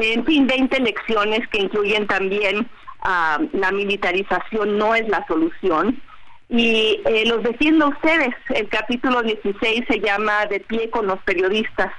en 0.00 0.24
fin, 0.24 0.46
20 0.46 0.80
lecciones 0.80 1.46
que 1.48 1.60
incluyen 1.60 2.06
también 2.06 2.68
ah, 3.02 3.38
la 3.52 3.70
militarización 3.70 4.78
no 4.78 4.94
es 4.94 5.08
la 5.08 5.26
solución. 5.26 6.00
Y 6.48 7.00
eh, 7.04 7.24
los 7.26 7.42
defiendo 7.44 7.86
a 7.86 7.88
ustedes. 7.90 8.34
El 8.48 8.68
capítulo 8.68 9.22
16 9.22 9.84
se 9.88 10.00
llama 10.00 10.46
De 10.46 10.58
pie 10.60 10.90
con 10.90 11.06
los 11.06 11.22
periodistas, 11.22 11.92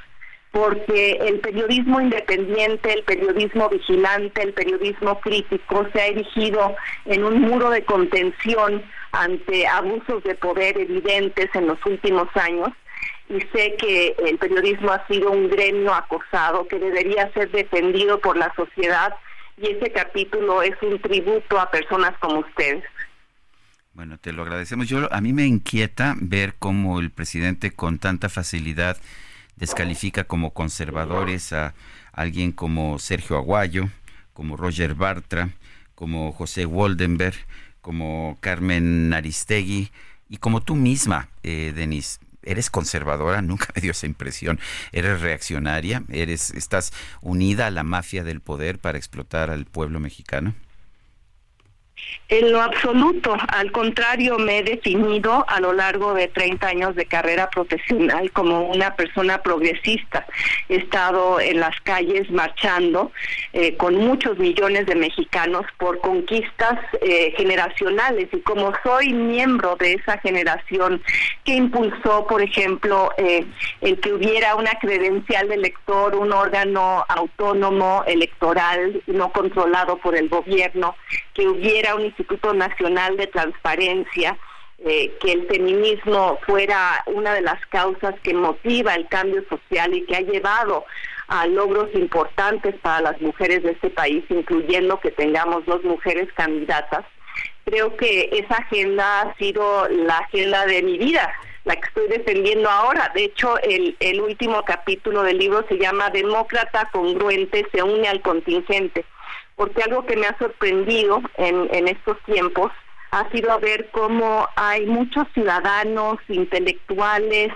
porque 0.51 1.13
el 1.21 1.39
periodismo 1.39 2.01
independiente, 2.01 2.93
el 2.93 3.03
periodismo 3.03 3.69
vigilante, 3.69 4.41
el 4.41 4.53
periodismo 4.53 5.21
crítico 5.21 5.87
se 5.93 6.01
ha 6.01 6.07
erigido 6.07 6.75
en 7.05 7.23
un 7.23 7.39
muro 7.39 7.69
de 7.69 7.85
contención 7.85 8.83
ante 9.13 9.67
abusos 9.67 10.21
de 10.23 10.35
poder 10.35 10.77
evidentes 10.77 11.49
en 11.53 11.67
los 11.67 11.77
últimos 11.85 12.27
años 12.35 12.69
y 13.31 13.39
sé 13.53 13.75
que 13.77 14.15
el 14.25 14.37
periodismo 14.37 14.91
ha 14.91 15.07
sido 15.07 15.31
un 15.31 15.49
gremio 15.49 15.93
acosado 15.93 16.67
que 16.67 16.77
debería 16.77 17.31
ser 17.33 17.49
defendido 17.51 18.19
por 18.19 18.35
la 18.35 18.53
sociedad 18.55 19.15
y 19.57 19.67
ese 19.67 19.91
capítulo 19.91 20.61
es 20.61 20.75
un 20.81 20.99
tributo 20.99 21.59
a 21.59 21.71
personas 21.71 22.11
como 22.19 22.39
ustedes. 22.39 22.83
Bueno, 23.93 24.17
te 24.17 24.33
lo 24.33 24.43
agradecemos. 24.43 24.87
Yo 24.87 25.07
a 25.13 25.21
mí 25.21 25.31
me 25.31 25.45
inquieta 25.45 26.15
ver 26.19 26.55
cómo 26.59 26.99
el 26.99 27.09
presidente 27.09 27.71
con 27.71 27.99
tanta 27.99 28.27
facilidad 28.27 28.97
descalifica 29.55 30.25
como 30.25 30.51
conservadores 30.51 31.53
a 31.53 31.73
alguien 32.11 32.51
como 32.51 32.99
Sergio 32.99 33.37
Aguayo, 33.37 33.85
como 34.33 34.57
Roger 34.57 34.95
Bartra, 34.95 35.49
como 35.95 36.33
José 36.33 36.65
Woldenberg, 36.65 37.35
como 37.81 38.37
Carmen 38.41 39.13
Aristegui 39.13 39.89
y 40.29 40.37
como 40.37 40.61
tú 40.61 40.75
misma, 40.75 41.29
eh, 41.43 41.71
Denise 41.75 42.19
eres 42.43 42.69
conservadora, 42.69 43.41
nunca 43.41 43.67
me 43.75 43.81
dio 43.81 43.91
esa 43.91 44.05
impresión. 44.05 44.59
Eres 44.91 45.21
reaccionaria, 45.21 46.03
eres 46.09 46.51
estás 46.51 46.91
unida 47.21 47.67
a 47.67 47.71
la 47.71 47.83
mafia 47.83 48.23
del 48.23 48.41
poder 48.41 48.79
para 48.79 48.97
explotar 48.97 49.49
al 49.49 49.65
pueblo 49.65 49.99
mexicano. 49.99 50.53
En 52.31 52.49
lo 52.53 52.61
absoluto, 52.61 53.35
al 53.49 53.73
contrario, 53.73 54.39
me 54.39 54.59
he 54.59 54.63
definido 54.63 55.43
a 55.49 55.59
lo 55.59 55.73
largo 55.73 56.13
de 56.13 56.29
30 56.29 56.65
años 56.65 56.95
de 56.95 57.05
carrera 57.05 57.49
profesional 57.49 58.31
como 58.31 58.69
una 58.69 58.95
persona 58.95 59.41
progresista. 59.41 60.25
He 60.69 60.77
estado 60.77 61.41
en 61.41 61.59
las 61.59 61.77
calles 61.81 62.31
marchando 62.31 63.11
eh, 63.51 63.75
con 63.75 63.95
muchos 63.95 64.39
millones 64.39 64.85
de 64.85 64.95
mexicanos 64.95 65.65
por 65.77 65.99
conquistas 65.99 66.79
eh, 67.01 67.33
generacionales 67.35 68.29
y 68.31 68.39
como 68.39 68.71
soy 68.81 69.11
miembro 69.11 69.75
de 69.75 69.95
esa 69.95 70.17
generación 70.19 71.03
que 71.43 71.55
impulsó, 71.55 72.25
por 72.27 72.41
ejemplo, 72.41 73.11
eh, 73.17 73.45
el 73.81 73.99
que 73.99 74.13
hubiera 74.13 74.55
una 74.55 74.71
credencial 74.79 75.49
de 75.49 75.55
elector, 75.55 76.15
un 76.15 76.31
órgano 76.31 77.03
autónomo 77.09 78.05
electoral 78.07 79.01
no 79.07 79.33
controlado 79.33 79.97
por 79.97 80.15
el 80.15 80.29
gobierno, 80.29 80.95
que 81.33 81.47
hubiera 81.47 81.95
un 81.95 82.05
Instituto 82.05 82.53
Nacional 82.53 83.17
de 83.17 83.27
Transparencia, 83.27 84.37
eh, 84.83 85.15
que 85.21 85.33
el 85.33 85.47
feminismo 85.47 86.39
fuera 86.45 87.03
una 87.05 87.35
de 87.35 87.41
las 87.41 87.63
causas 87.67 88.15
que 88.23 88.33
motiva 88.33 88.95
el 88.95 89.07
cambio 89.07 89.43
social 89.47 89.93
y 89.93 90.05
que 90.05 90.15
ha 90.15 90.21
llevado 90.21 90.85
a 91.27 91.45
logros 91.45 91.89
importantes 91.93 92.75
para 92.81 93.01
las 93.01 93.21
mujeres 93.21 93.63
de 93.63 93.71
este 93.71 93.89
país, 93.89 94.23
incluyendo 94.29 94.99
que 94.99 95.11
tengamos 95.11 95.65
dos 95.65 95.83
mujeres 95.83 96.27
candidatas. 96.33 97.05
Creo 97.63 97.95
que 97.95 98.29
esa 98.33 98.55
agenda 98.55 99.21
ha 99.21 99.35
sido 99.35 99.87
la 99.87 100.17
agenda 100.17 100.65
de 100.65 100.81
mi 100.81 100.97
vida, 100.97 101.31
la 101.63 101.75
que 101.75 101.87
estoy 101.87 102.07
defendiendo 102.07 102.69
ahora. 102.69 103.11
De 103.13 103.25
hecho, 103.25 103.57
el, 103.59 103.95
el 103.99 104.19
último 104.19 104.65
capítulo 104.65 105.21
del 105.23 105.37
libro 105.37 105.63
se 105.69 105.77
llama 105.77 106.09
Demócrata 106.09 106.89
congruente 106.91 107.67
se 107.71 107.83
une 107.83 108.07
al 108.07 108.21
contingente 108.21 109.05
porque 109.61 109.83
algo 109.83 110.07
que 110.07 110.17
me 110.17 110.25
ha 110.25 110.35
sorprendido 110.39 111.21
en, 111.37 111.87
estos 111.87 112.17
tiempos 112.23 112.71
ha 113.11 113.29
sido 113.29 113.59
ver 113.59 113.91
cómo 113.91 114.47
hay 114.55 114.87
muchos 114.87 115.27
ciudadanos, 115.35 116.17
intelectuales, 116.29 117.53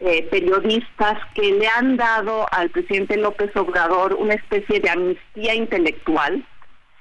eh, 0.00 0.28
periodistas 0.30 1.16
que 1.34 1.52
le 1.52 1.66
han 1.66 1.96
dado 1.96 2.46
al 2.52 2.68
presidente 2.68 3.16
López 3.16 3.56
Obrador 3.56 4.16
una 4.16 4.34
especie 4.34 4.80
de 4.80 4.90
amnistía 4.90 5.54
intelectual 5.54 6.44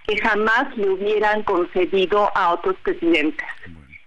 que 0.07 0.17
jamás 0.21 0.73
le 0.77 0.89
hubieran 0.89 1.43
concedido 1.43 2.31
a 2.33 2.53
otros 2.53 2.77
presidentes. 2.81 3.45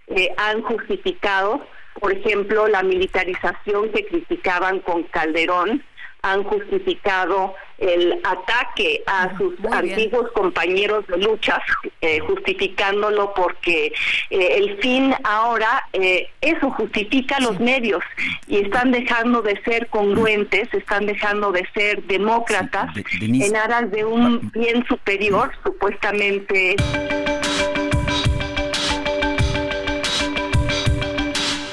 Eh, 0.07 0.33
han 0.37 0.63
justificado, 0.63 1.63
por 1.99 2.11
ejemplo, 2.11 2.67
la 2.67 2.81
militarización 2.81 3.91
que 3.91 4.03
criticaban 4.07 4.79
con 4.79 5.03
Calderón, 5.03 5.83
han 6.23 6.43
justificado 6.43 7.53
el 7.77 8.19
ataque 8.23 9.03
a 9.05 9.35
sus 9.37 9.53
antiguos 9.71 10.31
compañeros 10.33 11.05
de 11.07 11.17
luchas, 11.17 11.59
eh, 12.01 12.19
justificándolo 12.19 13.33
porque 13.33 13.93
eh, 14.29 14.55
el 14.57 14.77
fin 14.77 15.13
ahora, 15.23 15.83
eh, 15.93 16.27
eso 16.41 16.69
justifica 16.71 17.39
los 17.39 17.59
medios 17.59 18.03
y 18.47 18.57
están 18.57 18.91
dejando 18.91 19.41
de 19.41 19.61
ser 19.63 19.87
congruentes, 19.87 20.73
están 20.73 21.05
dejando 21.05 21.51
de 21.51 21.67
ser 21.73 22.03
demócratas 22.03 22.89
en 23.21 23.55
aras 23.55 23.91
de 23.91 24.05
un 24.05 24.51
bien 24.51 24.85
superior, 24.87 25.51
supuestamente. 25.63 26.75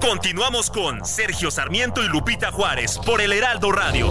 Continuamos 0.00 0.70
con 0.70 1.04
Sergio 1.04 1.50
Sarmiento 1.50 2.02
y 2.02 2.08
Lupita 2.08 2.50
Juárez 2.50 2.98
por 2.98 3.20
el 3.20 3.32
Heraldo 3.32 3.70
Radio. 3.70 4.10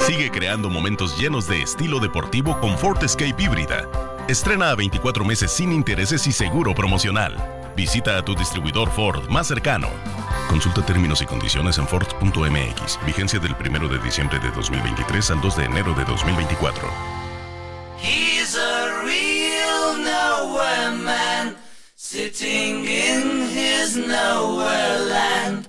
Sigue 0.00 0.30
creando 0.30 0.70
momentos 0.70 1.18
llenos 1.18 1.46
de 1.46 1.60
estilo 1.62 2.00
deportivo 2.00 2.58
con 2.58 2.78
Ford 2.78 3.02
Escape 3.04 3.34
híbrida. 3.38 3.86
Estrena 4.28 4.70
a 4.70 4.74
24 4.74 5.24
meses 5.24 5.50
sin 5.52 5.72
intereses 5.72 6.26
y 6.26 6.32
seguro 6.32 6.74
promocional. 6.74 7.63
Visita 7.76 8.16
a 8.16 8.24
tu 8.24 8.34
distribuidor 8.36 8.88
Ford 8.90 9.28
más 9.28 9.48
cercano. 9.48 9.88
Consulta 10.48 10.84
términos 10.86 11.20
y 11.22 11.26
condiciones 11.26 11.76
en 11.78 11.88
Ford.mx. 11.88 13.00
Vigencia 13.04 13.40
del 13.40 13.56
1 13.58 13.88
de 13.88 13.98
diciembre 13.98 14.38
de 14.38 14.50
2023 14.52 15.32
al 15.32 15.40
2 15.40 15.56
de 15.56 15.64
enero 15.64 15.92
de 15.94 16.04
2024. 16.04 16.88
He's 18.00 18.56
a 18.56 19.02
real 19.02 19.96
nowhere 19.98 20.96
man, 21.02 21.56
sitting 21.96 22.84
in 22.84 23.48
his 23.48 23.96
nowhere 23.96 24.98
land, 25.08 25.66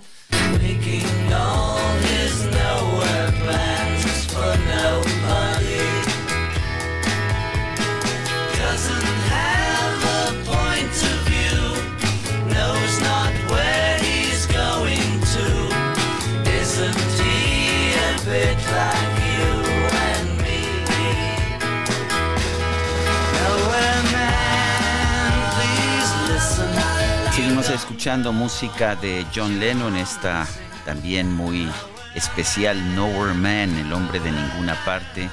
escuchando 27.76 28.32
música 28.32 28.96
de 28.96 29.26
John 29.36 29.60
Lennon, 29.60 29.96
esta 29.96 30.48
también 30.86 31.32
muy 31.34 31.70
especial 32.16 32.96
Nowhere 32.96 33.34
Man, 33.34 33.78
el 33.78 33.92
hombre 33.94 34.20
de 34.20 34.32
ninguna 34.32 34.76
parte. 34.86 35.30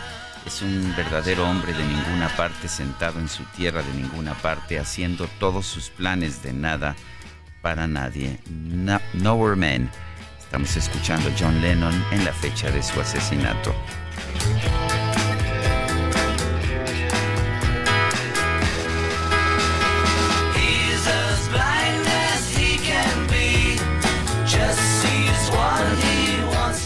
Es 0.46 0.60
un 0.60 0.92
verdadero 0.96 1.48
hombre 1.48 1.72
de 1.72 1.84
ninguna 1.84 2.28
parte, 2.36 2.66
sentado 2.68 3.20
en 3.20 3.28
su 3.28 3.44
tierra 3.56 3.82
de 3.82 3.92
ninguna 3.94 4.34
parte, 4.34 4.78
haciendo 4.78 5.28
todos 5.38 5.66
sus 5.66 5.90
planes 5.90 6.42
de 6.42 6.52
nada 6.52 6.96
para 7.60 7.86
nadie. 7.86 8.40
No- 8.50 9.00
Nowhere 9.14 9.56
Man. 9.56 9.90
Estamos 10.40 10.76
escuchando 10.76 11.30
John 11.38 11.60
Lennon 11.62 12.04
en 12.10 12.24
la 12.24 12.32
fecha 12.32 12.70
de 12.70 12.82
su 12.82 13.00
asesinato. 13.00 13.72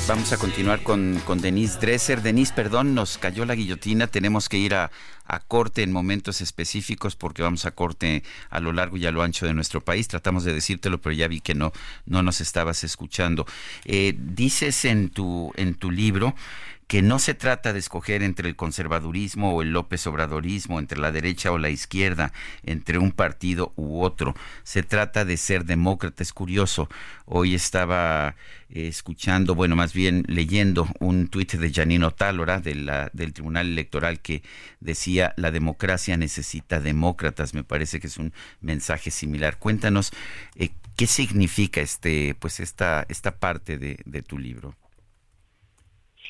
Vamos 0.08 0.32
a 0.32 0.36
continuar 0.36 0.84
con, 0.84 1.20
con 1.24 1.40
Denise 1.40 1.80
Dresser. 1.80 2.22
Denise, 2.22 2.52
perdón, 2.54 2.94
nos 2.94 3.18
cayó 3.18 3.44
la 3.44 3.56
guillotina. 3.56 4.06
Tenemos 4.06 4.48
que 4.48 4.56
ir 4.56 4.72
a, 4.76 4.92
a 5.26 5.40
corte 5.40 5.82
en 5.82 5.90
momentos 5.90 6.40
específicos 6.40 7.16
porque 7.16 7.42
vamos 7.42 7.66
a 7.66 7.72
corte 7.72 8.22
a 8.48 8.60
lo 8.60 8.72
largo 8.72 8.96
y 8.96 9.06
a 9.06 9.10
lo 9.10 9.22
ancho 9.22 9.46
de 9.46 9.54
nuestro 9.54 9.80
país. 9.80 10.06
Tratamos 10.06 10.44
de 10.44 10.54
decírtelo, 10.54 11.00
pero 11.00 11.12
ya 11.12 11.26
vi 11.26 11.40
que 11.40 11.56
no, 11.56 11.72
no 12.04 12.22
nos 12.22 12.40
estabas 12.40 12.84
escuchando. 12.84 13.46
Eh, 13.84 14.14
dices 14.16 14.84
en 14.84 15.10
tu, 15.10 15.52
en 15.56 15.74
tu 15.74 15.90
libro 15.90 16.36
que 16.86 17.02
no 17.02 17.18
se 17.18 17.34
trata 17.34 17.72
de 17.72 17.80
escoger 17.80 18.22
entre 18.22 18.48
el 18.48 18.54
conservadurismo 18.54 19.52
o 19.52 19.62
el 19.62 19.72
López 19.72 20.06
Obradorismo, 20.06 20.78
entre 20.78 21.00
la 21.00 21.10
derecha 21.10 21.50
o 21.50 21.58
la 21.58 21.70
izquierda, 21.70 22.32
entre 22.62 22.98
un 22.98 23.10
partido 23.10 23.72
u 23.76 24.02
otro. 24.02 24.36
Se 24.62 24.82
trata 24.82 25.24
de 25.24 25.36
ser 25.36 25.64
demócrata. 25.64 26.22
Es 26.22 26.32
curioso. 26.32 26.88
Hoy 27.24 27.54
estaba 27.56 28.36
eh, 28.70 28.86
escuchando, 28.86 29.56
bueno, 29.56 29.74
más 29.74 29.92
bien 29.92 30.24
leyendo 30.28 30.88
un 31.00 31.26
tuit 31.28 31.54
de 31.54 31.72
Janino 31.72 32.12
Tálora 32.12 32.60
de 32.60 32.76
la, 32.76 33.10
del 33.12 33.32
Tribunal 33.32 33.66
Electoral 33.66 34.20
que 34.20 34.42
decía 34.80 35.34
la 35.36 35.50
democracia 35.50 36.16
necesita 36.16 36.78
demócratas. 36.80 37.52
Me 37.52 37.64
parece 37.64 37.98
que 37.98 38.06
es 38.06 38.16
un 38.18 38.32
mensaje 38.60 39.10
similar. 39.10 39.58
Cuéntanos 39.58 40.12
eh, 40.54 40.70
qué 40.94 41.08
significa 41.08 41.80
este, 41.80 42.36
pues 42.38 42.60
esta, 42.60 43.06
esta 43.08 43.38
parte 43.38 43.76
de, 43.76 43.98
de 44.04 44.22
tu 44.22 44.38
libro. 44.38 44.76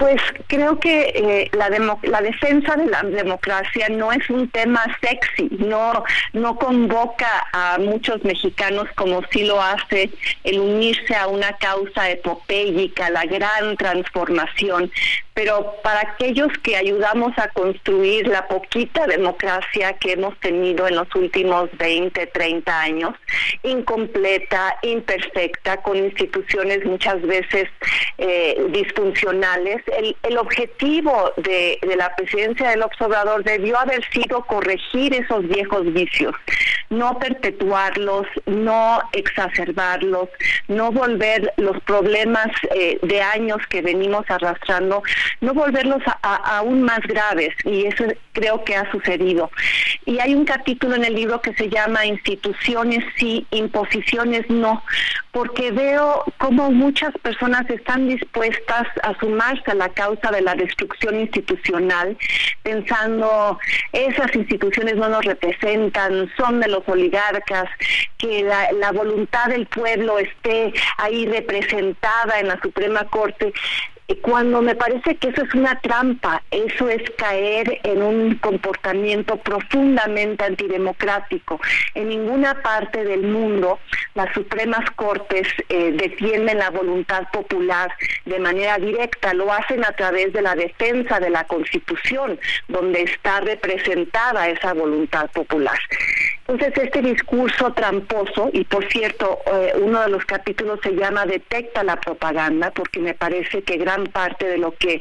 Pues 0.00 0.18
creo 0.46 0.80
que 0.80 1.12
eh, 1.14 1.50
la, 1.52 1.68
defensa 2.22 2.74
de 2.74 2.86
la 2.86 3.02
democracia 3.02 3.86
no 3.90 4.10
es 4.10 4.30
un 4.30 4.48
tema 4.48 4.82
sexy, 5.02 5.50
no, 5.58 6.04
no 6.32 6.56
convoca 6.56 7.46
a 7.52 7.76
muchos 7.78 8.24
mexicanos 8.24 8.88
como 8.94 9.20
sí 9.30 9.44
lo 9.44 9.60
hace 9.60 10.08
el 10.42 10.58
unirse 10.58 11.14
a 11.14 11.26
una 11.26 11.52
causa 11.58 12.08
epopélica, 12.08 13.10
la 13.10 13.26
gran 13.26 13.76
transformación. 13.76 14.90
Pero 15.34 15.76
para 15.82 16.00
aquellos 16.00 16.48
que 16.62 16.76
ayudamos 16.76 17.32
a 17.38 17.48
construir 17.48 18.26
la 18.26 18.48
poquita 18.48 19.06
democracia 19.06 19.94
que 19.94 20.12
hemos 20.12 20.36
tenido 20.40 20.88
en 20.88 20.96
los 20.96 21.14
últimos 21.14 21.70
20, 21.78 22.26
30 22.26 22.80
años, 22.80 23.14
incompleta, 23.62 24.76
imperfecta, 24.82 25.78
con 25.78 25.96
instituciones 25.96 26.84
muchas 26.84 27.22
veces 27.22 27.68
eh, 28.18 28.66
disfuncionales, 28.70 29.82
el, 30.22 30.38
objetivo 30.38 31.32
de, 31.36 31.78
la 31.96 32.14
presidencia 32.16 32.70
del 32.70 32.82
observador 32.82 33.44
debió 33.44 33.78
haber 33.78 34.02
sido 34.10 34.42
corregir 34.46 35.14
esos 35.14 35.46
viejos 35.46 35.92
vicios, 35.92 36.34
no 36.88 37.18
perpetuarlos, 37.18 38.26
no 38.46 39.00
exacerbarlos, 39.12 40.28
no 40.68 40.92
volver 40.92 41.52
los 41.56 41.80
problemas 41.82 42.48
eh, 42.74 42.98
de 43.02 43.20
años 43.20 43.58
que 43.68 43.82
venimos 43.82 44.24
arrastrando 44.28 45.02
no 45.40 45.54
volverlos 45.54 46.02
aún 46.22 46.82
más 46.82 47.00
graves 47.00 47.54
y 47.64 47.86
eso 47.86 48.04
creo 48.32 48.64
que 48.64 48.76
ha 48.76 48.90
sucedido. 48.90 49.50
Y 50.04 50.18
hay 50.18 50.34
un 50.34 50.44
capítulo 50.44 50.96
en 50.96 51.04
el 51.04 51.14
libro 51.14 51.40
que 51.40 51.54
se 51.54 51.68
llama 51.68 52.06
Instituciones 52.06 53.04
sí, 53.16 53.46
imposiciones 53.50 54.48
no, 54.48 54.82
porque 55.32 55.70
veo 55.70 56.24
cómo 56.38 56.70
muchas 56.70 57.12
personas 57.22 57.68
están 57.70 58.08
dispuestas 58.08 58.86
a 59.02 59.18
sumarse 59.20 59.70
a 59.70 59.74
la 59.74 59.88
causa 59.90 60.30
de 60.30 60.40
la 60.40 60.54
destrucción 60.54 61.20
institucional, 61.20 62.16
pensando 62.62 63.58
esas 63.92 64.34
instituciones 64.34 64.96
no 64.96 65.08
nos 65.08 65.24
representan, 65.24 66.30
son 66.36 66.60
de 66.60 66.68
los 66.68 66.86
oligarcas, 66.88 67.68
que 68.18 68.42
la, 68.42 68.72
la 68.72 68.92
voluntad 68.92 69.46
del 69.48 69.66
pueblo 69.66 70.18
esté 70.18 70.72
ahí 70.98 71.26
representada 71.26 72.40
en 72.40 72.48
la 72.48 72.60
Suprema 72.60 73.04
Corte 73.04 73.52
cuando 74.16 74.62
me 74.62 74.74
parece 74.74 75.16
que 75.16 75.28
eso 75.28 75.42
es 75.42 75.54
una 75.54 75.78
trampa, 75.80 76.42
eso 76.50 76.88
es 76.88 77.02
caer 77.12 77.80
en 77.84 78.02
un 78.02 78.34
comportamiento 78.36 79.36
profundamente 79.36 80.44
antidemocrático. 80.44 81.60
En 81.94 82.08
ninguna 82.08 82.60
parte 82.62 83.04
del 83.04 83.22
mundo 83.22 83.78
las 84.14 84.32
Supremas 84.34 84.90
Cortes 84.96 85.46
eh, 85.68 85.92
defienden 85.92 86.58
la 86.58 86.70
voluntad 86.70 87.28
popular 87.32 87.92
de 88.24 88.38
manera 88.38 88.78
directa, 88.78 89.32
lo 89.34 89.52
hacen 89.52 89.84
a 89.84 89.92
través 89.92 90.32
de 90.32 90.42
la 90.42 90.54
defensa 90.54 91.20
de 91.20 91.30
la 91.30 91.44
Constitución, 91.44 92.38
donde 92.68 93.02
está 93.02 93.40
representada 93.40 94.48
esa 94.48 94.74
voluntad 94.74 95.30
popular. 95.30 95.78
Entonces, 96.50 96.82
este 96.82 97.00
discurso 97.00 97.72
tramposo, 97.74 98.50
y 98.52 98.64
por 98.64 98.84
cierto, 98.90 99.38
eh, 99.46 99.72
uno 99.80 100.02
de 100.02 100.08
los 100.08 100.24
capítulos 100.24 100.80
se 100.82 100.96
llama 100.96 101.24
Detecta 101.24 101.84
la 101.84 101.94
propaganda, 101.94 102.72
porque 102.72 102.98
me 102.98 103.14
parece 103.14 103.62
que 103.62 103.76
gran 103.76 104.08
parte 104.08 104.46
de 104.46 104.58
lo 104.58 104.72
que 104.74 105.00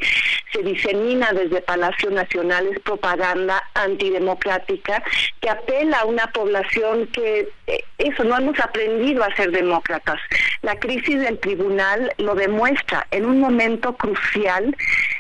se 0.54 0.62
disemina 0.62 1.32
desde 1.34 1.62
Palacio 1.62 2.12
Nacional 2.12 2.68
es 2.68 2.80
propaganda 2.82 3.64
antidemocrática 3.74 5.02
que 5.40 5.50
apela 5.50 6.02
a 6.02 6.06
una 6.06 6.28
población 6.28 7.08
que, 7.08 7.50
eh, 7.66 7.84
eso, 7.98 8.24
no 8.26 8.38
hemos 8.38 8.60
aprendido 8.60 9.24
a 9.24 9.36
ser 9.36 9.50
demócratas. 9.50 10.20
La 10.62 10.76
crisis 10.76 11.20
del 11.20 11.40
tribunal 11.40 12.14
lo 12.20 12.36
demuestra 12.36 13.08
en 13.10 13.26
un 13.26 13.40
momento 13.40 13.96
crucial 13.96 14.76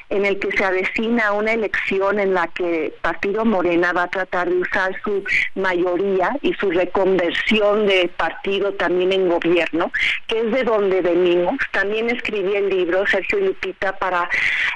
en 0.10 0.26
el 0.26 0.40
que 0.40 0.52
se 0.56 0.64
avecina 0.64 1.31
una 1.34 1.53
elección 1.53 2.19
en 2.19 2.34
la 2.34 2.48
que 2.48 2.94
Partido 3.02 3.45
Morena 3.45 3.94
va 3.94 4.03
a 4.03 4.10
tratar 4.10 4.49
de 4.49 4.57
usar 4.57 4.99
su 5.03 5.23
mayoría 5.56 6.36
y 6.41 6.53
su 6.53 6.72
reconversión 6.72 7.86
de 7.86 8.10
partido 8.18 8.73
también 8.73 9.14
en 9.14 9.30
gobierno, 9.30 9.91
que 10.27 10.40
es 10.40 10.52
de 10.52 10.64
donde 10.64 11.02
venimos. 11.02 11.56
También 11.72 12.10
escribí 12.10 12.56
el 12.56 12.69
libro, 12.69 13.06
Sergio 13.07 13.40
Lupita, 13.40 13.98
para 13.98 14.30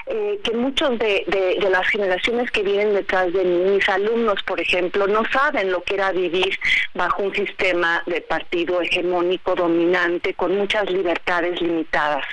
eh, 0.06 0.38
que 0.44 0.52
muchos 0.52 0.98
de, 0.98 1.24
de, 1.26 1.70
las 1.70 1.86
generaciones 1.88 2.50
que 2.50 2.62
vienen 2.62 2.94
detrás 2.94 3.32
de 3.32 3.42
mí, 3.42 3.72
mis 3.72 3.88
alumnos, 3.88 4.42
por 4.44 4.60
ejemplo, 4.60 5.06
no 5.06 5.24
saben 5.32 5.72
lo 5.72 5.82
que 5.82 5.94
era 5.94 6.12
vivir 6.12 6.56
bajo 6.94 7.22
un 7.22 7.34
sistema 7.34 8.02
de 8.06 8.20
partido 8.20 8.80
hegemónico 8.80 9.54
dominante 9.54 10.34
con 10.34 10.56
muchas 10.56 10.88
libertades 10.90 11.60
limitadas. 11.60 12.24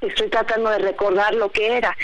Estoy 0.00 0.28
tratando 0.28 0.70
de 0.70 0.78
recordar 0.78 1.34
lo 1.34 1.50
que 1.50 1.76
era. 1.76 1.96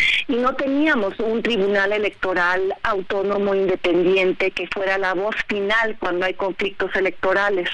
No 0.45 0.55
teníamos 0.57 1.19
un 1.21 1.43
tribunal 1.43 1.91
electoral 1.95 2.77
autónomo 2.83 3.55
independiente 3.55 4.51
que 4.51 4.67
fuera 4.67 4.99
la 4.99 5.15
voz 5.15 5.35
final 5.49 5.97
cuando 5.99 6.27
hay 6.27 6.35
conflictos 6.35 6.95
electorales. 6.95 7.71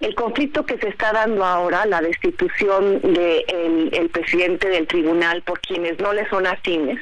El 0.00 0.14
conflicto 0.14 0.64
que 0.64 0.78
se 0.78 0.88
está 0.88 1.12
dando 1.12 1.44
ahora, 1.44 1.84
la 1.84 2.00
destitución 2.00 3.02
del 3.02 3.90
el 3.92 4.08
presidente 4.08 4.66
del 4.70 4.86
tribunal 4.86 5.42
por 5.42 5.60
quienes 5.60 5.98
no 5.98 6.14
le 6.14 6.26
son 6.30 6.46
afines, 6.46 6.98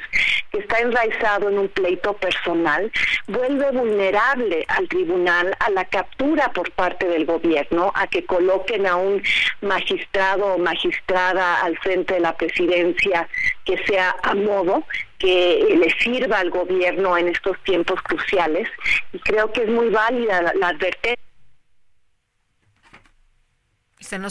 que 0.51 0.59
está 0.59 0.79
enraizado 0.79 1.49
en 1.49 1.59
un 1.59 1.69
pleito 1.69 2.13
personal, 2.15 2.91
vuelve 3.27 3.71
vulnerable 3.71 4.65
al 4.67 4.87
tribunal 4.89 5.55
a 5.59 5.69
la 5.69 5.85
captura 5.85 6.51
por 6.51 6.69
parte 6.71 7.07
del 7.07 7.25
gobierno, 7.25 7.93
a 7.95 8.07
que 8.07 8.25
coloquen 8.25 8.85
a 8.85 8.97
un 8.97 9.23
magistrado 9.61 10.55
o 10.55 10.57
magistrada 10.57 11.61
al 11.61 11.77
frente 11.77 12.15
de 12.15 12.19
la 12.19 12.35
presidencia 12.35 13.29
que 13.63 13.77
sea 13.85 14.13
a 14.23 14.35
modo 14.35 14.83
que 15.19 15.77
le 15.77 15.89
sirva 15.99 16.39
al 16.39 16.49
gobierno 16.49 17.17
en 17.17 17.29
estos 17.29 17.57
tiempos 17.63 18.01
cruciales 18.01 18.67
y 19.13 19.19
creo 19.19 19.51
que 19.51 19.63
es 19.63 19.69
muy 19.69 19.89
válida 19.89 20.53
la, 20.53 20.67
advertencia 20.67 21.17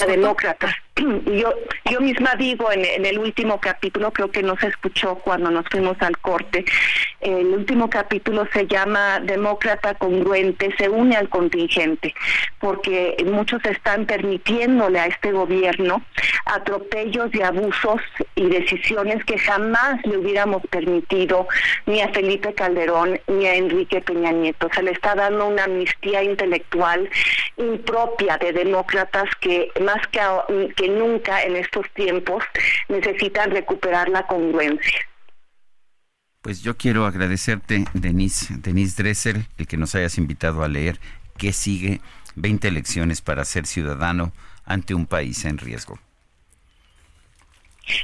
demócrata. 0.06 0.74
Yo, 0.97 1.53
yo 1.91 2.01
misma 2.01 2.37
digo 2.37 2.71
en, 2.71 3.05
el 3.05 3.19
último 3.19 3.59
capítulo, 3.59 4.12
creo 4.12 4.31
que 4.31 4.45
no 4.45 4.57
se 4.59 4.69
escuchó 4.69 5.16
cuando 5.16 5.51
nos 5.51 5.66
fuimos 5.69 5.97
al 6.01 6.16
corte, 6.19 6.65
el 7.21 7.47
último 7.47 7.91
capítulo 7.91 8.47
se 8.53 8.69
llama 8.69 9.19
Demócrata 9.19 9.95
congruente, 9.95 10.73
se 10.79 10.89
une 10.89 11.16
al 11.16 11.29
contingente, 11.29 12.15
porque 12.61 13.16
muchos 13.27 13.65
están 13.65 14.07
permitiéndole 14.07 15.01
a 15.01 15.07
este 15.07 15.33
gobierno 15.33 16.01
atropellos 16.47 17.35
y 17.35 17.43
abusos 17.43 18.01
y 18.37 18.49
decisiones 18.49 19.25
que 19.25 19.39
jamás 19.39 20.05
le 20.05 20.19
hubiéramos 20.19 20.62
permitido 20.71 21.49
ni 21.87 22.03
a 22.03 22.09
Felipe 22.11 22.55
Calderón 22.55 23.21
ni 23.27 23.47
a 23.47 23.57
Enrique 23.57 24.01
Peña 24.01 24.31
Nieto. 24.31 24.69
Se 24.75 24.83
le 24.83 24.93
está 24.93 25.15
dando 25.15 25.49
una 25.49 25.65
amnistía 25.65 26.23
intelectual 26.23 27.09
impropia 27.57 28.37
de 28.39 28.53
demócratas 28.53 29.29
que 29.41 29.71
más 29.81 30.07
que, 30.09 30.21
que 30.77 30.84
nunca 30.89 31.43
en 31.43 31.56
estos 31.56 31.89
tiempos 31.94 32.44
necesitan 32.89 33.51
recuperar 33.51 34.09
la 34.09 34.27
congruencia. 34.27 35.01
Pues 36.40 36.62
yo 36.62 36.77
quiero 36.77 37.06
agradecerte, 37.06 37.85
Denise, 37.94 38.55
Denise 38.59 39.02
Dressel, 39.02 39.47
el 39.56 39.66
que 39.66 39.78
nos 39.78 39.94
hayas 39.94 40.19
invitado 40.19 40.62
a 40.62 40.69
leer 40.69 41.01
qué 41.39 41.52
sigue 41.52 42.01
20 42.36 42.69
elecciones 42.69 43.23
para 43.23 43.44
ser 43.44 43.66
ciudadano 43.66 44.32
ante 44.65 44.94
un 44.94 45.06
país 45.06 45.44
en 45.44 45.59
riesgo. 45.59 45.98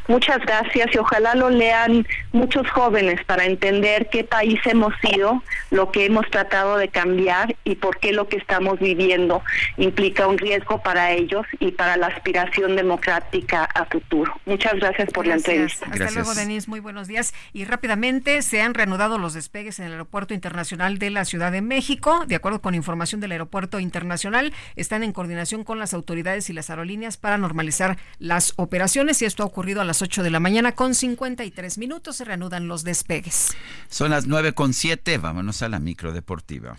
Muchas 0.08 0.38
gracias 0.40 0.88
y 0.94 0.98
ojalá 0.98 1.34
lo 1.34 1.50
lean 1.50 2.06
muchos 2.32 2.68
jóvenes 2.70 3.22
para 3.24 3.44
entender 3.44 4.08
qué 4.10 4.24
país 4.24 4.60
hemos 4.64 4.92
sido, 5.00 5.42
lo 5.70 5.90
que 5.90 6.06
hemos 6.06 6.28
tratado 6.30 6.76
de 6.76 6.88
cambiar 6.88 7.56
y 7.64 7.76
por 7.76 7.98
qué 7.98 8.12
lo 8.12 8.28
que 8.28 8.36
estamos 8.36 8.78
viviendo 8.78 9.42
implica 9.76 10.26
un 10.26 10.38
riesgo 10.38 10.82
para 10.82 11.12
ellos 11.12 11.46
y 11.58 11.72
para 11.72 11.96
la 11.96 12.08
aspiración 12.08 12.76
democrática 12.76 13.64
a 13.64 13.84
futuro. 13.86 14.32
Muchas 14.46 14.74
gracias 14.74 15.10
por 15.10 15.26
la 15.26 15.34
entrevista. 15.34 15.86
Hasta 15.90 16.10
luego, 16.10 16.34
Denise. 16.34 16.68
Muy 16.68 16.80
buenos 16.80 17.08
días. 17.08 17.34
Y 17.52 17.64
rápidamente 17.64 18.42
se 18.42 18.62
han 18.62 18.74
reanudado 18.74 19.18
los 19.18 19.34
despegues 19.34 19.78
en 19.78 19.86
el 19.86 19.92
Aeropuerto 19.92 20.34
Internacional 20.34 20.98
de 20.98 21.10
la 21.10 21.24
Ciudad 21.24 21.52
de 21.52 21.62
México. 21.62 22.24
De 22.26 22.34
acuerdo 22.34 22.60
con 22.60 22.74
información 22.74 23.20
del 23.20 23.32
Aeropuerto 23.32 23.80
Internacional, 23.80 24.52
están 24.76 25.02
en 25.02 25.12
coordinación 25.12 25.64
con 25.64 25.78
las 25.78 25.94
autoridades 25.94 26.50
y 26.50 26.52
las 26.52 26.70
aerolíneas 26.70 27.16
para 27.16 27.38
normalizar 27.38 27.96
las 28.18 28.52
operaciones 28.56 29.22
y 29.22 29.24
esto 29.24 29.42
ha 29.42 29.46
ocurrido 29.46 29.69
a 29.78 29.84
las 29.84 30.02
8 30.02 30.22
de 30.22 30.30
la 30.30 30.40
mañana 30.40 30.72
con 30.72 30.94
53 30.94 31.78
minutos. 31.78 32.16
Se 32.16 32.24
reanudan 32.24 32.66
los 32.66 32.82
despegues. 32.82 33.54
Son 33.88 34.10
las 34.10 34.26
9 34.26 34.54
con 34.54 34.72
7. 34.72 35.18
Vámonos 35.18 35.62
a 35.62 35.68
la 35.68 35.78
micro 35.78 36.12
deportiva. 36.12 36.78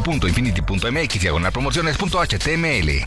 www.infinity.mx 0.00 1.20
diagonal 1.20 1.52
promociones.html. 1.52 3.04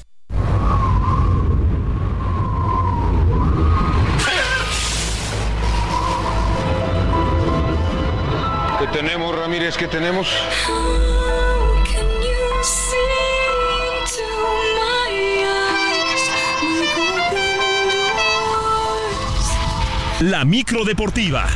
¿Qué 8.79 8.87
tenemos, 8.93 9.35
Ramírez? 9.35 9.75
¿Qué 9.75 9.87
tenemos? 9.87 10.27
La 20.19 20.45
micro 20.45 20.83
deportiva. 20.83 21.47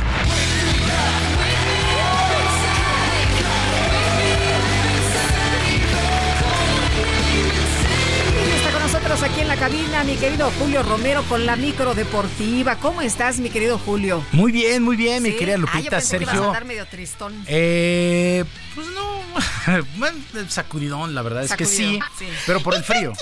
Aquí 9.20 9.40
en 9.40 9.48
la 9.48 9.56
cabina 9.56 10.04
mi 10.04 10.16
querido 10.16 10.50
Julio 10.58 10.82
Romero 10.82 11.22
con 11.24 11.44
la 11.44 11.54
micro 11.54 11.94
deportiva. 11.94 12.76
¿Cómo 12.76 13.02
estás, 13.02 13.38
mi 13.40 13.50
querido 13.50 13.78
Julio? 13.78 14.24
Muy 14.32 14.52
bien, 14.52 14.82
muy 14.82 14.96
bien, 14.96 15.22
mi 15.22 15.32
querida 15.32 15.56
Ah, 15.56 15.58
yo 15.58 15.66
Lupita, 15.66 15.96
pensé 15.98 16.16
que 16.16 16.22
ibas 16.24 16.34
a 16.34 16.36
Sergio. 16.36 16.48
andar 16.48 16.64
medio 16.64 16.86
tristón. 16.86 17.44
Eh, 17.46 18.44
pues 18.74 18.86
no, 18.88 19.82
bueno, 19.98 20.18
sacudidón, 20.48 21.14
la 21.14 21.20
verdad 21.22 21.44
es 21.44 21.52
que 21.52 21.66
sí. 21.66 22.00
pero 22.46 22.60
por 22.60 22.74
el 22.74 22.82
frío. 22.82 23.12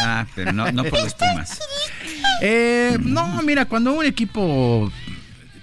Ah, 0.00 0.26
pero 0.34 0.52
no, 0.52 0.70
no 0.72 0.84
por 0.84 1.00
los 1.00 1.14
Pumas. 1.14 1.60
Eh, 2.42 2.98
no, 3.00 3.40
mira, 3.42 3.66
cuando 3.66 3.92
un 3.92 4.04
equipo 4.04 4.90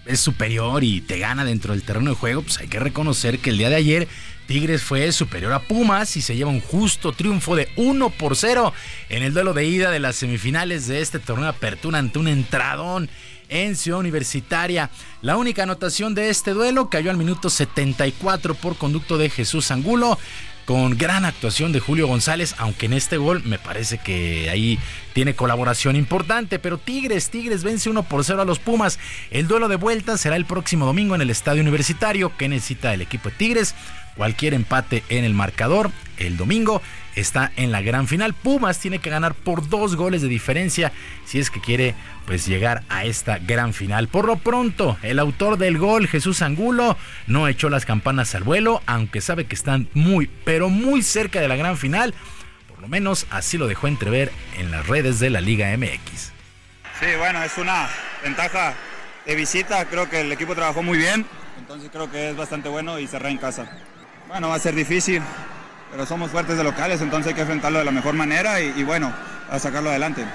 es 0.06 0.20
superior 0.20 0.84
y 0.84 1.02
te 1.02 1.20
gana 1.20 1.44
dentro 1.46 1.74
del 1.74 1.84
terreno 1.84 2.12
de 2.12 2.16
juego, 2.16 2.42
pues 2.42 2.58
hay 2.60 2.68
que 2.68 2.80
reconocer 2.80 3.40
que 3.40 3.50
el 3.50 3.58
día 3.58 3.70
de 3.70 3.76
ayer 3.76 4.08
Tigres 4.48 4.84
fue 4.84 5.12
superior 5.12 5.54
a 5.54 5.60
Pumas 5.60 6.16
y 6.18 6.22
se 6.22 6.36
lleva 6.36 6.50
un 6.50 6.62
justo 6.62 7.14
triunfo 7.14 7.56
de 7.56 7.70
1 7.78 8.10
por 8.12 8.36
0 8.36 8.74
en 9.10 9.24
el 9.24 9.34
duelo 9.34 9.54
de 9.54 9.66
ida 9.66 9.92
de 9.92 10.00
las 10.00 10.16
semifinales 10.16 10.88
de 10.88 11.02
este 11.02 11.20
torneo 11.20 11.46
de 11.46 11.52
apertura 11.52 12.00
ante 12.00 12.20
un 12.20 12.28
entradón 12.28 13.10
en 13.50 13.76
Ciudad 13.76 14.00
Universitaria. 14.00 14.90
La 15.22 15.38
única 15.38 15.64
anotación 15.64 16.16
de 16.16 16.30
este 16.30 16.52
duelo 16.52 16.90
cayó 16.90 17.12
al 17.12 17.18
minuto 17.18 17.50
74 17.50 18.56
por 18.56 18.78
conducto 18.78 19.18
de 19.18 19.30
Jesús 19.30 19.72
Angulo 19.72 20.18
con 20.66 20.98
gran 20.98 21.26
actuación 21.26 21.72
de 21.72 21.80
Julio 21.80 22.08
González, 22.08 22.56
aunque 22.58 22.86
en 22.86 22.94
este 22.94 23.18
gol 23.18 23.44
me 23.44 23.60
parece 23.60 23.98
que 23.98 24.50
ahí 24.50 24.80
tiene 25.14 25.36
colaboración 25.36 25.96
importante, 25.96 26.60
pero 26.60 26.78
Tigres, 26.78 27.30
Tigres 27.30 27.64
vence 27.64 27.90
1 27.90 28.04
por 28.04 28.24
0 28.24 28.42
a 28.42 28.46
los 28.46 28.60
Pumas. 28.60 29.00
El 29.32 29.48
duelo 29.48 29.68
de 29.68 29.76
vuelta 29.76 30.18
será 30.18 30.36
el 30.36 30.46
próximo 30.46 30.86
domingo 30.86 31.16
en 31.16 31.22
el 31.22 31.30
Estadio 31.30 31.62
Universitario, 31.62 32.36
que 32.38 32.50
necesita 32.50 32.94
el 32.94 33.02
equipo 33.02 33.30
de 33.30 33.36
Tigres. 33.36 33.76
Cualquier 34.16 34.54
empate 34.54 35.04
en 35.10 35.26
el 35.26 35.34
marcador 35.34 35.92
el 36.18 36.38
domingo 36.38 36.82
está 37.16 37.52
en 37.56 37.72
la 37.72 37.82
gran 37.82 38.08
final. 38.08 38.34
Pumas 38.34 38.80
tiene 38.80 39.00
que 39.00 39.10
ganar 39.10 39.34
por 39.34 39.68
dos 39.70 39.96
goles 39.96 40.22
de 40.22 40.28
diferencia 40.28 40.92
si 41.26 41.40
es 41.40 41.50
que 41.50 41.62
quiere 41.62 41.96
pues 42.26 42.46
llegar 42.46 42.84
a 42.90 43.06
esta 43.06 43.38
gran 43.40 43.74
final. 43.74 44.08
Por 44.08 44.26
lo 44.26 44.38
pronto, 44.38 44.98
el 45.02 45.20
autor 45.20 45.58
del 45.58 45.78
gol, 45.78 46.08
Jesús 46.08 46.42
Angulo, 46.42 46.98
no 47.28 47.48
echó 47.48 47.70
las 47.70 47.86
campanas 47.86 48.34
al 48.36 48.44
vuelo, 48.44 48.82
aunque 48.86 49.22
sabe 49.22 49.46
que 49.46 49.56
están 49.56 49.90
muy, 49.94 50.30
pero 50.46 50.70
muy 50.70 51.02
cerca 51.02 51.42
de 51.42 51.48
la 51.48 51.56
gran 51.56 51.78
final. 51.78 52.14
Por 52.68 52.82
lo 52.82 52.88
menos 52.88 53.28
así 53.30 53.58
lo 53.58 53.68
dejó 53.68 53.88
entrever 53.88 54.32
en 54.58 54.72
las 54.72 54.88
redes 54.88 55.20
de 55.20 55.30
la 55.30 55.42
Liga 55.42 55.76
MX. 55.78 56.32
Sí, 57.00 57.08
bueno, 57.18 57.44
es 57.44 57.58
una 57.58 57.90
ventaja 58.24 58.74
de 59.26 59.36
visita. 59.36 59.86
Creo 59.86 60.10
que 60.10 60.22
el 60.22 60.32
equipo 60.32 60.56
trabajó 60.56 60.84
muy 60.84 60.98
bien, 60.98 61.26
entonces 61.58 61.90
creo 61.92 62.10
que 62.10 62.30
es 62.30 62.38
bastante 62.38 62.70
bueno 62.70 63.00
y 63.00 63.08
cerrar 63.08 63.32
en 63.32 63.38
casa. 63.38 63.70
Bueno, 64.28 64.50
va 64.50 64.56
a 64.56 64.60
ser 64.60 64.74
difícil, 64.74 65.22
pero 65.94 66.08
somos 66.08 66.32
fuertes 66.32 66.58
de 66.58 66.64
locales, 66.64 67.02
entonces 67.02 67.28
hay 67.28 67.34
que 67.36 67.42
enfrentarlo 67.42 67.78
de 67.78 67.86
la 67.86 67.92
mejor 67.92 68.16
manera 68.16 68.60
y, 68.60 68.74
y 68.76 68.84
bueno, 68.84 69.14
a 69.48 69.60
sacarlo 69.60 69.92
adelante. 69.92 70.26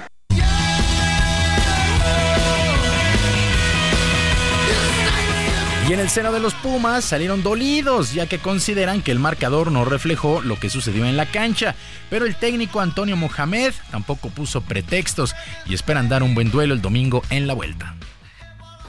Y 5.85 5.93
en 5.93 5.99
el 5.99 6.09
seno 6.09 6.31
de 6.31 6.39
los 6.39 6.53
Pumas 6.53 7.03
salieron 7.03 7.43
dolidos, 7.43 8.13
ya 8.13 8.25
que 8.25 8.39
consideran 8.39 9.01
que 9.01 9.11
el 9.11 9.19
marcador 9.19 9.69
no 9.69 9.83
reflejó 9.83 10.41
lo 10.41 10.57
que 10.57 10.69
sucedió 10.69 11.03
en 11.05 11.17
la 11.17 11.25
cancha. 11.25 11.75
Pero 12.09 12.25
el 12.25 12.37
técnico 12.37 12.79
Antonio 12.79 13.17
Mohamed 13.17 13.73
tampoco 13.91 14.29
puso 14.29 14.61
pretextos 14.61 15.35
y 15.65 15.73
esperan 15.73 16.07
dar 16.07 16.23
un 16.23 16.35
buen 16.35 16.51
duelo 16.51 16.73
el 16.73 16.81
domingo 16.81 17.21
en 17.31 17.47
la 17.47 17.53
vuelta. 17.53 17.95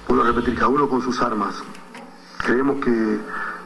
Vuelvo 0.06 0.22
a 0.22 0.26
repetir, 0.28 0.54
cada 0.54 0.68
uno 0.68 0.88
con 0.88 1.02
sus 1.02 1.20
armas. 1.20 1.54
Creemos 2.44 2.84
que, 2.84 3.18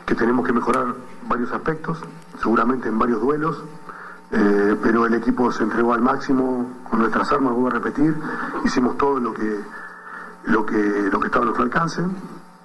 que 0.06 0.14
tenemos 0.14 0.46
que 0.46 0.52
mejorar 0.52 0.94
varios 1.26 1.50
aspectos, 1.52 1.98
seguramente 2.44 2.88
en 2.88 2.98
varios 2.98 3.22
duelos, 3.22 3.56
eh, 4.30 4.76
pero 4.82 5.06
el 5.06 5.14
equipo 5.14 5.50
se 5.50 5.62
entregó 5.62 5.94
al 5.94 6.02
máximo 6.02 6.82
con 6.90 6.98
nuestras 6.98 7.32
armas, 7.32 7.54
vuelvo 7.54 7.68
a 7.68 7.70
repetir, 7.70 8.14
hicimos 8.66 8.98
todo 8.98 9.18
lo 9.18 9.32
que, 9.32 9.60
lo 10.44 10.66
que, 10.66 11.08
lo 11.10 11.20
que 11.20 11.26
estaba 11.26 11.44
a 11.44 11.46
nuestro 11.46 11.64
alcance 11.64 12.02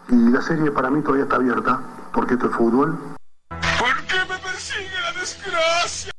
y 0.10 0.31
la 0.31 0.41
serie 0.41 0.69
para 0.72 0.89
mí 0.89 1.01
todavía 1.01 1.23
está 1.23 1.38
abierta, 1.38 1.80
porque 2.11 2.34
esto 2.34 2.47
es 2.47 2.56
fútbol. 2.56 2.99
¿Por 3.47 3.95
qué 4.06 4.19
me 4.27 4.38
persigue 4.39 4.89
la 5.01 5.18
desgracia? 5.18 6.11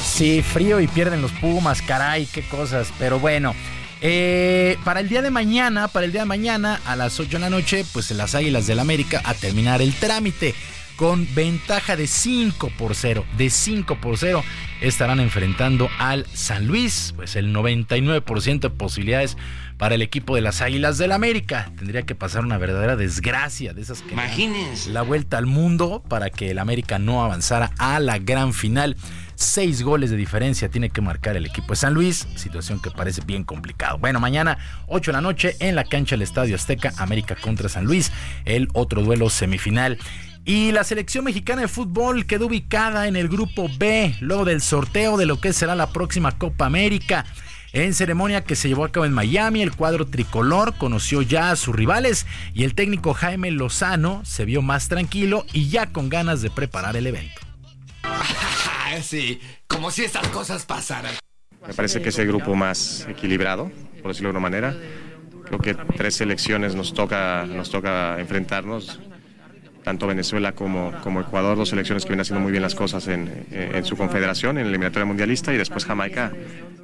Sí, 0.00 0.42
frío 0.42 0.78
y 0.78 0.86
pierden 0.86 1.22
los 1.22 1.32
Pumas, 1.32 1.82
caray, 1.82 2.26
qué 2.26 2.48
cosas. 2.48 2.92
Pero 2.98 3.18
bueno, 3.18 3.52
eh, 4.00 4.76
para 4.84 5.00
el 5.00 5.08
día 5.08 5.22
de 5.22 5.30
mañana, 5.30 5.88
para 5.88 6.06
el 6.06 6.12
día 6.12 6.22
de 6.22 6.26
mañana 6.26 6.80
a 6.86 6.96
las 6.96 7.18
8 7.18 7.30
de 7.30 7.38
la 7.38 7.50
noche, 7.50 7.84
pues 7.92 8.10
las 8.10 8.34
Águilas 8.34 8.66
del 8.66 8.78
América 8.78 9.22
a 9.24 9.34
terminar 9.34 9.80
el 9.82 9.94
trámite 9.94 10.54
con 10.96 11.26
ventaja 11.34 11.96
de 11.96 12.06
5 12.06 12.72
por 12.78 12.94
0. 12.94 13.24
De 13.36 13.50
5 13.50 14.00
por 14.00 14.18
0 14.18 14.42
estarán 14.80 15.20
enfrentando 15.20 15.88
al 15.98 16.26
San 16.32 16.66
Luis, 16.66 17.12
pues 17.16 17.36
el 17.36 17.54
99% 17.54 18.60
de 18.60 18.70
posibilidades 18.70 19.36
para 19.78 19.94
el 19.94 20.02
equipo 20.02 20.34
de 20.34 20.40
las 20.40 20.62
Águilas 20.62 20.96
del 20.96 21.12
América. 21.12 21.70
Tendría 21.76 22.02
que 22.02 22.14
pasar 22.14 22.44
una 22.44 22.56
verdadera 22.56 22.96
desgracia 22.96 23.74
de 23.74 23.82
esas 23.82 24.02
que 24.02 24.12
Imagínense. 24.12 24.90
la 24.90 25.02
vuelta 25.02 25.36
al 25.38 25.46
mundo 25.46 26.02
para 26.08 26.30
que 26.30 26.50
el 26.50 26.58
América 26.58 26.98
no 26.98 27.22
avanzara 27.22 27.72
a 27.78 28.00
la 28.00 28.18
gran 28.18 28.54
final. 28.54 28.96
Seis 29.36 29.82
goles 29.82 30.10
de 30.10 30.16
diferencia 30.16 30.70
tiene 30.70 30.88
que 30.88 31.02
marcar 31.02 31.36
el 31.36 31.44
equipo 31.44 31.68
de 31.68 31.76
San 31.76 31.92
Luis, 31.92 32.26
situación 32.36 32.80
que 32.80 32.90
parece 32.90 33.20
bien 33.26 33.44
complicado. 33.44 33.98
Bueno, 33.98 34.18
mañana 34.18 34.56
8 34.86 35.10
de 35.10 35.12
la 35.12 35.20
noche 35.20 35.56
en 35.60 35.74
la 35.74 35.84
cancha 35.84 36.16
del 36.16 36.22
Estadio 36.22 36.54
Azteca, 36.54 36.94
América 36.96 37.36
contra 37.36 37.68
San 37.68 37.84
Luis, 37.84 38.12
el 38.46 38.68
otro 38.72 39.02
duelo 39.02 39.28
semifinal. 39.28 39.98
Y 40.46 40.72
la 40.72 40.84
selección 40.84 41.24
mexicana 41.24 41.60
de 41.60 41.68
fútbol 41.68 42.24
quedó 42.24 42.46
ubicada 42.46 43.08
en 43.08 43.16
el 43.16 43.28
grupo 43.28 43.68
B, 43.78 44.16
luego 44.20 44.46
del 44.46 44.62
sorteo 44.62 45.18
de 45.18 45.26
lo 45.26 45.38
que 45.38 45.52
será 45.52 45.74
la 45.74 45.90
próxima 45.90 46.32
Copa 46.38 46.64
América. 46.64 47.26
En 47.74 47.92
ceremonia 47.92 48.42
que 48.42 48.56
se 48.56 48.68
llevó 48.68 48.86
a 48.86 48.90
cabo 48.90 49.04
en 49.04 49.12
Miami, 49.12 49.60
el 49.60 49.76
cuadro 49.76 50.06
tricolor 50.06 50.78
conoció 50.78 51.20
ya 51.20 51.50
a 51.50 51.56
sus 51.56 51.76
rivales 51.76 52.24
y 52.54 52.64
el 52.64 52.74
técnico 52.74 53.12
Jaime 53.12 53.50
Lozano 53.50 54.22
se 54.24 54.46
vio 54.46 54.62
más 54.62 54.88
tranquilo 54.88 55.44
y 55.52 55.68
ya 55.68 55.92
con 55.92 56.08
ganas 56.08 56.40
de 56.40 56.48
preparar 56.48 56.96
el 56.96 57.06
evento. 57.06 57.45
sí, 59.02 59.40
como 59.66 59.90
si 59.90 60.04
estas 60.04 60.28
cosas 60.28 60.64
pasaran. 60.64 61.14
Me 61.66 61.74
parece 61.74 62.00
que 62.00 62.10
es 62.10 62.18
el 62.18 62.28
grupo 62.28 62.54
más 62.54 63.06
equilibrado, 63.08 63.70
por 64.02 64.12
decirlo 64.12 64.28
de 64.28 64.38
una 64.38 64.40
manera. 64.40 64.76
Creo 65.44 65.58
que 65.58 65.74
tres 65.74 66.16
selecciones 66.16 66.74
nos 66.74 66.92
toca, 66.92 67.44
nos 67.46 67.70
toca 67.70 68.18
enfrentarnos, 68.18 69.00
tanto 69.84 70.06
Venezuela 70.06 70.52
como, 70.52 70.92
como 71.02 71.20
Ecuador, 71.20 71.56
dos 71.56 71.68
selecciones 71.68 72.04
que 72.04 72.10
vienen 72.10 72.22
haciendo 72.22 72.40
muy 72.40 72.50
bien 72.50 72.62
las 72.62 72.74
cosas 72.74 73.06
en, 73.06 73.46
en 73.50 73.84
su 73.84 73.96
confederación, 73.96 74.58
en 74.58 74.64
la 74.64 74.70
eliminatoria 74.70 75.06
mundialista, 75.06 75.52
y 75.52 75.56
después 75.56 75.84
Jamaica 75.84 76.32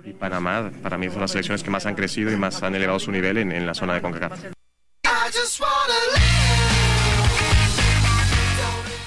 y 0.05 0.13
Panamá. 0.13 0.71
Para 0.83 0.99
mí 0.99 1.09
son 1.11 1.21
las 1.21 1.33
selecciones 1.33 1.63
que 1.63 1.71
más 1.71 1.87
han 1.87 1.95
crecido 1.95 2.33
y 2.33 2.37
más 2.37 2.63
han 2.63 2.75
elevado 2.75 2.99
su 2.99 3.11
nivel 3.11 3.39
en, 3.39 3.53
en 3.53 3.67
la 3.67 3.75
zona 3.75 3.95
de 3.95 4.03
CONCACAF. 4.03 4.45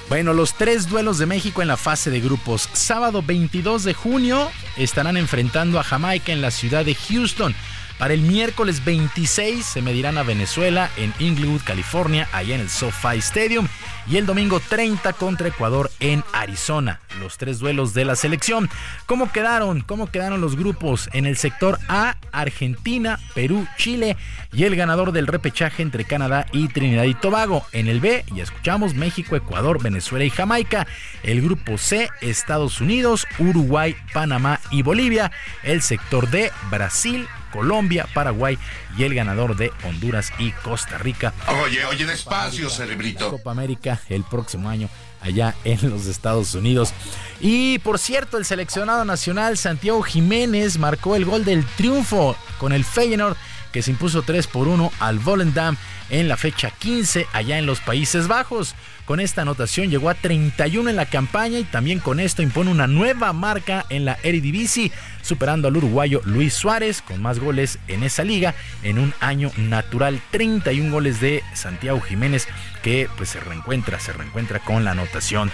Bueno, 0.07 0.33
los 0.33 0.53
tres 0.53 0.87
duelos 0.87 1.17
de 1.17 1.25
México 1.25 1.63
en 1.63 1.67
la 1.67 1.77
fase 1.77 2.11
de 2.11 2.21
grupos. 2.21 2.69
Sábado 2.73 3.23
22 3.25 3.83
de 3.83 3.95
junio 3.95 4.51
estarán 4.77 5.17
enfrentando 5.17 5.79
a 5.79 5.83
Jamaica 5.83 6.31
en 6.31 6.41
la 6.41 6.51
ciudad 6.51 6.85
de 6.85 6.93
Houston. 6.93 7.55
Para 7.97 8.13
el 8.13 8.21
miércoles 8.21 8.83
26 8.83 9.65
se 9.65 9.81
medirán 9.81 10.17
a 10.17 10.23
Venezuela 10.23 10.89
en 10.97 11.13
Inglewood, 11.17 11.61
California, 11.63 12.27
allá 12.33 12.55
en 12.55 12.61
el 12.61 12.69
SoFi 12.69 13.17
Stadium. 13.19 13.69
Y 14.07 14.17
el 14.17 14.25
domingo 14.25 14.59
30 14.59 15.13
contra 15.13 15.47
Ecuador 15.47 15.89
en 15.99 16.23
Arizona. 16.33 16.99
Los 17.19 17.37
tres 17.37 17.57
duelos 17.57 17.93
de 17.93 18.05
la 18.05 18.15
selección. 18.15 18.69
¿Cómo 19.07 19.31
quedaron? 19.31 19.81
¿Cómo 19.81 20.11
quedaron 20.11 20.41
los 20.41 20.57
grupos? 20.57 21.09
En 21.13 21.25
el 21.25 21.37
sector 21.37 21.79
A, 21.87 22.17
Argentina, 22.31 23.17
Perú, 23.33 23.65
Chile 23.77 24.17
y 24.51 24.65
el 24.65 24.75
ganador 24.75 25.11
del 25.11 25.25
repechaje 25.25 25.81
entre 25.81 26.03
Canadá 26.03 26.45
y 26.51 26.67
Trinidad 26.67 27.05
y 27.05 27.15
Tobago. 27.15 27.65
En 27.71 27.87
el 27.87 27.99
B, 27.99 28.25
ya 28.35 28.43
escuchamos 28.43 28.93
México, 28.93 29.35
Ecuador, 29.37 29.81
Venezuela 29.81 30.25
y 30.25 30.29
Jamaica. 30.29 30.85
El 31.23 31.41
grupo 31.41 31.77
C, 31.77 32.09
Estados 32.21 32.81
Unidos, 32.81 33.25
Uruguay, 33.39 33.95
Panamá 34.13 34.59
y 34.69 34.83
Bolivia. 34.83 35.31
El 35.63 35.81
sector 35.81 36.29
D, 36.29 36.51
Brasil, 36.69 37.27
Colombia, 37.55 38.07
Paraguay 38.13 38.57
y 38.97 39.03
el 39.03 39.15
ganador 39.15 39.55
de 39.55 39.71
Honduras 39.83 40.31
y 40.37 40.51
Costa 40.51 40.97
Rica. 40.97 41.33
Oye, 41.63 41.85
oye, 41.85 42.05
despacio, 42.05 42.69
cerebrito. 42.69 43.31
Copa 43.31 43.51
América 43.51 44.01
el 44.09 44.23
próximo 44.23 44.69
año 44.69 44.89
allá 45.21 45.55
en 45.63 45.89
los 45.89 46.05
Estados 46.05 46.53
Unidos. 46.53 46.93
Y 47.39 47.79
por 47.79 47.97
cierto, 47.97 48.37
el 48.37 48.45
seleccionado 48.45 49.05
nacional 49.05 49.57
Santiago 49.57 50.01
Jiménez 50.03 50.77
marcó 50.77 51.15
el 51.15 51.25
gol 51.25 51.45
del 51.45 51.65
triunfo 51.77 52.35
con 52.59 52.73
el 52.73 52.85
Feyenoord 52.85 53.37
que 53.75 53.81
se 53.81 53.91
impuso 53.91 54.21
3 54.21 54.47
por 54.47 54.69
1 54.69 54.89
al 55.01 55.19
Volendam 55.19 55.75
en 56.09 56.29
la 56.29 56.37
fecha 56.37 56.71
15 56.71 57.27
allá 57.33 57.59
en 57.59 57.65
los 57.65 57.81
Países 57.81 58.29
Bajos. 58.29 58.73
Con 59.03 59.19
esta 59.19 59.41
anotación 59.41 59.89
llegó 59.89 60.09
a 60.09 60.13
31 60.13 60.89
en 60.89 60.95
la 60.95 61.07
campaña 61.07 61.59
y 61.59 61.65
también 61.65 61.99
con 61.99 62.21
esto 62.21 62.41
impone 62.41 62.71
una 62.71 62.87
nueva 62.87 63.33
marca 63.33 63.85
en 63.89 64.05
la 64.05 64.17
Eredivisie, 64.23 64.93
superando 65.21 65.67
al 65.67 65.75
uruguayo 65.75 66.21
Luis 66.23 66.53
Suárez 66.53 67.01
con 67.01 67.21
más 67.21 67.39
goles 67.39 67.77
en 67.89 68.03
esa 68.03 68.23
liga 68.23 68.55
en 68.81 68.97
un 68.97 69.13
año 69.19 69.51
natural. 69.57 70.21
31 70.31 70.89
goles 70.89 71.19
de 71.19 71.43
Santiago 71.53 71.99
Jiménez 71.99 72.47
que 72.81 73.09
pues 73.17 73.27
se 73.27 73.41
reencuentra, 73.41 73.99
se 73.99 74.13
reencuentra 74.13 74.59
con 74.59 74.85
la 74.85 74.91
anotación. 74.91 75.51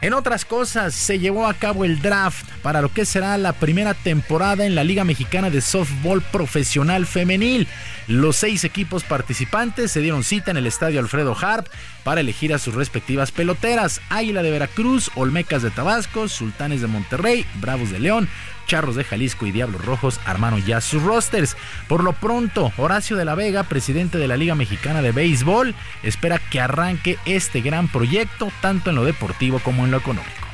En 0.00 0.12
otras 0.12 0.44
cosas, 0.44 0.94
se 0.94 1.18
llevó 1.18 1.48
a 1.48 1.54
cabo 1.54 1.84
el 1.84 2.00
draft 2.00 2.46
para 2.62 2.80
lo 2.80 2.92
que 2.92 3.04
será 3.04 3.36
la 3.36 3.52
primera 3.52 3.94
temporada 3.94 4.64
en 4.64 4.76
la 4.76 4.84
Liga 4.84 5.02
Mexicana 5.02 5.50
de 5.50 5.60
Softball 5.60 6.22
Profesional 6.22 7.04
Femenil. 7.04 7.66
Los 8.06 8.36
seis 8.36 8.62
equipos 8.62 9.02
participantes 9.02 9.90
se 9.90 10.00
dieron 10.00 10.22
cita 10.22 10.52
en 10.52 10.56
el 10.56 10.68
Estadio 10.68 11.00
Alfredo 11.00 11.36
Harp 11.36 11.66
para 12.08 12.22
elegir 12.22 12.54
a 12.54 12.58
sus 12.58 12.74
respectivas 12.74 13.32
peloteras. 13.32 14.00
Águila 14.08 14.42
de 14.42 14.50
Veracruz, 14.50 15.10
Olmecas 15.14 15.60
de 15.60 15.68
Tabasco, 15.68 16.26
Sultanes 16.26 16.80
de 16.80 16.86
Monterrey, 16.86 17.44
Bravos 17.60 17.90
de 17.90 18.00
León, 18.00 18.30
Charros 18.66 18.96
de 18.96 19.04
Jalisco 19.04 19.44
y 19.44 19.52
Diablos 19.52 19.84
Rojos 19.84 20.18
armaron 20.24 20.64
ya 20.64 20.80
sus 20.80 21.02
rosters. 21.02 21.54
Por 21.86 22.02
lo 22.02 22.14
pronto, 22.14 22.72
Horacio 22.78 23.14
de 23.14 23.26
la 23.26 23.34
Vega, 23.34 23.64
presidente 23.64 24.16
de 24.16 24.26
la 24.26 24.38
Liga 24.38 24.54
Mexicana 24.54 25.02
de 25.02 25.12
Béisbol, 25.12 25.74
espera 26.02 26.38
que 26.38 26.62
arranque 26.62 27.18
este 27.26 27.60
gran 27.60 27.88
proyecto 27.88 28.50
tanto 28.62 28.88
en 28.88 28.96
lo 28.96 29.04
deportivo 29.04 29.58
como 29.58 29.84
en 29.84 29.90
lo 29.90 29.98
económico. 29.98 30.47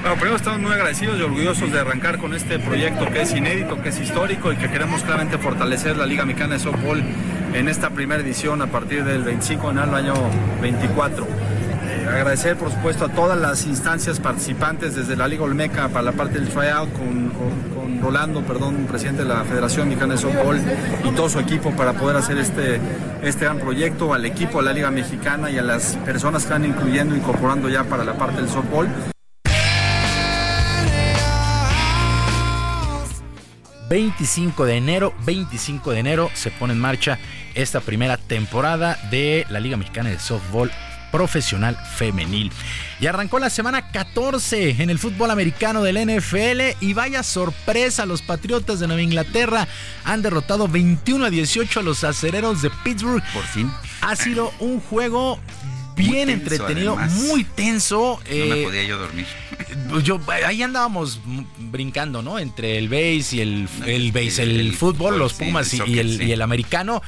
Bueno, 0.00 0.14
primero 0.14 0.36
estamos 0.36 0.60
muy 0.60 0.70
agradecidos 0.70 1.18
y 1.18 1.22
orgullosos 1.22 1.72
de 1.72 1.80
arrancar 1.80 2.18
con 2.18 2.32
este 2.32 2.60
proyecto 2.60 3.06
que 3.06 3.22
es 3.22 3.34
inédito, 3.34 3.82
que 3.82 3.88
es 3.88 3.98
histórico 3.98 4.52
y 4.52 4.56
que 4.56 4.70
queremos 4.70 5.02
claramente 5.02 5.38
fortalecer 5.38 5.96
la 5.96 6.06
Liga 6.06 6.24
Mexicana 6.24 6.54
de 6.54 6.60
Softball 6.60 7.02
en 7.52 7.68
esta 7.68 7.90
primera 7.90 8.22
edición 8.22 8.62
a 8.62 8.68
partir 8.68 9.04
del 9.04 9.24
25 9.24 9.72
en 9.72 9.78
el 9.78 9.94
año 9.94 10.14
24. 10.62 11.26
Eh, 11.26 12.06
agradecer 12.08 12.56
por 12.56 12.70
supuesto 12.70 13.06
a 13.06 13.08
todas 13.08 13.36
las 13.36 13.66
instancias 13.66 14.20
participantes 14.20 14.94
desde 14.94 15.16
la 15.16 15.26
Liga 15.26 15.42
Olmeca 15.42 15.88
para 15.88 16.02
la 16.02 16.12
parte 16.12 16.38
del 16.38 16.48
tryout 16.48 16.90
con, 16.92 17.18
Rolando, 18.00 18.42
perdón, 18.42 18.86
presidente 18.88 19.24
de 19.24 19.28
la 19.28 19.42
Federación 19.42 19.88
Mexicana 19.88 20.14
de 20.14 20.20
Softball 20.20 20.60
y 21.04 21.10
todo 21.10 21.28
su 21.28 21.40
equipo 21.40 21.72
para 21.72 21.94
poder 21.94 22.16
hacer 22.16 22.38
este, 22.38 22.78
este 23.22 23.44
gran 23.44 23.58
proyecto, 23.58 24.14
al 24.14 24.24
equipo 24.24 24.58
de 24.58 24.66
la 24.66 24.72
Liga 24.72 24.92
Mexicana 24.92 25.50
y 25.50 25.58
a 25.58 25.62
las 25.62 25.96
personas 26.04 26.42
que 26.42 26.54
están 26.54 26.64
incluyendo, 26.64 27.16
incorporando 27.16 27.68
ya 27.68 27.82
para 27.82 28.04
la 28.04 28.14
parte 28.14 28.36
del 28.40 28.48
softball. 28.48 28.86
25 33.88 34.64
de 34.66 34.76
enero, 34.76 35.14
25 35.24 35.92
de 35.92 35.98
enero 35.98 36.30
se 36.34 36.50
pone 36.50 36.74
en 36.74 36.80
marcha 36.80 37.18
esta 37.54 37.80
primera 37.80 38.16
temporada 38.16 38.98
de 39.10 39.46
la 39.48 39.60
Liga 39.60 39.76
Mexicana 39.76 40.10
de 40.10 40.18
Softball 40.18 40.70
profesional 41.10 41.76
femenil. 41.96 42.52
Y 43.00 43.06
arrancó 43.06 43.38
la 43.38 43.50
semana 43.50 43.90
14 43.90 44.82
en 44.82 44.90
el 44.90 44.98
fútbol 44.98 45.30
americano 45.30 45.82
del 45.82 45.96
NFL 45.96 46.76
y 46.80 46.92
vaya 46.92 47.22
sorpresa, 47.22 48.06
los 48.06 48.22
Patriotas 48.22 48.80
de 48.80 48.86
Nueva 48.86 49.02
Inglaterra 49.02 49.68
han 50.04 50.22
derrotado 50.22 50.68
21 50.68 51.26
a 51.26 51.30
18 51.30 51.80
a 51.80 51.82
los 51.82 52.04
acereros 52.04 52.62
de 52.62 52.70
Pittsburgh. 52.84 53.22
Por 53.32 53.44
fin. 53.44 53.70
Ha 54.00 54.16
sido 54.16 54.52
un 54.58 54.80
juego 54.80 55.38
bien 55.98 56.28
tenso, 56.28 56.42
entretenido, 56.54 56.92
además. 56.98 57.12
muy 57.14 57.44
tenso. 57.44 58.20
No 58.28 58.46
me 58.46 58.60
eh, 58.60 58.64
podía 58.64 58.84
yo 58.84 58.98
dormir. 58.98 59.26
yo 60.04 60.20
ahí 60.46 60.62
andábamos 60.62 61.20
brincando, 61.58 62.22
¿no? 62.22 62.38
Entre 62.38 62.78
el 62.78 62.88
base 62.88 63.36
y 63.36 63.40
el, 63.40 63.68
el 63.86 64.12
base, 64.12 64.42
el, 64.42 64.60
el 64.60 64.72
fútbol, 64.74 64.94
fútbol, 64.94 65.18
los 65.18 65.34
Pumas 65.34 65.72
y- 65.72 65.76
y, 65.76 65.78
soccer, 65.78 65.98
el, 65.98 66.18
sí. 66.18 66.24
y 66.24 66.32
el 66.32 66.42
americano. 66.42 67.02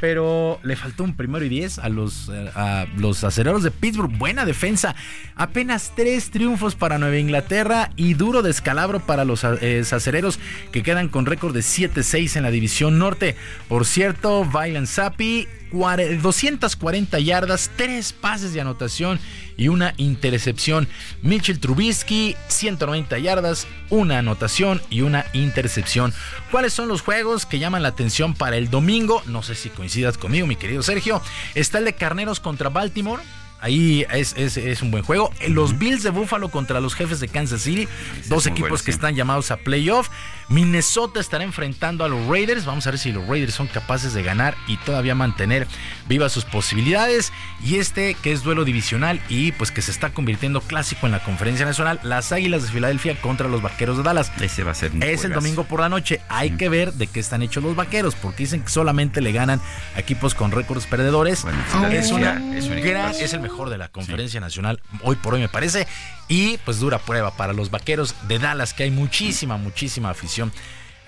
Pero 0.00 0.58
le 0.62 0.76
faltó 0.76 1.04
un 1.04 1.14
primero 1.16 1.44
y 1.44 1.48
diez 1.48 1.78
a 1.78 1.88
los, 1.88 2.30
eh, 2.32 2.50
a 2.54 2.86
los 2.96 3.24
acereros 3.24 3.62
de 3.62 3.70
Pittsburgh. 3.70 4.16
Buena 4.16 4.44
defensa. 4.44 4.94
Apenas 5.34 5.92
tres 5.96 6.30
triunfos 6.30 6.74
para 6.74 6.98
Nueva 6.98 7.18
Inglaterra 7.18 7.90
y 7.96 8.14
duro 8.14 8.42
descalabro 8.42 9.00
para 9.00 9.24
los 9.24 9.44
eh, 9.44 9.82
acereros 9.90 10.38
que 10.72 10.82
quedan 10.82 11.08
con 11.08 11.26
récord 11.26 11.54
de 11.54 11.60
7-6 11.60 12.36
en 12.36 12.42
la 12.42 12.50
división 12.50 12.98
norte. 12.98 13.36
Por 13.68 13.84
cierto, 13.86 14.44
Violent 14.44 14.86
Zappi 14.86 15.46
40 15.65 15.65
240 15.76 17.18
yardas, 17.20 17.70
3 17.76 18.12
pases 18.14 18.52
de 18.52 18.60
anotación 18.60 19.18
y 19.56 19.68
una 19.68 19.94
intercepción. 19.96 20.88
Mitchell 21.22 21.58
Trubisky, 21.60 22.36
190 22.48 23.18
yardas, 23.18 23.66
una 23.90 24.18
anotación 24.18 24.80
y 24.90 25.02
una 25.02 25.24
intercepción. 25.32 26.12
¿Cuáles 26.50 26.72
son 26.72 26.88
los 26.88 27.02
juegos 27.02 27.46
que 27.46 27.58
llaman 27.58 27.82
la 27.82 27.88
atención 27.88 28.34
para 28.34 28.56
el 28.56 28.70
domingo? 28.70 29.22
No 29.26 29.42
sé 29.42 29.54
si 29.54 29.68
coincidas 29.70 30.18
conmigo, 30.18 30.46
mi 30.46 30.56
querido 30.56 30.82
Sergio. 30.82 31.22
Está 31.54 31.78
el 31.78 31.84
de 31.84 31.94
Carneros 31.94 32.40
contra 32.40 32.68
Baltimore. 32.68 33.22
Ahí 33.58 34.04
es, 34.12 34.34
es- 34.36 34.58
es 34.58 34.82
un 34.82 34.90
buen 34.90 35.02
juego. 35.02 35.30
Los 35.48 35.78
Bills 35.78 36.02
de 36.02 36.10
Buffalo 36.10 36.50
contra 36.50 36.78
los 36.78 36.94
jefes 36.94 37.20
de 37.20 37.28
Kansas 37.28 37.62
City. 37.62 37.88
Dos 38.26 38.46
equipos 38.46 38.68
bueno, 38.70 38.84
que 38.84 38.90
están 38.90 39.14
llamados 39.16 39.50
a 39.50 39.56
playoff. 39.56 40.08
Minnesota 40.48 41.18
estará 41.20 41.42
enfrentando 41.44 42.04
a 42.04 42.08
los 42.08 42.26
Raiders. 42.28 42.64
Vamos 42.66 42.86
a 42.86 42.90
ver 42.90 42.98
si 42.98 43.10
los 43.12 43.26
Raiders 43.26 43.54
son 43.54 43.66
capaces 43.66 44.14
de 44.14 44.22
ganar 44.22 44.54
y 44.68 44.76
todavía 44.78 45.14
mantener 45.14 45.66
vivas 46.08 46.32
sus 46.32 46.44
posibilidades. 46.44 47.32
Y 47.64 47.76
este 47.76 48.14
que 48.14 48.32
es 48.32 48.42
duelo 48.42 48.64
divisional 48.64 49.20
y 49.28 49.52
pues 49.52 49.70
que 49.72 49.82
se 49.82 49.90
está 49.90 50.10
convirtiendo 50.10 50.60
clásico 50.60 51.06
en 51.06 51.12
la 51.12 51.22
conferencia 51.24 51.66
nacional. 51.66 51.98
Las 52.04 52.30
Águilas 52.32 52.62
de 52.62 52.68
Filadelfia 52.70 53.20
contra 53.20 53.48
los 53.48 53.60
Vaqueros 53.62 53.96
de 53.96 54.02
Dallas. 54.04 54.30
Ese 54.40 54.62
va 54.62 54.70
a 54.70 54.74
ser 54.74 54.92
un 54.92 55.02
Es 55.02 55.24
el 55.24 55.32
domingo 55.32 55.64
por 55.64 55.80
la 55.80 55.88
noche. 55.88 56.20
Hay 56.28 56.50
que 56.52 56.68
ver 56.68 56.92
de 56.92 57.06
qué 57.08 57.18
están 57.20 57.42
hechos 57.42 57.64
los 57.64 57.74
vaqueros, 57.74 58.14
porque 58.14 58.44
dicen 58.44 58.62
que 58.62 58.68
solamente 58.68 59.20
le 59.20 59.32
ganan 59.32 59.60
a 59.96 60.00
equipos 60.00 60.34
con 60.34 60.52
récords 60.52 60.86
perdedores. 60.86 61.44
es, 61.44 62.10
una 62.12 62.34
es 62.56 62.66
un 62.66 62.80
gran- 62.80 63.08
equipazo. 63.10 63.18
es 63.24 63.32
el 63.32 63.40
mejor 63.40 63.68
de 63.70 63.78
la 63.78 63.88
conferencia 63.88 64.40
nacional 64.40 64.80
hoy 65.02 65.16
por 65.16 65.34
hoy, 65.34 65.40
me 65.40 65.48
parece. 65.48 65.86
Y 66.28 66.58
pues 66.58 66.80
dura 66.80 66.98
prueba 66.98 67.36
para 67.36 67.52
los 67.52 67.70
vaqueros 67.70 68.14
de 68.28 68.38
Dallas, 68.38 68.74
que 68.74 68.84
hay 68.84 68.90
muchísima, 68.90 69.56
muchísima 69.56 70.10
afición 70.10 70.52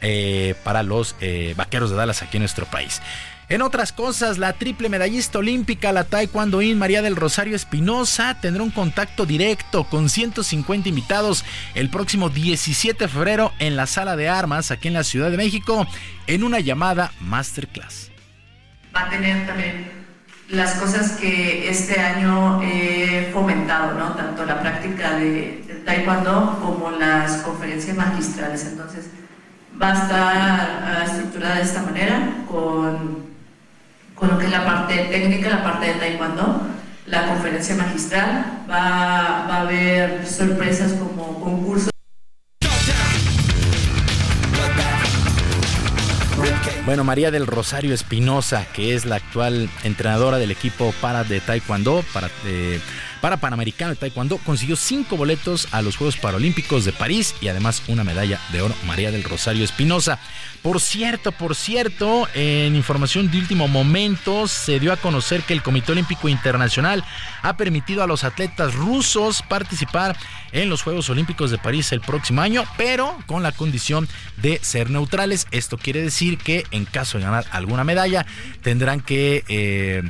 eh, 0.01 0.55
para 0.63 0.83
los 0.83 1.17
eh, 1.21 1.55
vaqueros 1.57 1.91
de 1.91 1.97
Dallas 1.97 2.23
aquí 2.23 2.37
en 2.37 2.43
nuestro 2.43 2.67
país. 2.67 3.03
En 3.49 3.63
otras 3.63 3.93
cosas, 3.93 4.37
la 4.37 4.53
triple 4.53 4.91
medallista 4.91 5.39
olímpica, 5.39 5.91
la 5.91 6.05
taekwondoín 6.05 6.79
María 6.79 7.01
del 7.01 7.17
Rosario 7.17 7.57
Espinosa, 7.57 8.39
tendrá 8.43 8.63
un 8.63 8.71
contacto 8.71 9.25
directo 9.25 9.85
con 9.85 10.11
150 10.11 10.91
invitados 10.91 11.47
el 11.75 11.89
próximo 11.89 12.29
17 12.29 13.05
de 13.05 13.09
febrero 13.09 13.53
en 13.59 13.75
la 13.75 13.87
sala 13.87 14.17
de 14.17 14.29
armas 14.29 14.71
aquí 14.71 14.89
en 14.89 14.95
la 14.95 15.03
Ciudad 15.03 15.31
de 15.31 15.39
México 15.39 15.87
en 16.27 16.45
una 16.45 16.61
llamada 16.61 17.13
masterclass. 17.21 18.11
va 18.95 19.05
a 19.05 19.11
tener 19.11 19.47
también 19.47 19.98
las 20.49 20.75
cosas 20.75 21.13
que 21.13 21.69
este 21.69 22.01
año 22.01 22.63
he 22.63 23.31
fomentado, 23.33 23.99
¿no? 23.99 24.15
Tanto 24.15 24.47
la 24.47 24.61
práctica 24.61 25.19
de, 25.19 25.83
taekwondo 25.85 26.59
como 26.63 26.91
las 26.91 27.39
conferencias 27.39 27.97
magistrales. 27.97 28.65
Entonces, 28.67 29.07
va 29.81 29.91
a 29.91 29.95
estar 29.95 30.37
ah, 30.37 31.05
estructurada 31.05 31.57
de 31.57 31.63
esta 31.63 31.83
manera, 31.83 32.45
con, 32.51 33.27
con 34.15 34.29
lo 34.29 34.39
que 34.39 34.47
es 34.47 34.51
la 34.51 34.65
parte 34.65 34.97
técnica, 35.11 35.51
la 35.51 35.63
parte 35.63 35.87
de 35.87 35.95
taekwondo, 35.95 36.67
la 37.07 37.29
conferencia 37.29 37.75
magistral, 37.77 38.65
va, 38.71 39.47
va 39.49 39.55
a 39.57 39.61
haber 39.63 40.27
sorpresas 40.27 40.93
como 40.95 41.41
concursos. 41.41 41.91
Bueno, 46.89 47.05
María 47.05 47.31
del 47.31 47.47
Rosario 47.47 47.93
Espinosa, 47.93 48.67
que 48.73 48.95
es 48.95 49.05
la 49.05 49.17
actual 49.17 49.69
entrenadora 49.85 50.39
del 50.39 50.51
equipo 50.51 50.95
para 51.03 51.23
de 51.23 51.39
Taekwondo, 51.39 52.03
para, 52.15 52.31
eh, 52.47 52.81
para 53.21 53.39
Panamericano 53.39 53.91
de 53.91 53.97
Taekwondo, 53.97 54.39
consiguió 54.39 54.77
cinco 54.77 55.17
boletos 55.17 55.69
a 55.73 55.83
los 55.83 55.97
Juegos 55.97 56.17
Paralímpicos 56.17 56.85
de 56.85 56.93
París 56.93 57.35
y 57.41 57.49
además 57.49 57.83
una 57.89 58.05
medalla 58.05 58.41
de 58.53 58.63
oro 58.63 58.75
María 58.87 59.11
del 59.11 59.25
Rosario 59.25 59.65
Espinosa. 59.65 60.19
Por 60.63 60.81
cierto, 60.81 61.33
por 61.33 61.55
cierto, 61.55 62.29
en 62.35 62.75
información 62.75 63.31
de 63.31 63.39
último 63.39 63.69
momento 63.69 64.49
se 64.49 64.81
dio 64.81 64.93
a 64.93 64.97
conocer 64.97 65.43
que 65.43 65.53
el 65.53 65.63
Comité 65.63 65.93
Olímpico 65.93 66.29
Internacional 66.29 67.05
ha 67.43 67.57
permitido 67.57 68.03
a 68.03 68.07
los 68.07 68.25
atletas 68.25 68.75
rusos 68.75 69.43
participar 69.43 70.17
en 70.53 70.69
los 70.69 70.83
Juegos 70.83 71.11
Olímpicos 71.11 71.51
de 71.51 71.59
París 71.59 71.93
el 71.93 72.01
próximo 72.01 72.43
año, 72.43 72.65
pero 72.77 73.17
con 73.27 73.43
la 73.43 73.53
condición 73.53 74.09
de 74.37 74.59
ser 74.63 74.91
neutrales. 74.91 75.47
Esto 75.51 75.79
quiere 75.79 76.03
decir 76.03 76.39
que 76.39 76.65
en 76.71 76.85
caso 76.85 77.19
de 77.19 77.25
ganar 77.25 77.45
alguna 77.51 77.85
medalla 77.85 78.27
tendrán 78.63 79.01
que... 79.01 79.45
Eh, 79.49 80.03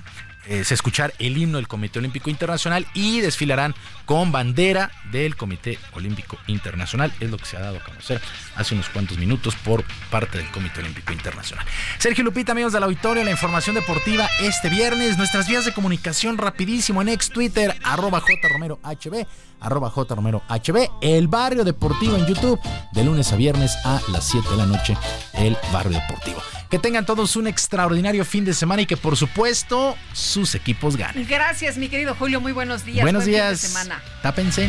es 0.49 0.73
escuchar 0.73 1.13
el 1.19 1.37
himno 1.37 1.59
del 1.59 1.69
Comité 1.69 1.99
Olímpico 1.99 2.31
Internacional 2.31 2.87
y 2.95 3.21
desfilarán 3.21 3.75
con 4.07 4.33
bandera 4.33 4.91
del 5.13 5.37
Comité 5.37 5.79
Olímpico 5.93 6.39
Internacional. 6.47 7.13
Es 7.21 7.31
lo 7.31 7.37
que 7.37 7.45
se 7.45 7.57
ha 7.57 7.61
dado 7.61 7.77
a 7.77 7.85
conocer 7.85 8.21
hace 8.57 8.75
unos 8.75 8.89
cuantos 8.89 9.19
minutos 9.19 9.55
por 9.57 9.85
parte 10.11 10.39
del 10.39 10.51
Comité 10.51 10.81
Olímpico 10.81 11.13
Internacional. 11.13 11.65
Sergio 11.99 12.25
Lupita, 12.25 12.53
amigos 12.53 12.73
del 12.73 12.83
auditorio, 12.83 13.23
la 13.25 13.31
información 13.31 13.77
deportiva 13.77 14.29
este 14.41 14.71
viernes. 14.71 15.19
Nuestras 15.19 15.47
vías 15.49 15.65
de 15.65 15.73
comunicación 15.73 16.39
rapidísimo 16.39 17.03
en 17.03 17.11
ex 17.11 17.29
Twitter, 17.29 17.77
arroba 17.85 18.21
jromerohb, 18.21 19.27
arroba 19.61 19.91
jromerohb, 19.91 20.91
el 21.03 21.29
barrio 21.29 21.65
deportivo 21.65 22.17
en 22.17 22.27
YouTube, 22.27 22.59
de 22.93 23.05
lunes 23.05 23.33
a 23.33 23.37
viernes 23.37 23.77
a 23.85 24.01
las 24.13 24.29
7 24.29 24.49
de 24.51 24.57
la 24.57 24.67
noche, 24.67 24.97
el 25.35 25.57
barrio 25.73 25.99
deportivo. 25.99 26.41
Que 26.71 26.79
tengan 26.79 27.07
todos 27.07 27.37
un 27.37 27.47
extraordinario 27.47 28.25
fin 28.25 28.45
de 28.45 28.53
semana 28.53 28.83
y 28.83 28.87
que 28.87 28.97
por 28.97 29.17
supuesto 29.17 29.97
sus 30.13 30.55
equipos 30.55 30.97
ganen. 30.97 31.27
Gracias, 31.27 31.79
mi 31.79 31.89
querido 31.89 32.15
Julio. 32.15 32.41
Muy 32.41 32.53
buenos 32.53 32.85
días. 32.85 33.03
Buenos 33.03 33.25
Buen 33.25 33.35
fin 33.35 33.41
de 33.43 33.49
días. 33.49 33.61
semana. 33.61 34.03
Tápense. 34.23 34.69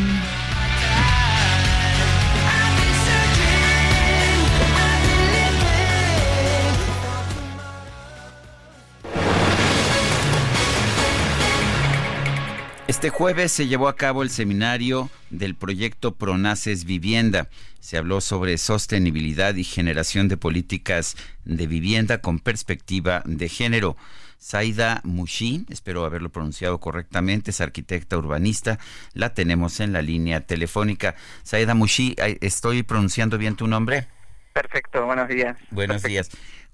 Este 12.90 13.08
jueves 13.08 13.52
se 13.52 13.68
llevó 13.68 13.86
a 13.86 13.94
cabo 13.94 14.24
el 14.24 14.30
seminario 14.30 15.10
del 15.30 15.54
proyecto 15.54 16.16
Pronaces 16.16 16.84
Vivienda. 16.84 17.46
Se 17.78 17.96
habló 17.96 18.20
sobre 18.20 18.58
sostenibilidad 18.58 19.54
y 19.54 19.62
generación 19.62 20.26
de 20.26 20.36
políticas 20.36 21.16
de 21.44 21.68
vivienda 21.68 22.20
con 22.20 22.40
perspectiva 22.40 23.22
de 23.26 23.48
género. 23.48 23.96
Saida 24.38 25.02
Mushi, 25.04 25.66
espero 25.70 26.04
haberlo 26.04 26.30
pronunciado 26.30 26.80
correctamente, 26.80 27.52
es 27.52 27.60
arquitecta 27.60 28.18
urbanista. 28.18 28.80
La 29.14 29.34
tenemos 29.34 29.78
en 29.78 29.92
la 29.92 30.02
línea 30.02 30.40
telefónica. 30.40 31.14
Saida 31.44 31.76
Mushi, 31.76 32.16
¿estoy 32.40 32.82
pronunciando 32.82 33.38
bien 33.38 33.54
tu 33.54 33.68
nombre? 33.68 34.08
Perfecto, 34.52 35.06
buenos 35.06 35.28
días. 35.28 35.56
Buenos 35.70 36.02
días. 36.02 36.28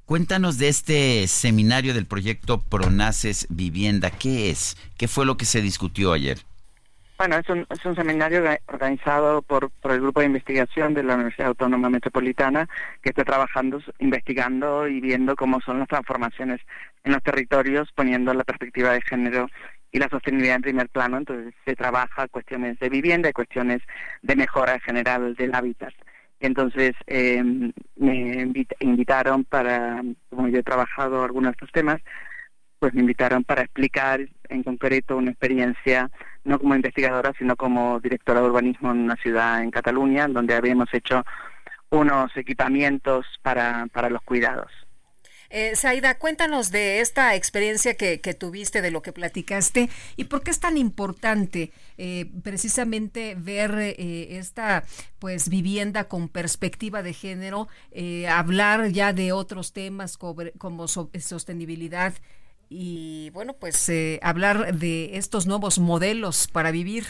Cuéntanos 0.06 0.56
de 0.58 0.68
este 0.68 1.26
seminario 1.26 1.92
del 1.92 2.06
proyecto 2.06 2.62
Pronaces 2.62 3.48
Vivienda. 3.50 4.12
¿Qué 4.12 4.50
es? 4.50 4.76
¿Qué 4.96 5.08
fue 5.08 5.26
lo 5.26 5.36
que 5.36 5.44
se 5.46 5.60
discutió 5.60 6.12
ayer? 6.12 6.38
Bueno, 7.18 7.38
es 7.38 7.48
un, 7.48 7.66
es 7.68 7.84
un 7.84 7.96
seminario 7.96 8.44
organizado 8.68 9.42
por, 9.42 9.68
por 9.82 9.90
el 9.90 10.00
Grupo 10.00 10.20
de 10.20 10.26
Investigación 10.26 10.94
de 10.94 11.02
la 11.02 11.16
Universidad 11.16 11.48
Autónoma 11.48 11.90
Metropolitana 11.90 12.68
que 13.02 13.08
está 13.08 13.24
trabajando, 13.24 13.82
investigando 13.98 14.86
y 14.86 15.00
viendo 15.00 15.34
cómo 15.34 15.60
son 15.60 15.80
las 15.80 15.88
transformaciones 15.88 16.60
en 17.02 17.10
los 17.10 17.22
territorios, 17.24 17.88
poniendo 17.92 18.32
la 18.32 18.44
perspectiva 18.44 18.92
de 18.92 19.02
género 19.02 19.48
y 19.90 19.98
la 19.98 20.08
sostenibilidad 20.08 20.54
en 20.54 20.62
primer 20.62 20.88
plano. 20.88 21.16
Entonces 21.16 21.52
se 21.64 21.74
trabaja 21.74 22.28
cuestiones 22.28 22.78
de 22.78 22.90
vivienda 22.90 23.28
y 23.28 23.32
cuestiones 23.32 23.82
de 24.22 24.36
mejora 24.36 24.78
general 24.78 25.34
del 25.34 25.52
hábitat. 25.52 25.92
Entonces 26.40 26.92
eh, 27.06 27.42
me 27.96 28.52
invitaron 28.80 29.44
para, 29.44 30.02
como 30.28 30.48
yo 30.48 30.58
he 30.58 30.62
trabajado 30.62 31.24
algunos 31.24 31.52
de 31.52 31.52
estos 31.52 31.72
temas, 31.72 32.00
pues 32.78 32.92
me 32.94 33.00
invitaron 33.00 33.42
para 33.42 33.62
explicar 33.62 34.20
en 34.48 34.62
concreto 34.62 35.16
una 35.16 35.30
experiencia, 35.30 36.10
no 36.44 36.58
como 36.58 36.74
investigadora, 36.74 37.32
sino 37.38 37.56
como 37.56 38.00
directora 38.00 38.40
de 38.40 38.46
urbanismo 38.46 38.90
en 38.90 38.98
una 38.98 39.16
ciudad 39.16 39.62
en 39.62 39.70
Cataluña, 39.70 40.28
donde 40.28 40.54
habíamos 40.54 40.92
hecho 40.92 41.24
unos 41.90 42.36
equipamientos 42.36 43.26
para, 43.42 43.86
para 43.92 44.10
los 44.10 44.22
cuidados. 44.22 44.70
Eh, 45.50 45.74
cuéntanos 46.18 46.70
de 46.70 47.00
esta 47.00 47.34
experiencia 47.34 47.94
que, 47.94 48.18
tuviste, 48.38 48.82
de 48.82 48.90
lo 48.90 49.02
que 49.02 49.12
platicaste, 49.12 49.88
y 50.16 50.24
por 50.24 50.42
qué 50.42 50.50
es 50.50 50.60
tan 50.60 50.76
importante 50.76 51.72
eh, 51.98 52.30
precisamente 52.42 53.36
ver 53.38 53.72
eh, 53.78 54.38
esta 54.38 54.84
pues 55.18 55.48
vivienda 55.48 56.04
con 56.04 56.28
perspectiva 56.28 57.02
de 57.02 57.12
género, 57.12 57.68
eh, 57.90 58.28
hablar 58.28 58.88
ya 58.88 59.12
de 59.12 59.32
otros 59.32 59.72
temas 59.72 60.18
como, 60.18 60.88
sostenibilidad 60.88 62.14
y 62.68 63.30
bueno, 63.30 63.54
pues 63.54 63.90
hablar 64.22 64.74
de 64.74 65.16
estos 65.16 65.46
nuevos 65.46 65.78
modelos 65.78 66.48
para 66.48 66.70
vivir. 66.70 67.06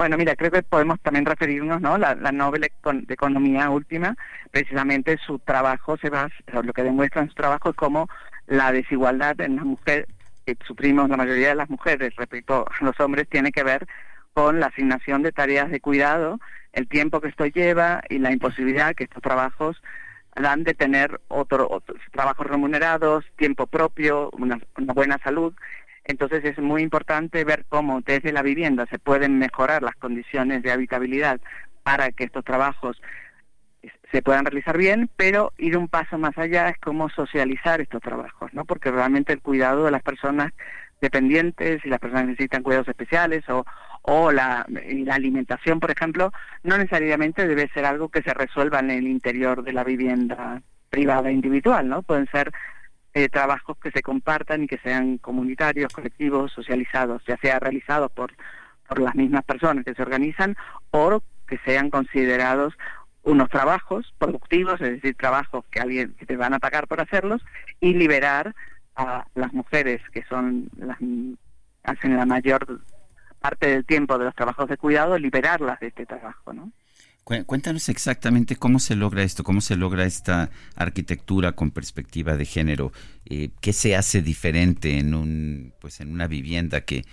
Bueno, 0.00 0.16
mira, 0.16 0.34
creo 0.34 0.50
que 0.50 0.62
podemos 0.62 0.98
también 1.02 1.26
referirnos, 1.26 1.82
¿no? 1.82 1.98
La, 1.98 2.14
la 2.14 2.32
Nobel 2.32 2.62
de 2.62 3.12
Economía 3.12 3.68
última, 3.68 4.16
precisamente 4.50 5.18
su 5.18 5.38
trabajo 5.40 5.98
se 5.98 6.08
basa, 6.08 6.34
lo 6.62 6.72
que 6.72 6.82
demuestra 6.82 7.20
en 7.20 7.28
su 7.28 7.34
trabajo 7.34 7.68
es 7.68 7.76
cómo 7.76 8.08
la 8.46 8.72
desigualdad 8.72 9.38
en 9.42 9.56
las 9.56 9.66
mujeres, 9.66 10.06
que 10.46 10.56
sufrimos 10.66 11.10
la 11.10 11.18
mayoría 11.18 11.48
de 11.48 11.54
las 11.54 11.68
mujeres 11.68 12.16
respecto 12.16 12.64
a 12.66 12.82
los 12.82 12.98
hombres, 12.98 13.28
tiene 13.28 13.52
que 13.52 13.62
ver 13.62 13.86
con 14.32 14.58
la 14.58 14.68
asignación 14.68 15.20
de 15.20 15.32
tareas 15.32 15.70
de 15.70 15.80
cuidado, 15.80 16.40
el 16.72 16.88
tiempo 16.88 17.20
que 17.20 17.28
esto 17.28 17.44
lleva 17.44 18.00
y 18.08 18.20
la 18.20 18.32
imposibilidad 18.32 18.94
que 18.94 19.04
estos 19.04 19.22
trabajos 19.22 19.82
dan 20.34 20.64
de 20.64 20.72
tener 20.72 21.20
otro, 21.28 21.68
otros 21.70 22.00
trabajos 22.10 22.46
remunerados, 22.46 23.26
tiempo 23.36 23.66
propio, 23.66 24.30
una 24.32 24.58
buena 24.94 25.18
salud 25.18 25.52
entonces 26.10 26.44
es 26.44 26.58
muy 26.58 26.82
importante 26.82 27.44
ver 27.44 27.64
cómo 27.68 28.00
desde 28.00 28.32
la 28.32 28.42
vivienda 28.42 28.86
se 28.86 28.98
pueden 28.98 29.38
mejorar 29.38 29.82
las 29.82 29.96
condiciones 29.96 30.62
de 30.62 30.72
habitabilidad 30.72 31.40
para 31.82 32.10
que 32.10 32.24
estos 32.24 32.44
trabajos 32.44 33.00
se 34.12 34.22
puedan 34.22 34.44
realizar 34.44 34.76
bien, 34.76 35.08
pero 35.16 35.52
ir 35.56 35.76
un 35.76 35.88
paso 35.88 36.18
más 36.18 36.36
allá 36.36 36.68
es 36.68 36.78
cómo 36.78 37.08
socializar 37.08 37.80
estos 37.80 38.02
trabajos, 38.02 38.52
¿no? 38.52 38.64
Porque 38.64 38.90
realmente 38.90 39.32
el 39.32 39.40
cuidado 39.40 39.84
de 39.84 39.90
las 39.90 40.02
personas 40.02 40.52
dependientes 41.00 41.80
y 41.84 41.88
las 41.88 41.98
personas 41.98 42.24
que 42.24 42.30
necesitan 42.32 42.62
cuidados 42.62 42.88
especiales 42.88 43.44
o, 43.48 44.32
la, 44.32 44.66
la 44.68 45.14
alimentación, 45.14 45.80
por 45.80 45.90
ejemplo, 45.90 46.32
no 46.62 46.76
necesariamente 46.76 47.46
debe 47.46 47.68
ser 47.68 47.84
algo 47.84 48.08
que 48.08 48.22
se 48.22 48.34
resuelva 48.34 48.80
en 48.80 48.90
el 48.90 49.06
interior 49.06 49.62
de 49.62 49.72
la 49.72 49.84
vivienda 49.84 50.60
privada 50.90 51.30
individual, 51.30 51.88
¿no? 51.88 52.02
Pueden 52.02 52.26
ser 52.26 52.52
eh, 53.14 53.28
trabajos 53.28 53.76
que 53.78 53.90
se 53.90 54.02
compartan 54.02 54.64
y 54.64 54.66
que 54.66 54.78
sean 54.78 55.18
comunitarios, 55.18 55.92
colectivos, 55.92 56.52
socializados, 56.52 57.22
ya 57.26 57.36
sea 57.38 57.58
realizados 57.58 58.10
por, 58.12 58.32
por 58.88 59.00
las 59.00 59.14
mismas 59.14 59.44
personas 59.44 59.84
que 59.84 59.94
se 59.94 60.02
organizan 60.02 60.56
o 60.90 61.20
que 61.46 61.58
sean 61.64 61.90
considerados 61.90 62.74
unos 63.22 63.48
trabajos 63.50 64.14
productivos, 64.18 64.80
es 64.80 64.92
decir, 64.92 65.14
trabajos 65.16 65.64
que 65.70 65.80
alguien 65.80 66.14
que 66.18 66.26
te 66.26 66.36
van 66.36 66.54
a 66.54 66.58
pagar 66.58 66.86
por 66.86 67.00
hacerlos 67.00 67.42
y 67.80 67.94
liberar 67.94 68.54
a 68.96 69.26
las 69.34 69.52
mujeres 69.52 70.00
que 70.12 70.24
son 70.24 70.70
las 70.76 70.98
hacen 71.82 72.16
la 72.16 72.26
mayor 72.26 72.80
parte 73.40 73.68
del 73.68 73.84
tiempo 73.84 74.18
de 74.18 74.26
los 74.26 74.34
trabajos 74.34 74.68
de 74.68 74.76
cuidado, 74.76 75.18
liberarlas 75.18 75.80
de 75.80 75.88
este 75.88 76.06
trabajo, 76.06 76.52
¿no? 76.52 76.70
Cuéntanos 77.46 77.88
exactamente 77.88 78.56
cómo 78.56 78.80
se 78.80 78.96
logra 78.96 79.22
esto, 79.22 79.44
cómo 79.44 79.60
se 79.60 79.76
logra 79.76 80.04
esta 80.04 80.50
arquitectura 80.74 81.52
con 81.52 81.70
perspectiva 81.70 82.36
de 82.36 82.44
género, 82.44 82.90
eh, 83.24 83.50
qué 83.60 83.72
se 83.72 83.94
hace 83.94 84.20
diferente 84.20 84.98
en 84.98 85.14
un, 85.14 85.72
pues, 85.80 86.00
en 86.00 86.10
una 86.10 86.26
vivienda 86.26 86.80
que, 86.80 87.04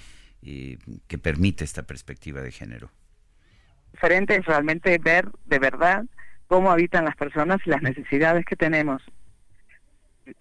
eh, 0.41 0.79
que 1.07 1.19
permite 1.19 1.63
esta 1.63 1.83
perspectiva 1.83 2.41
de 2.41 2.51
género. 2.51 2.89
Diferente 3.91 4.35
es 4.35 4.45
realmente 4.45 4.97
ver 4.97 5.29
de 5.45 5.59
verdad 5.59 6.03
cómo 6.47 6.71
habitan 6.71 7.05
las 7.05 7.15
personas 7.15 7.59
y 7.65 7.69
las 7.69 7.83
necesidades 7.83 8.43
que 8.43 8.55
tenemos, 8.55 9.03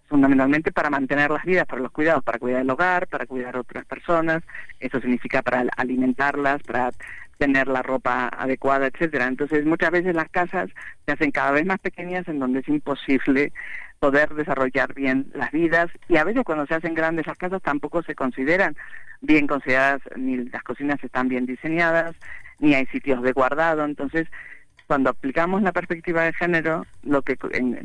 fundamentalmente 0.08 0.72
para 0.72 0.88
mantener 0.88 1.30
las 1.30 1.44
vidas, 1.44 1.66
para 1.66 1.82
los 1.82 1.92
cuidados, 1.92 2.24
para 2.24 2.38
cuidar 2.38 2.62
el 2.62 2.70
hogar, 2.70 3.08
para 3.08 3.26
cuidar 3.26 3.56
a 3.56 3.60
otras 3.60 3.84
personas, 3.84 4.42
eso 4.80 5.00
significa 5.00 5.42
para 5.42 5.66
alimentarlas, 5.76 6.62
para 6.62 6.92
tener 7.38 7.68
la 7.68 7.82
ropa 7.82 8.28
adecuada, 8.28 8.86
etcétera. 8.86 9.26
Entonces, 9.26 9.64
muchas 9.64 9.90
veces 9.90 10.14
las 10.14 10.28
casas 10.28 10.70
se 11.04 11.12
hacen 11.12 11.30
cada 11.30 11.50
vez 11.52 11.66
más 11.66 11.78
pequeñas 11.78 12.26
en 12.28 12.38
donde 12.38 12.60
es 12.60 12.68
imposible 12.68 13.52
poder 13.98 14.34
desarrollar 14.34 14.94
bien 14.94 15.30
las 15.34 15.50
vidas 15.52 15.88
y 16.08 16.16
a 16.16 16.24
veces 16.24 16.44
cuando 16.44 16.66
se 16.66 16.74
hacen 16.74 16.94
grandes 16.94 17.26
las 17.26 17.38
casas 17.38 17.62
tampoco 17.62 18.02
se 18.02 18.14
consideran 18.14 18.76
bien 19.20 19.46
consideradas, 19.46 20.02
ni 20.16 20.36
las 20.36 20.62
cocinas 20.62 21.02
están 21.02 21.28
bien 21.28 21.46
diseñadas, 21.46 22.14
ni 22.58 22.74
hay 22.74 22.86
sitios 22.86 23.22
de 23.22 23.32
guardado. 23.32 23.84
Entonces, 23.84 24.28
cuando 24.86 25.10
aplicamos 25.10 25.62
la 25.62 25.72
perspectiva 25.72 26.22
de 26.22 26.32
género, 26.32 26.86
lo 27.02 27.22
que 27.22 27.36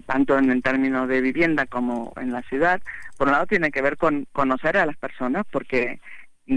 tanto 0.06 0.38
en 0.38 0.52
el 0.52 0.62
término 0.62 1.08
de 1.08 1.22
vivienda 1.22 1.66
como 1.66 2.14
en 2.18 2.32
la 2.32 2.44
ciudad, 2.44 2.82
por 3.18 3.28
un 3.28 3.34
lado 3.34 3.48
tiene 3.48 3.72
que 3.72 3.82
ver 3.82 3.98
con 3.98 4.28
conocer 4.34 4.78
a 4.78 4.86
las 4.86 4.98
personas, 4.98 5.46
porque 5.52 6.00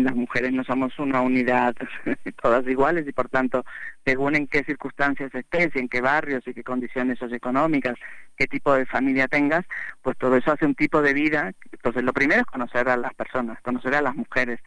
las 0.03 0.15
mujeres 0.15 0.53
no 0.53 0.65
somos 0.65 0.99
una 0.99 1.21
unidad 1.21 1.75
todas 2.43 2.67
iguales 2.67 3.07
y 3.07 3.13
por 3.13 3.29
tanto, 3.29 3.65
según 4.05 4.35
en 4.35 4.47
qué 4.47 4.65
circunstancias 4.65 5.35
estés, 5.35 5.75
en 5.77 5.89
qué 5.89 6.01
barrios 6.01 6.47
y 6.47 6.55
qué 6.55 6.65
condiciones 6.65 7.19
socioeconómicas, 7.19 7.95
qué 8.37 8.47
tipo 8.47 8.75
de 8.75 8.87
familia 8.87 9.29
tengas, 9.29 9.65
pues 10.03 10.17
todo 10.19 10.37
eso 10.37 10.53
hace 10.53 10.67
un 10.67 10.75
tipo 10.75 11.03
de 11.03 11.15
vida. 11.15 11.53
Entonces, 11.71 12.03
lo 12.03 12.13
primero 12.13 12.41
es 12.41 12.47
conocer 12.47 12.89
a 12.89 12.97
las 12.97 13.15
personas, 13.15 13.61
conocer 13.63 13.95
a 13.95 14.03
las 14.03 14.17
mujeres, 14.17 14.61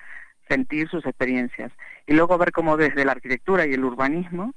sentir 0.48 0.88
sus 0.88 1.06
experiencias 1.06 1.72
y 2.06 2.14
luego 2.14 2.38
ver 2.38 2.52
cómo 2.52 2.78
desde 2.78 3.04
la 3.04 3.12
arquitectura 3.12 3.66
y 3.66 3.74
el 3.74 3.84
urbanismo 3.84 4.54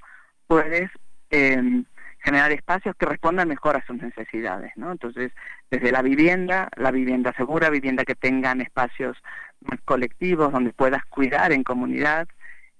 puedes 0.46 0.90
eh, 1.30 1.82
generar 2.22 2.52
espacios 2.52 2.94
que 2.96 3.06
respondan 3.06 3.48
mejor 3.48 3.76
a 3.76 3.86
sus 3.86 3.96
necesidades, 4.00 4.72
¿no? 4.76 4.92
Entonces, 4.92 5.32
desde 5.70 5.90
la 5.90 6.02
vivienda, 6.02 6.68
la 6.76 6.90
vivienda 6.90 7.32
segura, 7.34 7.70
vivienda 7.70 8.04
que 8.04 8.14
tengan 8.14 8.60
espacios 8.60 9.16
colectivos 9.84 10.52
donde 10.52 10.72
puedas 10.72 11.04
cuidar 11.06 11.52
en 11.52 11.64
comunidad 11.64 12.28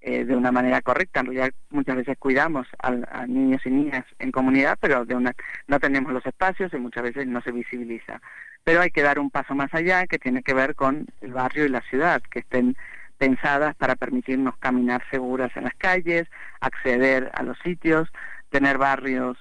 eh, 0.01 0.25
de 0.25 0.35
una 0.35 0.51
manera 0.51 0.81
correcta. 0.81 1.21
En 1.21 1.27
realidad, 1.27 1.51
muchas 1.69 1.97
veces 1.97 2.17
cuidamos 2.19 2.67
a, 2.79 3.27
niños 3.27 3.61
y 3.67 3.71
niñas 3.71 4.05
en 4.19 4.33
comunidad, 4.33 4.79
pero 4.81 5.05
de 5.05 5.15
una, 5.15 5.35
no 5.67 5.79
tenemos 5.79 6.13
los 6.13 6.25
espacios 6.25 6.73
y 6.73 6.79
muchas 6.79 7.03
veces 7.03 7.27
no 7.27 7.43
se 7.43 7.53
visibiliza. 7.53 8.21
Pero 8.65 8.81
hay 8.81 8.91
que 8.91 9.03
dar 9.03 9.19
un 9.19 9.31
paso 9.31 9.55
más 9.55 9.73
allá 9.75 10.07
que 10.07 10.19
tiene 10.19 10.43
que 10.43 10.55
ver 10.55 10.75
con 10.75 11.07
el 11.21 11.33
barrio 11.33 11.67
y 11.67 11.69
la 11.69 11.83
ciudad, 11.83 12.23
que 12.31 12.41
estén 12.41 12.77
pensadas 13.19 13.75
para 13.77 13.97
permitirnos 13.97 14.57
caminar 14.57 15.03
seguras 15.11 15.55
en 15.55 15.65
las 15.65 15.75
calles, 15.75 16.27
acceder 16.61 17.31
a 17.35 17.43
los 17.43 17.59
sitios, 17.59 18.09
tener 18.49 18.79
barrios 18.79 19.37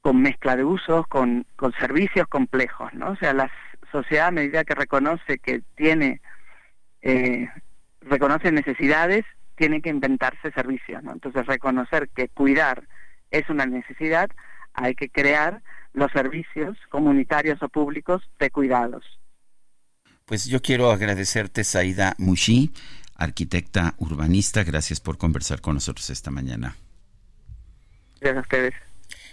con 0.00 0.22
mezcla 0.22 0.56
de 0.56 0.64
usos, 0.64 1.06
con, 1.08 1.44
con 1.56 1.72
servicios 1.72 2.26
complejos, 2.28 2.94
¿no? 2.94 3.10
O 3.10 3.16
sea, 3.16 3.34
la 3.34 3.50
sociedad 3.92 4.28
a 4.28 4.30
medida 4.30 4.64
que 4.64 4.74
reconoce 4.74 5.38
que 5.38 5.60
tiene, 5.74 6.22
eh, 7.02 7.48
reconoce 8.00 8.52
necesidades, 8.52 9.24
tiene 9.56 9.80
que 9.82 9.90
inventarse 9.90 10.52
servicios, 10.52 11.02
¿no? 11.02 11.12
Entonces, 11.12 11.46
reconocer 11.46 12.08
que 12.14 12.28
cuidar 12.28 12.84
es 13.30 13.48
una 13.50 13.66
necesidad, 13.66 14.30
hay 14.72 14.94
que 14.94 15.08
crear 15.08 15.62
los 15.92 16.10
servicios 16.12 16.76
comunitarios 16.88 17.62
o 17.62 17.68
públicos 17.68 18.22
de 18.38 18.50
cuidados. 18.50 19.04
Pues 20.24 20.46
yo 20.46 20.60
quiero 20.60 20.90
agradecerte, 20.90 21.64
Saida 21.64 22.14
Mushi, 22.18 22.72
arquitecta 23.14 23.94
urbanista. 23.98 24.62
Gracias 24.62 25.00
por 25.00 25.18
conversar 25.18 25.60
con 25.60 25.74
nosotros 25.74 26.10
esta 26.10 26.30
mañana. 26.30 26.76
Gracias 28.20 28.36
a 28.36 28.40
ustedes. 28.40 28.87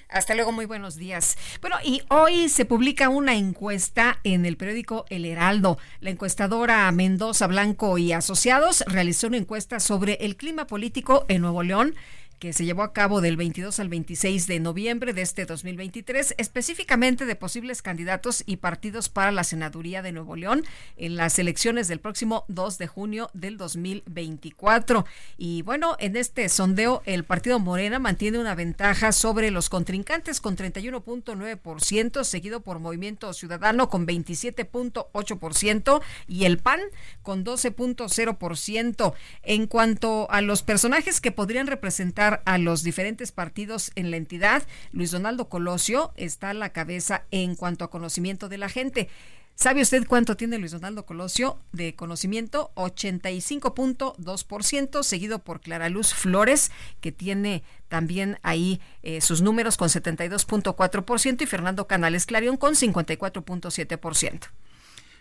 Hasta 0.10 0.36
luego, 0.36 0.52
muy 0.52 0.66
buenos 0.66 0.96
días. 0.96 1.36
Bueno, 1.62 1.78
y 1.84 2.02
hoy 2.10 2.48
se 2.50 2.66
publica 2.66 3.10
una 3.10 3.36
encuesta 3.36 4.20
en 4.24 4.46
el 4.46 4.56
periódico 4.56 5.06
El 5.10 5.26
Heraldo. 5.26 5.80
La 6.00 6.12
encuestadora 6.12 6.92
Mendoza 6.92 7.48
Blanco 7.48 7.98
y 7.98 8.14
Asociados 8.14 8.84
realizó 8.88 9.28
una 9.28 9.38
encuesta 9.38 9.80
sobre 9.80 10.14
el 10.22 10.36
clima 10.36 10.68
político 10.68 11.26
en 11.28 11.42
Nuevo 11.42 11.64
León 11.64 11.96
que 12.40 12.54
se 12.54 12.66
llevó 12.66 12.84
a 12.84 12.94
cabo 12.94 13.22
del 13.22 13.38
22 13.38 13.80
al 13.80 13.90
26 13.90 14.48
de 14.48 14.60
noviembre 14.60 15.14
de 15.14 15.22
este 15.22 15.46
2023, 15.46 16.36
específicamente 16.38 17.26
de 17.26 17.36
posibles 17.36 17.82
candidatos 17.82 18.44
y 18.46 18.58
partidos 18.58 19.10
para 19.10 19.32
la 19.32 19.44
senaduría 19.44 20.02
de 20.02 20.12
Nuevo 20.12 20.36
León 20.36 20.64
en 20.98 21.16
las 21.16 21.40
elecciones 21.40 21.88
del 21.88 22.00
próximo 22.00 22.46
2 22.48 22.78
de 22.78 22.88
junio 22.88 23.30
del 23.34 23.58
2024. 23.58 25.06
Y 25.38 25.62
bueno, 25.62 25.96
en 26.00 26.16
este 26.18 26.50
sondeo 26.50 27.02
el 27.06 27.24
partido 27.24 27.60
Morena 27.60 28.00
mantiene 28.00 28.40
una 28.40 28.56
ventaja 28.56 29.12
sobre 29.12 29.52
los 29.52 29.70
contrincantes 29.70 30.42
con 30.42 30.58
31.9%, 30.58 32.24
seguido 32.24 32.62
por 32.62 32.80
Movimiento 32.80 33.34
Ciudadano 33.34 33.90
con 33.90 34.06
27.8% 34.06 36.02
y 36.28 36.46
el 36.46 36.58
PAN 36.58 36.82
con 37.24 37.46
12.0%. 37.46 39.14
En 39.44 39.68
cuanto 39.68 40.30
a 40.30 40.42
los 40.42 40.64
personajes 40.64 41.22
que 41.22 41.32
podrían 41.32 41.68
representar 41.68 42.25
a 42.46 42.58
los 42.58 42.84
diferentes 42.84 43.32
partidos 43.32 43.92
en 43.96 44.12
la 44.12 44.18
entidad, 44.18 44.64
Luis 44.92 45.12
Donaldo 45.12 45.50
Colosio 45.50 46.14
está 46.16 46.50
a 46.50 46.54
la 46.54 46.70
cabeza 46.70 47.24
en 47.32 47.56
cuanto 47.56 47.86
a 47.86 47.90
conocimiento 47.90 48.50
de 48.50 48.58
la 48.58 48.70
gente. 48.70 49.10
¿Sabe 49.56 49.82
usted 49.82 50.06
cuánto 50.06 50.36
tiene 50.36 50.58
Luis 50.58 50.74
Donaldo 50.74 51.06
Colosio 51.06 51.58
de 51.72 51.96
conocimiento? 51.96 52.74
85.2%, 52.76 55.02
seguido 55.02 55.40
por 55.40 55.62
Clara 55.62 55.88
Luz 55.88 56.14
Flores, 56.14 56.74
que 57.00 57.14
tiene 57.14 57.64
también 57.88 58.38
ahí 58.44 58.82
eh, 59.02 59.22
sus 59.22 59.42
números 59.42 59.78
con 59.78 59.88
72.4% 59.88 61.42
y 61.42 61.46
Fernando 61.46 61.88
Canales 61.88 62.26
Clarion 62.26 62.58
con 62.58 62.74
54.7%. 62.74 64.50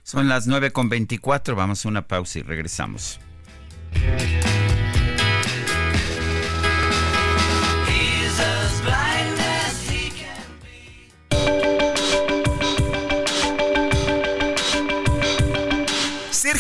Son 0.03 0.29
las 0.29 0.49
9.24, 0.49 1.55
vamos 1.55 1.87
a 1.87 1.89
una 1.89 2.09
pausa 2.09 2.41
y 2.41 2.43
regresamos. 2.43 3.21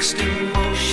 next 0.00 0.18
emotion. 0.18 0.89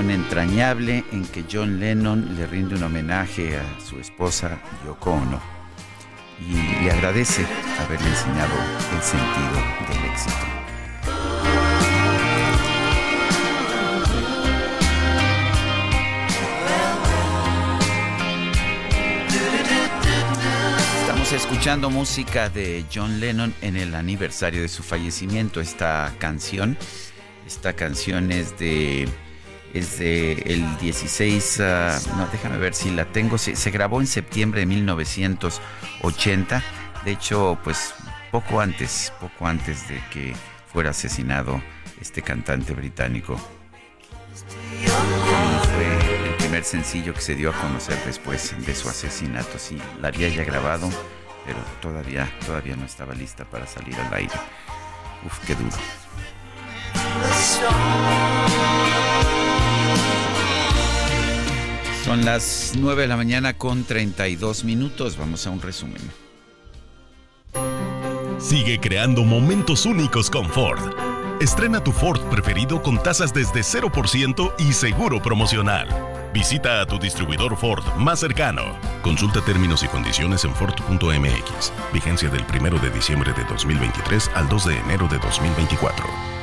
Entrañable 0.00 1.04
en 1.10 1.24
que 1.24 1.44
John 1.50 1.80
Lennon 1.80 2.36
le 2.36 2.46
rinde 2.46 2.74
un 2.74 2.82
homenaje 2.82 3.56
a 3.56 3.80
su 3.80 3.98
esposa 3.98 4.60
Yoko 4.84 5.12
Ono 5.12 5.40
y 6.38 6.52
le 6.84 6.90
agradece 6.90 7.46
haberle 7.80 8.06
enseñado 8.06 8.52
el 8.94 9.02
sentido 9.02 9.54
del 9.88 10.10
éxito. 10.10 10.36
Estamos 21.00 21.32
escuchando 21.32 21.88
música 21.88 22.50
de 22.50 22.84
John 22.94 23.18
Lennon 23.18 23.54
en 23.62 23.76
el 23.76 23.94
aniversario 23.94 24.60
de 24.60 24.68
su 24.68 24.82
fallecimiento. 24.82 25.62
Esta 25.62 26.14
canción, 26.18 26.76
esta 27.46 27.72
canción 27.72 28.30
es 28.30 28.58
de 28.58 29.08
es 29.78 29.98
de 29.98 30.32
el 30.32 30.78
16, 30.78 31.60
ah, 31.60 31.98
no, 32.16 32.26
déjame 32.32 32.58
ver 32.58 32.74
si 32.74 32.90
la 32.90 33.04
tengo, 33.06 33.38
se, 33.38 33.70
grabó 33.70 34.00
en 34.00 34.06
septiembre 34.06 34.60
de 34.60 34.66
1980, 34.66 36.62
de 37.04 37.10
hecho, 37.10 37.58
pues 37.62 37.94
poco 38.30 38.60
antes, 38.60 39.12
poco 39.20 39.46
antes 39.46 39.88
de 39.88 40.02
que 40.12 40.34
fuera 40.72 40.90
asesinado 40.90 41.62
este 42.00 42.22
cantante 42.22 42.72
británico. 42.74 43.36
Fue 45.74 46.28
el 46.28 46.34
primer 46.34 46.64
sencillo 46.64 47.14
que 47.14 47.20
se 47.20 47.34
dio 47.34 47.50
a 47.50 47.52
conocer 47.52 47.98
después 48.04 48.54
de 48.66 48.74
su 48.74 48.88
asesinato. 48.88 49.58
Sí, 49.58 49.78
la 50.00 50.08
había 50.08 50.28
ya 50.28 50.44
grabado, 50.44 50.90
pero 51.44 51.58
todavía, 51.80 52.30
todavía 52.44 52.76
no 52.76 52.84
estaba 52.84 53.14
lista 53.14 53.44
para 53.44 53.66
salir 53.66 53.96
al 53.96 54.12
aire. 54.12 54.34
Uf, 55.24 55.38
qué 55.46 55.54
duro. 55.54 55.76
Son 62.06 62.24
las 62.24 62.74
9 62.78 63.02
de 63.02 63.08
la 63.08 63.16
mañana 63.16 63.54
con 63.54 63.82
32 63.82 64.62
minutos. 64.62 65.16
Vamos 65.16 65.44
a 65.44 65.50
un 65.50 65.60
resumen. 65.60 66.00
Sigue 68.38 68.78
creando 68.78 69.24
momentos 69.24 69.86
únicos 69.86 70.30
con 70.30 70.48
Ford. 70.48 70.78
Estrena 71.40 71.82
tu 71.82 71.90
Ford 71.90 72.20
preferido 72.30 72.80
con 72.80 73.02
tasas 73.02 73.34
desde 73.34 73.62
0% 73.62 74.54
y 74.60 74.72
seguro 74.72 75.20
promocional. 75.20 75.88
Visita 76.32 76.80
a 76.80 76.86
tu 76.86 76.96
distribuidor 77.00 77.56
Ford 77.56 77.82
más 77.96 78.20
cercano. 78.20 78.78
Consulta 79.02 79.40
términos 79.40 79.82
y 79.82 79.88
condiciones 79.88 80.44
en 80.44 80.54
Ford.mx. 80.54 81.72
Vigencia 81.92 82.28
del 82.28 82.44
1 82.48 82.78
de 82.78 82.90
diciembre 82.90 83.32
de 83.32 83.42
2023 83.46 84.30
al 84.36 84.48
2 84.48 84.64
de 84.66 84.78
enero 84.78 85.08
de 85.08 85.18
2024. 85.18 86.35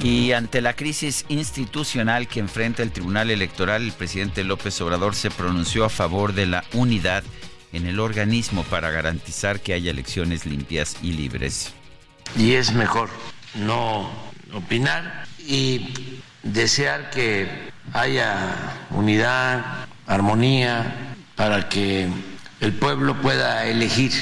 Y 0.00 0.32
ante 0.32 0.60
la 0.60 0.74
crisis 0.74 1.24
institucional 1.28 2.28
que 2.28 2.38
enfrenta 2.38 2.82
el 2.82 2.92
Tribunal 2.92 3.30
Electoral, 3.30 3.82
el 3.82 3.92
presidente 3.92 4.44
López 4.44 4.80
Obrador 4.80 5.16
se 5.16 5.30
pronunció 5.30 5.84
a 5.84 5.88
favor 5.88 6.34
de 6.34 6.46
la 6.46 6.64
unidad 6.72 7.24
en 7.72 7.86
el 7.86 7.98
organismo 7.98 8.62
para 8.64 8.90
garantizar 8.90 9.60
que 9.60 9.74
haya 9.74 9.90
elecciones 9.90 10.46
limpias 10.46 10.96
y 11.02 11.12
libres. 11.12 11.72
Y 12.36 12.52
es 12.52 12.72
mejor 12.72 13.10
no 13.54 14.08
opinar 14.54 15.26
y 15.38 16.20
desear 16.44 17.10
que 17.10 17.48
haya 17.92 18.76
unidad, 18.90 19.86
armonía, 20.06 21.16
para 21.34 21.68
que 21.68 22.08
el 22.60 22.72
pueblo 22.72 23.20
pueda 23.20 23.66
elegir 23.66 24.12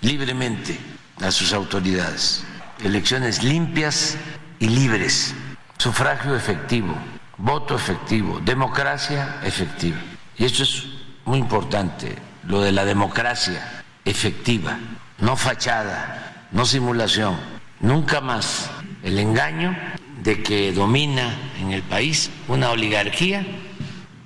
libremente 0.00 0.78
a 1.20 1.30
sus 1.30 1.52
autoridades. 1.52 2.44
Elecciones 2.82 3.42
limpias 3.42 4.16
y 4.64 4.68
libres, 4.68 5.34
sufragio 5.76 6.34
efectivo, 6.34 6.94
voto 7.36 7.76
efectivo, 7.76 8.40
democracia 8.40 9.40
efectiva. 9.44 9.98
Y 10.38 10.46
esto 10.46 10.62
es 10.62 10.86
muy 11.26 11.38
importante, 11.38 12.16
lo 12.44 12.62
de 12.62 12.72
la 12.72 12.86
democracia 12.86 13.84
efectiva, 14.06 14.78
no 15.18 15.36
fachada, 15.36 16.46
no 16.50 16.64
simulación, 16.64 17.36
nunca 17.80 18.22
más 18.22 18.70
el 19.02 19.18
engaño 19.18 19.76
de 20.22 20.42
que 20.42 20.72
domina 20.72 21.36
en 21.60 21.72
el 21.72 21.82
país 21.82 22.30
una 22.48 22.70
oligarquía 22.70 23.44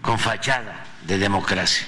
con 0.03 0.21
fachada 0.21 0.85
de 1.05 1.19
democracia. 1.19 1.85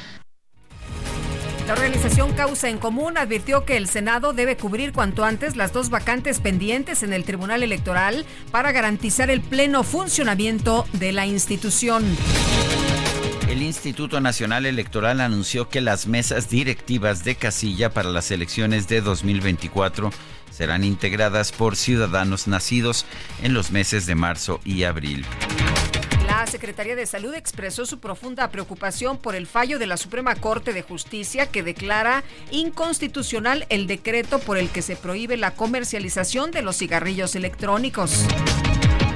La 1.71 1.75
organización 1.75 2.33
Causa 2.33 2.69
en 2.69 2.79
Común 2.79 3.17
advirtió 3.17 3.65
que 3.65 3.77
el 3.77 3.87
Senado 3.87 4.33
debe 4.33 4.57
cubrir 4.57 4.93
cuanto 4.93 5.25
antes 5.25 5.55
las 5.55 5.73
dos 5.73 5.89
vacantes 5.89 6.41
pendientes 6.41 7.05
en 7.05 7.13
el 7.13 7.23
Tribunal 7.23 7.63
Electoral 7.63 8.27
para 8.51 8.73
garantizar 8.73 9.31
el 9.31 9.41
pleno 9.41 9.85
funcionamiento 9.85 10.85
de 10.95 11.13
la 11.13 11.27
institución. 11.27 12.05
El 13.49 13.63
Instituto 13.63 14.21
Nacional 14.21 14.67
Electoral 14.67 15.21
anunció 15.21 15.69
que 15.69 15.81
las 15.81 16.09
mesas 16.09 16.51
directivas 16.51 17.23
de 17.23 17.37
casilla 17.37 17.91
para 17.91 18.11
las 18.11 18.33
elecciones 18.33 18.89
de 18.89 19.01
2024 19.01 20.11
serán 20.51 20.83
integradas 20.83 21.53
por 21.53 21.77
ciudadanos 21.77 22.49
nacidos 22.49 23.07
en 23.45 23.55
los 23.55 23.71
meses 23.71 24.07
de 24.07 24.17
marzo 24.17 24.61
y 24.65 24.83
abril. 24.83 25.25
La 26.41 26.47
Secretaría 26.47 26.97
de 26.97 27.05
Salud 27.05 27.35
expresó 27.35 27.85
su 27.85 27.99
profunda 28.01 28.51
preocupación 28.51 29.19
por 29.19 29.35
el 29.35 29.47
fallo 29.47 29.79
de 29.79 29.87
la 29.87 29.99
Suprema 29.99 30.35
Corte 30.37 30.73
de 30.73 30.81
Justicia 30.81 31.51
que 31.51 31.63
declara 31.63 32.25
inconstitucional 32.51 33.67
el 33.69 33.87
decreto 33.87 34.39
por 34.39 34.57
el 34.57 34.71
que 34.71 34.81
se 34.81 34.97
prohíbe 34.97 35.37
la 35.37 35.51
comercialización 35.51 36.51
de 36.51 36.63
los 36.63 36.79
cigarrillos 36.79 37.37
electrónicos. 37.37 38.25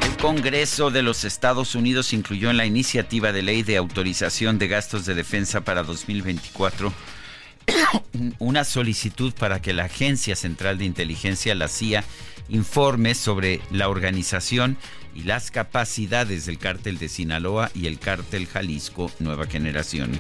El 0.05 0.19
Congreso 0.19 0.91
de 0.91 1.01
los 1.01 1.25
Estados 1.25 1.75
Unidos 1.75 2.13
incluyó 2.13 2.51
en 2.51 2.59
la 2.59 2.67
iniciativa 2.67 3.33
de 3.33 3.41
ley 3.41 3.63
de 3.63 3.79
autorización 3.79 4.59
de 4.59 4.69
gastos 4.69 5.07
de 5.07 5.15
defensa 5.15 5.63
para 5.63 5.83
2024 5.83 6.93
una 8.39 8.65
solicitud 8.65 9.33
para 9.33 9.63
que 9.63 9.73
la 9.73 9.85
Agencia 9.85 10.37
Central 10.37 10.77
de 10.77 10.85
Inteligencia, 10.85 11.55
la 11.55 11.69
CIA, 11.69 12.05
informe 12.49 13.15
sobre 13.15 13.61
la 13.71 13.89
organización 13.89 14.77
y 15.15 15.23
las 15.23 15.51
capacidades 15.51 16.47
del 16.47 16.59
cártel 16.59 16.99
de 16.99 17.09
Sinaloa 17.09 17.71
y 17.75 17.87
el 17.87 17.99
cártel 17.99 18.47
Jalisco 18.47 19.11
Nueva 19.21 19.47
Generación. 19.47 20.19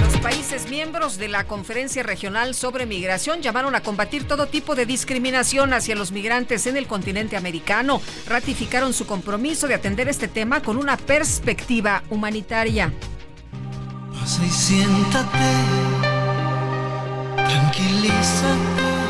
Los 0.00 0.16
países 0.18 0.68
miembros 0.68 1.16
de 1.16 1.28
la 1.28 1.44
Conferencia 1.44 2.02
Regional 2.02 2.54
sobre 2.54 2.86
Migración 2.86 3.40
llamaron 3.40 3.74
a 3.74 3.82
combatir 3.82 4.24
todo 4.24 4.46
tipo 4.46 4.74
de 4.74 4.86
discriminación 4.86 5.72
hacia 5.72 5.94
los 5.94 6.10
migrantes 6.10 6.66
en 6.66 6.76
el 6.76 6.86
continente 6.86 7.36
americano. 7.36 8.00
Ratificaron 8.26 8.92
su 8.92 9.06
compromiso 9.06 9.68
de 9.68 9.74
atender 9.74 10.08
este 10.08 10.28
tema 10.28 10.60
con 10.60 10.76
una 10.76 10.96
perspectiva 10.96 12.02
humanitaria. 12.10 12.92
Pasa 14.12 14.44
y 14.44 14.50
siéntate, 14.50 15.38
tranquilízate. 17.36 19.05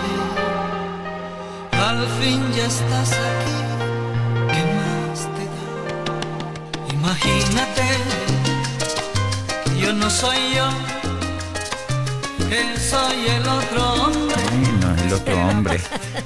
Al 1.86 2.04
fin 2.18 2.42
ya 2.52 2.66
estás 2.66 3.12
aquí. 3.12 3.58
¿Qué 4.52 4.62
más 4.76 5.18
te 5.36 5.44
da? 5.54 6.92
Imagínate 6.92 7.84
que 9.64 9.80
yo 9.80 9.92
no 9.92 10.10
soy 10.10 10.40
yo, 10.56 10.68
que 12.48 12.76
soy 12.76 13.28
el 13.36 13.48
otro. 13.48 14.25
El 15.06 15.12
otro 15.12 15.38
hombre. 15.46 15.78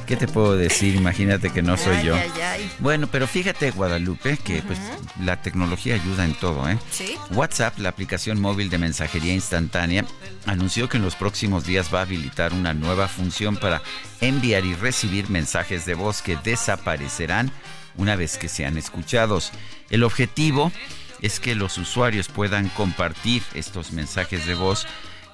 ¿Qué 0.07 0.17
te 0.17 0.27
puedo 0.27 0.57
decir? 0.57 0.95
Imagínate 0.95 1.51
que 1.51 1.61
no 1.61 1.77
soy 1.77 1.97
Ay, 1.97 2.07
yo. 2.07 2.15
ay, 2.15 2.31
ay. 2.43 2.73
Bueno, 2.79 3.09
pero 3.09 3.27
fíjate, 3.27 3.71
Guadalupe, 3.73 4.39
que 4.39 4.63
pues 4.63 4.79
la 5.21 5.43
tecnología 5.43 5.97
ayuda 5.97 6.25
en 6.25 6.33
todo, 6.33 6.67
¿eh? 6.67 6.79
Sí. 6.91 7.17
WhatsApp, 7.33 7.79
la 7.79 7.91
aplicación 7.91 8.41
móvil 8.41 8.71
de 8.71 8.79
mensajería 8.79 9.35
instantánea, 9.35 10.07
anunció 10.47 10.89
que 10.89 10.97
en 10.97 11.03
los 11.03 11.15
próximos 11.15 11.67
días 11.67 11.95
va 11.95 11.99
a 11.99 12.03
habilitar 12.03 12.55
una 12.55 12.73
nueva 12.73 13.07
función 13.07 13.59
para 13.59 13.83
enviar 14.23 14.65
y 14.65 14.75
recibir 14.75 15.29
mensajes 15.29 15.85
de 15.85 15.93
voz 15.95 16.23
que 16.23 16.39
desaparecerán 16.43 17.53
una 17.99 18.17
vez 18.17 18.39
que 18.39 18.49
sean 18.49 18.79
escuchados. 18.79 19.53
El 19.91 20.05
objetivo 20.05 20.73
es 21.21 21.39
que 21.39 21.55
los 21.55 21.77
usuarios 21.77 22.29
puedan 22.29 22.71
compartir 22.71 23.43
estos 23.53 23.93
mensajes 23.93 24.47
de 24.47 24.55
voz 24.55 24.87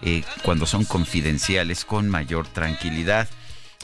eh, 0.02 0.22
cuando 0.42 0.66
son 0.66 0.84
confidenciales 0.84 1.84
con 1.84 2.08
mayor 2.08 2.46
tranquilidad. 2.48 3.28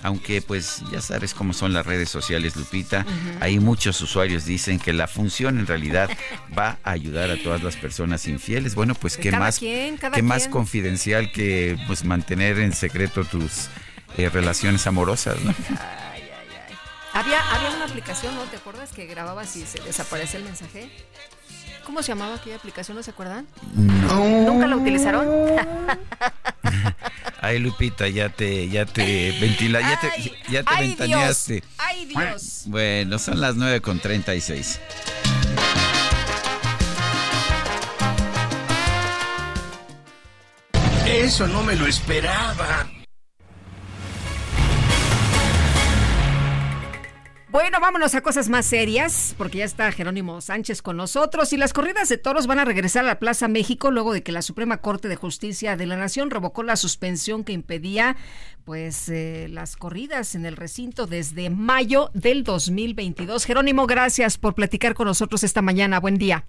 Aunque 0.05 0.43
pues 0.43 0.83
ya 0.91 1.01
sabes 1.01 1.33
cómo 1.33 1.53
son 1.53 1.73
las 1.73 1.87
redes 1.87 2.09
sociales, 2.09 2.57
Lupita. 2.57 3.07
Hay 3.41 3.61
muchos 3.61 4.01
usuarios 4.01 4.45
dicen 4.45 4.81
que 4.81 4.93
la 4.93 5.07
función 5.07 5.61
en 5.61 5.67
realidad 5.67 6.11
va 6.59 6.79
a 6.83 6.91
ayudar 6.91 7.31
a 7.31 7.37
todas 7.37 7.63
las 7.63 7.77
personas 7.77 8.27
infieles. 8.27 8.75
Bueno, 8.75 8.97
pues 8.97 9.17
qué 9.17 9.31
Cada 9.31 9.45
más, 9.45 9.59
quien, 9.61 9.99
qué 9.99 10.23
más 10.23 10.49
confidencial 10.49 11.31
que 11.31 11.79
pues 11.87 12.05
mantener 12.05 12.59
en 12.59 12.73
secreto 12.73 13.25
tus 13.25 13.69
eh, 14.17 14.29
relaciones 14.29 14.87
amorosas, 14.87 15.41
¿no? 15.43 15.55
Había, 17.15 17.41
había 17.51 17.77
una 17.77 17.85
aplicación, 17.85 18.35
¿no? 18.35 18.43
¿Te 18.45 18.57
acuerdas 18.57 18.91
que 18.93 19.05
grababas 19.05 19.55
y 19.57 19.67
se 19.67 19.79
desaparece 19.83 20.39
el 20.39 20.45
mensaje? 20.45 20.91
¿Cómo 21.85 22.03
se 22.03 22.09
llamaba 22.09 22.37
aquella 22.37 22.57
aplicación? 22.57 22.97
¿No 22.97 23.03
se 23.03 23.11
acuerdan? 23.11 23.47
¿Nunca 23.75 24.67
la 24.67 24.77
utilizaron? 24.77 25.27
Ay, 27.41 27.59
Lupita, 27.59 28.09
ya 28.09 28.29
te, 28.29 28.69
ya 28.69 28.87
te 28.87 29.33
ventila, 29.41 29.81
ya 29.81 30.01
te, 30.01 30.33
ya 30.49 30.63
te 30.63 30.75
¡Ay, 30.75 30.89
ventaneaste. 30.89 31.55
Dios! 31.55 31.65
¡Ay, 31.79 32.05
Dios! 32.07 32.63
Bueno, 32.67 33.19
son 33.19 33.41
las 33.41 33.57
9 33.57 33.81
con 33.81 33.99
36. 33.99 34.81
Eso 41.07 41.47
no 41.49 41.63
me 41.63 41.75
lo 41.75 41.87
esperaba. 41.87 42.87
Bueno, 47.53 47.81
vámonos 47.83 48.15
a 48.15 48.23
cosas 48.23 48.49
más 48.49 48.65
serias, 48.65 49.35
porque 49.37 49.59
ya 49.59 49.67
está 49.67 49.93
Jerónimo 49.93 50.41
Sánchez 50.41 50.81
con 50.81 50.97
nosotros 50.97 51.53
y 51.53 51.59
las 51.59 51.75
corridas 51.75 52.09
de 52.09 52.17
toros 52.17 52.47
van 52.47 52.59
a 52.59 52.65
regresar 52.65 53.05
a 53.05 53.09
la 53.09 53.19
Plaza 53.19 53.47
México 53.47 53.91
luego 53.91 54.15
de 54.15 54.23
que 54.23 54.33
la 54.33 54.41
Suprema 54.41 54.79
Corte 54.79 55.07
de 55.07 55.17
Justicia 55.17 55.77
de 55.77 55.85
la 55.85 55.99
Nación 55.99 56.31
revocó 56.31 56.63
la 56.63 56.77
suspensión 56.77 57.45
que 57.45 57.53
impedía 57.53 58.17
pues 58.65 59.11
eh, 59.11 59.49
las 59.51 59.77
corridas 59.77 60.35
en 60.35 60.47
el 60.47 60.57
recinto 60.57 61.07
desde 61.07 61.51
mayo 61.51 62.09
del 62.15 62.43
2022. 62.43 63.45
Jerónimo, 63.45 63.87
gracias 63.87 64.39
por 64.39 64.55
platicar 64.55 64.95
con 64.95 65.07
nosotros 65.07 65.45
esta 65.45 65.61
mañana. 65.61 66.01
Buen 66.01 66.17
día. 66.17 66.47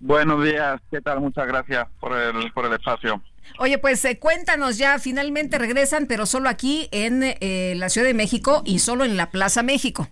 Buenos 0.00 0.42
días, 0.42 0.80
¿qué 0.90 1.02
tal? 1.02 1.20
Muchas 1.20 1.46
gracias 1.46 1.86
por 2.00 2.16
el, 2.16 2.50
por 2.52 2.64
el 2.64 2.72
espacio. 2.72 3.20
Oye, 3.58 3.78
pues 3.78 4.04
eh, 4.04 4.18
cuéntanos 4.18 4.78
ya, 4.78 4.98
finalmente 4.98 5.58
regresan, 5.58 6.06
pero 6.06 6.26
solo 6.26 6.48
aquí 6.48 6.88
en 6.90 7.22
eh, 7.22 7.74
la 7.76 7.88
Ciudad 7.88 8.06
de 8.06 8.14
México 8.14 8.62
y 8.64 8.80
solo 8.80 9.04
en 9.04 9.16
la 9.16 9.30
Plaza 9.30 9.62
México. 9.62 10.08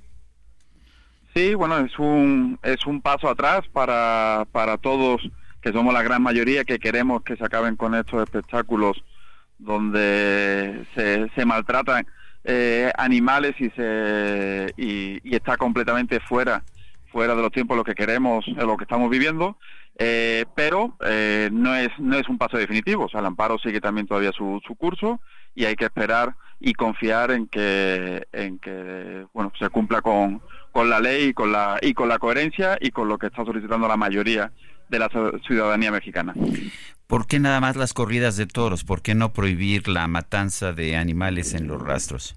Sí, 1.34 1.54
bueno, 1.54 1.78
es 1.78 1.98
un, 1.98 2.58
es 2.62 2.86
un 2.86 3.00
paso 3.00 3.28
atrás 3.28 3.62
para, 3.72 4.46
para 4.52 4.76
todos, 4.76 5.22
que 5.62 5.72
somos 5.72 5.94
la 5.94 6.02
gran 6.02 6.22
mayoría, 6.22 6.64
que 6.64 6.78
queremos 6.78 7.22
que 7.22 7.36
se 7.36 7.44
acaben 7.44 7.76
con 7.76 7.94
estos 7.94 8.22
espectáculos 8.22 9.02
donde 9.58 10.84
se, 10.94 11.44
maltratan 11.46 12.06
eh, 12.44 12.90
animales 12.98 13.54
y, 13.58 13.70
se, 13.70 14.72
y, 14.76 15.34
está 15.34 15.56
completamente 15.56 16.20
fuera 16.20 16.62
fuera 17.10 17.34
de 17.34 17.42
los 17.42 17.52
tiempos 17.52 17.76
lo 17.76 17.84
que 17.84 17.94
queremos, 17.94 18.46
lo 18.48 18.76
que 18.78 18.84
estamos 18.84 19.10
viviendo 19.10 19.58
eh, 20.04 20.46
pero 20.56 20.96
eh, 21.06 21.48
no 21.52 21.76
es 21.76 21.90
no 22.00 22.16
es 22.18 22.28
un 22.28 22.36
paso 22.36 22.56
definitivo. 22.56 23.04
O 23.04 23.08
sea, 23.08 23.20
el 23.20 23.26
amparo 23.26 23.56
sigue 23.58 23.80
también 23.80 24.08
todavía 24.08 24.32
su, 24.32 24.60
su 24.66 24.74
curso 24.74 25.20
y 25.54 25.64
hay 25.64 25.76
que 25.76 25.84
esperar 25.84 26.34
y 26.58 26.72
confiar 26.74 27.30
en 27.30 27.46
que 27.46 28.26
en 28.32 28.58
que 28.58 29.26
bueno 29.32 29.52
se 29.60 29.68
cumpla 29.68 30.02
con, 30.02 30.42
con 30.72 30.90
la 30.90 30.98
ley 30.98 31.26
y 31.26 31.34
con 31.34 31.52
la 31.52 31.78
y 31.80 31.94
con 31.94 32.08
la 32.08 32.18
coherencia 32.18 32.78
y 32.80 32.90
con 32.90 33.08
lo 33.08 33.16
que 33.16 33.28
está 33.28 33.44
solicitando 33.44 33.86
la 33.86 33.96
mayoría 33.96 34.50
de 34.88 34.98
la 34.98 35.08
ciudadanía 35.46 35.92
mexicana. 35.92 36.34
¿Por 37.06 37.28
qué 37.28 37.38
nada 37.38 37.60
más 37.60 37.76
las 37.76 37.94
corridas 37.94 38.36
de 38.36 38.46
toros? 38.46 38.82
¿Por 38.82 39.02
qué 39.02 39.14
no 39.14 39.32
prohibir 39.32 39.86
la 39.86 40.08
matanza 40.08 40.72
de 40.72 40.96
animales 40.96 41.54
en 41.54 41.68
los 41.68 41.80
rastros? 41.80 42.34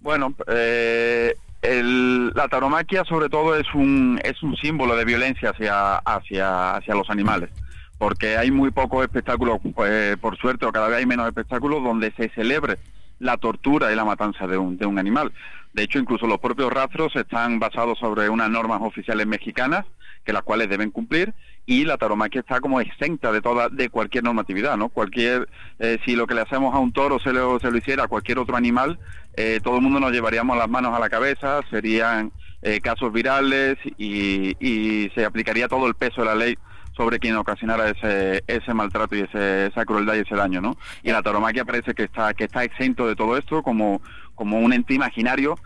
Bueno, 0.00 0.34
eh, 0.48 1.36
el, 1.62 2.28
la 2.34 2.48
tauromaquia 2.48 3.04
sobre 3.04 3.28
todo 3.28 3.56
es 3.56 3.66
un, 3.74 4.20
es 4.24 4.42
un 4.42 4.56
símbolo 4.56 4.96
de 4.96 5.04
violencia 5.04 5.50
hacia, 5.50 5.96
hacia, 5.96 6.74
hacia 6.74 6.94
los 6.94 7.08
animales, 7.08 7.50
porque 7.98 8.36
hay 8.36 8.50
muy 8.50 8.70
pocos 8.70 9.02
espectáculos, 9.04 9.60
pues, 9.74 10.16
por 10.18 10.36
suerte, 10.36 10.66
o 10.66 10.72
cada 10.72 10.88
vez 10.88 10.98
hay 10.98 11.06
menos 11.06 11.26
espectáculos 11.26 11.82
donde 11.82 12.12
se 12.12 12.28
celebre 12.30 12.78
la 13.20 13.36
tortura 13.36 13.92
y 13.92 13.96
la 13.96 14.04
matanza 14.04 14.46
de 14.48 14.58
un, 14.58 14.76
de 14.76 14.86
un 14.86 14.98
animal. 14.98 15.32
De 15.72 15.84
hecho, 15.84 16.00
incluso 16.00 16.26
los 16.26 16.40
propios 16.40 16.72
rastros 16.72 17.14
están 17.14 17.60
basados 17.60 17.98
sobre 17.98 18.28
unas 18.28 18.50
normas 18.50 18.80
oficiales 18.82 19.26
mexicanas, 19.26 19.86
que 20.24 20.32
las 20.32 20.42
cuales 20.42 20.68
deben 20.68 20.90
cumplir, 20.90 21.32
y 21.64 21.84
la 21.84 21.96
taromaquia 21.96 22.40
está 22.40 22.60
como 22.60 22.80
exenta 22.80 23.30
de 23.30 23.40
toda 23.40 23.68
de 23.68 23.88
cualquier 23.88 24.24
normatividad 24.24 24.76
no 24.76 24.88
cualquier 24.88 25.48
eh, 25.78 25.98
si 26.04 26.16
lo 26.16 26.26
que 26.26 26.34
le 26.34 26.40
hacemos 26.40 26.74
a 26.74 26.78
un 26.78 26.92
toro 26.92 27.18
se 27.20 27.32
lo, 27.32 27.60
se 27.60 27.70
lo 27.70 27.78
hiciera 27.78 28.04
a 28.04 28.08
cualquier 28.08 28.38
otro 28.38 28.56
animal 28.56 28.98
eh, 29.36 29.60
todo 29.62 29.76
el 29.76 29.82
mundo 29.82 30.00
nos 30.00 30.12
llevaríamos 30.12 30.56
las 30.56 30.68
manos 30.68 30.94
a 30.94 30.98
la 30.98 31.08
cabeza 31.08 31.60
serían 31.70 32.32
eh, 32.64 32.80
casos 32.80 33.12
virales 33.12 33.76
y, 33.98 35.10
se 35.16 35.24
aplicaría 35.24 35.66
todo 35.66 35.88
el 35.88 35.94
peso 35.94 36.20
de 36.20 36.26
la 36.28 36.36
ley 36.36 36.56
sobre 36.96 37.18
quien 37.18 37.34
ocasionara 37.34 37.90
ese, 37.90 38.44
ese 38.46 38.72
maltrato 38.72 39.16
y 39.16 39.20
ese, 39.20 39.66
esa 39.66 39.84
crueldad 39.84 40.14
y 40.14 40.20
ese 40.20 40.36
daño, 40.36 40.60
¿no? 40.60 40.76
Y 41.02 41.10
la 41.10 41.22
taromaquia 41.22 41.64
parece 41.64 41.92
que 41.92 42.04
está, 42.04 42.34
que 42.34 42.44
está 42.44 42.62
exento 42.62 43.06
de 43.08 43.16
todo 43.16 43.36
esto 43.36 43.62
como, 43.62 44.00
como 44.36 44.60
un 44.60 44.72
ente 44.72 44.94
imaginario 44.94 45.56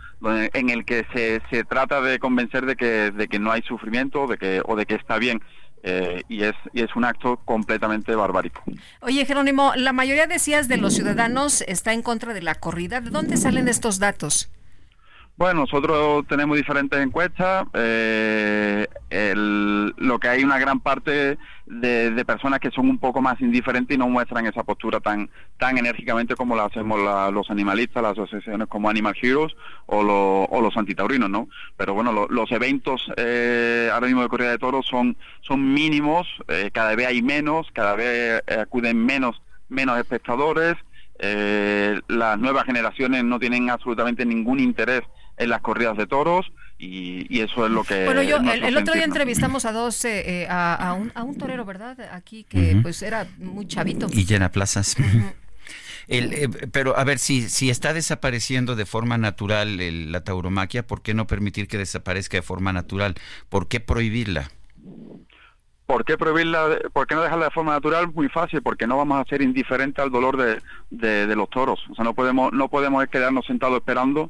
en 0.53 0.69
el 0.69 0.85
que 0.85 1.05
se, 1.13 1.41
se 1.51 1.63
trata 1.65 2.01
de 2.01 2.17
convencer 2.17 2.65
de 2.65 2.75
que, 2.75 3.11
de 3.11 3.27
que 3.27 3.39
no 3.39 3.51
hay 3.51 3.61
sufrimiento 3.61 4.25
de 4.25 4.37
que, 4.37 4.61
o 4.65 4.75
de 4.75 4.85
que 4.87 4.95
está 4.95 5.17
bien 5.17 5.41
eh, 5.89 6.23
y, 6.27 6.43
es, 6.43 6.55
y 6.73 6.81
es 6.81 6.93
un 6.97 7.05
acto 7.05 7.37
completamente 7.45 8.13
barbárico. 8.13 8.61
Oye, 8.99 9.25
Jerónimo, 9.25 9.73
la 9.75 9.93
mayoría 9.93 10.27
decías 10.27 10.67
de 10.67 10.75
los 10.75 10.95
ciudadanos 10.95 11.61
está 11.61 11.93
en 11.93 12.01
contra 12.01 12.33
de 12.33 12.41
la 12.41 12.55
corrida. 12.55 12.99
¿De 12.99 13.09
dónde 13.09 13.37
salen 13.37 13.69
estos 13.69 13.97
datos? 13.97 14.49
Bueno, 15.37 15.61
nosotros 15.61 16.25
tenemos 16.27 16.57
diferentes 16.57 16.99
encuestas. 16.99 17.67
Eh, 17.75 18.87
lo 19.35 20.19
que 20.19 20.29
hay 20.29 20.43
una 20.43 20.57
gran 20.57 20.79
parte 20.79 21.37
de, 21.67 22.25
personas 22.25 22.59
que 22.59 22.71
son 22.71 22.89
un 22.89 22.97
poco 22.97 23.21
más 23.21 23.39
indiferentes 23.39 23.93
y 23.93 23.99
no 23.99 24.09
muestran 24.09 24.47
esa 24.47 24.63
postura 24.63 24.99
tan 24.99 25.29
tan 25.59 25.77
enérgicamente 25.77 26.35
como 26.35 26.55
la 26.55 26.65
hacemos 26.65 26.99
los 27.31 27.51
animalistas, 27.51 28.01
las 28.01 28.13
asociaciones 28.13 28.67
como 28.67 28.89
Animal 28.89 29.15
Heroes 29.21 29.53
o, 29.85 30.47
o 30.49 30.61
los 30.61 30.75
antitaurinos, 30.75 31.29
¿no? 31.29 31.47
Pero 31.77 31.93
bueno, 31.93 32.25
los 32.27 32.51
eventos 32.51 33.07
eh, 33.15 33.91
ahora 33.93 34.07
mismo 34.07 34.23
de 34.23 34.29
corrida 34.29 34.49
de 34.49 34.57
toros 34.57 34.87
son 34.87 35.17
son 35.41 35.71
mínimos. 35.71 36.27
Eh, 36.47 36.71
cada 36.73 36.95
vez 36.95 37.05
hay 37.05 37.21
menos, 37.21 37.67
cada 37.73 37.95
vez 37.95 38.41
eh, 38.47 38.57
acuden 38.59 39.05
menos 39.05 39.39
menos 39.69 39.99
espectadores. 39.99 40.77
las 41.19 42.39
nuevas 42.39 42.65
generaciones 42.65 43.23
no 43.23 43.37
tienen 43.37 43.69
absolutamente 43.69 44.25
ningún 44.25 44.59
interés 44.59 45.03
en 45.37 45.49
las 45.49 45.61
corridas 45.61 45.97
de 45.97 46.07
toros 46.07 46.51
y, 46.79 47.41
eso 47.41 47.65
es 47.65 47.71
lo 47.71 47.83
que... 47.83 48.05
Bueno, 48.05 48.21
yo 48.21 48.37
el, 48.37 48.77
otro 48.77 48.93
día 48.93 49.03
entrevistamos 49.03 49.65
a 49.65 49.71
dos, 49.71 50.05
eh, 50.05 50.43
eh, 50.43 50.47
a, 50.49 50.95
un, 50.97 51.11
a, 51.15 51.23
un, 51.23 51.35
torero, 51.37 51.65
¿verdad? 51.65 51.97
Aquí 52.11 52.43
que 52.43 52.77
pues 52.81 53.01
era 53.01 53.27
muy 53.37 53.67
chavito. 53.67 54.07
Y 54.11 54.25
llena 54.25 54.51
plazas. 54.51 54.95
El, 56.07 56.33
eh, 56.33 56.49
pero 56.71 56.97
a 56.97 57.03
ver, 57.03 57.19
si, 57.19 57.49
si 57.49 57.69
está 57.69 57.93
desapareciendo 57.93 58.77
de 58.77 58.85
forma 58.85 59.17
natural 59.17 60.11
la 60.11 60.23
tauromaquia, 60.23 60.87
¿por 60.87 61.01
qué 61.01 61.13
no 61.13 61.27
permitir 61.27 61.67
que 61.67 61.77
desaparezca 61.77 62.37
de 62.37 62.43
forma 62.43 62.71
natural? 62.71 63.15
¿Por 63.49 63.67
qué 63.67 63.81
prohibirla? 63.81 64.49
¿Por 65.87 66.03
qué 66.03 66.17
prohibirla? 66.17 66.79
¿Por 66.91 67.07
qué 67.07 67.15
no 67.15 67.21
dejarla 67.21 67.45
de 67.45 67.51
forma 67.51 67.71
natural? 67.71 68.11
Muy 68.13 68.27
fácil, 68.27 68.61
porque 68.61 68.85
no 68.85 68.97
vamos 68.97 69.21
a 69.21 69.29
ser 69.29 69.41
indiferentes 69.41 70.03
al 70.03 70.11
dolor 70.11 70.35
de, 70.35 70.59
de, 70.89 71.33
los 71.33 71.49
toros. 71.49 71.79
O 71.89 71.95
sea, 71.95 72.03
no 72.03 72.13
podemos 72.13 72.51
no 72.51 72.67
podemos 72.67 73.07
quedarnos 73.07 73.45
sentados 73.45 73.77
esperando 73.77 74.29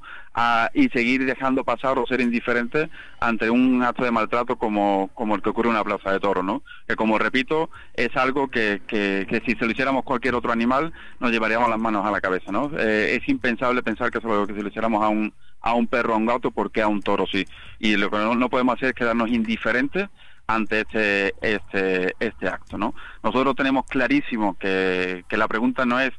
y 0.76 0.88
seguir 0.90 1.26
dejando 1.26 1.64
pasar 1.64 1.98
o 1.98 2.06
ser 2.06 2.22
indiferentes 2.22 2.90
ante 3.20 3.50
un 3.50 3.82
acto 3.82 4.04
de 4.04 4.12
maltrato 4.12 4.58
como, 4.58 5.10
como 5.16 5.34
el 5.34 5.42
que 5.42 5.50
ocurre 5.50 5.70
en 5.70 5.74
una 5.74 5.84
plaza 5.84 6.12
de 6.12 6.20
toros, 6.20 6.46
¿no? 6.46 6.62
Que 6.88 6.96
como 6.96 7.18
repito, 7.18 7.72
es 7.96 8.16
algo 8.16 8.50
que, 8.50 8.84
que, 8.86 9.26
que 9.28 9.42
si 9.44 9.58
se 9.58 9.66
lo 9.66 9.72
hiciéramos 9.72 10.04
cualquier 10.04 10.36
otro 10.36 10.52
animal, 10.52 10.94
nos 11.20 11.32
llevaríamos 11.32 11.72
las 11.72 11.80
manos 11.80 12.06
a 12.06 12.12
la 12.12 12.22
cabeza, 12.22 12.52
¿no? 12.52 12.70
Eh, 12.78 13.20
es 13.20 13.28
impensable 13.28 13.82
pensar 13.82 14.12
que, 14.12 14.20
que 14.20 14.54
si 14.54 14.62
lo 14.62 14.68
hiciéramos 14.68 15.04
a 15.04 15.08
un, 15.08 15.34
a 15.62 15.74
un 15.74 15.88
perro, 15.88 16.14
a 16.14 16.18
un 16.18 16.28
gato, 16.28 16.52
¿por 16.52 16.70
qué 16.70 16.84
a 16.84 16.88
un 16.88 17.02
toro 17.02 17.26
sí? 17.26 17.48
Y 17.80 17.96
lo 17.96 18.12
que 18.12 18.18
no, 18.18 18.36
no 18.36 18.48
podemos 18.48 18.76
hacer 18.76 18.90
es 18.90 18.94
quedarnos 18.94 19.30
indiferentes 19.30 20.08
ante 20.48 20.82
este, 20.82 21.34
este, 21.42 22.16
este 22.20 22.48
acto. 22.48 22.78
¿no? 22.78 22.96
Nosotros 23.22 23.56
tenemos 23.56 23.86
clarísimo 23.86 24.58
que, 24.58 25.26
que 25.28 25.38
la 25.38 25.48
pregunta 25.48 25.86
no 25.86 26.00
es 26.00 26.14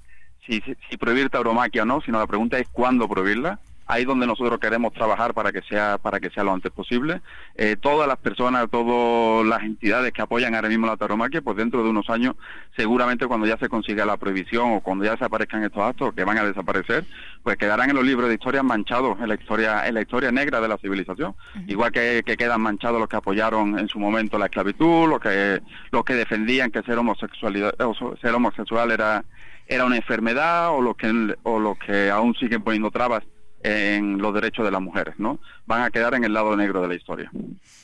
si, 0.47 0.63
si 0.89 0.97
prohibir 0.97 1.31
tauromaquia 1.31 1.83
o 1.83 1.87
no, 1.87 2.01
sino 2.03 2.19
la 2.19 2.27
pregunta 2.27 2.59
es 2.59 2.69
cuándo 2.69 3.09
prohibirla 3.09 3.59
ahí 3.89 4.05
donde 4.05 4.27
nosotros 4.27 4.61
queremos 4.61 4.93
trabajar 4.93 5.35
para 5.35 5.51
que 5.51 5.63
sea 5.63 5.99
para 5.99 6.21
que 6.21 6.31
sea 6.31 6.45
lo 6.45 6.53
antes 6.53 6.71
posible. 6.71 7.23
Eh, 7.57 7.77
todas 7.81 8.07
las 8.07 8.19
personas, 8.19 8.69
todas 8.71 9.47
las 9.47 9.63
entidades 9.63 10.13
que 10.13 10.23
apoyan 10.23 10.55
ahora 10.55 10.69
mismo 10.69 10.87
la 10.87 10.97
taromaquia, 10.97 11.41
pues 11.41 11.57
dentro 11.57 11.83
de 11.83 11.89
unos 11.89 12.09
años, 12.11 12.37
seguramente 12.77 13.27
cuando 13.27 13.47
ya 13.47 13.57
se 13.57 13.69
consiga 13.69 14.05
la 14.05 14.19
prohibición 14.19 14.73
o 14.73 14.81
cuando 14.81 15.05
ya 15.05 15.13
desaparezcan 15.13 15.65
estos 15.65 15.83
actos 15.83 16.15
que 16.15 16.25
van 16.25 16.39
a 16.39 16.45
desaparecer, 16.45 17.05
pues 17.43 17.57
quedarán 17.57 17.89
en 17.89 17.97
los 17.97 18.05
libros 18.05 18.29
de 18.29 18.35
historia 18.35 18.63
manchados 18.63 19.19
en 19.21 19.29
la 19.29 19.35
historia 19.35 19.89
en 19.89 19.95
la 19.95 20.03
historia 20.03 20.31
negra 20.31 20.61
de 20.61 20.69
la 20.69 20.77
civilización, 20.77 21.35
igual 21.67 21.91
que, 21.91 22.23
que, 22.25 22.37
quedan 22.37 22.61
manchados 22.61 23.01
los 23.01 23.09
que 23.09 23.17
apoyaron 23.17 23.79
en 23.79 23.89
su 23.89 23.99
momento 23.99 24.39
la 24.39 24.47
esclavitud, 24.47 25.09
los 25.09 25.21
que 25.21 25.63
los 25.91 26.05
que 26.05 26.15
defendían 26.15 26.71
que 26.71 26.83
ser 26.83 26.99
homosexualidad 26.99 27.75
ser 28.21 28.35
homosexual 28.35 28.91
era 28.91 29.25
era 29.67 29.85
una 29.85 29.97
enfermedad 29.97 30.75
o 30.75 30.83
los 30.83 30.97
que 30.97 31.35
o 31.43 31.59
los 31.59 31.79
que 31.79 32.11
aún 32.11 32.35
siguen 32.35 32.63
poniendo 32.63 32.91
trabas 32.91 33.25
en 33.63 34.19
los 34.19 34.35
derechos 34.35 34.65
de 34.65 34.71
las 34.71 34.81
mujeres, 34.81 35.15
¿no? 35.19 35.41
Van 35.67 35.83
a 35.83 35.91
quedar 35.91 36.15
en 36.15 36.25
el 36.25 36.33
lado 36.33 36.57
negro 36.57 36.83
de 36.83 36.89
la 36.89 36.95
historia. 36.95 37.31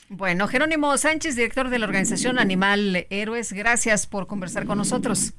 Bueno, 0.08 0.46
Jerónimo 0.46 0.96
Sánchez, 0.96 1.36
director 1.36 1.70
de 1.70 1.78
la 1.78 1.86
organización 1.86 2.38
Animal 2.38 3.06
Héroes, 3.10 3.52
gracias 3.52 4.06
por 4.06 4.26
conversar 4.26 4.66
con 4.66 4.78
nosotros. 4.78 5.34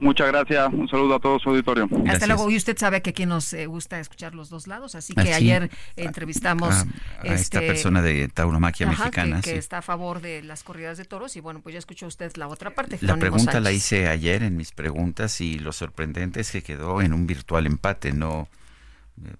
Muchas 0.00 0.28
gracias, 0.28 0.72
un 0.72 0.88
saludo 0.88 1.16
a 1.16 1.18
todo 1.18 1.40
su 1.40 1.50
auditorio. 1.50 1.88
Hasta 2.08 2.28
luego, 2.28 2.48
y 2.50 2.56
usted 2.56 2.78
sabe 2.78 3.02
que 3.02 3.10
aquí 3.10 3.26
nos 3.26 3.52
eh, 3.52 3.66
gusta 3.66 3.98
escuchar 3.98 4.32
los 4.32 4.48
dos 4.48 4.68
lados, 4.68 4.94
así 4.94 5.12
que 5.12 5.34
ayer 5.34 5.70
entrevistamos 5.96 6.72
a, 6.72 6.86
esta 7.24 7.58
este, 7.58 7.60
persona 7.62 8.00
de 8.00 8.28
tauromaquia 8.28 8.86
mexicana. 8.86 9.40
Que, 9.40 9.56
está 9.56 9.78
a 9.78 9.82
favor 9.82 10.20
de 10.20 10.42
las 10.44 10.62
corridas 10.62 10.98
de 10.98 11.04
toros 11.04 11.34
y 11.36 11.40
bueno, 11.40 11.60
pues 11.60 11.72
ya 11.72 11.80
escuchó 11.80 12.06
usted 12.06 12.32
la 12.36 12.46
otra 12.46 12.74
parte. 12.74 12.98
La 13.00 13.16
pregunta 13.16 13.58
la 13.58 13.72
hice 13.72 14.06
ayer 14.06 14.44
en 14.44 14.56
mis 14.56 14.70
preguntas 14.70 15.40
y 15.40 15.58
lo 15.58 15.72
sorprendente 15.72 16.40
es 16.40 16.52
que 16.52 16.62
quedó 16.62 17.02
en 17.02 17.12
un 17.12 17.26
virtual 17.26 17.66
empate, 17.66 18.12
no 18.12 18.48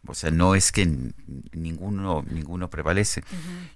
o 0.06 0.14
sea, 0.14 0.30
no 0.30 0.54
es 0.54 0.72
que 0.72 0.86
ninguno 1.52 2.24
ninguno 2.30 2.70
prevalece. 2.70 3.22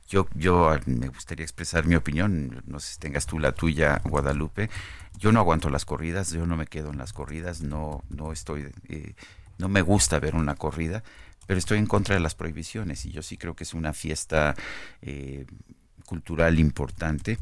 Yo 0.08 0.28
yo 0.34 0.70
ah, 0.70 0.80
me 0.86 1.08
gustaría 1.08 1.44
expresar 1.44 1.86
mi 1.86 1.94
opinión, 1.94 2.62
no 2.66 2.80
sé 2.80 2.94
si 2.94 2.98
tengas 2.98 3.26
tú 3.26 3.38
la 3.38 3.52
tuya, 3.52 4.00
Guadalupe. 4.04 4.70
Yo 5.18 5.32
no 5.32 5.40
aguanto 5.40 5.70
las 5.70 5.84
corridas, 5.84 6.32
yo 6.32 6.46
no 6.46 6.56
me 6.56 6.66
quedo 6.66 6.90
en 6.90 6.98
las 6.98 7.12
corridas, 7.12 7.62
no 7.62 8.04
no 8.08 8.32
estoy 8.32 8.72
eh, 8.88 9.14
no 9.58 9.68
me 9.68 9.82
gusta 9.82 10.18
ver 10.18 10.34
una 10.34 10.54
corrida, 10.54 11.02
pero 11.46 11.58
estoy 11.58 11.78
en 11.78 11.86
contra 11.86 12.14
de 12.14 12.20
las 12.20 12.34
prohibiciones 12.34 13.04
y 13.06 13.12
yo 13.12 13.22
sí 13.22 13.36
creo 13.36 13.54
que 13.54 13.64
es 13.64 13.74
una 13.74 13.92
fiesta 13.92 14.54
eh, 15.02 15.46
cultural 16.06 16.58
importante 16.58 17.38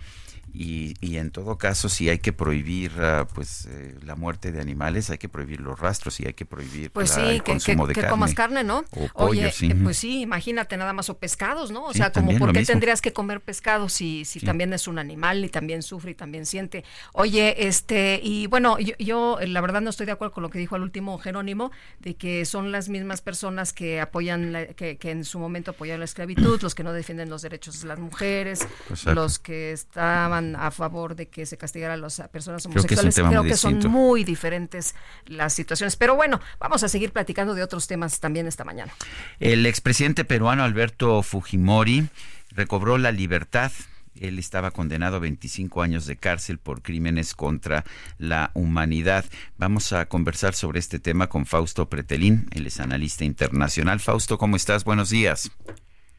y, 0.53 0.95
y, 1.01 1.17
en 1.19 1.31
todo 1.31 1.59
caso, 1.59 1.89
si 1.89 2.09
hay 2.09 2.19
que 2.19 2.33
prohibir 2.33 2.93
uh, 2.99 3.27
pues 3.35 3.67
eh, 3.71 3.95
la 4.03 4.15
muerte 4.17 4.53
de 4.53 4.61
animales, 4.61 5.11
hay 5.11 5.19
que 5.19 5.29
prohibir 5.29 5.61
los 5.61 5.79
rastros 5.79 6.19
y 6.21 6.27
hay 6.27 6.35
que 6.35 6.45
prohibir 6.45 6.91
pues 6.91 7.11
la, 7.11 7.15
sí, 7.17 7.21
el 7.23 7.43
que, 7.43 7.53
consumo 7.53 7.85
que, 7.85 7.89
de 7.89 7.95
que 7.95 8.01
carne. 8.01 8.11
comas 8.11 8.35
carne, 8.35 8.65
¿no? 8.65 8.79
O 8.91 9.09
pollo, 9.09 9.13
Oye, 9.31 9.53
sí. 9.53 9.71
eh, 9.71 9.77
pues 9.83 9.99
sí, 9.99 10.21
imagínate 10.23 10.77
nada 10.77 10.93
más 10.93 11.09
o 11.11 11.19
pescados, 11.19 11.71
¿no? 11.71 11.85
O 11.87 11.93
Sí, 11.93 11.99
sea, 11.99 12.13
como 12.13 12.37
por 12.39 12.53
qué 12.53 12.61
mismo. 12.61 12.73
tendrías 12.73 13.01
que 13.01 13.13
comer 13.13 13.41
pescado 13.41 13.89
si, 13.89 14.25
si 14.25 14.41
también 14.41 14.73
es 14.73 14.89
un 14.89 14.99
animal 14.99 15.45
y 15.45 15.49
también 15.49 15.83
sufre 15.83 16.13
y 16.13 16.15
también 16.15 16.47
siente. 16.47 16.85
Oye, 17.13 17.67
este, 17.69 18.21
y 18.23 18.47
bueno, 18.49 18.79
yo, 18.79 18.95
yo 18.99 19.39
la 19.47 19.61
verdad 19.61 19.81
no 19.81 19.91
estoy 19.91 20.07
de 20.07 20.13
acuerdo 20.13 20.33
con 20.35 20.43
lo 20.43 20.51
que 20.51 20.59
dijo 20.59 20.75
al 20.75 20.83
último 20.83 21.19
Jerónimo, 21.19 21.71
de 22.01 22.15
que 22.17 22.45
son 22.45 22.73
las 22.73 22.89
mismas 22.89 23.21
personas 23.23 23.73
que 23.73 24.01
apoyan, 24.01 24.53
la- 24.53 24.67
que, 24.67 24.97
que 24.99 25.11
en 25.11 25.25
su 25.25 25.39
momento 25.39 25.71
apoyaron 25.73 26.01
la 26.01 26.05
esclavitud, 26.07 26.61
los 26.63 26.75
que 26.75 26.83
no 26.83 26.93
defienden 26.93 27.31
los 27.31 27.43
derechos 27.43 27.81
de 27.83 27.89
las 27.89 27.99
mujeres, 27.99 28.67
Exacto. 28.89 29.15
los 29.15 29.39
que 29.39 29.73
estaban 29.73 30.40
a 30.57 30.71
favor 30.71 31.15
de 31.17 31.29
que 31.29 31.47
se 31.47 31.57
castigara 31.57 31.95
a 31.95 31.97
las 31.97 32.21
personas 32.33 32.63
Creo 32.63 32.85
que 32.85 32.95
homosexuales. 32.95 33.15
Creo 33.15 33.43
que 33.43 33.57
son 33.57 33.79
muy 33.91 34.25
diferentes 34.25 34.95
las 35.27 35.53
situaciones. 35.53 35.97
Pero 35.97 36.17
bueno, 36.17 36.41
vamos 36.59 36.83
a 36.83 36.89
seguir 36.89 37.13
platicando 37.13 37.55
de 37.55 37.63
otros 37.63 37.87
temas 37.87 38.21
también 38.21 38.47
esta 38.47 38.65
mañana. 38.65 38.93
El 39.39 39.67
expresidente 39.67 40.25
peruano 40.25 40.65
Alberto 40.65 41.23
Fujimori 41.23 42.09
recobró 42.51 42.99
la 42.99 43.13
libertad. 43.13 43.73
Él 44.19 44.39
estaba 44.39 44.71
condenado 44.73 45.17
a 45.17 45.21
25 45.21 45.83
años 45.83 46.07
de 46.07 46.17
cárcel 46.17 46.59
por 46.59 46.83
crímenes 46.83 47.35
contra 47.35 47.85
la 48.19 48.51
humanidad. 48.55 49.25
Vamos 49.57 49.93
a 49.93 50.07
conversar 50.07 50.55
sobre 50.55 50.81
este 50.81 50.99
tema 50.99 51.29
con 51.29 51.47
Fausto 51.47 51.89
Pretelín, 51.89 52.49
él 52.51 52.67
es 52.67 52.81
analista 52.81 53.25
internacional. 53.25 54.01
Fausto, 54.01 54.37
¿cómo 54.37 54.57
estás? 54.57 54.85
Buenos 54.85 55.11
días. 55.11 55.51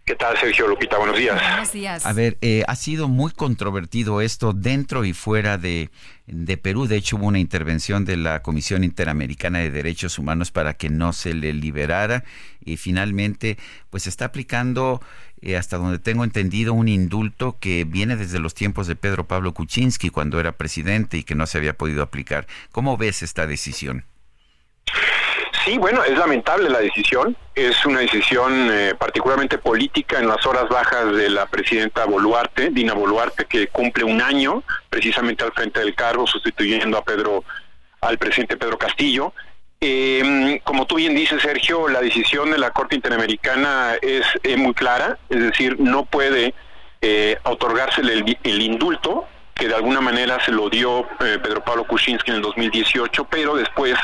¿Qué 0.03 0.15
tal, 0.15 0.35
Sergio 0.37 0.67
Lupita? 0.67 0.97
Buenos 0.97 1.15
días. 1.15 1.39
Buenos 1.39 1.71
días. 1.71 2.05
A 2.07 2.13
ver, 2.13 2.37
eh, 2.41 2.63
ha 2.67 2.75
sido 2.75 3.07
muy 3.07 3.31
controvertido 3.31 4.21
esto 4.21 4.51
dentro 4.51 5.05
y 5.05 5.13
fuera 5.13 5.59
de, 5.59 5.91
de 6.25 6.57
Perú. 6.57 6.87
De 6.87 6.95
hecho, 6.95 7.17
hubo 7.17 7.27
una 7.27 7.37
intervención 7.37 8.03
de 8.03 8.17
la 8.17 8.41
Comisión 8.41 8.83
Interamericana 8.83 9.59
de 9.59 9.69
Derechos 9.69 10.17
Humanos 10.17 10.49
para 10.49 10.73
que 10.73 10.89
no 10.89 11.13
se 11.13 11.35
le 11.35 11.53
liberara. 11.53 12.23
Y 12.65 12.77
finalmente, 12.77 13.59
pues 13.91 14.03
se 14.03 14.09
está 14.09 14.25
aplicando, 14.25 15.01
eh, 15.39 15.55
hasta 15.55 15.77
donde 15.77 15.99
tengo 15.99 16.23
entendido, 16.23 16.73
un 16.73 16.87
indulto 16.87 17.57
que 17.59 17.83
viene 17.83 18.15
desde 18.15 18.39
los 18.39 18.55
tiempos 18.55 18.87
de 18.87 18.95
Pedro 18.95 19.27
Pablo 19.27 19.53
Kuczynski, 19.53 20.09
cuando 20.09 20.39
era 20.39 20.53
presidente 20.53 21.17
y 21.17 21.23
que 21.23 21.35
no 21.35 21.45
se 21.45 21.59
había 21.59 21.77
podido 21.77 22.01
aplicar. 22.01 22.47
¿Cómo 22.71 22.97
ves 22.97 23.21
esta 23.21 23.45
decisión? 23.45 24.05
Sí, 25.63 25.77
bueno, 25.77 26.03
es 26.03 26.17
lamentable 26.17 26.69
la 26.69 26.79
decisión. 26.79 27.35
Es 27.53 27.85
una 27.85 27.99
decisión 27.99 28.69
eh, 28.71 28.95
particularmente 28.97 29.57
política 29.57 30.19
en 30.19 30.27
las 30.27 30.45
horas 30.45 30.67
bajas 30.69 31.13
de 31.15 31.29
la 31.29 31.45
presidenta 31.45 32.05
Boluarte, 32.05 32.69
Dina 32.71 32.93
Boluarte, 32.93 33.45
que 33.45 33.67
cumple 33.67 34.03
un 34.03 34.21
año 34.21 34.63
precisamente 34.89 35.43
al 35.43 35.51
frente 35.51 35.79
del 35.79 35.93
cargo, 35.93 36.25
sustituyendo 36.25 36.97
a 36.97 37.03
Pedro, 37.03 37.43
al 38.01 38.17
presidente 38.17 38.57
Pedro 38.57 38.77
Castillo. 38.77 39.33
Eh, 39.79 40.61
como 40.63 40.85
tú 40.87 40.95
bien 40.95 41.15
dices, 41.15 41.41
Sergio, 41.41 41.87
la 41.87 42.01
decisión 42.01 42.51
de 42.51 42.57
la 42.57 42.71
Corte 42.71 42.95
Interamericana 42.95 43.95
es 44.01 44.25
muy 44.57 44.73
clara, 44.73 45.17
es 45.29 45.41
decir, 45.41 45.79
no 45.79 46.05
puede 46.05 46.53
eh, 47.01 47.37
otorgársele 47.43 48.13
el, 48.13 48.37
el 48.43 48.61
indulto, 48.61 49.27
que 49.55 49.67
de 49.67 49.73
alguna 49.73 50.01
manera 50.01 50.43
se 50.45 50.51
lo 50.51 50.69
dio 50.69 51.01
eh, 51.19 51.39
Pedro 51.41 51.63
Pablo 51.63 51.85
Kuczynski 51.85 52.29
en 52.29 52.37
el 52.37 52.41
2018, 52.43 53.25
pero 53.25 53.55
después 53.55 53.95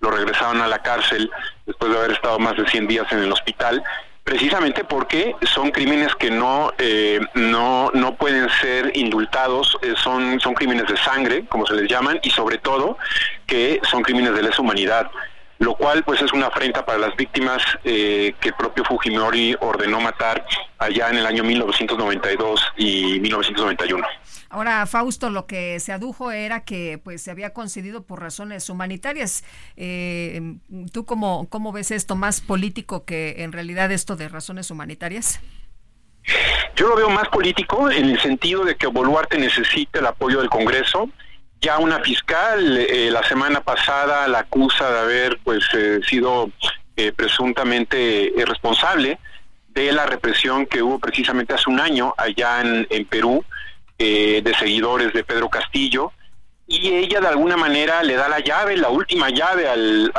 lo 0.00 0.10
regresaron 0.10 0.60
a 0.60 0.66
la 0.66 0.78
cárcel 0.78 1.30
después 1.64 1.92
de 1.92 1.98
haber 1.98 2.12
estado 2.12 2.38
más 2.38 2.56
de 2.56 2.66
100 2.66 2.86
días 2.86 3.10
en 3.12 3.20
el 3.20 3.32
hospital, 3.32 3.82
precisamente 4.24 4.84
porque 4.84 5.34
son 5.42 5.70
crímenes 5.70 6.14
que 6.16 6.30
no 6.30 6.72
eh, 6.78 7.20
no 7.34 7.90
no 7.94 8.16
pueden 8.16 8.48
ser 8.60 8.92
indultados, 8.96 9.76
eh, 9.82 9.94
son 9.96 10.40
son 10.40 10.54
crímenes 10.54 10.86
de 10.88 10.96
sangre, 10.96 11.46
como 11.46 11.66
se 11.66 11.74
les 11.74 11.88
llaman, 11.88 12.18
y 12.22 12.30
sobre 12.30 12.58
todo 12.58 12.98
que 13.46 13.80
son 13.90 14.02
crímenes 14.02 14.34
de 14.34 14.42
lesa 14.42 14.62
humanidad 14.62 15.10
lo 15.58 15.74
cual 15.74 16.02
pues 16.04 16.20
es 16.20 16.32
una 16.32 16.48
afrenta 16.48 16.84
para 16.84 16.98
las 16.98 17.16
víctimas 17.16 17.62
eh, 17.84 18.34
que 18.40 18.48
el 18.48 18.54
propio 18.54 18.84
Fujimori 18.84 19.56
ordenó 19.60 20.00
matar 20.00 20.44
allá 20.78 21.08
en 21.08 21.16
el 21.16 21.26
año 21.26 21.44
1992 21.44 22.60
y 22.76 23.20
1991. 23.20 24.06
Ahora, 24.48 24.86
Fausto, 24.86 25.30
lo 25.30 25.46
que 25.46 25.80
se 25.80 25.92
adujo 25.92 26.30
era 26.30 26.64
que 26.64 27.00
pues 27.02 27.22
se 27.22 27.30
había 27.30 27.52
concedido 27.52 28.02
por 28.04 28.20
razones 28.20 28.70
humanitarias. 28.70 29.44
Eh, 29.76 30.56
¿Tú 30.92 31.04
cómo, 31.04 31.48
cómo 31.48 31.72
ves 31.72 31.90
esto 31.90 32.16
más 32.16 32.40
político 32.40 33.04
que 33.04 33.42
en 33.42 33.52
realidad 33.52 33.90
esto 33.90 34.16
de 34.16 34.28
razones 34.28 34.70
humanitarias? 34.70 35.40
Yo 36.74 36.88
lo 36.88 36.96
veo 36.96 37.08
más 37.10 37.28
político 37.28 37.90
en 37.90 38.10
el 38.10 38.20
sentido 38.20 38.64
de 38.64 38.76
que 38.76 38.86
Boluarte 38.86 39.38
necesita 39.38 40.00
el 40.00 40.06
apoyo 40.06 40.40
del 40.40 40.50
Congreso. 40.50 41.08
Ya 41.60 41.78
una 41.78 42.00
fiscal 42.00 42.78
eh, 42.78 43.10
la 43.10 43.22
semana 43.22 43.62
pasada 43.62 44.28
la 44.28 44.40
acusa 44.40 44.90
de 44.90 44.98
haber 44.98 45.38
pues 45.42 45.64
eh, 45.74 46.00
sido 46.06 46.50
eh, 46.96 47.12
presuntamente 47.12 48.32
responsable 48.44 49.18
de 49.68 49.92
la 49.92 50.06
represión 50.06 50.66
que 50.66 50.82
hubo 50.82 50.98
precisamente 50.98 51.54
hace 51.54 51.70
un 51.70 51.80
año 51.80 52.14
allá 52.18 52.60
en 52.62 53.06
Perú 53.06 53.44
eh, 53.98 54.40
de 54.42 54.54
seguidores 54.54 55.12
de 55.12 55.24
Pedro 55.24 55.48
Castillo 55.48 56.12
y 56.66 56.94
ella 56.94 57.20
de 57.20 57.28
alguna 57.28 57.56
manera 57.56 58.02
le 58.02 58.14
da 58.14 58.28
la 58.28 58.40
llave, 58.40 58.76
la 58.76 58.88
última 58.88 59.30
llave 59.30 59.68
al, 59.68 60.12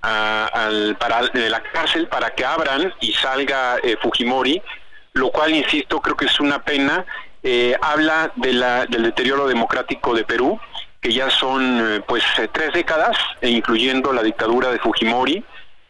al, 0.00 0.96
para, 0.96 1.22
la 1.32 1.62
cárcel 1.62 2.06
para 2.06 2.34
que 2.34 2.44
abran 2.44 2.94
y 3.00 3.12
salga 3.12 3.76
eh, 3.82 3.96
Fujimori, 4.00 4.62
lo 5.14 5.30
cual, 5.30 5.54
insisto, 5.54 6.00
creo 6.00 6.16
que 6.16 6.26
es 6.26 6.38
una 6.40 6.62
pena. 6.62 7.04
Eh, 7.42 7.76
habla 7.80 8.32
de 8.36 8.52
la, 8.52 8.86
del 8.86 9.02
deterioro 9.02 9.48
democrático 9.48 10.14
de 10.14 10.24
Perú, 10.24 10.60
que 11.00 11.12
ya 11.12 11.30
son 11.30 11.94
eh, 11.94 12.00
pues 12.06 12.22
eh, 12.38 12.48
tres 12.52 12.72
décadas, 12.72 13.16
e 13.40 13.50
incluyendo 13.50 14.12
la 14.12 14.22
dictadura 14.22 14.70
de 14.70 14.78
Fujimori, 14.78 15.44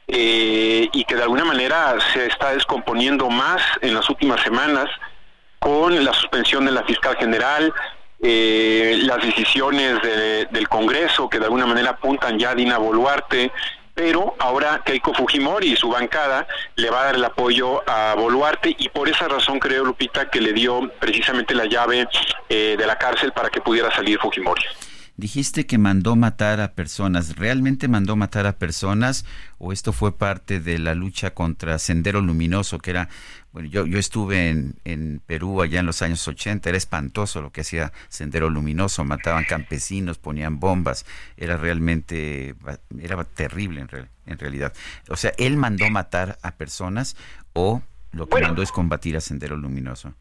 eh, 0.06 0.88
y 0.92 1.04
que 1.04 1.14
de 1.14 1.22
alguna 1.22 1.44
manera 1.44 1.96
se 2.14 2.26
está 2.26 2.52
descomponiendo 2.54 3.28
más 3.28 3.60
en 3.82 3.94
las 3.94 4.08
últimas 4.08 4.40
semanas 4.40 4.88
con 5.58 6.04
la 6.04 6.12
suspensión 6.14 6.64
de 6.66 6.72
la 6.72 6.84
fiscal 6.84 7.16
general, 7.16 7.72
eh, 8.20 8.98
las 9.04 9.22
decisiones 9.22 10.00
de- 10.02 10.46
del 10.46 10.68
Congreso 10.68 11.28
que 11.28 11.38
de 11.38 11.44
alguna 11.44 11.66
manera 11.66 11.90
apuntan 11.90 12.38
ya 12.38 12.50
a 12.50 12.54
Dina 12.54 12.78
Boluarte, 12.78 13.52
pero 13.94 14.34
ahora 14.38 14.82
Keiko 14.84 15.12
Fujimori 15.14 15.72
y 15.72 15.76
su 15.76 15.88
bancada 15.88 16.46
le 16.76 16.90
va 16.90 17.02
a 17.02 17.04
dar 17.06 17.14
el 17.16 17.24
apoyo 17.24 17.82
a 17.88 18.14
Boluarte 18.14 18.74
y 18.78 18.88
por 18.90 19.08
esa 19.08 19.26
razón 19.28 19.58
creo, 19.58 19.84
Lupita, 19.84 20.30
que 20.30 20.40
le 20.40 20.52
dio 20.52 20.90
precisamente 21.00 21.54
la 21.54 21.66
llave 21.66 22.06
eh, 22.48 22.76
de 22.78 22.86
la 22.86 22.96
cárcel 22.96 23.32
para 23.32 23.50
que 23.50 23.60
pudiera 23.60 23.92
salir 23.94 24.18
Fujimori. 24.20 24.62
Dijiste 25.16 25.66
que 25.66 25.78
mandó 25.78 26.14
matar 26.14 26.60
a 26.60 26.74
personas. 26.74 27.36
¿Realmente 27.36 27.88
mandó 27.88 28.14
matar 28.14 28.46
a 28.46 28.52
personas 28.52 29.24
o 29.58 29.72
esto 29.72 29.92
fue 29.92 30.16
parte 30.16 30.60
de 30.60 30.78
la 30.78 30.94
lucha 30.94 31.34
contra 31.34 31.80
Sendero 31.80 32.20
Luminoso, 32.20 32.78
que 32.78 32.90
era, 32.92 33.08
bueno, 33.58 33.70
yo, 33.72 33.86
yo 33.86 33.98
estuve 33.98 34.50
en, 34.50 34.74
en 34.84 35.20
Perú 35.26 35.60
allá 35.62 35.80
en 35.80 35.86
los 35.86 36.00
años 36.02 36.28
80, 36.28 36.68
era 36.68 36.78
espantoso 36.78 37.42
lo 37.42 37.50
que 37.50 37.62
hacía 37.62 37.92
Sendero 38.08 38.50
Luminoso, 38.50 39.04
mataban 39.04 39.42
campesinos, 39.42 40.16
ponían 40.16 40.60
bombas, 40.60 41.04
era 41.36 41.56
realmente, 41.56 42.54
era 43.00 43.24
terrible 43.24 43.80
en, 43.80 43.88
real- 43.88 44.08
en 44.26 44.38
realidad. 44.38 44.72
O 45.08 45.16
sea, 45.16 45.32
él 45.38 45.56
mandó 45.56 45.90
matar 45.90 46.38
a 46.42 46.52
personas 46.52 47.16
o 47.52 47.82
lo 48.12 48.28
que 48.28 48.40
mandó 48.40 48.62
es 48.62 48.70
combatir 48.70 49.16
a 49.16 49.20
Sendero 49.20 49.56
Luminoso. 49.56 50.14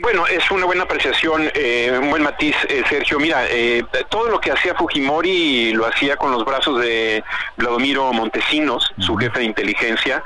Bueno, 0.00 0.26
es 0.26 0.50
una 0.50 0.64
buena 0.64 0.84
apreciación, 0.84 1.50
eh, 1.54 1.96
un 2.02 2.08
buen 2.08 2.22
matiz, 2.22 2.56
eh, 2.70 2.82
Sergio. 2.88 3.20
Mira, 3.20 3.46
eh, 3.50 3.84
todo 4.10 4.30
lo 4.30 4.40
que 4.40 4.50
hacía 4.50 4.74
Fujimori 4.74 5.72
lo 5.74 5.86
hacía 5.86 6.16
con 6.16 6.32
los 6.32 6.42
brazos 6.44 6.80
de 6.80 7.22
Vladimiro 7.58 8.10
Montesinos, 8.12 8.92
su 8.98 9.14
jefe 9.16 9.40
de 9.40 9.44
inteligencia. 9.44 10.24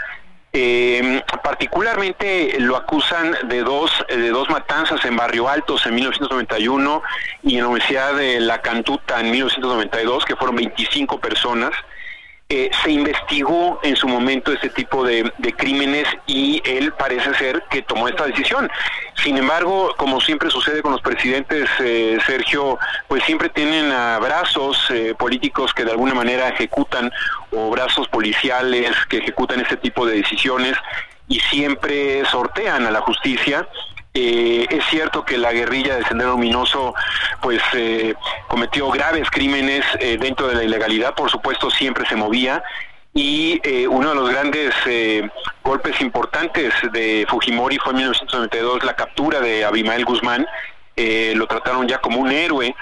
Eh, 0.52 1.22
particularmente 1.42 2.56
lo 2.58 2.76
acusan 2.76 3.36
de 3.48 3.62
dos 3.62 3.90
de 4.08 4.30
dos 4.30 4.48
matanzas 4.48 5.04
en 5.04 5.14
Barrio 5.14 5.46
Altos 5.46 5.84
en 5.84 5.94
1991 5.94 7.02
y 7.42 7.56
en 7.56 7.62
la 7.62 7.68
Universidad 7.68 8.14
de 8.14 8.40
La 8.40 8.62
Cantuta 8.62 9.20
en 9.20 9.30
1992, 9.30 10.24
que 10.24 10.36
fueron 10.36 10.56
25 10.56 11.20
personas. 11.20 11.72
Eh, 12.50 12.70
se 12.82 12.90
investigó 12.90 13.78
en 13.82 13.94
su 13.94 14.08
momento 14.08 14.50
este 14.50 14.70
tipo 14.70 15.04
de, 15.04 15.30
crímenes 15.58 16.08
y 16.26 16.62
él 16.64 16.94
parece 16.94 17.34
ser 17.34 17.62
que 17.68 17.82
tomó 17.82 18.08
esta 18.08 18.24
decisión. 18.24 18.70
Sin 19.22 19.36
embargo, 19.36 19.92
como 19.98 20.18
siempre 20.18 20.48
sucede 20.48 20.80
con 20.80 20.92
los 20.92 21.02
presidentes, 21.02 21.68
eh, 21.78 22.16
Sergio, 22.24 22.78
pues 23.06 23.22
siempre 23.24 23.50
tienen 23.50 23.92
a 23.92 24.18
brazos 24.18 24.82
eh, 24.88 25.14
políticos 25.18 25.74
que 25.74 25.84
de 25.84 25.90
alguna 25.90 26.14
manera 26.14 26.48
ejecutan 26.48 27.12
o 27.52 27.68
brazos 27.68 28.08
policiales 28.08 28.96
que 29.10 29.18
ejecutan 29.18 29.60
este 29.60 29.76
tipo 29.76 30.06
de 30.06 30.16
decisiones 30.16 30.74
y 31.28 31.40
siempre 31.40 32.24
sortean 32.24 32.86
a 32.86 32.90
la 32.90 33.02
justicia. 33.02 33.68
Eh, 34.14 34.66
es 34.70 34.84
cierto 34.86 35.24
que 35.24 35.38
la 35.38 35.52
guerrilla 35.52 35.96
de 35.96 36.04
Sendero 36.04 36.32
Luminoso 36.32 36.94
pues 37.40 37.62
eh, 37.74 38.14
cometió 38.48 38.90
graves 38.90 39.30
crímenes 39.30 39.84
eh, 40.00 40.16
dentro 40.18 40.48
de 40.48 40.54
la 40.54 40.64
ilegalidad, 40.64 41.14
por 41.14 41.30
supuesto 41.30 41.70
siempre 41.70 42.06
se 42.06 42.16
movía 42.16 42.62
y 43.14 43.60
eh, 43.64 43.88
uno 43.88 44.10
de 44.10 44.14
los 44.14 44.30
grandes 44.30 44.74
eh, 44.86 45.28
golpes 45.64 46.00
importantes 46.00 46.72
de 46.92 47.26
Fujimori 47.28 47.78
fue 47.78 47.90
en 47.90 47.96
1992 47.98 48.84
la 48.84 48.94
captura 48.94 49.40
de 49.40 49.64
Abimael 49.64 50.04
Guzmán, 50.04 50.46
eh, 50.94 51.32
lo 51.34 51.48
trataron 51.48 51.88
ya 51.88 51.98
como 51.98 52.20
un 52.20 52.30
héroe. 52.30 52.74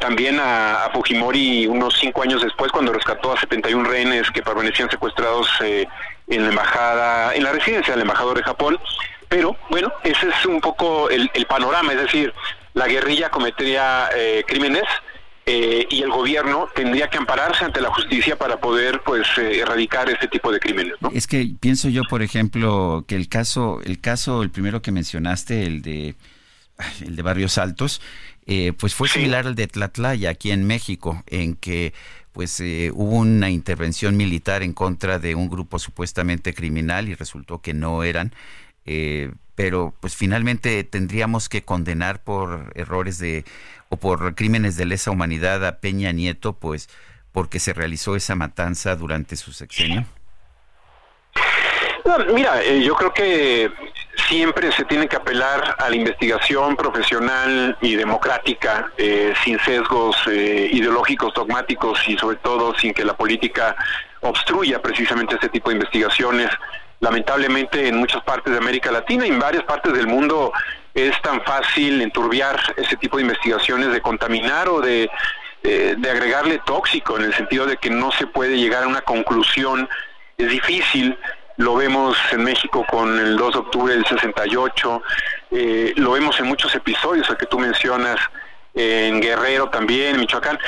también 0.00 0.38
a, 0.38 0.90
Fujimori 0.92 1.66
unos 1.66 1.94
cinco 1.98 2.22
años 2.22 2.42
después 2.42 2.70
cuando 2.70 2.92
rescató 2.92 3.32
a 3.32 3.40
71 3.40 3.88
rehenes 3.88 4.30
que 4.30 4.42
permanecían 4.42 4.90
secuestrados 4.90 5.48
en 5.62 6.42
la 6.42 6.50
embajada, 6.50 7.34
en 7.34 7.42
la 7.42 7.52
residencia 7.52 7.94
del 7.94 8.02
embajador 8.02 8.36
de 8.36 8.42
Japón. 8.42 8.78
Pero 9.28 9.56
bueno, 9.70 9.92
ese 10.02 10.28
es 10.28 10.46
un 10.46 10.60
poco 10.60 11.10
el, 11.10 11.30
el 11.34 11.46
panorama, 11.46 11.92
es 11.92 12.02
decir, 12.02 12.32
la 12.74 12.86
guerrilla 12.86 13.30
cometería 13.30 14.10
crímenes, 14.46 14.84
eh, 15.46 15.86
y 15.90 16.00
el 16.00 16.10
gobierno 16.10 16.70
tendría 16.74 17.10
que 17.10 17.18
ampararse 17.18 17.66
ante 17.66 17.82
la 17.82 17.92
justicia 17.92 18.38
para 18.38 18.58
poder 18.58 19.02
pues 19.04 19.26
eh, 19.36 19.60
erradicar 19.60 20.08
este 20.08 20.26
tipo 20.26 20.50
de 20.50 20.58
crímenes 20.58 20.94
es 21.12 21.26
que 21.26 21.50
pienso 21.60 21.90
yo 21.90 22.00
por 22.08 22.22
ejemplo 22.22 23.04
que 23.06 23.14
el 23.14 23.28
caso 23.28 23.78
el 23.84 24.00
caso 24.00 24.42
el 24.42 24.48
primero 24.48 24.80
que 24.80 24.90
mencionaste 24.90 25.66
el 25.66 25.82
de 25.82 26.14
el 27.02 27.14
de 27.14 27.22
Barrios 27.22 27.58
Altos 27.58 28.00
eh, 28.46 28.72
pues 28.78 28.94
fue 28.94 29.06
similar 29.06 29.46
al 29.46 29.54
de 29.54 29.66
Tlatlaya 29.66 30.30
aquí 30.30 30.50
en 30.50 30.66
México 30.66 31.22
en 31.26 31.56
que 31.56 31.92
pues 32.32 32.60
hubo 32.60 33.16
una 33.18 33.50
intervención 33.50 34.16
militar 34.16 34.62
en 34.62 34.72
contra 34.72 35.18
de 35.18 35.34
un 35.34 35.50
grupo 35.50 35.78
supuestamente 35.78 36.54
criminal 36.54 37.10
y 37.10 37.14
resultó 37.14 37.60
que 37.60 37.74
no 37.74 38.02
eran 38.02 38.32
pero 39.54 39.94
pues 40.00 40.16
finalmente 40.16 40.82
tendríamos 40.84 41.48
que 41.48 41.64
condenar 41.64 42.22
por 42.22 42.72
errores 42.74 43.18
de 43.18 43.44
o 43.88 43.96
por 43.96 44.34
crímenes 44.34 44.76
de 44.76 44.86
lesa 44.86 45.10
humanidad 45.10 45.64
a 45.66 45.80
Peña 45.80 46.12
Nieto, 46.12 46.54
pues 46.54 46.88
porque 47.32 47.58
se 47.58 47.72
realizó 47.72 48.16
esa 48.16 48.34
matanza 48.34 48.94
durante 48.96 49.36
su 49.36 49.52
sexenio? 49.52 50.04
mira, 52.32 52.62
eh, 52.62 52.82
yo 52.82 52.94
creo 52.94 53.12
que 53.12 53.70
siempre 54.28 54.70
se 54.72 54.84
tiene 54.84 55.08
que 55.08 55.16
apelar 55.16 55.76
a 55.78 55.88
la 55.88 55.96
investigación 55.96 56.76
profesional 56.76 57.76
y 57.80 57.96
democrática, 57.96 58.92
eh, 58.96 59.34
sin 59.42 59.58
sesgos 59.60 60.16
eh, 60.28 60.68
ideológicos, 60.72 61.34
dogmáticos 61.34 61.98
y 62.06 62.16
sobre 62.16 62.36
todo 62.36 62.74
sin 62.78 62.94
que 62.94 63.04
la 63.04 63.16
política 63.16 63.74
obstruya 64.20 64.80
precisamente 64.80 65.34
este 65.34 65.48
tipo 65.48 65.70
de 65.70 65.76
investigaciones. 65.76 66.50
Lamentablemente 67.04 67.86
en 67.86 67.98
muchas 67.98 68.22
partes 68.22 68.50
de 68.50 68.58
América 68.58 68.90
Latina 68.90 69.26
y 69.26 69.28
en 69.28 69.38
varias 69.38 69.62
partes 69.64 69.92
del 69.92 70.06
mundo 70.06 70.54
es 70.94 71.20
tan 71.20 71.42
fácil 71.42 72.00
enturbiar 72.00 72.58
ese 72.78 72.96
tipo 72.96 73.18
de 73.18 73.24
investigaciones, 73.24 73.92
de 73.92 74.00
contaminar 74.00 74.70
o 74.70 74.80
de, 74.80 75.10
eh, 75.62 75.96
de 75.98 76.10
agregarle 76.10 76.62
tóxico, 76.64 77.18
en 77.18 77.24
el 77.24 77.34
sentido 77.34 77.66
de 77.66 77.76
que 77.76 77.90
no 77.90 78.10
se 78.12 78.26
puede 78.26 78.56
llegar 78.56 78.84
a 78.84 78.88
una 78.88 79.02
conclusión. 79.02 79.86
Es 80.38 80.48
difícil, 80.48 81.18
lo 81.58 81.74
vemos 81.74 82.16
en 82.32 82.42
México 82.42 82.86
con 82.88 83.18
el 83.18 83.36
2 83.36 83.52
de 83.52 83.58
octubre 83.60 83.92
del 83.92 84.06
68, 84.06 85.02
eh, 85.50 85.92
lo 85.96 86.12
vemos 86.12 86.40
en 86.40 86.46
muchos 86.46 86.74
episodios, 86.74 87.28
el 87.28 87.36
que 87.36 87.44
tú 87.44 87.58
mencionas, 87.58 88.18
en 88.74 89.20
Guerrero 89.20 89.68
también, 89.68 90.14
en 90.14 90.20
Michoacán. 90.20 90.58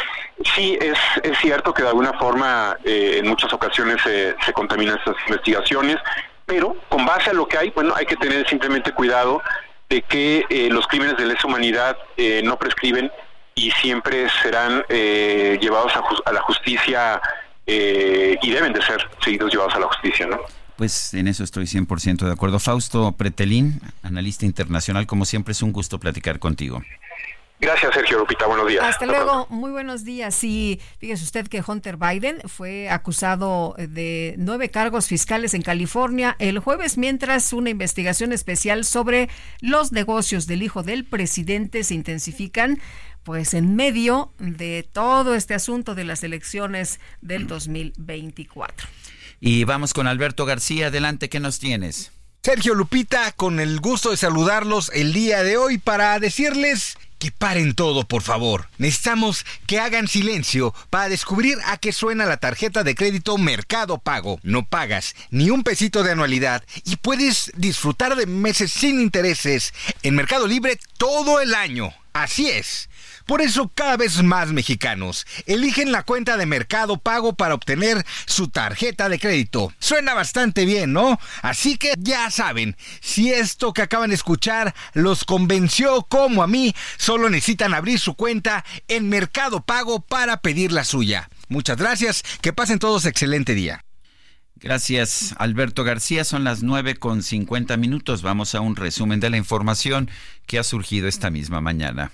Sí, 0.54 0.78
es, 0.80 0.98
es 1.22 1.38
cierto 1.38 1.72
que 1.72 1.82
de 1.82 1.88
alguna 1.88 2.12
forma 2.14 2.76
eh, 2.84 3.16
en 3.18 3.28
muchas 3.28 3.52
ocasiones 3.52 4.00
se 4.02 4.52
contaminan 4.52 4.98
estas 4.98 5.16
investigaciones, 5.26 5.96
pero 6.44 6.76
con 6.88 7.04
base 7.04 7.30
a 7.30 7.32
lo 7.32 7.48
que 7.48 7.58
hay, 7.58 7.70
bueno, 7.70 7.94
hay 7.96 8.06
que 8.06 8.16
tener 8.16 8.48
simplemente 8.48 8.92
cuidado 8.92 9.42
de 9.88 10.02
que 10.02 10.44
eh, 10.48 10.68
los 10.70 10.86
crímenes 10.86 11.16
de 11.16 11.26
lesa 11.26 11.46
humanidad 11.46 11.96
eh, 12.16 12.42
no 12.44 12.58
prescriben 12.58 13.10
y 13.54 13.70
siempre 13.72 14.28
serán 14.42 14.84
eh, 14.88 15.58
llevados 15.60 15.92
a, 16.24 16.32
la 16.32 16.42
justicia 16.42 17.20
y 17.68 18.50
deben 18.50 18.72
de 18.72 18.80
ser 18.82 19.08
seguidos 19.24 19.50
llevados 19.50 19.74
a 19.74 19.80
la 19.80 19.86
justicia, 19.86 20.24
¿no? 20.26 20.38
Pues 20.76 21.14
en 21.14 21.26
eso 21.26 21.42
estoy 21.42 21.64
100% 21.64 22.24
de 22.26 22.30
acuerdo. 22.30 22.60
Fausto 22.60 23.10
Pretelín, 23.12 23.80
analista 24.02 24.46
internacional, 24.46 25.06
como 25.06 25.24
siempre 25.24 25.50
es 25.50 25.62
un 25.62 25.72
gusto 25.72 25.98
platicar 25.98 26.38
contigo. 26.38 26.82
Gracias, 27.58 27.94
Sergio 27.94 28.18
Lupita. 28.18 28.46
Buenos 28.46 28.68
días. 28.68 28.84
Hasta, 28.84 29.06
luego. 29.06 29.46
Muy 29.48 29.70
buenos 29.70 30.04
días. 30.04 30.44
Y 30.44 30.80
fíjese 30.98 31.24
usted 31.24 31.48
que 31.48 31.62
Hunter 31.66 31.96
Biden 31.96 32.40
fue 32.46 32.90
acusado 32.90 33.74
de 33.78 34.34
nueve 34.36 34.70
cargos 34.70 35.06
fiscales 35.06 35.54
en 35.54 35.62
California 35.62 36.36
el 36.38 36.58
jueves, 36.58 36.98
mientras 36.98 37.52
una 37.54 37.70
investigación 37.70 38.32
especial 38.32 38.84
sobre 38.84 39.30
los 39.60 39.90
negocios 39.92 40.46
del 40.46 40.62
hijo 40.62 40.82
del 40.82 41.04
presidente 41.04 41.82
se 41.82 41.94
intensifican 41.94 42.78
pues 43.22 43.54
en 43.54 43.74
medio 43.74 44.32
de 44.38 44.88
todo 44.92 45.34
este 45.34 45.54
asunto 45.54 45.94
de 45.94 46.04
las 46.04 46.22
elecciones 46.22 47.00
del 47.22 47.48
2024. 47.48 48.86
Y 49.40 49.64
vamos 49.64 49.94
con 49.94 50.06
Alberto 50.06 50.44
García. 50.44 50.88
Adelante, 50.88 51.28
¿qué 51.28 51.40
nos 51.40 51.58
tienes? 51.58 52.12
Sergio 52.42 52.74
Lupita, 52.74 53.32
con 53.32 53.58
el 53.58 53.80
gusto 53.80 54.12
de 54.12 54.16
saludarlos 54.16 54.92
el 54.94 55.12
día 55.12 55.42
de 55.42 55.56
hoy 55.56 55.78
para 55.78 56.20
decirles 56.20 56.96
que 57.18 57.30
paren 57.30 57.74
todo, 57.74 58.06
por 58.06 58.22
favor. 58.22 58.68
Necesitamos 58.78 59.44
que 59.66 59.80
hagan 59.80 60.08
silencio 60.08 60.74
para 60.90 61.08
descubrir 61.08 61.58
a 61.66 61.78
qué 61.78 61.92
suena 61.92 62.26
la 62.26 62.36
tarjeta 62.36 62.84
de 62.84 62.94
crédito 62.94 63.38
Mercado 63.38 63.98
Pago. 63.98 64.38
No 64.42 64.66
pagas 64.66 65.14
ni 65.30 65.50
un 65.50 65.62
pesito 65.62 66.02
de 66.02 66.12
anualidad 66.12 66.62
y 66.84 66.96
puedes 66.96 67.52
disfrutar 67.56 68.16
de 68.16 68.26
meses 68.26 68.72
sin 68.72 69.00
intereses 69.00 69.72
en 70.02 70.14
Mercado 70.14 70.46
Libre 70.46 70.78
todo 70.98 71.40
el 71.40 71.54
año. 71.54 71.92
Así 72.12 72.48
es. 72.48 72.88
Por 73.26 73.42
eso 73.42 73.72
cada 73.74 73.96
vez 73.96 74.22
más 74.22 74.52
mexicanos 74.52 75.26
eligen 75.46 75.90
la 75.90 76.04
cuenta 76.04 76.36
de 76.36 76.46
Mercado 76.46 76.96
Pago 76.96 77.34
para 77.34 77.54
obtener 77.54 78.06
su 78.24 78.48
tarjeta 78.48 79.08
de 79.08 79.18
crédito. 79.18 79.72
Suena 79.80 80.14
bastante 80.14 80.64
bien, 80.64 80.92
¿no? 80.92 81.18
Así 81.42 81.76
que 81.76 81.94
ya 81.98 82.30
saben, 82.30 82.76
si 83.00 83.32
esto 83.32 83.72
que 83.72 83.82
acaban 83.82 84.10
de 84.10 84.14
escuchar 84.14 84.74
los 84.94 85.24
convenció 85.24 86.02
como 86.02 86.44
a 86.44 86.46
mí, 86.46 86.72
solo 86.98 87.28
necesitan 87.28 87.74
abrir 87.74 87.98
su 87.98 88.14
cuenta 88.14 88.64
en 88.86 89.08
Mercado 89.08 89.60
Pago 89.60 90.00
para 90.00 90.40
pedir 90.40 90.70
la 90.70 90.84
suya. 90.84 91.28
Muchas 91.48 91.78
gracias, 91.78 92.22
que 92.40 92.52
pasen 92.52 92.78
todos 92.78 93.06
excelente 93.06 93.54
día. 93.54 93.84
Gracias, 94.54 95.34
Alberto 95.38 95.84
García. 95.84 96.24
Son 96.24 96.44
las 96.44 96.62
9 96.62 96.94
con 96.94 97.22
50 97.22 97.76
minutos. 97.76 98.22
Vamos 98.22 98.54
a 98.54 98.60
un 98.60 98.74
resumen 98.74 99.20
de 99.20 99.30
la 99.30 99.36
información 99.36 100.10
que 100.46 100.58
ha 100.58 100.64
surgido 100.64 101.08
esta 101.08 101.30
misma 101.30 101.60
mañana. 101.60 102.10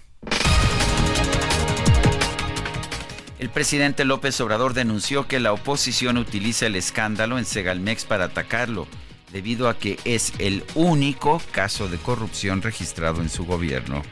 El 3.42 3.50
presidente 3.50 4.04
López 4.04 4.40
Obrador 4.40 4.72
denunció 4.72 5.26
que 5.26 5.40
la 5.40 5.52
oposición 5.52 6.16
utiliza 6.16 6.66
el 6.66 6.76
escándalo 6.76 7.38
en 7.40 7.44
Segalmex 7.44 8.04
para 8.04 8.26
atacarlo, 8.26 8.86
debido 9.32 9.68
a 9.68 9.76
que 9.76 9.98
es 10.04 10.32
el 10.38 10.64
único 10.76 11.42
caso 11.50 11.88
de 11.88 11.98
corrupción 11.98 12.62
registrado 12.62 13.20
en 13.20 13.28
su 13.28 13.44
gobierno. 13.44 14.04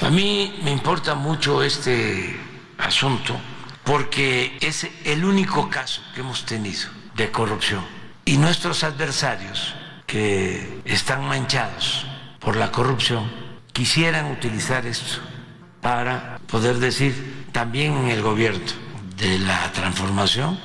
A 0.00 0.10
mí 0.10 0.58
me 0.64 0.72
importa 0.72 1.14
mucho 1.14 1.62
este 1.62 2.36
asunto 2.76 3.38
porque 3.84 4.58
es 4.60 4.84
el 5.04 5.24
único 5.24 5.70
caso 5.70 6.02
que 6.12 6.22
hemos 6.22 6.44
tenido 6.44 6.90
de 7.14 7.30
corrupción. 7.30 7.86
Y 8.24 8.36
nuestros 8.36 8.82
adversarios 8.82 9.76
que 10.08 10.80
están 10.86 11.24
manchados 11.24 12.04
por 12.40 12.56
la 12.56 12.72
corrupción 12.72 13.30
quisieran 13.72 14.32
utilizar 14.32 14.86
esto 14.86 15.20
para 15.80 16.39
poder 16.50 16.78
decir 16.78 17.46
también 17.52 17.96
en 17.96 18.08
el 18.08 18.22
gobierno 18.22 18.64
de 19.16 19.38
la 19.38 19.70
transformación 19.72 20.58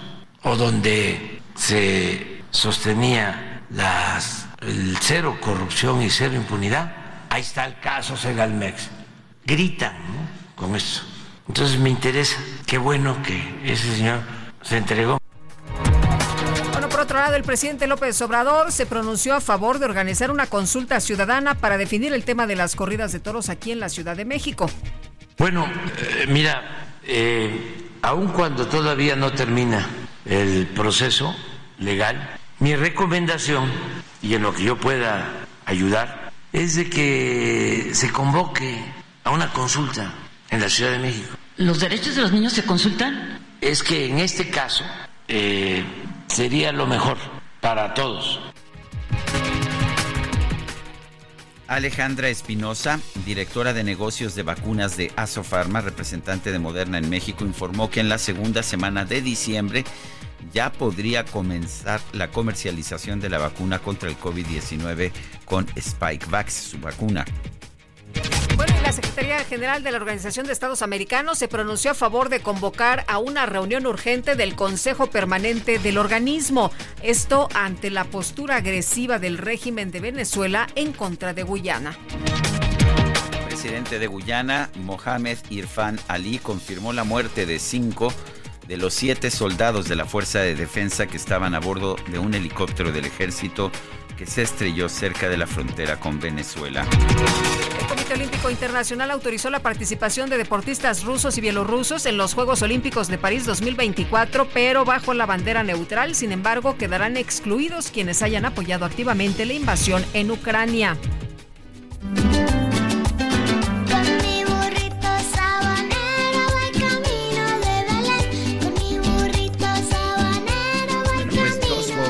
o 0.43 0.55
donde 0.55 1.41
se 1.55 2.41
sostenía 2.51 3.63
las, 3.69 4.47
el 4.61 4.97
cero 4.99 5.37
corrupción 5.41 6.01
y 6.01 6.09
cero 6.09 6.35
impunidad, 6.35 6.93
ahí 7.29 7.41
está 7.41 7.65
el 7.65 7.79
caso 7.79 8.17
Segalmex. 8.17 8.89
Gritan 9.45 9.95
con 10.55 10.75
eso. 10.75 11.03
Entonces 11.47 11.79
me 11.79 11.89
interesa, 11.89 12.37
qué 12.65 12.77
bueno 12.77 13.21
que 13.21 13.71
ese 13.71 13.95
señor 13.95 14.21
se 14.63 14.77
entregó. 14.77 15.19
Bueno, 16.71 16.89
por 16.89 17.01
otro 17.01 17.19
lado, 17.19 17.35
el 17.35 17.43
presidente 17.43 17.85
López 17.85 18.19
Obrador 18.21 18.71
se 18.71 18.85
pronunció 18.87 19.35
a 19.35 19.41
favor 19.41 19.77
de 19.77 19.85
organizar 19.85 20.31
una 20.31 20.47
consulta 20.47 20.99
ciudadana 20.99 21.55
para 21.55 21.77
definir 21.77 22.13
el 22.13 22.25
tema 22.25 22.47
de 22.47 22.55
las 22.55 22.75
corridas 22.75 23.11
de 23.11 23.19
toros 23.19 23.49
aquí 23.49 23.71
en 23.71 23.79
la 23.79 23.89
Ciudad 23.89 24.17
de 24.17 24.25
México. 24.25 24.67
Bueno, 25.37 25.67
eh, 25.97 26.25
mira, 26.29 26.87
eh, 27.03 27.89
aun 28.01 28.29
cuando 28.29 28.67
todavía 28.67 29.15
no 29.15 29.33
termina 29.33 29.85
el 30.25 30.67
proceso 30.67 31.35
legal, 31.79 32.37
mi 32.59 32.75
recomendación, 32.75 33.69
y 34.21 34.33
en 34.35 34.43
lo 34.43 34.53
que 34.53 34.63
yo 34.63 34.77
pueda 34.77 35.45
ayudar, 35.65 36.31
es 36.53 36.75
de 36.75 36.89
que 36.89 37.89
se 37.93 38.11
convoque 38.11 38.79
a 39.25 39.31
una 39.31 39.51
consulta 39.51 40.13
en 40.49 40.61
la 40.61 40.69
Ciudad 40.69 40.91
de 40.91 40.99
México. 40.99 41.35
¿Los 41.57 41.81
derechos 41.81 42.15
de 42.15 42.21
los 42.21 42.31
niños 42.31 42.53
se 42.53 42.63
consultan? 42.63 43.39
Es 43.59 43.83
que 43.83 44.07
en 44.07 44.19
este 44.19 44.49
caso 44.49 44.85
eh, 45.27 45.83
sería 46.27 46.71
lo 46.71 46.87
mejor 46.87 47.17
para 47.59 47.93
todos. 47.93 48.39
Alejandra 51.67 52.29
Espinosa, 52.29 52.99
directora 53.25 53.73
de 53.73 53.83
negocios 53.83 54.35
de 54.35 54.43
vacunas 54.43 54.97
de 54.97 55.11
Asofarma, 55.15 55.81
representante 55.81 56.51
de 56.51 56.59
Moderna 56.59 56.99
en 56.99 57.09
México, 57.09 57.43
informó 57.43 57.89
que 57.89 58.01
en 58.01 58.09
la 58.09 58.19
segunda 58.19 58.61
semana 58.61 59.03
de 59.03 59.21
diciembre 59.21 59.83
ya 60.53 60.71
podría 60.71 61.25
comenzar 61.25 62.01
la 62.13 62.29
comercialización 62.29 63.19
de 63.19 63.29
la 63.29 63.39
vacuna 63.39 63.79
contra 63.79 64.09
el 64.09 64.17
COVID-19 64.17 65.11
con 65.45 65.65
Spikevax, 65.79 66.53
su 66.53 66.79
vacuna. 66.79 67.25
Bueno, 68.55 68.73
la 68.81 68.93
Secretaría 68.93 69.43
General 69.43 69.83
de 69.83 69.91
la 69.91 69.97
Organización 69.97 70.45
de 70.45 70.53
Estados 70.53 70.81
Americanos 70.81 71.37
se 71.37 71.47
pronunció 71.47 71.91
a 71.91 71.93
favor 71.93 72.29
de 72.29 72.39
convocar 72.39 73.03
a 73.07 73.17
una 73.17 73.45
reunión 73.45 73.85
urgente 73.85 74.35
del 74.35 74.55
Consejo 74.55 75.07
Permanente 75.07 75.77
del 75.79 75.97
organismo. 75.97 76.71
Esto 77.03 77.49
ante 77.53 77.91
la 77.91 78.05
postura 78.05 78.57
agresiva 78.57 79.19
del 79.19 79.37
régimen 79.37 79.91
de 79.91 79.99
Venezuela 79.99 80.67
en 80.75 80.93
contra 80.93 81.33
de 81.33 81.43
Guyana. 81.43 81.97
El 83.33 83.45
presidente 83.47 83.99
de 83.99 84.07
Guyana, 84.07 84.69
Mohamed 84.75 85.37
Irfan 85.49 85.99
Ali, 86.07 86.39
confirmó 86.39 86.93
la 86.93 87.03
muerte 87.03 87.45
de 87.45 87.59
cinco 87.59 88.13
de 88.67 88.77
los 88.77 88.93
siete 88.93 89.31
soldados 89.31 89.87
de 89.87 89.95
la 89.95 90.05
Fuerza 90.05 90.39
de 90.39 90.55
Defensa 90.55 91.07
que 91.07 91.17
estaban 91.17 91.55
a 91.55 91.59
bordo 91.59 91.95
de 92.09 92.19
un 92.19 92.33
helicóptero 92.33 92.91
del 92.91 93.05
ejército 93.05 93.71
que 94.17 94.25
se 94.25 94.41
estrelló 94.41 94.89
cerca 94.89 95.29
de 95.29 95.37
la 95.37 95.47
frontera 95.47 95.99
con 95.99 96.19
Venezuela. 96.19 96.85
El 97.79 97.87
Comité 97.87 98.13
Olímpico 98.13 98.49
Internacional 98.49 99.11
autorizó 99.11 99.49
la 99.49 99.59
participación 99.59 100.29
de 100.29 100.37
deportistas 100.37 101.03
rusos 101.03 101.37
y 101.37 101.41
bielorrusos 101.41 102.05
en 102.05 102.17
los 102.17 102.33
Juegos 102.33 102.61
Olímpicos 102.61 103.07
de 103.07 103.17
París 103.17 103.45
2024, 103.45 104.47
pero 104.53 104.85
bajo 104.85 105.13
la 105.13 105.25
bandera 105.25 105.63
neutral. 105.63 106.15
Sin 106.15 106.31
embargo, 106.31 106.77
quedarán 106.77 107.17
excluidos 107.17 107.91
quienes 107.91 108.21
hayan 108.21 108.45
apoyado 108.45 108.85
activamente 108.85 109.45
la 109.45 109.53
invasión 109.53 110.05
en 110.13 110.31
Ucrania. 110.31 110.97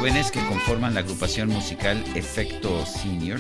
Jóvenes 0.06 0.30
que 0.30 0.46
conforman 0.46 0.94
la 0.94 1.00
agrupación 1.00 1.50
musical 1.50 2.04
Efecto 2.14 2.86
Senior 2.86 3.40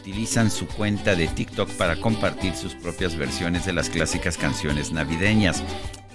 utilizan 0.00 0.50
su 0.50 0.66
cuenta 0.66 1.14
de 1.14 1.28
TikTok 1.28 1.68
para 1.72 1.96
compartir 1.96 2.56
sus 2.56 2.74
propias 2.74 3.14
versiones 3.14 3.66
de 3.66 3.74
las 3.74 3.90
clásicas 3.90 4.38
canciones 4.38 4.90
navideñas, 4.90 5.62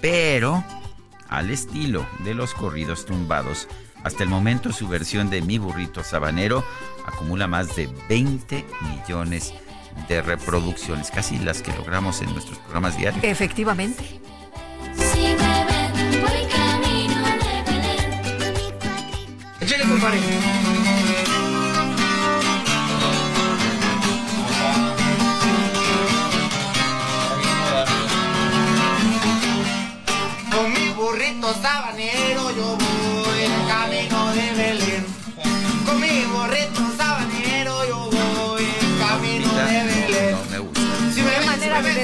pero 0.00 0.64
al 1.28 1.48
estilo 1.50 2.04
de 2.24 2.34
los 2.34 2.54
corridos 2.54 3.06
tumbados. 3.06 3.68
Hasta 4.02 4.24
el 4.24 4.30
momento 4.30 4.72
su 4.72 4.88
versión 4.88 5.30
de 5.30 5.42
Mi 5.42 5.58
Burrito 5.58 6.02
Sabanero 6.02 6.64
acumula 7.06 7.46
más 7.46 7.76
de 7.76 7.88
20 8.08 8.64
millones 8.80 9.54
de 10.08 10.22
reproducciones, 10.22 11.12
casi 11.12 11.38
las 11.38 11.62
que 11.62 11.72
logramos 11.72 12.20
en 12.20 12.32
nuestros 12.32 12.58
programas 12.58 12.98
diarios. 12.98 13.22
Efectivamente. 13.22 14.20
Si 14.96 15.20
me 15.20 15.73
everybody. 19.94 20.53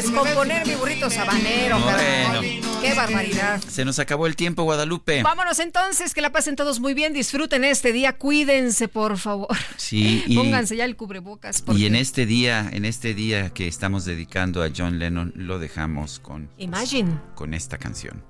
Descomponer 0.03 0.67
mi 0.67 0.75
burrito 0.75 1.11
sabanero. 1.11 1.79
Bueno. 1.81 2.41
Qué 2.81 2.95
barbaridad. 2.95 3.61
Se 3.61 3.85
nos 3.85 3.99
acabó 3.99 4.27
el 4.27 4.37
tiempo, 4.37 4.63
Guadalupe. 4.63 5.23
Vámonos 5.23 5.59
entonces, 5.59 6.15
que 6.15 6.21
la 6.21 6.31
pasen 6.33 6.57
todos 6.57 6.81
muy 6.81 6.95
bien, 6.95 7.13
disfruten 7.13 7.65
este 7.65 7.93
día, 7.93 8.15
cuídense 8.15 8.89
por 8.89 9.19
favor. 9.19 9.49
Sí, 9.77 10.25
y, 10.27 10.37
Pónganse 10.37 10.77
ya 10.77 10.85
el 10.85 10.97
cubrebocas. 10.97 11.61
y 11.61 11.63
porque- 11.63 11.87
en 11.87 11.95
este 11.97 12.25
día, 12.27 12.69
en 12.73 12.85
este 12.85 13.15
día 13.15 13.51
que 13.51 13.69
estamos 13.69 14.05
dedicando 14.05 14.63
a 14.63 14.71
John 14.75 14.99
Lennon, 14.99 15.33
lo 15.37 15.59
dejamos 15.59 16.21
con, 16.21 16.49
Imagine. 16.59 17.19
con 17.35 17.53
esta 17.55 17.77
canción. 17.79 18.23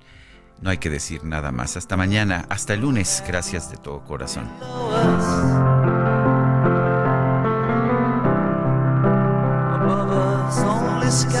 No 0.61 0.69
hay 0.69 0.77
que 0.77 0.89
decir 0.89 1.23
nada 1.23 1.51
más. 1.51 1.75
Hasta 1.75 1.97
mañana, 1.97 2.45
hasta 2.49 2.73
el 2.75 2.81
lunes. 2.81 3.23
Gracias 3.27 3.71
de 3.71 3.77
todo 3.77 4.03
corazón. 4.03 4.47
sky. 11.11 11.40